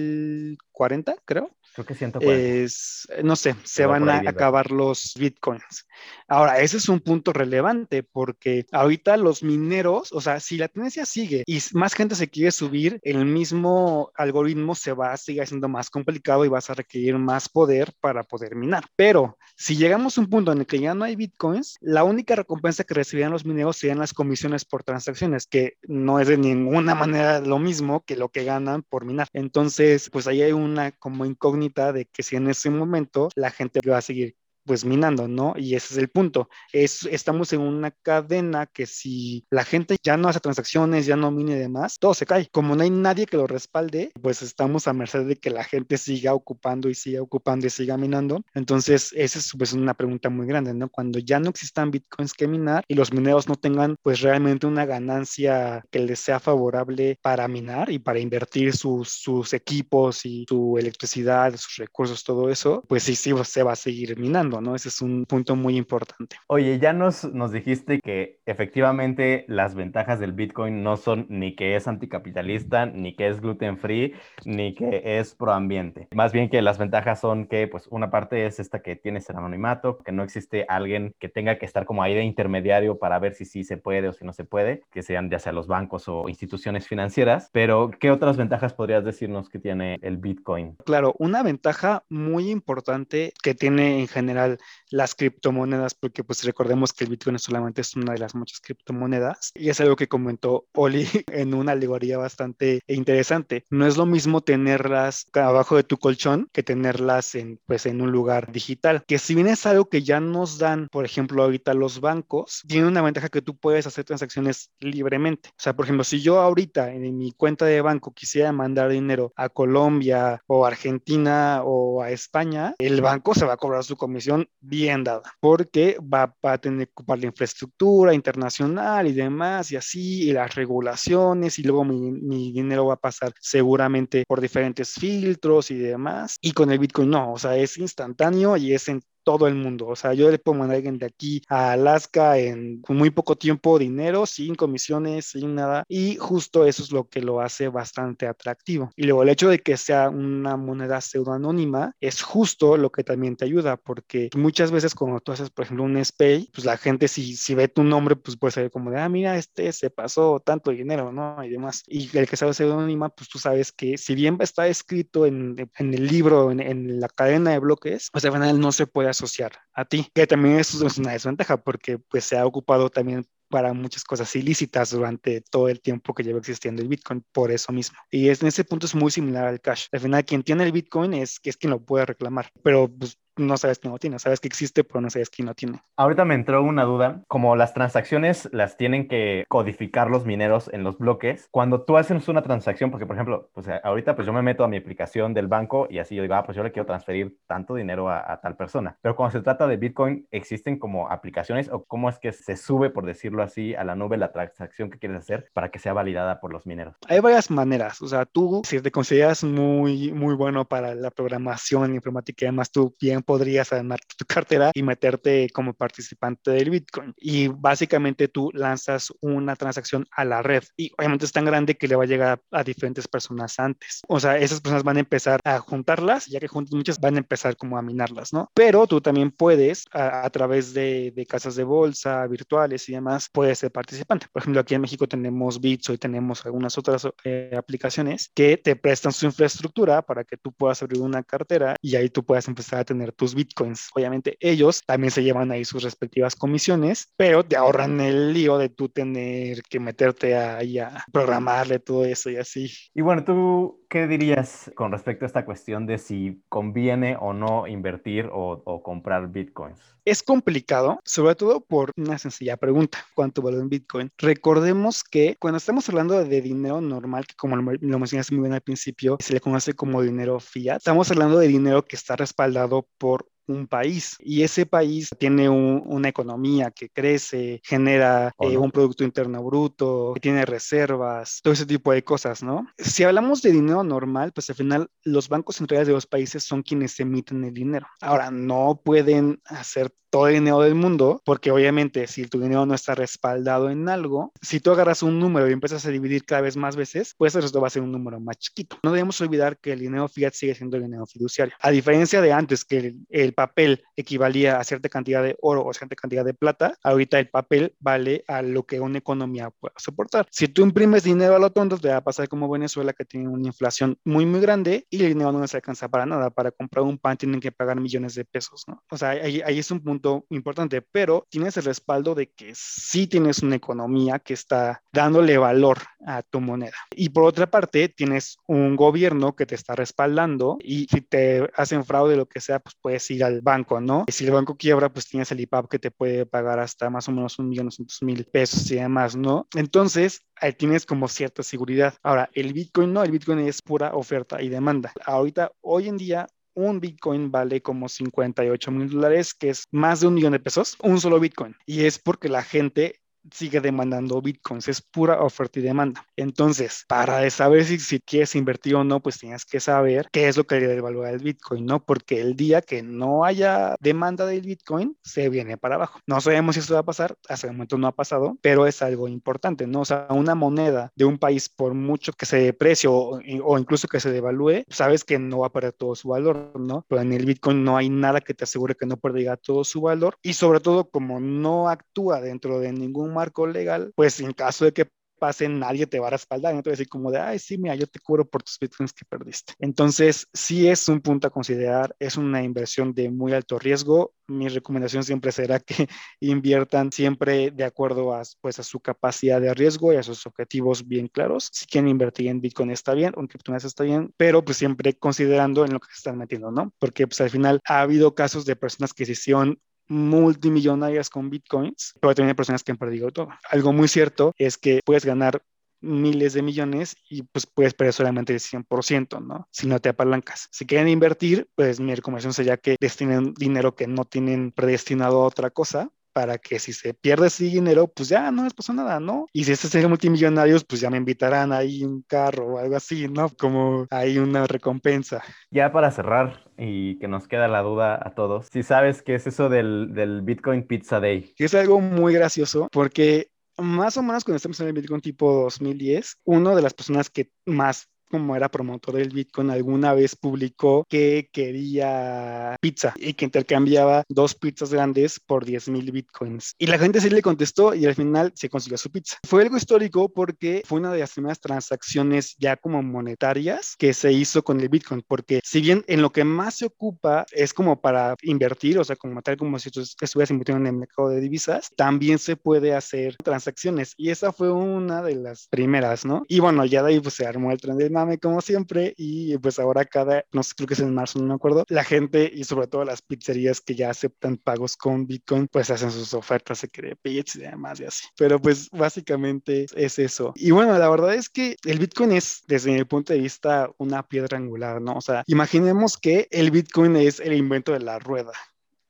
40, 0.72 1.16
creo. 1.26 1.50
Creo 1.76 1.86
que 1.86 1.94
140. 1.94 2.64
Es, 2.64 3.06
no 3.22 3.36
sé, 3.36 3.54
se 3.66 3.86
van 3.86 4.08
a 4.08 4.20
acabar 4.26 4.72
los 4.72 5.14
bitcoins. 5.20 5.86
Ahora, 6.26 6.62
ese 6.62 6.78
es 6.78 6.88
un 6.88 7.02
punto 7.02 7.34
relevante 7.34 8.02
porque 8.02 8.66
ahorita 8.72 9.18
los 9.18 9.44
mineros, 9.44 10.14
o 10.14 10.22
sea, 10.22 10.40
si 10.40 10.58
la 10.58 10.70
tendencia 10.70 11.06
sigue 11.06 11.44
y 11.46 11.60
más 11.74 11.94
gente 11.94 12.16
se 12.16 12.30
quiere 12.30 12.52
subir, 12.52 13.00
el 13.04 13.26
mismo 13.26 14.10
algoritmo 14.16 14.74
se 14.74 14.94
va 14.94 15.12
a 15.12 15.18
seguir 15.18 15.42
haciendo 15.42 15.68
más 15.68 15.90
complicado 15.90 16.46
y 16.46 16.48
vas 16.48 16.70
a 16.70 16.76
requerir 16.76 17.18
más 17.18 17.50
poder 17.50 17.92
para 18.00 18.24
poder 18.24 18.56
minar. 18.56 18.86
Pero 18.96 19.38
si 19.58 19.76
llegamos 19.76 20.18
a 20.18 20.22
un 20.22 20.30
punto 20.30 20.54
en 20.54 20.60
el 20.60 20.66
que 20.66 20.80
ya 20.80 20.94
no 20.96 21.04
hay 21.04 21.18
bitcoins, 21.18 21.76
la 21.82 22.06
única 22.06 22.38
recompensa 22.38 22.86
que 22.86 22.94
recibirían 22.94 23.34
los 23.34 23.46
mineros 23.46 23.76
serían 23.76 24.00
las 24.00 24.14
comisiones 24.14 24.64
por 24.64 24.84
transacciones, 24.84 25.46
que 25.46 25.74
no 25.84 26.22
es 26.22 26.30
de 26.30 26.38
ninguna 26.38 26.96
manera 26.96 27.42
lo 27.42 27.60
mismo 27.60 28.06
que 28.06 28.16
lo 28.16 28.30
que 28.30 28.46
ganan 28.46 28.82
por 28.82 29.04
minar. 29.04 29.28
Entonces, 29.34 30.10
pues 30.10 30.26
ahí 30.28 30.42
hay 30.42 30.54
una 30.54 30.92
como 30.92 31.26
incógnita 31.26 31.65
de 31.70 32.06
que 32.06 32.24
si 32.24 32.36
en 32.36 32.48
ese 32.50 32.70
momento 32.70 33.30
la 33.36 33.52
gente 33.52 33.80
va 33.88 33.98
a 33.98 34.02
seguir 34.02 34.36
pues 34.66 34.86
minando, 34.86 35.28
¿no? 35.28 35.54
Y 35.58 35.76
ese 35.76 35.94
es 35.94 35.98
el 35.98 36.10
punto. 36.10 36.50
Es, 36.74 37.06
estamos 37.06 37.54
en 37.54 37.62
una 37.62 37.92
cadena 37.92 38.66
que 38.66 38.86
si 38.86 39.46
la 39.50 39.64
gente 39.64 39.98
ya 40.04 40.18
no 40.18 40.28
hace 40.28 40.40
transacciones, 40.40 41.06
ya 41.06 41.16
no 41.16 41.32
mine 41.32 41.54
y 41.54 41.60
demás, 41.60 42.00
todo 42.00 42.14
se 42.14 42.26
cae. 42.26 42.50
Como 42.52 42.76
no 42.76 42.84
hay 42.84 42.90
nadie 42.90 43.26
que 43.26 43.38
lo 43.38 43.48
respalde, 43.48 44.12
pues 44.22 44.42
estamos 44.42 44.88
a 44.88 44.94
merced 44.94 45.26
de 45.26 45.36
que 45.36 45.50
la 45.50 45.64
gente 45.64 45.98
siga 45.98 46.34
ocupando 46.34 46.90
y 46.90 46.96
siga 46.96 47.22
ocupando 47.22 47.68
y 47.68 47.70
siga 47.70 47.98
minando. 47.98 48.42
Entonces, 48.54 49.14
esa 49.16 49.40
es 49.40 49.52
pues 49.58 49.74
una 49.74 49.94
pregunta 49.94 50.30
muy 50.30 50.48
grande, 50.48 50.74
¿no? 50.74 50.90
Cuando 50.90 51.20
ya 51.20 51.40
no 51.40 51.50
existan 51.50 51.92
bitcoins 51.92 52.34
que 52.34 52.48
minar 52.48 52.84
y 52.88 52.96
los 52.96 53.14
mineros 53.14 53.48
no 53.48 53.56
tengan 53.56 53.96
pues 54.02 54.22
realmente 54.22 54.68
una 54.68 54.86
ganancia 54.86 55.84
que 55.92 56.00
les 56.00 56.20
sea 56.20 56.40
favorable 56.40 57.18
para 57.22 57.48
minar 57.48 57.92
y 57.92 58.00
para 58.00 58.20
invertir 58.20 58.76
sus, 58.76 59.10
sus 59.10 59.54
equipos 59.54 60.26
y 60.26 60.46
su 60.48 60.78
electricidad, 60.78 61.56
sus 61.56 61.78
recursos, 61.78 62.24
todo 62.24 62.50
eso, 62.50 62.84
pues 62.88 63.04
sí, 63.04 63.16
sí 63.16 63.32
se 63.44 63.64
va 63.64 63.74
a 63.74 63.76
seguir 63.76 64.18
minando. 64.18 64.55
¿No? 64.62 64.76
Ese 64.76 64.90
es 64.90 65.02
un 65.02 65.26
punto 65.26 65.56
muy 65.56 65.78
importante. 65.78 66.38
Oye, 66.48 66.80
ya 66.80 66.94
nos, 66.94 67.24
nos 67.34 67.52
dijiste 67.52 68.00
que 68.00 68.40
efectivamente 68.46 69.46
las 69.48 69.76
ventajas 69.76 70.20
del 70.20 70.34
Bitcoin 70.34 70.84
no 70.84 70.98
son 70.98 71.26
ni 71.30 71.56
que 71.56 71.76
es 71.76 71.88
anticapitalista, 71.88 72.86
ni 72.86 73.16
que 73.16 73.28
es 73.28 73.42
gluten 73.42 73.78
free, 73.78 74.14
ni 74.46 74.74
que 74.74 75.20
es 75.20 75.36
proambiente. 75.36 76.08
Más 76.14 76.34
bien 76.34 76.50
que 76.50 76.62
las 76.62 76.78
ventajas 76.78 77.20
son 77.20 77.48
que, 77.48 77.68
pues, 77.68 77.88
una 77.90 78.10
parte 78.10 78.46
es 78.46 78.60
esta 78.60 78.82
que 78.82 78.96
tienes 78.96 79.30
el 79.30 79.38
anonimato, 79.38 79.98
que 80.00 80.12
no 80.12 80.24
existe 80.24 80.66
alguien 80.68 81.14
que 81.20 81.30
tenga 81.30 81.58
que 81.58 81.66
estar 81.66 81.86
como 81.86 82.04
ahí 82.04 82.14
de 82.14 82.24
intermediario 82.24 82.98
para 82.98 83.20
ver 83.20 83.34
si 83.34 83.46
sí 83.46 83.64
se 83.64 83.78
puede 83.78 84.08
o 84.08 84.14
si 84.14 84.26
no 84.26 84.34
se 84.34 84.46
puede, 84.46 84.84
que 84.92 85.04
sean 85.04 85.30
ya 85.30 85.40
sea 85.40 85.52
los 85.52 85.68
bancos 85.68 86.08
o 86.08 86.30
instituciones 86.30 86.88
financieras. 86.88 87.50
Pero, 87.52 87.92
¿qué 88.00 88.12
otras 88.12 88.38
ventajas 88.38 88.74
podrías 88.74 89.04
decirnos 89.04 89.50
que 89.50 89.60
tiene 89.60 89.98
el 90.02 90.18
Bitcoin? 90.18 90.76
Claro, 90.86 91.16
una 91.20 91.44
ventaja 91.44 92.04
muy 92.10 92.50
importante 92.50 93.34
que 93.42 93.56
tiene 93.56 94.00
en 94.00 94.08
general 94.08 94.45
las 94.90 95.16
criptomonedas, 95.16 95.94
porque 95.94 96.24
pues 96.24 96.44
recordemos 96.44 96.94
que 96.94 97.04
el 97.04 97.10
Bitcoin 97.12 97.40
solamente 97.40 97.82
es 97.82 97.96
una 97.96 98.14
de 98.14 98.20
las 98.20 98.36
muchas 98.36 98.60
criptomonedas 98.60 99.52
y 99.56 99.70
es 99.70 99.80
algo 99.82 99.96
que 99.96 100.08
comentó 100.08 100.68
Oli 100.74 101.08
en 101.32 101.54
una 101.54 101.74
alegoría 101.74 102.18
bastante 102.18 102.82
interesante. 102.88 103.64
No 103.70 103.88
es 103.88 103.98
lo 103.98 104.06
mismo 104.06 104.42
tenerlas 104.42 105.28
abajo 105.34 105.76
de 105.76 105.84
tu 105.84 105.98
colchón 105.98 106.50
que 106.52 106.64
tenerlas 106.64 107.36
en, 107.36 107.60
pues, 107.66 107.86
en 107.86 108.02
un 108.02 108.12
lugar 108.12 108.52
digital, 108.52 109.04
que 109.08 109.20
si 109.20 109.36
bien 109.36 109.48
es 109.48 109.66
algo 109.66 109.90
que 109.90 110.04
ya 110.04 110.20
nos 110.20 110.58
dan, 110.58 110.88
por 110.92 111.06
ejemplo, 111.06 111.44
ahorita 111.44 111.74
los 111.74 112.00
bancos, 112.00 112.64
tiene 112.68 112.88
una 112.88 113.02
ventaja 113.02 113.30
que 113.30 113.42
tú 113.42 113.58
puedes 113.58 113.88
hacer 113.88 114.06
transacciones 114.06 114.72
libremente. 114.80 115.50
O 115.50 115.62
sea, 115.62 115.76
por 115.76 115.86
ejemplo, 115.86 116.04
si 116.04 116.22
yo 116.22 116.40
ahorita 116.40 116.94
en 116.94 117.18
mi 117.18 117.32
cuenta 117.32 117.66
de 117.66 117.82
banco 117.82 118.14
quisiera 118.14 118.52
mandar 118.52 118.90
dinero 118.90 119.34
a 119.36 119.50
Colombia 119.50 120.42
o 120.48 120.66
Argentina 120.66 121.62
o 121.64 122.02
a 122.02 122.12
España, 122.12 122.76
el 122.78 123.02
banco 123.02 123.34
se 123.34 123.46
va 123.46 123.54
a 123.54 123.58
cobrar 123.58 123.84
su 123.84 123.98
comisión 123.98 124.35
bien 124.60 125.04
dada, 125.04 125.22
porque 125.40 125.98
va, 126.02 126.36
a 126.44 126.58
tener 126.58 126.88
que 126.88 126.92
ocupar 126.94 127.20
la 127.20 127.28
infraestructura 127.28 128.14
internacional 128.14 129.08
y 129.08 129.14
demás, 129.14 129.72
y 129.72 129.76
así, 129.76 130.30
y 130.30 130.34
las 130.34 130.56
regulaciones, 130.56 131.60
y 131.60 131.64
luego 131.64 131.86
mi, 131.86 132.12
mi 132.12 132.52
dinero 132.52 132.88
va 132.88 132.96
a 132.96 132.98
pasar 132.98 133.34
seguramente 133.40 134.26
por 134.28 134.42
diferentes 134.42 134.94
filtros 134.94 135.72
y 135.72 135.78
demás. 135.78 136.38
Y 136.42 136.52
con 136.52 136.72
el 136.72 136.80
Bitcoin 136.80 137.10
no, 137.10 137.34
o 137.34 137.38
sea, 137.38 137.56
es 137.56 137.78
instantáneo 137.78 138.58
y 138.58 138.74
es 138.74 138.88
en 138.90 139.02
todo 139.26 139.48
el 139.48 139.56
mundo. 139.56 139.88
O 139.88 139.96
sea, 139.96 140.14
yo 140.14 140.32
le 140.32 140.40
puedo 140.40 140.60
mandar 140.60 140.76
a 140.76 140.78
alguien 140.78 141.00
de 141.00 141.08
aquí 141.08 141.42
a 141.50 141.74
Alaska 141.74 142.38
en 142.38 142.82
muy 142.88 143.10
poco 143.10 143.36
tiempo 143.36 143.78
dinero, 143.78 144.26
sin 144.26 144.56
comisiones, 144.56 145.26
sin 145.26 145.56
nada. 145.56 145.84
Y 145.90 146.16
justo 146.16 146.66
eso 146.66 146.84
es 146.84 146.92
lo 146.92 147.10
que 147.10 147.22
lo 147.22 147.42
hace 147.42 147.68
bastante 147.68 148.28
atractivo. 148.28 148.92
Y 148.96 149.04
luego 149.04 149.24
el 149.24 149.30
hecho 149.30 149.50
de 149.50 149.60
que 149.60 149.76
sea 149.76 150.10
una 150.10 150.56
moneda 150.56 151.02
pseudoanónima 151.02 151.94
es 152.00 152.22
justo 152.22 152.78
lo 152.78 152.92
que 152.92 153.04
también 153.04 153.36
te 153.36 153.46
ayuda, 153.46 153.78
porque 153.78 154.30
muchas 154.36 154.72
veces 154.72 154.94
cuando 154.96 155.20
tú 155.20 155.32
haces, 155.32 155.50
por 155.50 155.66
ejemplo, 155.66 155.84
un 155.84 156.04
SPAY, 156.04 156.50
pues 156.54 156.66
la 156.66 156.78
gente 156.78 157.08
si, 157.08 157.36
si 157.36 157.56
ve 157.56 157.68
tu 157.68 157.84
nombre, 157.84 158.16
pues 158.16 158.38
puede 158.38 158.52
ser 158.52 158.72
como 158.72 158.92
de, 158.92 159.00
ah, 159.00 159.10
mira, 159.10 159.38
este 159.38 159.72
se 159.72 159.90
pasó 159.90 160.40
tanto 160.40 160.72
dinero, 160.72 161.12
¿no? 161.12 161.44
Y 161.44 161.50
demás. 161.50 161.84
Y 161.88 162.16
el 162.16 162.30
que 162.30 162.38
sea 162.38 162.54
pseudónima, 162.54 163.10
pues 163.10 163.28
tú 163.30 163.40
sabes 163.40 163.72
que 163.72 163.98
si 163.98 164.14
bien 164.14 164.38
está 164.40 164.68
escrito 164.68 165.26
en, 165.26 165.70
en 165.78 165.94
el 165.94 166.08
libro, 166.08 166.52
en, 166.52 166.60
en, 166.60 167.00
la 167.00 167.08
cadena 167.08 167.52
de 167.52 167.60
bloques, 167.60 168.10
pues 168.12 168.24
al 168.26 168.34
final 168.34 168.60
no 168.60 168.72
se 168.72 168.86
puede 168.86 169.10
asociar 169.16 169.54
a 169.74 169.86
ti, 169.86 170.10
que 170.14 170.28
también 170.28 170.60
es 170.60 170.74
una 170.74 171.12
desventaja 171.12 171.58
porque 171.58 171.98
pues 171.98 172.26
se 172.26 172.38
ha 172.38 172.46
ocupado 172.46 172.90
también 172.90 173.26
para 173.50 173.74
muchas 173.74 174.04
cosas 174.04 174.36
ilícitas 174.36 174.92
durante 174.92 175.42
todo 175.42 175.70
el 175.70 175.82
tiempo 175.82 176.14
que 176.14 176.24
lleva 176.24 176.40
existiendo 176.40 176.82
el 176.82 176.88
Bitcoin, 176.88 177.24
por 177.32 177.52
eso 177.52 177.72
mismo. 177.72 177.98
Y 178.12 178.30
es, 178.30 178.42
en 178.42 178.48
ese 178.48 178.64
punto 178.64 178.86
es 178.86 178.96
muy 178.96 179.12
similar 179.12 179.46
al 179.46 179.62
cash. 179.62 179.86
Al 179.92 180.00
final, 180.00 180.26
quien 180.26 180.44
tiene 180.44 180.64
el 180.64 180.72
Bitcoin 180.72 181.14
es, 181.14 181.40
es 181.44 181.58
quien 181.58 181.72
lo 181.72 181.84
puede 181.84 182.06
reclamar, 182.06 182.50
pero 182.64 182.90
pues, 182.90 183.18
no 183.38 183.58
sabes 183.58 183.80
quién 183.80 183.92
lo 183.92 184.00
tiene, 184.00 184.20
sabes 184.20 184.40
que 184.40 184.48
existe, 184.48 184.84
pero 184.84 185.02
no 185.02 185.10
sabes 185.10 185.30
quién 185.30 185.48
lo 185.48 185.54
tiene. 185.54 185.82
Ahorita 185.98 186.26
me 186.26 186.36
entró 186.36 186.64
una 186.64 186.84
duda, 186.84 187.24
como 187.28 187.56
las 187.56 187.74
transacciones 187.74 188.50
las 188.52 188.78
tienen 188.78 189.08
que 189.08 189.46
codificar 189.48 190.10
los 190.10 190.26
mineros 190.26 190.70
en 190.74 190.84
los 190.84 190.98
bloques, 190.98 191.48
cuando 191.52 191.84
tú 191.84 191.98
haces 191.98 192.28
una 192.28 192.42
transacción, 192.42 192.92
porque 192.92 193.06
por 193.06 193.16
ejemplo, 193.16 193.50
pues 193.54 193.68
ahorita 193.84 194.16
pues 194.16 194.26
yo 194.26 194.34
me 194.34 194.42
meto 194.42 194.64
a 194.64 194.68
mi 194.68 194.78
aplicación 194.78 195.34
del 195.34 195.48
banco 195.48 195.88
y 195.90 196.00
así 196.00 196.16
yo 196.16 196.22
digo, 196.22 196.36
ah, 196.36 196.44
pues 196.44 196.56
yo 196.56 196.64
le 196.64 196.72
quiero 196.72 196.86
transferir 196.86 197.38
tanto 197.48 197.76
dinero 197.76 198.10
a, 198.10 198.32
a 198.32 198.42
tal 198.42 198.56
persona, 198.56 198.98
pero 199.02 199.16
cuando 199.16 199.38
se 199.38 199.44
trata 199.44 199.68
de 199.68 199.78
Bitcoin, 199.78 200.28
¿existen 200.32 200.80
como 200.80 201.10
aplicaciones 201.10 201.70
o 201.70 201.84
cómo 201.84 202.10
es 202.10 202.20
que 202.20 202.32
se 202.32 202.58
sube, 202.58 202.90
por 202.90 203.06
decirlo 203.06 203.44
así, 203.44 203.76
a 203.76 203.84
la 203.84 203.96
nube 203.96 204.18
la 204.18 204.32
transacción 204.32 204.90
que 204.90 205.00
quieres 205.00 205.18
hacer 205.18 205.50
para 205.54 205.70
que 205.70 205.80
sea 205.80 205.94
validada 205.94 206.40
por 206.40 206.52
los 206.52 206.66
mineros? 206.66 206.96
Hay 207.08 207.20
varias 207.20 207.50
maneras, 207.52 208.02
o 208.02 208.08
sea, 208.08 208.26
tú 208.26 208.62
si 208.66 208.82
te 208.82 208.92
consideras 208.92 209.44
muy, 209.44 210.12
muy 210.12 210.36
bueno 210.36 210.66
para 210.66 210.96
la 210.96 211.12
programación 211.12 211.96
informática 211.96 212.46
y 212.46 212.48
además 212.48 212.72
tú 212.72 212.94
bien 213.00 213.22
podrías 213.26 213.74
armar 213.74 214.00
tu 214.18 214.26
cartera 214.26 214.72
y 214.74 214.84
meterte 214.84 215.50
como 215.54 215.74
participante 215.74 216.52
del 216.52 216.70
Bitcoin. 216.70 217.14
Y 217.18 217.48
básicamente 217.48 218.28
tú 218.28 218.52
lanzas 218.54 219.14
una 219.22 219.56
transacción 219.56 220.08
a 220.12 220.26
la 220.26 220.42
red 220.42 220.64
y 220.78 220.92
obviamente 220.98 221.26
es 221.26 221.32
tan 221.32 221.46
grande 221.46 221.76
que 221.76 221.88
le 221.88 221.96
va 221.96 222.04
a 222.04 222.08
llegar 222.08 222.42
a, 222.52 222.64
diferentes 222.64 223.08
personas 223.08 223.60
antes. 223.60 224.02
O 224.08 224.20
sea, 224.20 224.38
esas 224.38 224.62
personas 224.62 224.84
van 224.84 224.98
a 224.98 225.02
empezar 225.02 225.40
a 225.44 225.60
juntarlas, 225.60 226.26
ya 226.26 226.40
que 226.40 226.48
muchas, 226.72 227.00
van 227.00 227.16
a 227.16 227.20
empezar 227.20 227.58
como 227.58 227.78
a 227.78 227.82
minarlas, 227.82 228.34
¿no? 228.34 228.50
Pero 228.54 228.88
tú 228.88 229.02
también 229.02 229.32
puedes, 229.32 229.86
a, 229.92 230.30
través 230.30 230.74
de, 230.74 231.12
de, 231.16 231.26
casas 231.26 231.56
de 231.56 231.64
bolsa, 231.64 232.26
virtuales 232.28 232.88
y 232.90 232.94
demás, 232.94 233.30
puedes 233.32 233.60
ser 233.60 233.72
participante. 233.72 234.28
Por 234.32 234.42
ejemplo, 234.42 234.62
aquí 234.62 234.76
en 234.76 234.82
México 234.82 235.08
tenemos 235.08 235.60
Bits 235.60 235.90
y 235.90 235.98
tenemos 235.98 236.46
algunas 236.46 236.78
otras 236.78 237.08
eh, 237.24 237.52
aplicaciones 237.58 238.32
que 238.34 238.58
te 238.58 238.76
prestan 238.76 239.12
su 239.12 239.26
infraestructura 239.26 240.02
para 240.02 240.24
que 240.24 240.38
tú 240.38 240.52
puedas 240.52 240.82
abrir 240.82 241.02
una 241.02 241.24
cartera 241.24 241.76
y 241.82 241.96
ahí 241.96 242.10
tú 242.10 242.24
puedas 242.24 242.48
empezar 242.48 242.80
a 242.80 242.86
tener 242.86 243.12
tus 243.16 243.36
Bitcoins. 243.36 243.90
Obviamente 243.96 244.38
ellos 244.40 244.84
también 244.86 245.12
se 245.12 245.24
llevan 245.24 245.52
ahí 245.52 245.66
sus 245.66 245.84
respectivas 245.84 246.36
comisiones, 246.36 247.14
pero 247.16 247.44
te 247.44 247.56
ahorran 247.56 248.00
el 248.02 248.34
lío 248.34 248.58
de 248.58 248.70
tú 248.70 248.90
tener 248.90 249.62
que 249.64 249.80
meterte 249.80 250.36
ahí 250.36 250.80
a 250.80 251.04
programarle 251.12 251.80
todo 251.80 252.06
eso 252.06 252.30
y 252.30 252.38
así. 252.38 252.72
Y 252.94 253.02
bueno, 253.02 253.24
tú, 253.24 253.85
¿qué 253.90 254.08
dirías 254.08 254.72
con 254.76 254.92
respecto 254.92 255.26
a 255.26 255.28
esta 255.28 255.46
cuestión 255.46 255.86
de 255.86 255.98
si 255.98 256.42
conviene 256.50 257.18
o 257.20 257.34
no 257.34 257.68
invertir 257.68 258.30
o, 258.32 258.82
comprar 258.84 259.32
Bitcoins? 259.32 259.80
Es 260.06 260.22
complicado, 260.22 261.00
sobre 261.04 261.36
todo 261.36 261.62
por 261.62 261.92
una 261.98 262.18
sencilla 262.18 262.58
pregunta, 262.58 263.00
¿cuánto 263.16 263.42
vale 263.42 263.60
un 263.60 263.70
Bitcoin? 263.70 264.12
Recordemos 264.18 265.04
que 265.04 265.36
cuando 265.40 265.58
estamos 265.58 265.90
hablando 265.90 266.24
de 266.24 266.42
dinero 266.42 266.80
normal, 266.82 267.26
que 267.26 267.36
como 267.36 267.56
lo 267.56 268.00
mencionaste 268.00 268.36
muy 268.36 268.44
bien 268.44 268.54
al 268.54 268.62
principio, 268.62 269.18
se 269.20 269.34
le 269.34 269.40
conoce 269.40 269.74
como 269.74 270.02
dinero 270.02 270.40
fiat, 270.40 270.78
estamos 270.78 271.10
hablando 271.10 271.40
de 271.40 271.48
dinero 271.48 271.84
que 271.84 271.96
está 271.96 272.16
respaldado 272.16 272.88
por 272.98 273.28
un 273.48 273.68
país 273.68 274.16
y 274.20 274.44
ese 274.44 274.66
país 274.66 275.10
tiene 275.18 275.50
una 275.50 276.10
economía 276.10 276.72
que 276.72 276.90
crece, 276.90 277.62
genera 277.64 278.34
eh, 278.40 278.58
un 278.58 278.72
Producto 278.72 279.04
Interno 279.04 279.44
Bruto, 279.44 280.14
tiene 280.22 280.46
reservas, 280.46 281.40
todo 281.44 281.54
ese 281.54 281.66
tipo 281.66 281.92
de 281.92 282.04
cosas, 282.04 282.44
¿no? 282.44 282.68
Si 282.78 283.04
hablamos 283.04 283.42
de 283.42 283.52
dinero 283.52 283.84
normal, 283.84 284.32
pues 284.34 284.50
al 284.50 284.56
final 284.56 284.90
los 285.04 285.30
bancos 285.30 285.58
centrales 285.58 285.88
de 285.88 285.94
los 285.94 286.08
países 286.08 286.44
son 286.44 286.64
quienes 286.64 287.00
emiten 287.00 287.44
el 287.44 287.54
dinero. 287.54 287.88
Ahora, 288.02 288.32
no 288.32 288.82
pueden 288.84 289.42
hacer 289.46 289.92
todo 290.16 290.30
el 290.30 290.36
dinero 290.36 290.62
del 290.62 290.76
mundo, 290.76 291.22
porque 291.26 291.52
obviamente 291.52 292.08
si 292.08 292.26
tu 292.28 292.40
dinero 292.40 292.66
no 292.66 292.74
está 292.74 292.96
respaldado 292.96 293.70
en 293.70 293.90
algo, 293.90 294.32
si 294.42 294.62
tú 294.62 294.72
agarras 294.72 295.04
un 295.04 295.20
número 295.20 295.50
y 295.50 295.52
empiezas 295.52 295.86
a 295.86 295.90
dividir 295.90 296.24
cada 296.24 296.42
vez 296.42 296.56
más 296.56 296.78
veces, 296.78 297.14
pues 297.18 297.36
eso 297.36 297.60
va 297.60 297.68
a 297.68 297.70
ser 297.70 297.82
un 297.82 297.92
número 297.92 298.22
más 298.22 298.38
chiquito. 298.38 298.78
No 298.82 298.94
debemos 298.94 299.20
olvidar 299.20 299.58
que 299.58 299.74
el 299.74 299.80
dinero 299.80 300.08
fiat 300.08 300.32
sigue 300.32 300.56
siendo 300.56 300.78
el 300.78 300.84
dinero 300.84 301.06
fiduciario. 301.06 301.54
A 301.60 301.70
diferencia 301.70 302.22
de 302.22 302.32
antes, 302.32 302.64
que 302.64 302.78
el, 302.78 303.06
el 303.10 303.34
papel 303.36 303.84
equivalía 303.96 304.60
a 304.60 304.64
cierta 304.64 304.90
cantidad 304.90 305.22
de 305.22 305.38
oro 305.42 305.64
o 305.64 305.74
cierta 305.74 305.96
cantidad 305.96 306.26
de 306.26 306.34
plata, 306.34 306.78
ahorita 306.84 307.20
el 307.20 307.30
papel 307.30 307.76
vale 307.80 308.24
a 308.28 308.42
lo 308.42 308.64
que 308.64 308.80
una 308.80 308.98
economía 308.98 309.52
pueda 309.52 309.74
soportar. 309.78 310.28
Si 310.32 310.48
tú 310.48 310.64
imprimes 310.64 311.04
dinero 311.04 311.36
a 311.36 311.40
lo 311.40 311.52
tonto, 311.52 311.78
te 311.78 311.90
va 311.90 311.98
a 311.98 312.04
pasar 312.04 312.28
como 312.28 312.50
Venezuela, 312.50 312.94
que 312.94 313.06
tiene 313.06 313.28
una 313.28 313.48
inflación 313.48 313.98
muy, 314.04 314.26
muy 314.26 314.40
grande 314.40 314.88
y 314.90 315.04
el 315.04 315.10
dinero 315.10 315.32
no 315.32 315.42
les 315.42 315.54
alcanza 315.54 315.88
para 315.90 316.06
nada. 316.06 316.30
Para 316.30 316.52
comprar 316.52 316.84
un 316.84 316.98
pan 316.98 317.18
tienen 317.18 317.40
que 317.40 317.52
pagar 317.52 317.80
millones 317.80 318.16
de 318.16 318.26
pesos, 318.26 318.64
¿no? 318.68 318.84
O 318.90 318.98
sea, 318.98 319.10
ahí, 319.10 319.42
ahí 319.46 319.60
es 319.60 319.70
un 319.72 319.82
punto 319.82 320.26
importante, 320.30 320.82
pero 320.82 321.28
tienes 321.30 321.58
el 321.58 321.66
respaldo 321.66 322.16
de 322.16 322.32
que 322.32 322.54
sí 322.56 323.08
tienes 323.08 323.44
una 323.44 323.56
economía 323.56 324.20
que 324.20 324.34
está 324.34 324.82
dándole 324.92 325.38
valor 325.38 325.80
a 326.06 326.22
tu 326.22 326.40
moneda. 326.40 326.76
Y 326.96 327.10
por 327.10 327.24
otra 327.24 327.50
parte, 327.50 327.90
tienes 327.90 328.38
un 328.48 328.76
gobierno 328.76 329.36
que 329.36 329.46
te 329.46 329.56
está 329.56 329.76
respaldando 329.76 330.58
y 330.62 330.88
si 330.88 331.02
te 331.02 331.50
hacen 331.56 331.86
fraude, 331.86 332.16
lo 332.16 332.28
que 332.28 332.42
sea, 332.42 332.60
pues 332.60 332.76
puedes 332.82 333.10
ir 333.12 333.24
al 333.26 333.42
banco, 333.42 333.82
¿no? 333.82 334.06
Si 334.08 334.26
el 334.26 334.32
banco 334.32 334.58
quiebra, 334.58 334.92
pues 334.92 335.08
tienes 335.08 335.32
el 335.32 335.40
IPAP 335.42 335.70
que 335.70 335.80
te 335.80 335.92
puede 335.92 336.26
pagar 336.26 336.60
hasta 336.60 336.90
más 336.90 337.08
o 337.08 337.12
menos 337.12 337.38
un 337.40 337.50
millón 337.50 337.68
doscientos 337.68 338.02
mil 338.02 338.26
pesos 338.26 338.70
y 338.72 338.76
demás, 338.76 339.16
¿no? 339.16 339.48
Entonces, 339.56 340.22
ahí 340.38 340.54
tienes 340.54 340.86
como 340.86 341.08
cierta 341.08 341.44
seguridad. 341.44 341.96
Ahora, 342.04 342.30
el 342.34 342.54
Bitcoin 342.54 342.94
no, 342.94 343.04
el 343.04 343.12
Bitcoin 343.12 343.40
es 343.40 343.62
pura 343.62 343.94
oferta 343.94 344.42
y 344.42 344.50
demanda. 344.50 344.92
Ahorita, 345.06 345.52
hoy 345.62 345.88
en 345.88 345.98
día, 345.98 346.28
un 346.56 346.80
Bitcoin 346.80 347.32
vale 347.32 347.62
como 347.62 347.90
58 347.90 348.72
mil 348.72 348.90
dólares, 348.90 349.34
que 349.34 349.50
es 349.50 349.66
más 349.72 350.00
de 350.00 350.08
un 350.08 350.14
millón 350.14 350.32
de 350.32 350.40
pesos, 350.40 350.78
un 350.82 351.00
solo 351.00 351.20
Bitcoin. 351.20 351.56
Y 351.66 351.84
es 351.84 352.00
porque 352.00 352.30
la 352.30 352.44
gente 352.44 353.02
sigue 353.32 353.62
demandando 353.62 354.22
bitcoins, 354.22 354.68
es 354.68 354.82
pura 354.82 355.22
oferta 355.22 355.60
y 355.60 355.64
demanda. 355.64 356.06
Entonces, 356.16 356.86
para 356.88 357.30
saber 357.30 357.66
si, 357.66 357.80
si 357.80 358.00
quieres 358.00 358.36
invertir 358.36 358.76
o 358.76 358.84
no, 358.84 359.02
pues 359.02 359.18
tienes 359.20 359.46
que 359.46 359.60
saber 359.60 360.08
qué 360.12 360.28
es 360.28 360.38
lo 360.38 360.46
que 360.46 360.60
le 360.60 360.82
valor 360.82 361.06
del 361.06 361.20
bitcoin, 361.20 361.66
¿no? 361.66 361.84
Porque 361.84 362.22
el 362.22 362.36
día 362.36 362.62
que 362.62 362.84
no 362.84 363.26
haya 363.26 363.76
demanda 363.80 364.26
del 364.26 364.42
bitcoin, 364.42 364.98
se 365.04 365.30
viene 365.30 365.58
para 365.58 365.76
abajo. 365.76 366.00
No 366.08 366.22
sabemos 366.22 366.56
si 366.56 366.62
esto 366.62 366.74
va 366.74 366.82
a 366.82 366.84
pasar, 366.84 367.18
hasta 367.30 367.48
el 367.48 367.54
momento 367.54 367.78
no 367.78 367.88
ha 367.88 367.92
pasado, 367.92 368.38
pero 368.42 368.68
es 368.68 368.82
algo 368.82 369.08
importante, 369.08 369.68
¿no? 369.68 369.82
O 369.82 369.86
sea, 369.86 370.08
una 370.10 370.36
moneda 370.36 370.92
de 370.96 371.06
un 371.06 371.18
país, 371.18 371.50
por 371.50 371.74
mucho 371.74 372.14
que 372.14 372.26
se 372.26 372.38
deprecie 372.38 372.90
o, 372.90 373.20
o 373.44 373.60
incluso 373.60 373.88
que 373.88 374.00
se 374.00 374.12
devalúe, 374.12 374.64
sabes 374.70 375.04
que 375.04 375.20
no 375.20 375.40
va 375.40 375.48
a 375.48 375.52
perder 375.52 375.74
todo 375.74 375.96
su 375.96 376.10
valor, 376.10 376.52
¿no? 376.60 376.86
Pero 376.88 377.02
en 377.02 377.14
el 377.14 377.26
bitcoin 377.26 377.64
no 377.64 377.78
hay 377.78 377.90
nada 377.90 378.22
que 378.22 378.34
te 378.34 378.44
asegure 378.44 378.76
que 378.76 378.86
no 378.86 378.98
perderá 378.98 379.38
todo 379.38 379.64
su 379.64 379.82
valor 379.82 380.18
y 380.22 380.34
sobre 380.34 380.60
todo 380.60 380.90
como 380.90 381.20
no 381.20 381.70
actúa 381.70 382.22
dentro 382.22 382.60
de 382.60 382.72
ningún 382.72 383.14
marco 383.16 383.48
legal, 383.48 383.92
pues 383.96 384.20
en 384.20 384.34
caso 384.34 384.66
de 384.66 384.74
que 384.74 384.88
pase, 385.18 385.50
nadie 385.50 385.88
te 385.88 386.00
va 386.00 386.08
a 386.08 386.12
respaldar, 386.12 386.54
no 386.54 386.62
te 386.62 386.70
va 386.70 386.74
a 386.74 386.78
decir 386.78 386.90
como 386.90 387.12
de, 387.12 387.20
ay, 387.20 387.40
sí, 387.40 387.58
mira, 387.58 387.76
yo 387.76 387.88
te 387.88 388.00
cubro 388.00 388.28
por 388.28 388.44
tus 388.44 388.58
bitcoins 388.60 388.94
que 388.94 389.06
perdiste. 389.06 389.54
Entonces, 389.60 390.28
sí 390.34 390.68
es 390.68 390.88
un 390.88 391.02
punto 391.02 391.28
a 391.28 391.32
considerar, 391.32 391.96
es 392.00 392.18
una 392.18 392.44
inversión 392.44 392.94
de 392.94 393.10
muy 393.10 393.34
alto 393.34 393.60
riesgo. 393.60 394.14
Mi 394.28 394.48
recomendación 394.50 395.04
siempre 395.04 395.32
será 395.32 395.60
que 395.60 395.88
inviertan 396.20 396.92
siempre 396.92 397.52
de 397.52 397.64
acuerdo 397.64 398.14
a, 398.14 398.24
pues, 398.42 398.60
a 398.60 398.64
su 398.64 398.80
capacidad 398.80 399.42
de 399.42 399.54
riesgo 399.54 399.94
y 399.94 399.98
a 399.98 400.04
sus 400.04 400.26
objetivos 400.26 400.88
bien 400.88 401.08
claros. 401.08 401.50
Si 401.52 401.66
quieren 401.66 401.90
invertir 401.90 402.28
en 402.28 402.42
Bitcoin 402.42 402.72
está 402.72 402.94
bien, 402.94 403.14
o 403.16 403.22
en 403.22 403.28
criptomonedas 403.28 403.66
está 403.66 403.84
bien, 403.84 404.14
pero 404.18 404.44
pues 404.44 404.58
siempre 404.58 404.94
considerando 404.94 405.66
en 405.66 405.74
lo 405.74 405.80
que 405.80 405.88
se 405.88 405.98
están 405.98 406.18
metiendo, 406.18 406.52
¿no? 406.52 406.74
Porque 406.80 407.08
pues 407.08 407.22
al 407.22 407.30
final 407.30 407.62
ha 407.68 407.82
habido 407.82 408.16
casos 408.16 408.46
de 408.46 408.56
personas 408.56 408.94
que 408.94 409.06
se 409.06 409.14
hicieron 409.14 409.60
multimillonarias 409.88 411.10
con 411.10 411.30
bitcoins, 411.30 411.94
pero 412.00 412.16
también 412.16 412.30
hay 412.30 412.36
personas 412.36 412.64
que 412.64 412.72
han 412.72 412.78
perdido 412.78 413.12
todo. 413.12 413.30
Algo 413.50 413.74
muy 413.74 413.88
cierto 413.88 414.34
es 414.38 414.58
que 414.58 414.82
puedes 414.84 415.06
ganar 415.06 415.42
miles 415.82 416.34
de 416.34 416.42
millones 416.42 416.96
y 417.10 417.24
pues 417.24 417.46
puedes 417.46 417.74
perder 417.74 417.94
solamente 417.94 418.34
el 418.34 418.40
100%, 418.40 419.20
¿no? 419.20 419.48
Si 419.52 419.68
no 419.68 419.80
te 419.80 419.90
apalancas. 419.90 420.48
Si 420.52 420.66
quieren 420.66 420.88
invertir, 420.88 421.48
pues 421.56 421.80
mi 421.80 421.94
recomendación 421.94 422.34
sería 422.34 422.58
que 422.58 422.76
destinen 422.80 423.34
dinero 423.36 423.76
que 423.76 423.88
no 423.88 424.06
tienen 424.06 424.52
predestinado 424.52 425.22
a 425.22 425.28
otra 425.28 425.52
cosa 425.52 425.92
para 426.16 426.38
que 426.38 426.60
si 426.60 426.72
se 426.72 426.94
pierde 426.94 427.28
ese 427.28 427.44
dinero, 427.44 427.88
pues 427.88 428.08
ya 428.08 428.32
no 428.32 428.46
les 428.46 428.54
pasó 428.54 428.72
nada, 428.72 429.02
¿no? 429.02 429.26
Y 429.34 429.44
si 429.44 429.52
este 429.52 429.68
sería 429.68 429.90
multimillonarios, 429.90 430.64
pues 430.64 430.80
ya 430.80 430.90
me 430.90 430.96
invitarán 430.96 431.52
ahí 431.52 431.84
un 431.84 432.04
carro 432.04 432.54
o 432.54 432.58
algo 432.58 432.78
así, 432.78 433.10
¿no? 433.10 433.28
Como 433.38 433.86
hay 433.90 434.18
una 434.18 434.48
recompensa. 434.48 435.22
Ya 435.52 435.74
para 435.74 435.92
cerrar 435.92 436.46
y 436.58 436.98
que 437.00 437.10
nos 437.10 437.28
queda 437.28 437.50
la 437.50 437.62
duda 437.64 438.00
a 438.02 438.16
todos, 438.16 438.48
si 438.50 438.64
sabes 438.64 439.02
qué 439.02 439.16
es 439.16 439.28
eso 439.28 439.50
del, 439.50 439.94
del 439.94 440.22
Bitcoin 440.22 440.66
Pizza 440.66 441.02
Day. 441.02 441.34
Es 441.38 441.54
algo 441.54 441.82
muy 441.82 442.14
gracioso 442.14 442.70
porque 442.72 443.28
más 443.58 443.98
o 443.98 444.02
menos 444.02 444.24
cuando 444.24 444.38
estamos 444.38 444.58
en 444.62 444.68
el 444.68 444.74
Bitcoin 444.74 445.02
tipo 445.02 445.44
2010, 445.44 446.20
una 446.24 446.56
de 446.56 446.62
las 446.62 446.74
personas 446.74 447.10
que 447.10 447.30
más 447.46 447.90
como 448.16 448.34
era 448.36 448.48
promotor 448.48 448.96
del 448.96 449.10
Bitcoin, 449.10 449.50
alguna 449.50 449.94
vez 449.94 450.16
publicó 450.16 450.86
que 450.88 451.30
quería 451.34 452.56
pizza 452.62 452.94
y 452.98 453.14
que 453.14 453.26
intercambiaba 453.26 454.04
dos 454.08 454.36
pizzas 454.36 454.72
grandes 454.72 455.20
por 455.20 455.44
10 455.44 455.68
mil 455.68 455.92
Bitcoins. 455.92 456.54
Y 456.58 456.68
la 456.68 456.80
gente 456.80 457.02
sí 457.02 457.10
le 457.10 457.22
contestó 457.22 457.76
y 457.76 457.86
al 457.86 457.94
final 457.94 458.32
se 458.34 458.50
consiguió 458.50 458.78
su 458.78 458.90
pizza. 458.90 459.18
Fue 459.28 459.44
algo 459.44 459.58
histórico 459.58 460.08
porque 460.08 460.64
fue 460.66 460.80
una 460.80 460.94
de 460.94 461.00
las 461.00 461.12
primeras 461.12 461.42
transacciones 461.42 462.36
ya 462.40 462.56
como 462.56 462.82
monetarias 462.82 463.76
que 463.78 463.94
se 463.94 464.14
hizo 464.14 464.44
con 464.44 464.62
el 464.62 464.70
Bitcoin, 464.70 465.04
porque 465.06 465.42
si 465.44 465.60
bien 465.60 465.84
en 465.88 466.02
lo 466.02 466.12
que 466.12 466.24
más 466.24 466.56
se 466.56 466.68
ocupa 466.68 467.26
es 467.34 467.54
como 467.54 467.82
para 467.82 468.16
invertir, 468.22 468.80
o 468.80 468.86
sea, 468.86 468.96
como 468.96 469.22
tal 469.22 469.36
como 469.36 469.60
si 469.60 469.72
tú 469.72 469.82
estuvieras 469.82 470.32
invirtiendo 470.32 470.62
en 470.62 470.74
el 470.74 470.80
mercado 470.80 471.10
de 471.10 471.20
divisas, 471.20 471.70
también 471.76 472.18
se 472.18 472.38
puede 472.38 472.74
hacer 472.74 473.18
transacciones 473.18 473.94
y 473.98 474.10
esa 474.10 474.32
fue 474.32 474.52
una 474.52 475.02
de 475.02 475.16
las 475.16 475.48
primeras, 475.50 476.06
¿no? 476.06 476.24
Y 476.30 476.40
bueno, 476.40 476.64
ya 476.64 476.82
de 476.82 476.94
ahí 476.94 477.00
pues 477.00 477.16
se 477.16 477.26
armó 477.26 477.52
el 477.52 477.60
tren 477.60 477.78
del 477.78 477.92
mame 478.06 478.18
como 478.20 478.42
siempre 478.42 478.94
y 478.98 479.38
pues 479.38 479.60
ahora 479.60 479.86
cada, 479.86 480.26
no 480.32 480.44
sé, 480.44 480.54
creo 480.56 480.68
que 480.68 480.74
es 480.76 480.80
en 480.80 480.94
marzo, 480.94 481.20
no 481.20 481.26
me 481.26 481.34
acuerdo, 481.34 481.66
la 481.70 481.84
gente 481.84 482.32
y 482.34 482.44
sobre 482.44 482.68
todo 482.68 482.86
las 482.86 483.02
pizzerías 483.02 483.62
que 483.62 483.76
ya 483.76 483.90
aceptan 483.90 484.38
pagos 484.38 484.78
con 484.78 485.08
Bitcoin, 485.08 485.48
pues 485.48 485.70
hacen 485.70 485.92
sus 485.92 486.14
ofertas 486.14 486.62
de 486.62 486.70
que 486.70 486.96
y 487.04 487.40
demás 487.40 487.80
y 487.80 487.86
así. 487.86 488.08
Pero 488.18 488.40
pues 488.40 488.70
básicamente 488.72 489.66
es 489.76 490.00
eso. 490.00 490.34
Y 490.36 490.52
bueno, 490.52 490.78
la 490.78 490.90
verdad 490.90 491.14
es 491.14 491.30
que 491.30 491.56
el 491.66 491.80
Bitcoin 491.80 492.12
es, 492.12 492.44
desde 492.48 492.72
mi 492.72 492.84
punto 492.84 493.14
de 493.14 493.20
vista, 493.20 493.70
una 493.78 494.08
piedra 494.08 494.38
angular, 494.38 494.82
¿no? 494.82 494.98
O 494.98 495.02
sea, 495.02 495.24
imaginemos 495.28 495.98
que 495.98 496.28
el 496.32 496.52
Bitcoin 496.52 496.96
es 496.96 497.20
el 497.20 497.34
invento 497.34 497.74
de 497.74 497.80
la 497.80 498.00
rueda. 498.00 498.34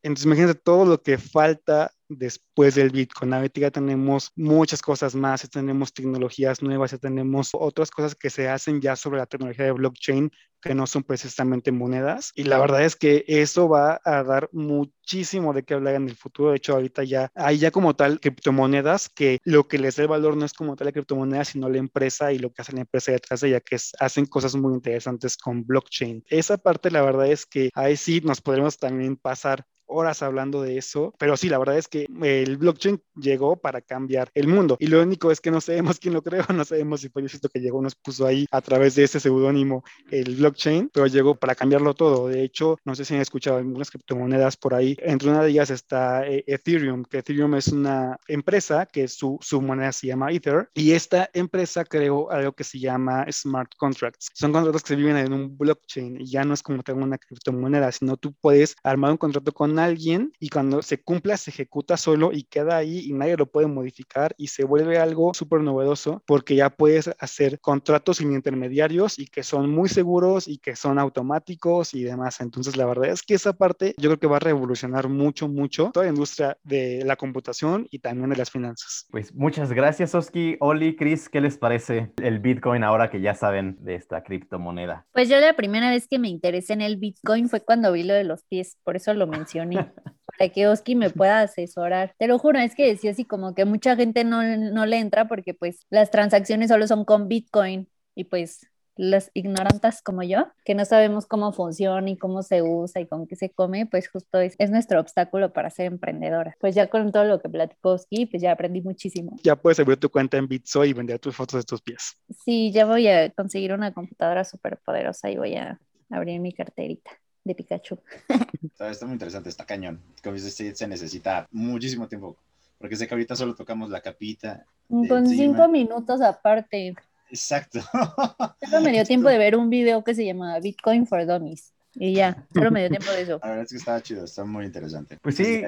Entonces, 0.04 0.26
imagínate 0.26 0.56
todo 0.56 0.86
lo 0.86 1.02
que 1.02 1.18
falta 1.18 1.92
después 2.08 2.76
del 2.76 2.90
Bitcoin. 2.90 3.34
Ahorita 3.34 3.62
ya 3.62 3.72
tenemos 3.72 4.32
muchas 4.36 4.82
cosas 4.82 5.16
más, 5.16 5.44
ya 5.44 5.50
tenemos 5.50 5.94
tecnologías 5.94 6.62
nuevas, 6.62 6.92
ya 6.92 6.98
tenemos 6.98 7.50
otras 7.54 7.92
cosas 7.92 8.16
que 8.16 8.30
se 8.30 8.50
hacen 8.50 8.82
ya 8.82 8.96
sobre 8.96 9.20
la 9.20 9.26
tecnología 9.26 9.66
de 9.66 9.72
blockchain 9.72 10.32
que 10.66 10.74
no 10.74 10.88
son 10.88 11.04
precisamente 11.04 11.72
monedas. 11.72 12.32
Y 12.34 12.44
la 12.44 12.58
verdad 12.58 12.84
es 12.84 12.96
que 12.96 13.24
eso 13.28 13.70
va 13.70 14.02
a 14.04 14.24
dar 14.24 14.50
muchísimo 14.52 15.54
de 15.54 15.64
qué 15.64 15.76
hablar 15.76 15.94
en 15.94 16.10
el 16.10 16.16
futuro. 16.16 16.50
De 16.50 16.58
hecho, 16.58 16.74
ahorita 16.74 17.04
ya 17.04 17.30
hay 17.36 17.60
ya 17.60 17.70
como 17.70 17.96
tal 17.96 18.20
criptomonedas 18.20 19.10
que 19.10 19.40
lo 19.44 19.68
que 19.68 19.78
les 19.78 19.96
da 19.96 20.04
el 20.04 20.10
valor 20.10 20.36
no 20.36 20.44
es 20.44 20.54
como 20.54 20.76
tal 20.76 20.86
la 20.86 20.92
criptomoneda, 20.92 21.46
sino 21.46 21.70
la 21.70 21.78
empresa 21.78 22.34
y 22.34 22.40
lo 22.40 22.52
que 22.52 22.64
hace 22.64 22.74
la 22.74 22.82
empresa 22.82 23.12
detrás 23.12 23.42
de 23.42 23.50
ella, 23.50 23.60
que 23.60 23.76
es, 23.76 23.92
hacen 24.00 24.26
cosas 24.26 24.56
muy 24.56 24.74
interesantes 24.74 25.38
con 25.38 25.66
blockchain. 25.68 26.24
Esa 26.28 26.58
parte, 26.58 26.90
la 26.90 27.04
verdad 27.04 27.28
es 27.28 27.46
que 27.46 27.70
ahí 27.76 27.96
sí 27.96 28.22
nos 28.22 28.42
podremos 28.42 28.80
también 28.80 29.18
pasar 29.18 29.66
horas 29.88 30.22
hablando 30.22 30.62
de 30.62 30.78
eso, 30.78 31.14
pero 31.18 31.38
sí, 31.38 31.50
la 31.50 31.58
verdad 31.58 31.78
es 31.78 31.88
que 31.88 32.08
el 32.22 32.58
blockchain 32.58 33.02
llegó 33.16 33.56
para 33.58 33.82
cambiar 33.82 34.30
el 34.34 34.48
mundo 34.48 34.78
y 34.80 34.88
lo 34.88 35.02
único 35.02 35.32
es 35.32 35.42
que 35.42 35.52
no 35.52 35.62
sabemos 35.62 36.00
quién 36.00 36.14
lo 36.14 36.22
creó, 36.22 36.46
no 36.54 36.66
sabemos 36.66 37.02
si 37.02 37.10
fue 37.10 37.22
Diosito 37.22 37.50
que 37.50 37.60
llegó, 37.60 37.82
nos 37.82 37.96
puso 37.96 38.26
ahí 38.26 38.46
a 38.52 38.62
través 38.62 38.96
de 38.96 39.04
ese 39.04 39.20
seudónimo 39.20 39.84
el 40.12 40.36
blockchain, 40.36 40.90
pero 40.94 41.08
llegó 41.08 41.36
para 41.36 41.56
cambiarlo 41.56 41.94
todo. 41.94 42.28
De 42.28 42.44
hecho, 42.44 42.78
no 42.86 42.96
sé 42.96 43.06
si 43.06 43.16
han 43.16 43.22
escuchado 43.22 43.58
algunas 43.58 43.90
criptomonedas 43.90 44.58
por 44.58 44.74
ahí, 44.74 44.96
entre 45.00 45.30
una 45.30 45.44
de 45.44 45.50
ellas 45.50 45.70
está 45.70 46.28
eh, 46.28 46.44
Ethereum, 46.48 47.04
que 47.04 47.20
Ethereum 47.20 47.56
es 47.56 47.68
una 47.70 48.20
empresa 48.28 48.86
que 48.86 49.08
su, 49.08 49.38
su 49.42 49.62
moneda 49.62 49.92
se 49.92 50.08
llama 50.08 50.32
Ether 50.32 50.70
y 50.74 50.92
esta 50.92 51.30
empresa 51.34 51.86
creó 51.86 52.32
algo 52.32 52.54
que 52.54 52.64
se 52.64 52.80
llama 52.80 53.26
smart 53.32 53.72
contracts. 53.78 54.30
Son 54.34 54.52
contratos 54.52 54.84
que 54.84 54.90
se 54.90 54.96
viven 54.96 55.18
en 55.18 55.34
un 55.34 55.58
blockchain 55.58 56.22
y 56.22 56.26
ya 56.26 56.44
no 56.44 56.54
es 56.54 56.64
como 56.64 56.84
tener 56.84 57.04
una 57.04 57.18
criptomoneda, 57.18 57.92
sino 57.92 58.18
tú 58.18 58.34
puedes 58.34 58.76
armar 58.84 59.12
un 59.12 59.18
contrato 59.18 59.52
con 59.52 59.75
alguien 59.80 60.32
y 60.40 60.50
cuando 60.50 60.82
se 60.82 61.02
cumpla 61.02 61.38
se 61.38 61.52
ejecuta 61.52 61.98
solo 61.98 62.32
y 62.32 62.44
queda 62.44 62.78
ahí 62.78 63.00
y 63.00 63.14
nadie 63.14 63.38
lo 63.38 63.48
puede 63.48 63.68
modificar 63.68 64.34
y 64.38 64.48
se 64.48 64.64
vuelve 64.64 64.98
algo 64.98 65.34
súper 65.34 65.62
novedoso 65.62 66.24
porque 66.26 66.56
ya 66.56 66.70
puedes 66.70 67.10
hacer 67.20 67.60
contratos 67.60 68.18
sin 68.18 68.34
intermediarios 68.34 69.20
y 69.20 69.28
que 69.28 69.44
son 69.44 69.70
muy 69.70 69.90
seguros 69.90 70.48
y 70.48 70.58
que 70.58 70.76
son 70.76 71.00
automáticos 71.00 71.94
y 71.94 72.04
demás. 72.04 72.42
Entonces 72.42 72.78
la 72.78 72.86
verdad 72.86 73.10
es 73.10 73.24
que 73.24 73.34
esa 73.34 73.54
parte 73.54 73.96
yo 73.98 74.10
creo 74.10 74.20
que 74.20 74.28
va 74.28 74.38
a 74.38 74.40
revolucionar 74.40 75.10
mucho, 75.10 75.48
mucho 75.48 75.92
toda 75.94 76.06
la 76.06 76.12
industria 76.12 76.58
de 76.64 77.04
la 77.06 77.16
computación 77.16 77.88
y 77.92 78.00
también 78.00 78.30
de 78.30 78.36
las 78.38 78.52
finanzas. 78.52 79.08
Pues 79.12 79.34
muchas 79.34 79.72
gracias 79.72 80.16
Oski, 80.16 80.58
Oli, 80.60 80.96
Chris, 80.96 81.30
¿qué 81.30 81.42
les 81.42 81.58
parece 81.58 82.12
el 82.22 82.40
Bitcoin 82.40 82.84
ahora 82.84 83.10
que 83.10 83.22
ya 83.22 83.34
saben 83.34 83.78
de 83.82 83.96
esta 83.96 84.24
criptomoneda? 84.24 85.06
Pues 85.14 85.30
yo 85.30 85.40
la 85.40 85.56
primera 85.56 85.90
vez 85.90 86.08
que 86.08 86.20
me 86.20 86.30
interesé 86.30 86.74
en 86.74 86.82
el 86.82 86.98
Bitcoin 86.98 87.50
fue 87.50 87.62
cuando 87.62 87.92
vi 87.92 88.04
lo 88.04 88.14
de 88.14 88.24
los 88.24 88.44
pies, 88.44 88.78
por 88.84 88.96
eso 88.96 89.14
lo 89.14 89.28
mencioné 89.28 89.65
para 89.66 90.52
que 90.52 90.68
Oski 90.68 90.96
me 90.96 91.10
pueda 91.10 91.42
asesorar. 91.42 92.14
Te 92.18 92.28
lo 92.28 92.40
juro, 92.40 92.60
es 92.60 92.76
que 92.76 92.88
decía 92.88 93.12
así 93.12 93.26
como 93.26 93.56
que 93.56 93.66
mucha 93.66 93.96
gente 93.96 94.24
no, 94.24 94.44
no 94.58 94.86
le 94.86 95.00
entra 95.00 95.28
porque 95.28 95.54
pues 95.54 95.86
las 95.90 96.12
transacciones 96.12 96.70
solo 96.70 96.88
son 96.88 97.06
con 97.06 97.28
Bitcoin 97.28 97.88
y 98.16 98.26
pues 98.26 98.68
las 98.98 99.30
ignorantas 99.34 100.02
como 100.02 100.24
yo, 100.24 100.48
que 100.64 100.74
no 100.74 100.86
sabemos 100.86 101.26
cómo 101.26 101.52
funciona 101.52 102.10
y 102.10 102.18
cómo 102.18 102.44
se 102.44 102.62
usa 102.62 103.02
y 103.02 103.08
con 103.08 103.28
qué 103.28 103.36
se 103.36 103.50
come, 103.50 103.86
pues 103.86 104.08
justo 104.08 104.40
es, 104.40 104.56
es 104.58 104.72
nuestro 104.72 105.00
obstáculo 105.00 105.52
para 105.52 105.70
ser 105.70 105.88
emprendedora. 105.88 106.56
Pues 106.60 106.76
ya 106.76 106.88
con 106.88 107.12
todo 107.12 107.26
lo 107.26 107.42
que 107.42 107.50
platicó 107.50 107.92
Oski, 107.92 108.26
pues 108.26 108.42
ya 108.42 108.52
aprendí 108.52 108.82
muchísimo. 108.82 109.36
Ya 109.44 109.56
puedes 109.56 109.80
abrir 109.80 109.98
tu 109.98 110.10
cuenta 110.10 110.38
en 110.38 110.48
Bitso 110.48 110.86
y 110.86 110.94
vender 110.94 111.20
tus 111.20 111.36
fotos 111.36 111.60
de 111.60 111.64
tus 111.64 111.82
pies. 111.82 112.18
Sí, 112.46 112.72
ya 112.72 112.86
voy 112.86 113.08
a 113.08 113.30
conseguir 113.32 113.74
una 113.74 113.94
computadora 113.94 114.44
súper 114.44 114.78
poderosa 114.78 115.30
y 115.30 115.38
voy 115.38 115.56
a 115.56 115.80
abrir 116.10 116.40
mi 116.40 116.54
carterita 116.54 117.12
de 117.46 117.56
Pikachu. 117.56 117.98
Está, 118.80 119.06
muy 119.06 119.14
interesante, 119.14 119.50
está 119.50 119.66
cañón. 119.66 120.02
Como 120.22 120.36
dices, 120.36 120.78
se 120.78 120.88
necesita 120.88 121.48
muchísimo 121.52 122.08
tiempo, 122.10 122.36
porque 122.78 122.98
sé 122.98 123.08
que 123.08 123.14
ahorita 123.14 123.36
solo 123.36 123.56
tocamos 123.56 123.90
la 123.90 124.02
capita. 124.02 124.66
Con 124.90 125.28
cinco 125.28 125.70
minutos 125.70 126.20
aparte. 126.22 126.96
Exacto. 127.30 127.80
Solo 127.82 128.82
me 128.82 128.92
dio 128.92 129.04
tiempo 129.06 129.30
de 129.30 129.38
ver 129.38 129.56
un 129.56 129.70
video 129.70 130.04
que 130.04 130.14
se 130.14 130.26
llama 130.26 130.60
Bitcoin 130.60 131.08
for 131.08 131.26
Dummies. 131.26 131.75
Y 131.96 132.14
ya, 132.14 132.46
solo 132.54 132.72
me 132.72 132.82
dio 132.82 132.90
tiempo 132.90 133.12
de 133.12 133.22
eso. 133.22 133.40
La 133.44 133.50
verdad 133.50 133.64
es 133.64 133.72
que 133.72 133.78
estaba 133.78 134.02
chido, 134.02 134.26
está 134.26 134.46
muy 134.46 134.66
interesante. 134.66 135.18
Pues 135.22 135.36
sí, 135.36 135.64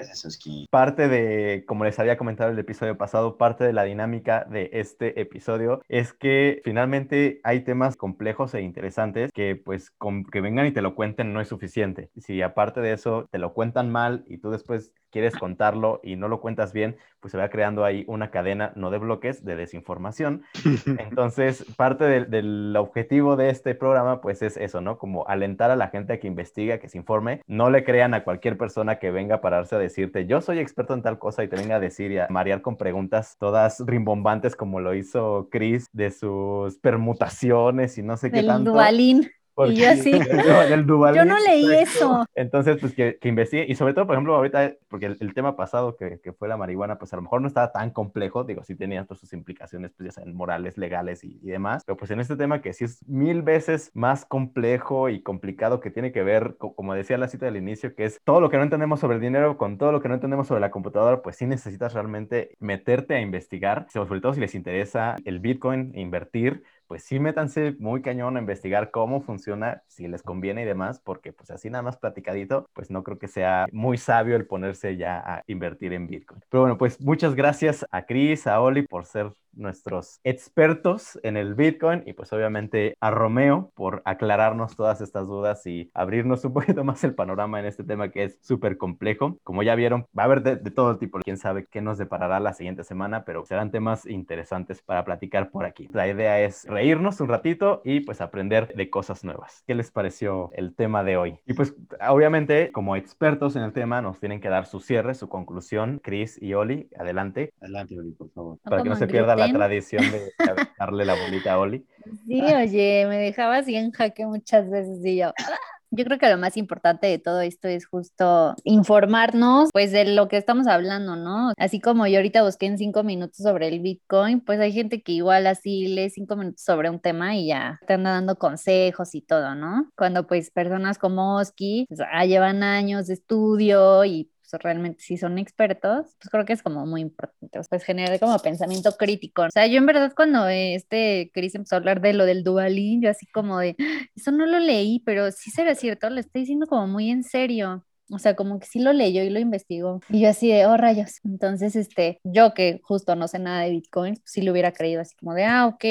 parte 0.69 1.07
de, 1.07 1.63
como 1.65 1.85
les 1.85 1.97
había 1.99 2.17
comentado 2.17 2.51
el 2.51 2.59
episodio 2.59 2.97
pasado, 2.97 3.37
parte 3.37 3.63
de 3.63 3.73
la 3.73 3.83
dinámica 3.83 4.45
de 4.49 4.69
este 4.73 5.19
episodio 5.19 5.81
es 5.87 6.13
que 6.13 6.61
finalmente 6.63 7.39
hay 7.43 7.61
temas 7.61 7.95
complejos 7.95 8.53
e 8.53 8.61
interesantes 8.61 9.31
que 9.33 9.55
pues 9.55 9.91
con 9.91 10.25
que 10.25 10.41
vengan 10.41 10.67
y 10.67 10.71
te 10.71 10.81
lo 10.81 10.95
cuenten 10.95 11.33
no 11.33 11.41
es 11.41 11.47
suficiente. 11.47 12.09
Si 12.17 12.41
aparte 12.41 12.81
de 12.81 12.93
eso 12.93 13.27
te 13.31 13.37
lo 13.37 13.53
cuentan 13.53 13.89
mal 13.89 14.23
y 14.27 14.37
tú 14.37 14.51
después 14.51 14.91
quieres 15.11 15.35
contarlo 15.35 15.99
y 16.03 16.15
no 16.15 16.27
lo 16.27 16.41
cuentas 16.41 16.73
bien, 16.73 16.97
pues 17.19 17.31
se 17.31 17.37
va 17.37 17.49
creando 17.49 17.83
ahí 17.83 18.03
una 18.07 18.29
cadena, 18.29 18.71
no 18.75 18.91
de 18.91 18.99
bloques, 18.99 19.43
de 19.43 19.55
desinformación. 19.55 20.43
Entonces, 20.99 21.65
parte 21.75 22.05
del, 22.25 22.75
objetivo 22.77 23.35
de 23.35 23.49
este 23.49 23.75
programa, 23.75 24.21
pues 24.21 24.41
es 24.41 24.57
eso, 24.57 24.81
¿no? 24.81 24.97
Como 24.97 25.27
alentar 25.27 25.71
a 25.71 25.75
la 25.75 25.87
gente 25.87 26.13
a 26.13 26.19
que 26.19 26.27
investigue, 26.27 26.79
que 26.79 26.89
se 26.89 26.97
informe. 26.97 27.41
No 27.47 27.69
le 27.69 27.83
crean 27.83 28.13
a 28.13 28.23
cualquier 28.23 28.57
persona 28.57 28.99
que 28.99 29.11
venga 29.11 29.35
a 29.35 29.41
pararse 29.41 29.75
a 29.75 29.79
decirte, 29.79 30.25
yo 30.25 30.41
soy 30.41 30.59
experto 30.59 30.93
en 30.93 31.01
tal 31.01 31.17
cosa 31.19 31.43
y 31.43 31.47
te 31.47 31.55
venga 31.55 31.77
a 31.77 31.79
decir 31.79 32.11
y 32.11 32.19
a 32.19 32.27
marear 32.29 32.61
con 32.61 32.77
preguntas 32.77 33.35
todas 33.39 33.83
rimbombantes 33.85 34.55
como 34.55 34.79
lo 34.79 34.93
hizo 34.93 35.47
Chris 35.51 35.87
de 35.91 36.11
sus 36.11 36.77
permutaciones 36.79 37.97
y 37.97 38.03
no 38.03 38.17
sé 38.17 38.31
qué 38.31 38.43
tanto. 38.43 38.71
Dualín 38.71 39.29
y 39.65 39.75
yo 39.75 39.89
así, 39.89 40.11
yo 41.15 41.25
no 41.25 41.39
leí 41.39 41.73
eso. 41.73 42.25
Entonces, 42.35 42.77
pues 42.79 42.93
que, 42.93 43.17
que, 43.19 43.27
investigue, 43.27 43.65
y 43.67 43.75
sobre 43.75 43.93
todo, 43.93 44.05
por 44.05 44.15
ejemplo, 44.15 44.35
ahorita, 44.35 44.73
porque 44.87 45.07
el, 45.07 45.33
tema 45.33 45.55
pasado 45.55 45.95
que, 45.95 46.19
que, 46.19 46.33
fue 46.33 46.47
la 46.47 46.57
marihuana, 46.57 46.97
pues 46.97 47.13
a 47.13 47.15
lo 47.15 47.23
mejor 47.23 47.41
no 47.41 47.47
estaba 47.47 47.71
tan 47.71 47.91
complejo, 47.91 48.43
digo, 48.43 48.63
sí 48.63 48.75
tenía 48.75 49.03
todas 49.05 49.19
sus 49.19 49.33
implicaciones, 49.33 49.91
pues 49.95 50.07
ya 50.07 50.21
sean 50.21 50.33
morales, 50.33 50.77
legales 50.77 51.23
y, 51.23 51.39
y, 51.41 51.47
demás, 51.47 51.83
pero 51.85 51.97
pues 51.97 52.11
en 52.11 52.19
este 52.19 52.35
tema 52.35 52.61
que 52.61 52.73
sí 52.73 52.85
es 52.85 53.07
mil 53.07 53.41
veces 53.41 53.91
más 53.93 54.25
complejo 54.25 55.09
y 55.09 55.21
complicado, 55.21 55.79
que 55.79 55.91
tiene 55.91 56.11
que 56.11 56.23
ver, 56.23 56.55
como 56.57 56.93
decía 56.93 57.17
la 57.17 57.27
cita 57.27 57.45
del 57.45 57.57
inicio, 57.57 57.95
que 57.95 58.05
es 58.05 58.19
todo 58.23 58.41
lo 58.41 58.49
que 58.49 58.57
no 58.57 58.63
entendemos 58.63 58.99
sobre 58.99 59.15
el 59.15 59.21
dinero, 59.21 59.57
con 59.57 59.77
todo 59.77 59.91
lo 59.91 60.01
que 60.01 60.07
no 60.07 60.15
entendemos 60.15 60.47
sobre 60.47 60.61
la 60.61 60.71
computadora, 60.71 61.21
pues 61.21 61.35
sí 61.35 61.45
necesitas 61.45 61.93
realmente 61.93 62.55
meterte 62.59 63.15
a 63.15 63.21
investigar, 63.21 63.87
sobre 63.91 64.21
todo 64.21 64.33
si 64.33 64.39
les 64.39 64.55
interesa 64.55 65.15
el 65.25 65.39
Bitcoin, 65.39 65.91
invertir, 65.95 66.63
pues 66.87 67.03
sí 67.03 67.19
métanse 67.19 67.75
muy 67.79 68.01
cañón 68.01 68.37
a 68.37 68.39
investigar 68.39 68.91
cómo 68.91 69.21
funciona, 69.21 69.83
si 69.87 70.07
les 70.07 70.23
conviene 70.23 70.63
y 70.63 70.65
demás, 70.65 70.99
porque 71.03 71.33
pues 71.33 71.51
así 71.51 71.69
nada 71.69 71.81
más 71.81 71.97
platicadito, 71.97 72.69
pues 72.73 72.89
no 72.89 73.03
creo 73.03 73.19
que 73.19 73.27
sea 73.27 73.67
muy 73.71 73.97
sabio 73.97 74.35
el 74.35 74.47
ponerse 74.47 74.97
ya 74.97 75.19
a 75.19 75.43
invertir 75.47 75.93
en 75.93 76.07
Bitcoin. 76.07 76.41
Pero 76.49 76.61
bueno, 76.61 76.77
pues 76.77 76.99
muchas 77.01 77.35
gracias 77.35 77.85
a 77.91 78.05
Chris, 78.05 78.47
a 78.47 78.61
Oli 78.61 78.87
por 78.87 79.05
ser 79.05 79.31
nuestros 79.57 80.19
expertos 80.23 81.19
en 81.23 81.37
el 81.37 81.55
Bitcoin 81.55 82.03
y 82.05 82.13
pues 82.13 82.31
obviamente 82.33 82.95
a 82.99 83.11
Romeo 83.11 83.71
por 83.75 84.01
aclararnos 84.05 84.75
todas 84.75 85.01
estas 85.01 85.27
dudas 85.27 85.65
y 85.65 85.89
abrirnos 85.93 86.45
un 86.45 86.53
poquito 86.53 86.83
más 86.83 87.03
el 87.03 87.15
panorama 87.15 87.59
en 87.59 87.65
este 87.65 87.83
tema 87.83 88.09
que 88.09 88.23
es 88.23 88.39
súper 88.41 88.77
complejo. 88.77 89.37
Como 89.43 89.63
ya 89.63 89.75
vieron, 89.75 90.05
va 90.17 90.23
a 90.23 90.25
haber 90.25 90.43
de, 90.43 90.55
de, 90.55 90.71
todo 90.71 90.97
tipo. 90.97 91.19
Quién 91.19 91.37
sabe 91.37 91.67
qué 91.69 91.81
nos 91.81 91.97
deparará 91.97 92.39
la 92.39 92.53
siguiente 92.53 92.83
semana, 92.83 93.25
pero 93.25 93.45
serán 93.45 93.71
temas 93.71 94.05
interesantes 94.05 94.81
para 94.81 95.03
platicar 95.05 95.49
por 95.49 95.65
aquí. 95.65 95.87
La 95.91 96.07
idea 96.07 96.39
es 96.41 96.65
reírnos 96.65 97.19
un 97.21 97.29
ratito 97.29 97.81
y 97.83 98.01
pues 98.01 98.21
aprender 98.21 98.73
de 98.75 98.89
cosas 98.89 99.23
nuevas. 99.23 99.63
¿Qué 99.65 99.75
les 99.75 99.91
pareció 99.91 100.51
el 100.53 100.75
tema 100.75 101.03
de 101.03 101.17
hoy? 101.17 101.39
Y 101.45 101.53
pues 101.53 101.75
obviamente 102.07 102.71
como 102.71 102.95
expertos 102.95 103.55
en 103.55 103.63
el 103.63 103.73
tema 103.73 104.01
nos 104.01 104.19
tienen 104.19 104.41
que 104.41 104.49
dar 104.49 104.65
su 104.65 104.79
cierre, 104.79 105.15
su 105.15 105.29
conclusión. 105.29 105.99
Chris 106.03 106.41
y 106.41 106.53
Oli, 106.53 106.89
adelante. 106.97 107.53
Adelante, 107.61 107.99
Oli, 107.99 108.11
por 108.11 108.29
favor. 108.31 108.57
Para 108.63 108.83
que 108.83 108.89
no 108.89 108.95
se 108.95 109.07
pierda 109.07 109.35
la 109.35 109.46
tradición 109.51 110.03
de 110.11 110.31
darle 110.79 111.05
la 111.05 111.15
bolita 111.15 111.53
a 111.53 111.59
Oli. 111.59 111.85
Sí, 112.27 112.41
oye, 112.41 113.05
me 113.07 113.17
dejaba 113.17 113.57
así 113.57 113.75
en 113.75 113.91
jaque 113.91 114.25
muchas 114.25 114.69
veces 114.69 115.03
y 115.03 115.17
yo. 115.17 115.27
Ah". 115.27 115.57
Yo 115.89 116.03
creo 116.03 116.17
que 116.17 116.29
lo 116.29 116.37
más 116.37 116.57
importante 116.57 117.07
de 117.07 117.17
todo 117.17 117.39
esto 117.39 117.69
es 117.69 117.85
justo 117.85 118.55
informarnos, 118.65 119.69
pues, 119.71 119.91
de 119.93 120.03
lo 120.03 120.27
que 120.27 120.35
estamos 120.35 120.67
hablando, 120.67 121.15
¿no? 121.15 121.53
Así 121.57 121.79
como 121.79 122.07
yo 122.07 122.17
ahorita 122.17 122.43
busqué 122.43 122.65
en 122.65 122.77
cinco 122.77 123.03
minutos 123.03 123.37
sobre 123.37 123.69
el 123.69 123.79
Bitcoin, 123.79 124.41
pues 124.41 124.59
hay 124.59 124.73
gente 124.73 125.01
que 125.01 125.13
igual 125.13 125.47
así 125.47 125.87
lee 125.87 126.09
cinco 126.09 126.35
minutos 126.35 126.61
sobre 126.61 126.89
un 126.89 126.99
tema 126.99 127.35
y 127.35 127.47
ya 127.47 127.79
te 127.87 127.93
anda 127.93 128.11
dando 128.11 128.37
consejos 128.37 129.15
y 129.15 129.21
todo, 129.21 129.55
¿no? 129.55 129.89
Cuando 129.95 130.27
pues 130.27 130.51
personas 130.51 130.97
como 130.97 131.37
Oski 131.37 131.85
pues, 131.87 132.01
ah, 132.11 132.25
llevan 132.25 132.63
años 132.63 133.07
de 133.07 133.13
estudio 133.13 134.03
y 134.03 134.29
pues 134.49 134.61
realmente 134.63 135.01
sí 135.01 135.17
son 135.17 135.37
expertos, 135.37 136.15
pues 136.19 136.29
creo 136.29 136.45
que 136.45 136.53
es 136.53 136.63
como 136.63 136.85
muy 136.85 137.01
importante, 137.01 137.59
pues 137.69 137.83
generar 137.83 138.19
como 138.19 138.37
pensamiento 138.39 138.91
crítico. 138.97 139.43
O 139.43 139.51
sea, 139.51 139.67
yo 139.67 139.77
en 139.77 139.85
verdad 139.85 140.13
cuando 140.15 140.47
este 140.47 141.31
Chris 141.33 141.55
empezó 141.55 141.75
a 141.75 141.79
hablar 141.79 142.01
de 142.01 142.13
lo 142.13 142.25
del 142.25 142.43
dualín, 142.43 143.01
yo 143.01 143.09
así 143.09 143.25
como 143.27 143.59
de, 143.59 143.75
ah, 143.79 144.05
eso 144.15 144.31
no 144.31 144.45
lo 144.45 144.59
leí, 144.59 145.01
pero 145.05 145.31
sí 145.31 145.51
será 145.51 145.75
cierto, 145.75 146.09
lo 146.09 146.19
estoy 146.19 146.41
diciendo 146.41 146.67
como 146.67 146.87
muy 146.87 147.09
en 147.09 147.23
serio. 147.23 147.83
O 148.09 148.19
sea, 148.19 148.37
como 148.37 148.57
que 148.57 148.67
sí 148.67 148.79
lo 148.79 148.93
leyó 148.93 149.21
y 149.21 149.29
lo 149.29 149.39
investigó. 149.39 149.99
Y 150.07 150.21
yo 150.21 150.29
así 150.29 150.49
de, 150.49 150.65
oh 150.65 150.77
rayos. 150.77 151.19
Entonces, 151.25 151.75
este, 151.75 152.21
yo 152.23 152.53
que 152.53 152.79
justo 152.83 153.17
no 153.17 153.27
sé 153.27 153.37
nada 153.37 153.63
de 153.63 153.71
Bitcoin, 153.71 154.15
pues 154.15 154.31
sí 154.31 154.41
lo 154.43 154.53
hubiera 154.53 154.71
creído 154.71 155.01
así 155.01 155.13
como 155.17 155.33
de, 155.33 155.43
ah, 155.43 155.67
ok, 155.67 155.83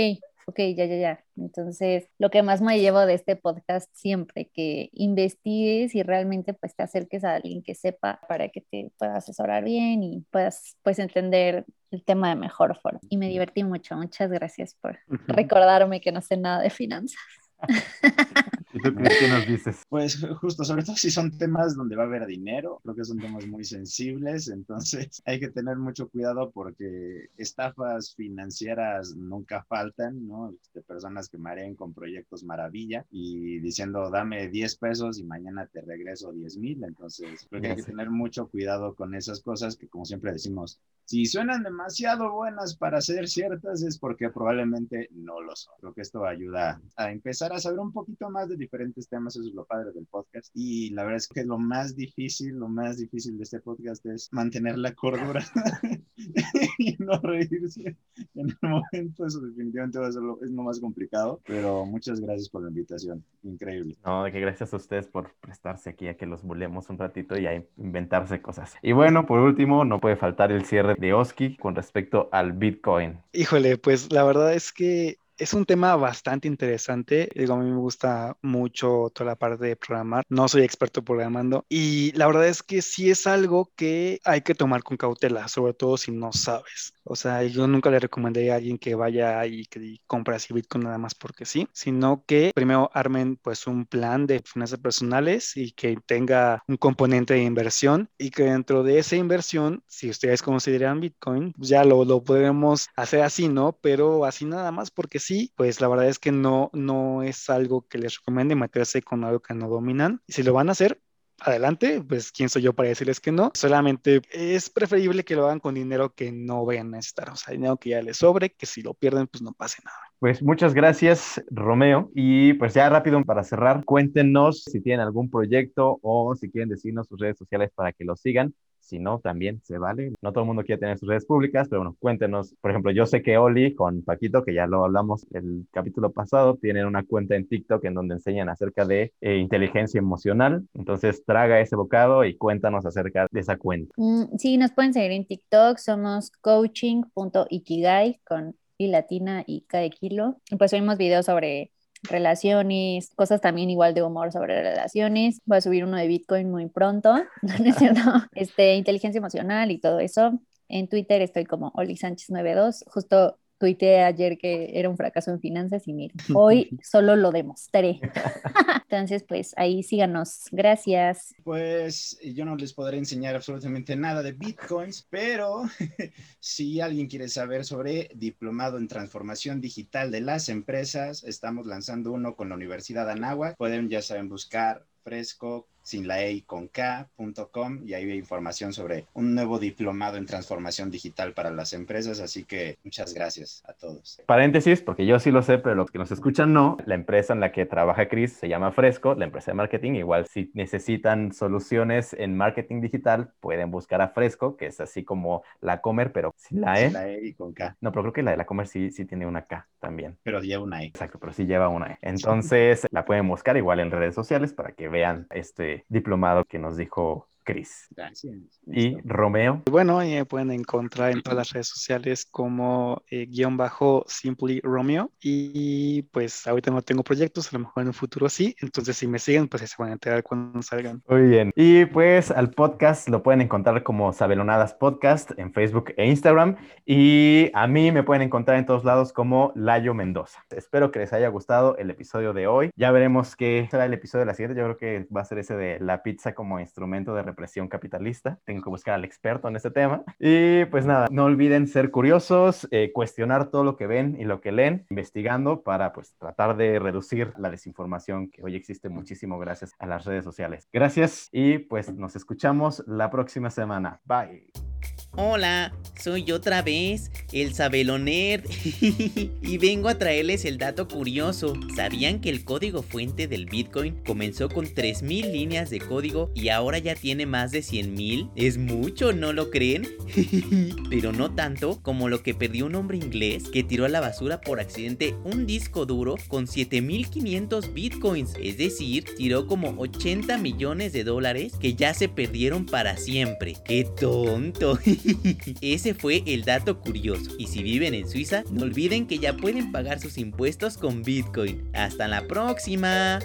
ok, 0.46 0.58
ya, 0.76 0.86
ya, 0.86 0.96
ya. 0.96 1.24
Entonces, 1.36 2.08
lo 2.18 2.30
que 2.30 2.42
más 2.42 2.60
me 2.60 2.80
llevo 2.80 3.04
de 3.04 3.14
este 3.14 3.36
podcast 3.36 3.90
siempre, 3.94 4.50
que 4.54 4.90
investigues 4.92 5.94
y 5.94 6.02
realmente 6.02 6.54
pues 6.54 6.74
te 6.74 6.84
acerques 6.84 7.24
a 7.24 7.34
alguien 7.34 7.62
que 7.62 7.74
sepa 7.74 8.20
para 8.28 8.48
que 8.48 8.60
te 8.60 8.90
pueda 8.98 9.16
asesorar 9.16 9.64
bien 9.64 10.02
y 10.02 10.24
puedas 10.30 10.76
pues 10.82 10.98
entender 10.98 11.66
el 11.90 12.04
tema 12.04 12.30
de 12.30 12.36
mejor 12.36 12.78
forma. 12.80 13.00
Y 13.08 13.16
me 13.16 13.28
divertí 13.28 13.64
mucho. 13.64 13.96
Muchas 13.96 14.30
gracias 14.30 14.74
por 14.80 14.98
recordarme 15.26 16.00
que 16.00 16.12
no 16.12 16.22
sé 16.22 16.36
nada 16.36 16.60
de 16.62 16.70
finanzas. 16.70 17.20
¿Y 18.76 18.80
tú 18.82 18.94
qué 18.94 19.28
nos 19.28 19.46
dices? 19.46 19.82
Pues 19.88 20.20
justo, 20.40 20.64
sobre 20.64 20.82
todo 20.82 20.96
si 20.96 21.10
son 21.10 21.36
temas 21.38 21.76
donde 21.76 21.96
va 21.96 22.02
a 22.02 22.06
haber 22.06 22.26
dinero, 22.26 22.80
creo 22.82 22.94
que 22.94 23.04
son 23.04 23.18
temas 23.18 23.46
muy 23.46 23.64
sensibles, 23.64 24.48
entonces 24.48 25.22
hay 25.24 25.40
que 25.40 25.48
tener 25.48 25.76
mucho 25.76 26.08
cuidado 26.08 26.50
porque 26.50 27.28
estafas 27.38 28.14
financieras 28.14 29.16
nunca 29.16 29.64
faltan, 29.64 30.26
¿no? 30.26 30.54
De 30.74 30.82
personas 30.82 31.28
que 31.28 31.38
marean 31.38 31.74
con 31.74 31.94
proyectos 31.94 32.44
maravilla 32.44 33.06
y 33.10 33.60
diciendo 33.60 34.10
dame 34.10 34.48
10 34.48 34.76
pesos 34.76 35.18
y 35.18 35.24
mañana 35.24 35.66
te 35.66 35.80
regreso 35.80 36.32
10 36.32 36.58
mil, 36.58 36.84
entonces 36.84 37.46
creo 37.48 37.62
que 37.62 37.68
hay 37.68 37.76
que 37.76 37.82
tener 37.82 38.10
mucho 38.10 38.48
cuidado 38.48 38.94
con 38.94 39.14
esas 39.14 39.40
cosas 39.40 39.76
que 39.76 39.88
como 39.88 40.04
siempre 40.04 40.32
decimos, 40.32 40.78
si 41.06 41.24
suenan 41.24 41.62
demasiado 41.62 42.32
buenas 42.32 42.76
para 42.76 43.00
ser 43.00 43.28
ciertas 43.28 43.82
es 43.82 43.96
porque 43.96 44.28
probablemente 44.28 45.08
no 45.12 45.40
lo 45.40 45.54
son. 45.54 45.74
Creo 45.80 45.94
que 45.94 46.00
esto 46.02 46.24
ayuda 46.24 46.80
a 46.96 47.12
empezar 47.12 47.52
a 47.52 47.60
saber 47.60 47.78
un 47.78 47.92
poquito 47.92 48.28
más 48.28 48.48
de 48.48 48.56
diferentes 48.66 49.08
temas, 49.08 49.36
eso 49.36 49.48
es 49.48 49.54
lo 49.54 49.64
padre 49.64 49.92
del 49.92 50.06
podcast. 50.06 50.50
Y 50.54 50.90
la 50.90 51.04
verdad 51.04 51.18
es 51.18 51.28
que 51.28 51.44
lo 51.44 51.58
más 51.58 51.94
difícil, 51.94 52.56
lo 52.56 52.68
más 52.68 52.98
difícil 52.98 53.36
de 53.36 53.44
este 53.44 53.60
podcast 53.60 54.04
es 54.06 54.28
mantener 54.32 54.76
la 54.76 54.92
cordura 54.92 55.44
y 56.78 56.96
no 56.98 57.18
reírse 57.20 57.96
en 58.34 58.50
el 58.50 58.56
momento. 58.60 59.26
Eso 59.26 59.40
definitivamente 59.40 59.98
va 59.98 60.08
a 60.08 60.12
ser 60.12 60.22
lo, 60.22 60.42
es 60.42 60.50
lo 60.50 60.62
más 60.62 60.80
complicado, 60.80 61.40
pero 61.46 61.86
muchas 61.86 62.20
gracias 62.20 62.48
por 62.48 62.62
la 62.62 62.68
invitación. 62.68 63.24
Increíble. 63.44 63.96
No, 64.04 64.24
de 64.24 64.32
que 64.32 64.40
gracias 64.40 64.72
a 64.72 64.76
ustedes 64.76 65.06
por 65.06 65.32
prestarse 65.40 65.90
aquí 65.90 66.08
a 66.08 66.16
que 66.16 66.26
los 66.26 66.42
bulemos 66.42 66.90
un 66.90 66.98
ratito 66.98 67.38
y 67.38 67.46
a 67.46 67.64
inventarse 67.76 68.42
cosas. 68.42 68.74
Y 68.82 68.92
bueno, 68.92 69.26
por 69.26 69.40
último, 69.40 69.84
no 69.84 70.00
puede 70.00 70.16
faltar 70.16 70.50
el 70.50 70.64
cierre 70.64 70.96
de 70.98 71.12
Oski 71.12 71.56
con 71.56 71.74
respecto 71.76 72.28
al 72.32 72.52
Bitcoin. 72.52 73.20
Híjole, 73.32 73.78
pues 73.78 74.12
la 74.12 74.24
verdad 74.24 74.54
es 74.54 74.72
que 74.72 75.18
es 75.38 75.54
un 75.54 75.64
tema 75.66 75.96
bastante 75.96 76.48
interesante. 76.48 77.28
Digo, 77.34 77.54
a 77.54 77.58
mí 77.58 77.70
me 77.70 77.76
gusta 77.76 78.36
mucho 78.42 79.10
toda 79.14 79.30
la 79.30 79.36
parte 79.36 79.64
de 79.66 79.76
programar. 79.76 80.24
No 80.28 80.48
soy 80.48 80.62
experto 80.62 81.04
programando. 81.04 81.66
Y 81.68 82.12
la 82.12 82.26
verdad 82.26 82.48
es 82.48 82.62
que 82.62 82.82
sí 82.82 83.10
es 83.10 83.26
algo 83.26 83.72
que 83.76 84.20
hay 84.24 84.42
que 84.42 84.54
tomar 84.54 84.82
con 84.82 84.96
cautela, 84.96 85.48
sobre 85.48 85.74
todo 85.74 85.96
si 85.98 86.12
no 86.12 86.32
sabes. 86.32 86.95
O 87.06 87.16
sea, 87.16 87.42
yo 87.44 87.66
nunca 87.66 87.90
le 87.90 87.98
recomendaría 88.00 88.54
a 88.54 88.56
alguien 88.56 88.78
que 88.78 88.94
vaya 88.94 89.44
y 89.46 89.66
que 89.66 90.00
compre 90.06 90.36
así 90.36 90.52
Bitcoin 90.52 90.84
nada 90.84 90.98
más 90.98 91.14
porque 91.14 91.44
sí, 91.46 91.68
sino 91.72 92.24
que 92.26 92.50
primero 92.54 92.90
armen 92.94 93.36
pues 93.36 93.66
un 93.66 93.86
plan 93.86 94.26
de 94.26 94.40
finanzas 94.44 94.80
personales 94.80 95.56
y 95.56 95.72
que 95.72 95.96
tenga 96.06 96.62
un 96.66 96.76
componente 96.76 97.34
de 97.34 97.42
inversión 97.44 98.10
y 98.18 98.30
que 98.30 98.44
dentro 98.44 98.82
de 98.82 98.98
esa 98.98 99.16
inversión, 99.16 99.82
si 99.86 100.10
ustedes 100.10 100.42
consideran 100.42 101.00
Bitcoin, 101.00 101.54
ya 101.58 101.84
lo, 101.84 102.04
lo 102.04 102.22
podemos 102.24 102.88
hacer 102.96 103.22
así, 103.22 103.48
¿no? 103.48 103.78
Pero 103.80 104.24
así 104.24 104.44
nada 104.44 104.72
más 104.72 104.90
porque 104.90 105.18
sí, 105.18 105.52
pues 105.56 105.80
la 105.80 105.88
verdad 105.88 106.08
es 106.08 106.18
que 106.18 106.32
no, 106.32 106.70
no 106.72 107.22
es 107.22 107.48
algo 107.50 107.86
que 107.88 107.98
les 107.98 108.16
recomiende 108.16 108.54
meterse 108.54 109.02
con 109.02 109.24
algo 109.24 109.40
que 109.40 109.54
no 109.54 109.68
dominan. 109.68 110.22
Y 110.26 110.32
si 110.32 110.42
lo 110.42 110.52
van 110.52 110.68
a 110.68 110.72
hacer, 110.72 111.00
adelante, 111.40 112.02
pues 112.06 112.32
quién 112.32 112.48
soy 112.48 112.62
yo 112.62 112.72
para 112.72 112.88
decirles 112.88 113.20
que 113.20 113.32
no. 113.32 113.50
Solamente 113.54 114.22
es 114.30 114.70
preferible 114.70 115.24
que 115.24 115.36
lo 115.36 115.46
hagan 115.46 115.60
con 115.60 115.74
dinero 115.74 116.14
que 116.14 116.32
no 116.32 116.64
vayan 116.64 116.88
a 116.88 116.96
necesitar, 116.96 117.30
o 117.30 117.36
sea, 117.36 117.52
dinero 117.52 117.76
que 117.76 117.90
ya 117.90 118.02
les 118.02 118.16
sobre, 118.16 118.50
que 118.50 118.66
si 118.66 118.82
lo 118.82 118.94
pierden, 118.94 119.26
pues 119.26 119.42
no 119.42 119.52
pase 119.52 119.82
nada. 119.84 119.98
Pues 120.18 120.42
muchas 120.42 120.72
gracias, 120.72 121.42
Romeo. 121.50 122.10
Y 122.14 122.54
pues 122.54 122.74
ya 122.74 122.88
rápido 122.88 123.22
para 123.24 123.44
cerrar, 123.44 123.84
cuéntenos 123.84 124.64
si 124.64 124.80
tienen 124.80 125.00
algún 125.00 125.30
proyecto 125.30 125.98
o 126.02 126.34
si 126.34 126.50
quieren 126.50 126.68
decirnos 126.68 127.06
sus 127.06 127.20
redes 127.20 127.36
sociales 127.38 127.70
para 127.74 127.92
que 127.92 128.04
lo 128.04 128.16
sigan 128.16 128.54
si 128.86 128.98
no, 128.98 129.18
también 129.18 129.60
se 129.64 129.78
vale. 129.78 130.12
No 130.22 130.32
todo 130.32 130.44
el 130.44 130.48
mundo 130.48 130.64
quiere 130.64 130.80
tener 130.80 130.98
sus 130.98 131.08
redes 131.08 131.26
públicas, 131.26 131.68
pero 131.68 131.80
bueno, 131.80 131.96
cuéntenos. 131.98 132.54
Por 132.60 132.70
ejemplo, 132.70 132.90
yo 132.92 133.06
sé 133.06 133.22
que 133.22 133.36
Oli 133.38 133.74
con 133.74 134.02
Paquito, 134.02 134.44
que 134.44 134.54
ya 134.54 134.66
lo 134.66 134.84
hablamos 134.84 135.26
el 135.32 135.66
capítulo 135.72 136.12
pasado, 136.12 136.56
tienen 136.56 136.86
una 136.86 137.04
cuenta 137.04 137.36
en 137.36 137.48
TikTok 137.48 137.84
en 137.84 137.94
donde 137.94 138.14
enseñan 138.14 138.48
acerca 138.48 138.84
de 138.84 139.12
eh, 139.20 139.36
inteligencia 139.36 139.98
emocional. 139.98 140.66
Entonces, 140.74 141.24
traga 141.24 141.60
ese 141.60 141.76
bocado 141.76 142.24
y 142.24 142.36
cuéntanos 142.36 142.86
acerca 142.86 143.26
de 143.30 143.40
esa 143.40 143.56
cuenta. 143.56 143.92
Mm, 143.96 144.36
sí, 144.38 144.56
nos 144.56 144.72
pueden 144.72 144.92
seguir 144.92 145.12
en 145.12 145.26
TikTok. 145.26 145.78
Somos 145.78 146.30
coaching.ikigai 146.40 148.20
con 148.24 148.54
I 148.78 148.88
latina 148.88 149.42
y 149.46 149.64
de 149.72 149.90
kilo. 149.90 150.36
Pues 150.58 150.70
subimos 150.70 150.98
videos 150.98 151.26
sobre 151.26 151.72
relaciones, 152.08 153.10
cosas 153.14 153.40
también 153.40 153.70
igual 153.70 153.94
de 153.94 154.02
humor 154.02 154.32
sobre 154.32 154.62
relaciones. 154.62 155.40
Voy 155.44 155.58
a 155.58 155.60
subir 155.60 155.84
uno 155.84 155.96
de 155.96 156.06
Bitcoin 156.06 156.50
muy 156.50 156.68
pronto, 156.68 157.14
Este, 158.34 158.74
inteligencia 158.74 159.18
emocional 159.18 159.70
y 159.70 159.78
todo 159.78 160.00
eso. 160.00 160.40
En 160.68 160.88
Twitter 160.88 161.22
estoy 161.22 161.44
como 161.44 161.72
Oli 161.74 161.96
Sánchez 161.96 162.30
92. 162.30 162.84
Justo 162.88 163.38
tuiteé 163.58 164.04
ayer 164.04 164.38
que 164.38 164.78
era 164.78 164.88
un 164.88 164.96
fracaso 164.96 165.30
en 165.30 165.40
finanzas 165.40 165.86
y 165.86 165.92
mira, 165.92 166.14
hoy 166.34 166.78
solo 166.82 167.16
lo 167.16 167.30
demostré. 167.30 168.00
Entonces, 168.88 169.24
pues 169.24 169.52
ahí 169.56 169.82
síganos. 169.82 170.46
Gracias. 170.52 171.34
Pues 171.42 172.18
yo 172.22 172.44
no 172.44 172.56
les 172.56 172.72
podré 172.72 172.98
enseñar 172.98 173.34
absolutamente 173.34 173.96
nada 173.96 174.22
de 174.22 174.32
bitcoins, 174.32 175.06
pero 175.10 175.64
si 176.40 176.80
alguien 176.80 177.08
quiere 177.08 177.28
saber 177.28 177.64
sobre 177.64 178.10
diplomado 178.14 178.78
en 178.78 178.88
transformación 178.88 179.60
digital 179.60 180.10
de 180.10 180.20
las 180.20 180.48
empresas, 180.48 181.24
estamos 181.24 181.66
lanzando 181.66 182.12
uno 182.12 182.36
con 182.36 182.48
la 182.48 182.54
Universidad 182.54 183.06
de 183.06 183.12
Anáhuac. 183.12 183.56
Pueden, 183.56 183.88
ya 183.88 184.02
saben, 184.02 184.28
buscar 184.28 184.86
fresco 185.02 185.68
sin 185.86 186.08
la 186.08 186.24
E 186.24 186.42
con 186.44 186.66
K.com 186.66 187.82
y 187.86 187.94
ahí 187.94 188.10
hay 188.10 188.18
información 188.18 188.72
sobre 188.72 189.04
un 189.14 189.36
nuevo 189.36 189.60
diplomado 189.60 190.16
en 190.16 190.26
transformación 190.26 190.90
digital 190.90 191.32
para 191.32 191.50
las 191.50 191.72
empresas, 191.72 192.18
así 192.18 192.42
que 192.42 192.78
muchas 192.82 193.14
gracias 193.14 193.62
a 193.68 193.72
todos. 193.72 194.20
Paréntesis, 194.26 194.82
porque 194.82 195.06
yo 195.06 195.20
sí 195.20 195.30
lo 195.30 195.42
sé, 195.42 195.58
pero 195.58 195.76
los 195.76 195.92
que 195.92 195.98
nos 195.98 196.10
escuchan 196.10 196.52
no, 196.52 196.76
la 196.86 196.96
empresa 196.96 197.34
en 197.34 197.40
la 197.40 197.52
que 197.52 197.66
trabaja 197.66 198.08
Chris 198.08 198.32
se 198.32 198.48
llama 198.48 198.72
Fresco, 198.72 199.14
la 199.14 199.26
empresa 199.26 199.52
de 199.52 199.54
marketing, 199.54 199.92
igual 199.92 200.26
si 200.26 200.50
necesitan 200.54 201.32
soluciones 201.32 202.14
en 202.18 202.36
marketing 202.36 202.80
digital, 202.80 203.30
pueden 203.38 203.70
buscar 203.70 204.02
a 204.02 204.08
Fresco, 204.08 204.56
que 204.56 204.66
es 204.66 204.80
así 204.80 205.04
como 205.04 205.44
la 205.60 205.80
Comer, 205.80 206.10
pero 206.10 206.34
sin 206.36 206.62
la 206.62 206.80
E. 206.80 206.86
Sin 206.86 206.92
la 206.94 207.08
E 207.08 207.26
y 207.28 207.34
con 207.34 207.52
K. 207.52 207.76
No, 207.80 207.92
pero 207.92 208.02
creo 208.02 208.12
que 208.12 208.22
la 208.24 208.32
de 208.32 208.38
la 208.38 208.46
Comer 208.46 208.66
sí, 208.66 208.90
sí 208.90 209.04
tiene 209.04 209.24
una 209.24 209.42
K 209.42 209.68
también. 209.78 210.18
Pero 210.24 210.40
lleva 210.40 210.64
una 210.64 210.82
E. 210.82 210.86
Exacto, 210.86 211.20
pero 211.20 211.32
sí 211.32 211.46
lleva 211.46 211.68
una 211.68 211.92
E. 211.92 211.98
Entonces 212.02 212.88
la 212.90 213.04
pueden 213.04 213.28
buscar 213.28 213.56
igual 213.56 213.78
en 213.78 213.92
redes 213.92 214.16
sociales 214.16 214.52
para 214.52 214.72
que 214.72 214.88
vean 214.88 215.28
este 215.30 215.75
diplomado 215.88 216.44
que 216.44 216.58
nos 216.58 216.76
dijo 216.76 217.28
Cris. 217.46 217.86
Gracias. 217.96 218.34
Y 218.66 218.98
Romeo. 219.04 219.62
Bueno, 219.70 219.98
me 219.98 220.24
pueden 220.26 220.50
encontrar 220.50 221.12
en 221.12 221.22
todas 221.22 221.36
las 221.38 221.50
redes 221.50 221.68
sociales 221.68 222.26
como 222.28 223.02
eh, 223.08 223.26
guion 223.26 223.56
bajo 223.56 224.04
Simply 224.08 224.60
Romeo. 224.60 225.12
Y 225.22 226.02
pues 226.10 226.46
ahorita 226.46 226.72
no 226.72 226.82
tengo 226.82 227.04
proyectos, 227.04 227.52
a 227.52 227.56
lo 227.56 227.60
mejor 227.60 227.82
en 227.82 227.88
un 227.88 227.94
futuro 227.94 228.28
sí. 228.28 228.56
Entonces, 228.60 228.96
si 228.96 229.06
me 229.06 229.20
siguen, 229.20 229.46
pues 229.46 229.62
se 229.62 229.76
van 229.78 229.90
a 229.90 229.92
enterar 229.92 230.24
cuando 230.24 230.60
salgan. 230.60 231.02
Muy 231.08 231.22
bien. 231.22 231.52
Y 231.54 231.86
pues 231.86 232.30
al 232.32 232.50
podcast 232.50 233.08
lo 233.08 233.22
pueden 233.22 233.40
encontrar 233.40 233.82
como 233.84 234.12
Sabelonadas 234.12 234.74
Podcast 234.74 235.30
en 235.38 235.52
Facebook 235.52 235.94
e 235.96 236.06
Instagram. 236.06 236.56
Y 236.84 237.50
a 237.54 237.68
mí 237.68 237.92
me 237.92 238.02
pueden 238.02 238.22
encontrar 238.22 238.58
en 238.58 238.66
todos 238.66 238.84
lados 238.84 239.12
como 239.12 239.52
Layo 239.54 239.94
Mendoza. 239.94 240.44
Espero 240.50 240.90
que 240.90 240.98
les 240.98 241.12
haya 241.12 241.28
gustado 241.28 241.76
el 241.76 241.90
episodio 241.90 242.32
de 242.32 242.48
hoy. 242.48 242.70
Ya 242.74 242.90
veremos 242.90 243.36
qué 243.36 243.68
será 243.70 243.84
el 243.84 243.94
episodio 243.94 244.20
de 244.20 244.26
la 244.26 244.34
siguiente. 244.34 244.58
Yo 244.58 244.64
creo 244.64 244.76
que 244.76 245.06
va 245.14 245.20
a 245.20 245.24
ser 245.24 245.38
ese 245.38 245.56
de 245.56 245.78
la 245.78 246.02
pizza 246.02 246.34
como 246.34 246.58
instrumento 246.58 247.14
de 247.14 247.22
presión 247.36 247.68
capitalista. 247.68 248.40
Tengo 248.44 248.62
que 248.62 248.70
buscar 248.70 248.94
al 248.94 249.04
experto 249.04 249.46
en 249.46 249.54
este 249.54 249.70
tema. 249.70 250.02
Y 250.18 250.64
pues 250.64 250.84
nada, 250.84 251.06
no 251.10 251.26
olviden 251.26 251.68
ser 251.68 251.92
curiosos, 251.92 252.66
eh, 252.72 252.90
cuestionar 252.92 253.50
todo 253.50 253.62
lo 253.62 253.76
que 253.76 253.86
ven 253.86 254.16
y 254.18 254.24
lo 254.24 254.40
que 254.40 254.50
leen, 254.50 254.86
investigando 254.90 255.62
para 255.62 255.92
pues 255.92 256.16
tratar 256.18 256.56
de 256.56 256.80
reducir 256.80 257.32
la 257.38 257.50
desinformación 257.50 258.30
que 258.30 258.42
hoy 258.42 258.56
existe 258.56 258.88
muchísimo 258.88 259.38
gracias 259.38 259.72
a 259.78 259.86
las 259.86 260.04
redes 260.04 260.24
sociales. 260.24 260.68
Gracias 260.72 261.28
y 261.30 261.58
pues 261.58 261.94
nos 261.94 262.16
escuchamos 262.16 262.82
la 262.86 263.10
próxima 263.10 263.50
semana. 263.50 264.00
Bye. 264.04 264.75
Hola, 265.18 265.72
soy 265.98 266.30
otra 266.30 266.60
vez, 266.60 267.10
el 267.32 267.54
Sabeloner, 267.54 268.44
y 269.42 269.58
vengo 269.58 269.88
a 269.88 269.96
traerles 269.96 270.44
el 270.44 270.58
dato 270.58 270.88
curioso. 270.88 271.54
¿Sabían 271.74 272.20
que 272.20 272.28
el 272.28 272.44
código 272.44 272.82
fuente 272.82 273.26
del 273.26 273.46
Bitcoin 273.46 273.96
comenzó 274.04 274.50
con 274.50 274.66
3.000 274.66 275.32
líneas 275.32 275.70
de 275.70 275.80
código 275.80 276.30
y 276.34 276.50
ahora 276.50 276.78
ya 276.78 276.94
tiene 276.94 277.24
más 277.24 277.50
de 277.50 277.60
100.000? 277.60 278.30
Es 278.36 278.58
mucho, 278.58 279.14
¿no 279.14 279.32
lo 279.32 279.50
creen? 279.50 279.88
Pero 280.90 281.12
no 281.12 281.34
tanto 281.34 281.80
como 281.80 282.10
lo 282.10 282.22
que 282.22 282.34
perdió 282.34 282.66
un 282.66 282.74
hombre 282.74 282.98
inglés 282.98 283.44
que 283.50 283.64
tiró 283.64 283.86
a 283.86 283.88
la 283.88 284.00
basura 284.00 284.42
por 284.42 284.60
accidente 284.60 285.14
un 285.24 285.46
disco 285.46 285.86
duro 285.86 286.16
con 286.28 286.46
7.500 286.46 287.72
Bitcoins, 287.72 288.34
es 288.38 288.58
decir, 288.58 289.06
tiró 289.16 289.46
como 289.46 289.70
80 289.80 290.36
millones 290.38 290.92
de 290.92 291.04
dólares 291.04 291.54
que 291.58 291.74
ya 291.74 291.94
se 291.94 292.10
perdieron 292.10 292.66
para 292.66 292.98
siempre. 292.98 293.56
¡Qué 293.64 293.86
tonto! 293.98 294.75
Ese 295.60 295.94
fue 295.94 296.22
el 296.26 296.44
dato 296.44 296.80
curioso. 296.80 297.30
Y 297.38 297.46
si 297.46 297.62
viven 297.62 297.94
en 297.94 298.08
Suiza, 298.08 298.44
no 298.50 298.62
olviden 298.62 299.06
que 299.06 299.18
ya 299.18 299.36
pueden 299.36 299.72
pagar 299.72 300.00
sus 300.00 300.18
impuestos 300.18 300.76
con 300.76 301.02
Bitcoin. 301.02 301.68
¡Hasta 301.72 302.08
la 302.08 302.26
próxima! 302.26 303.20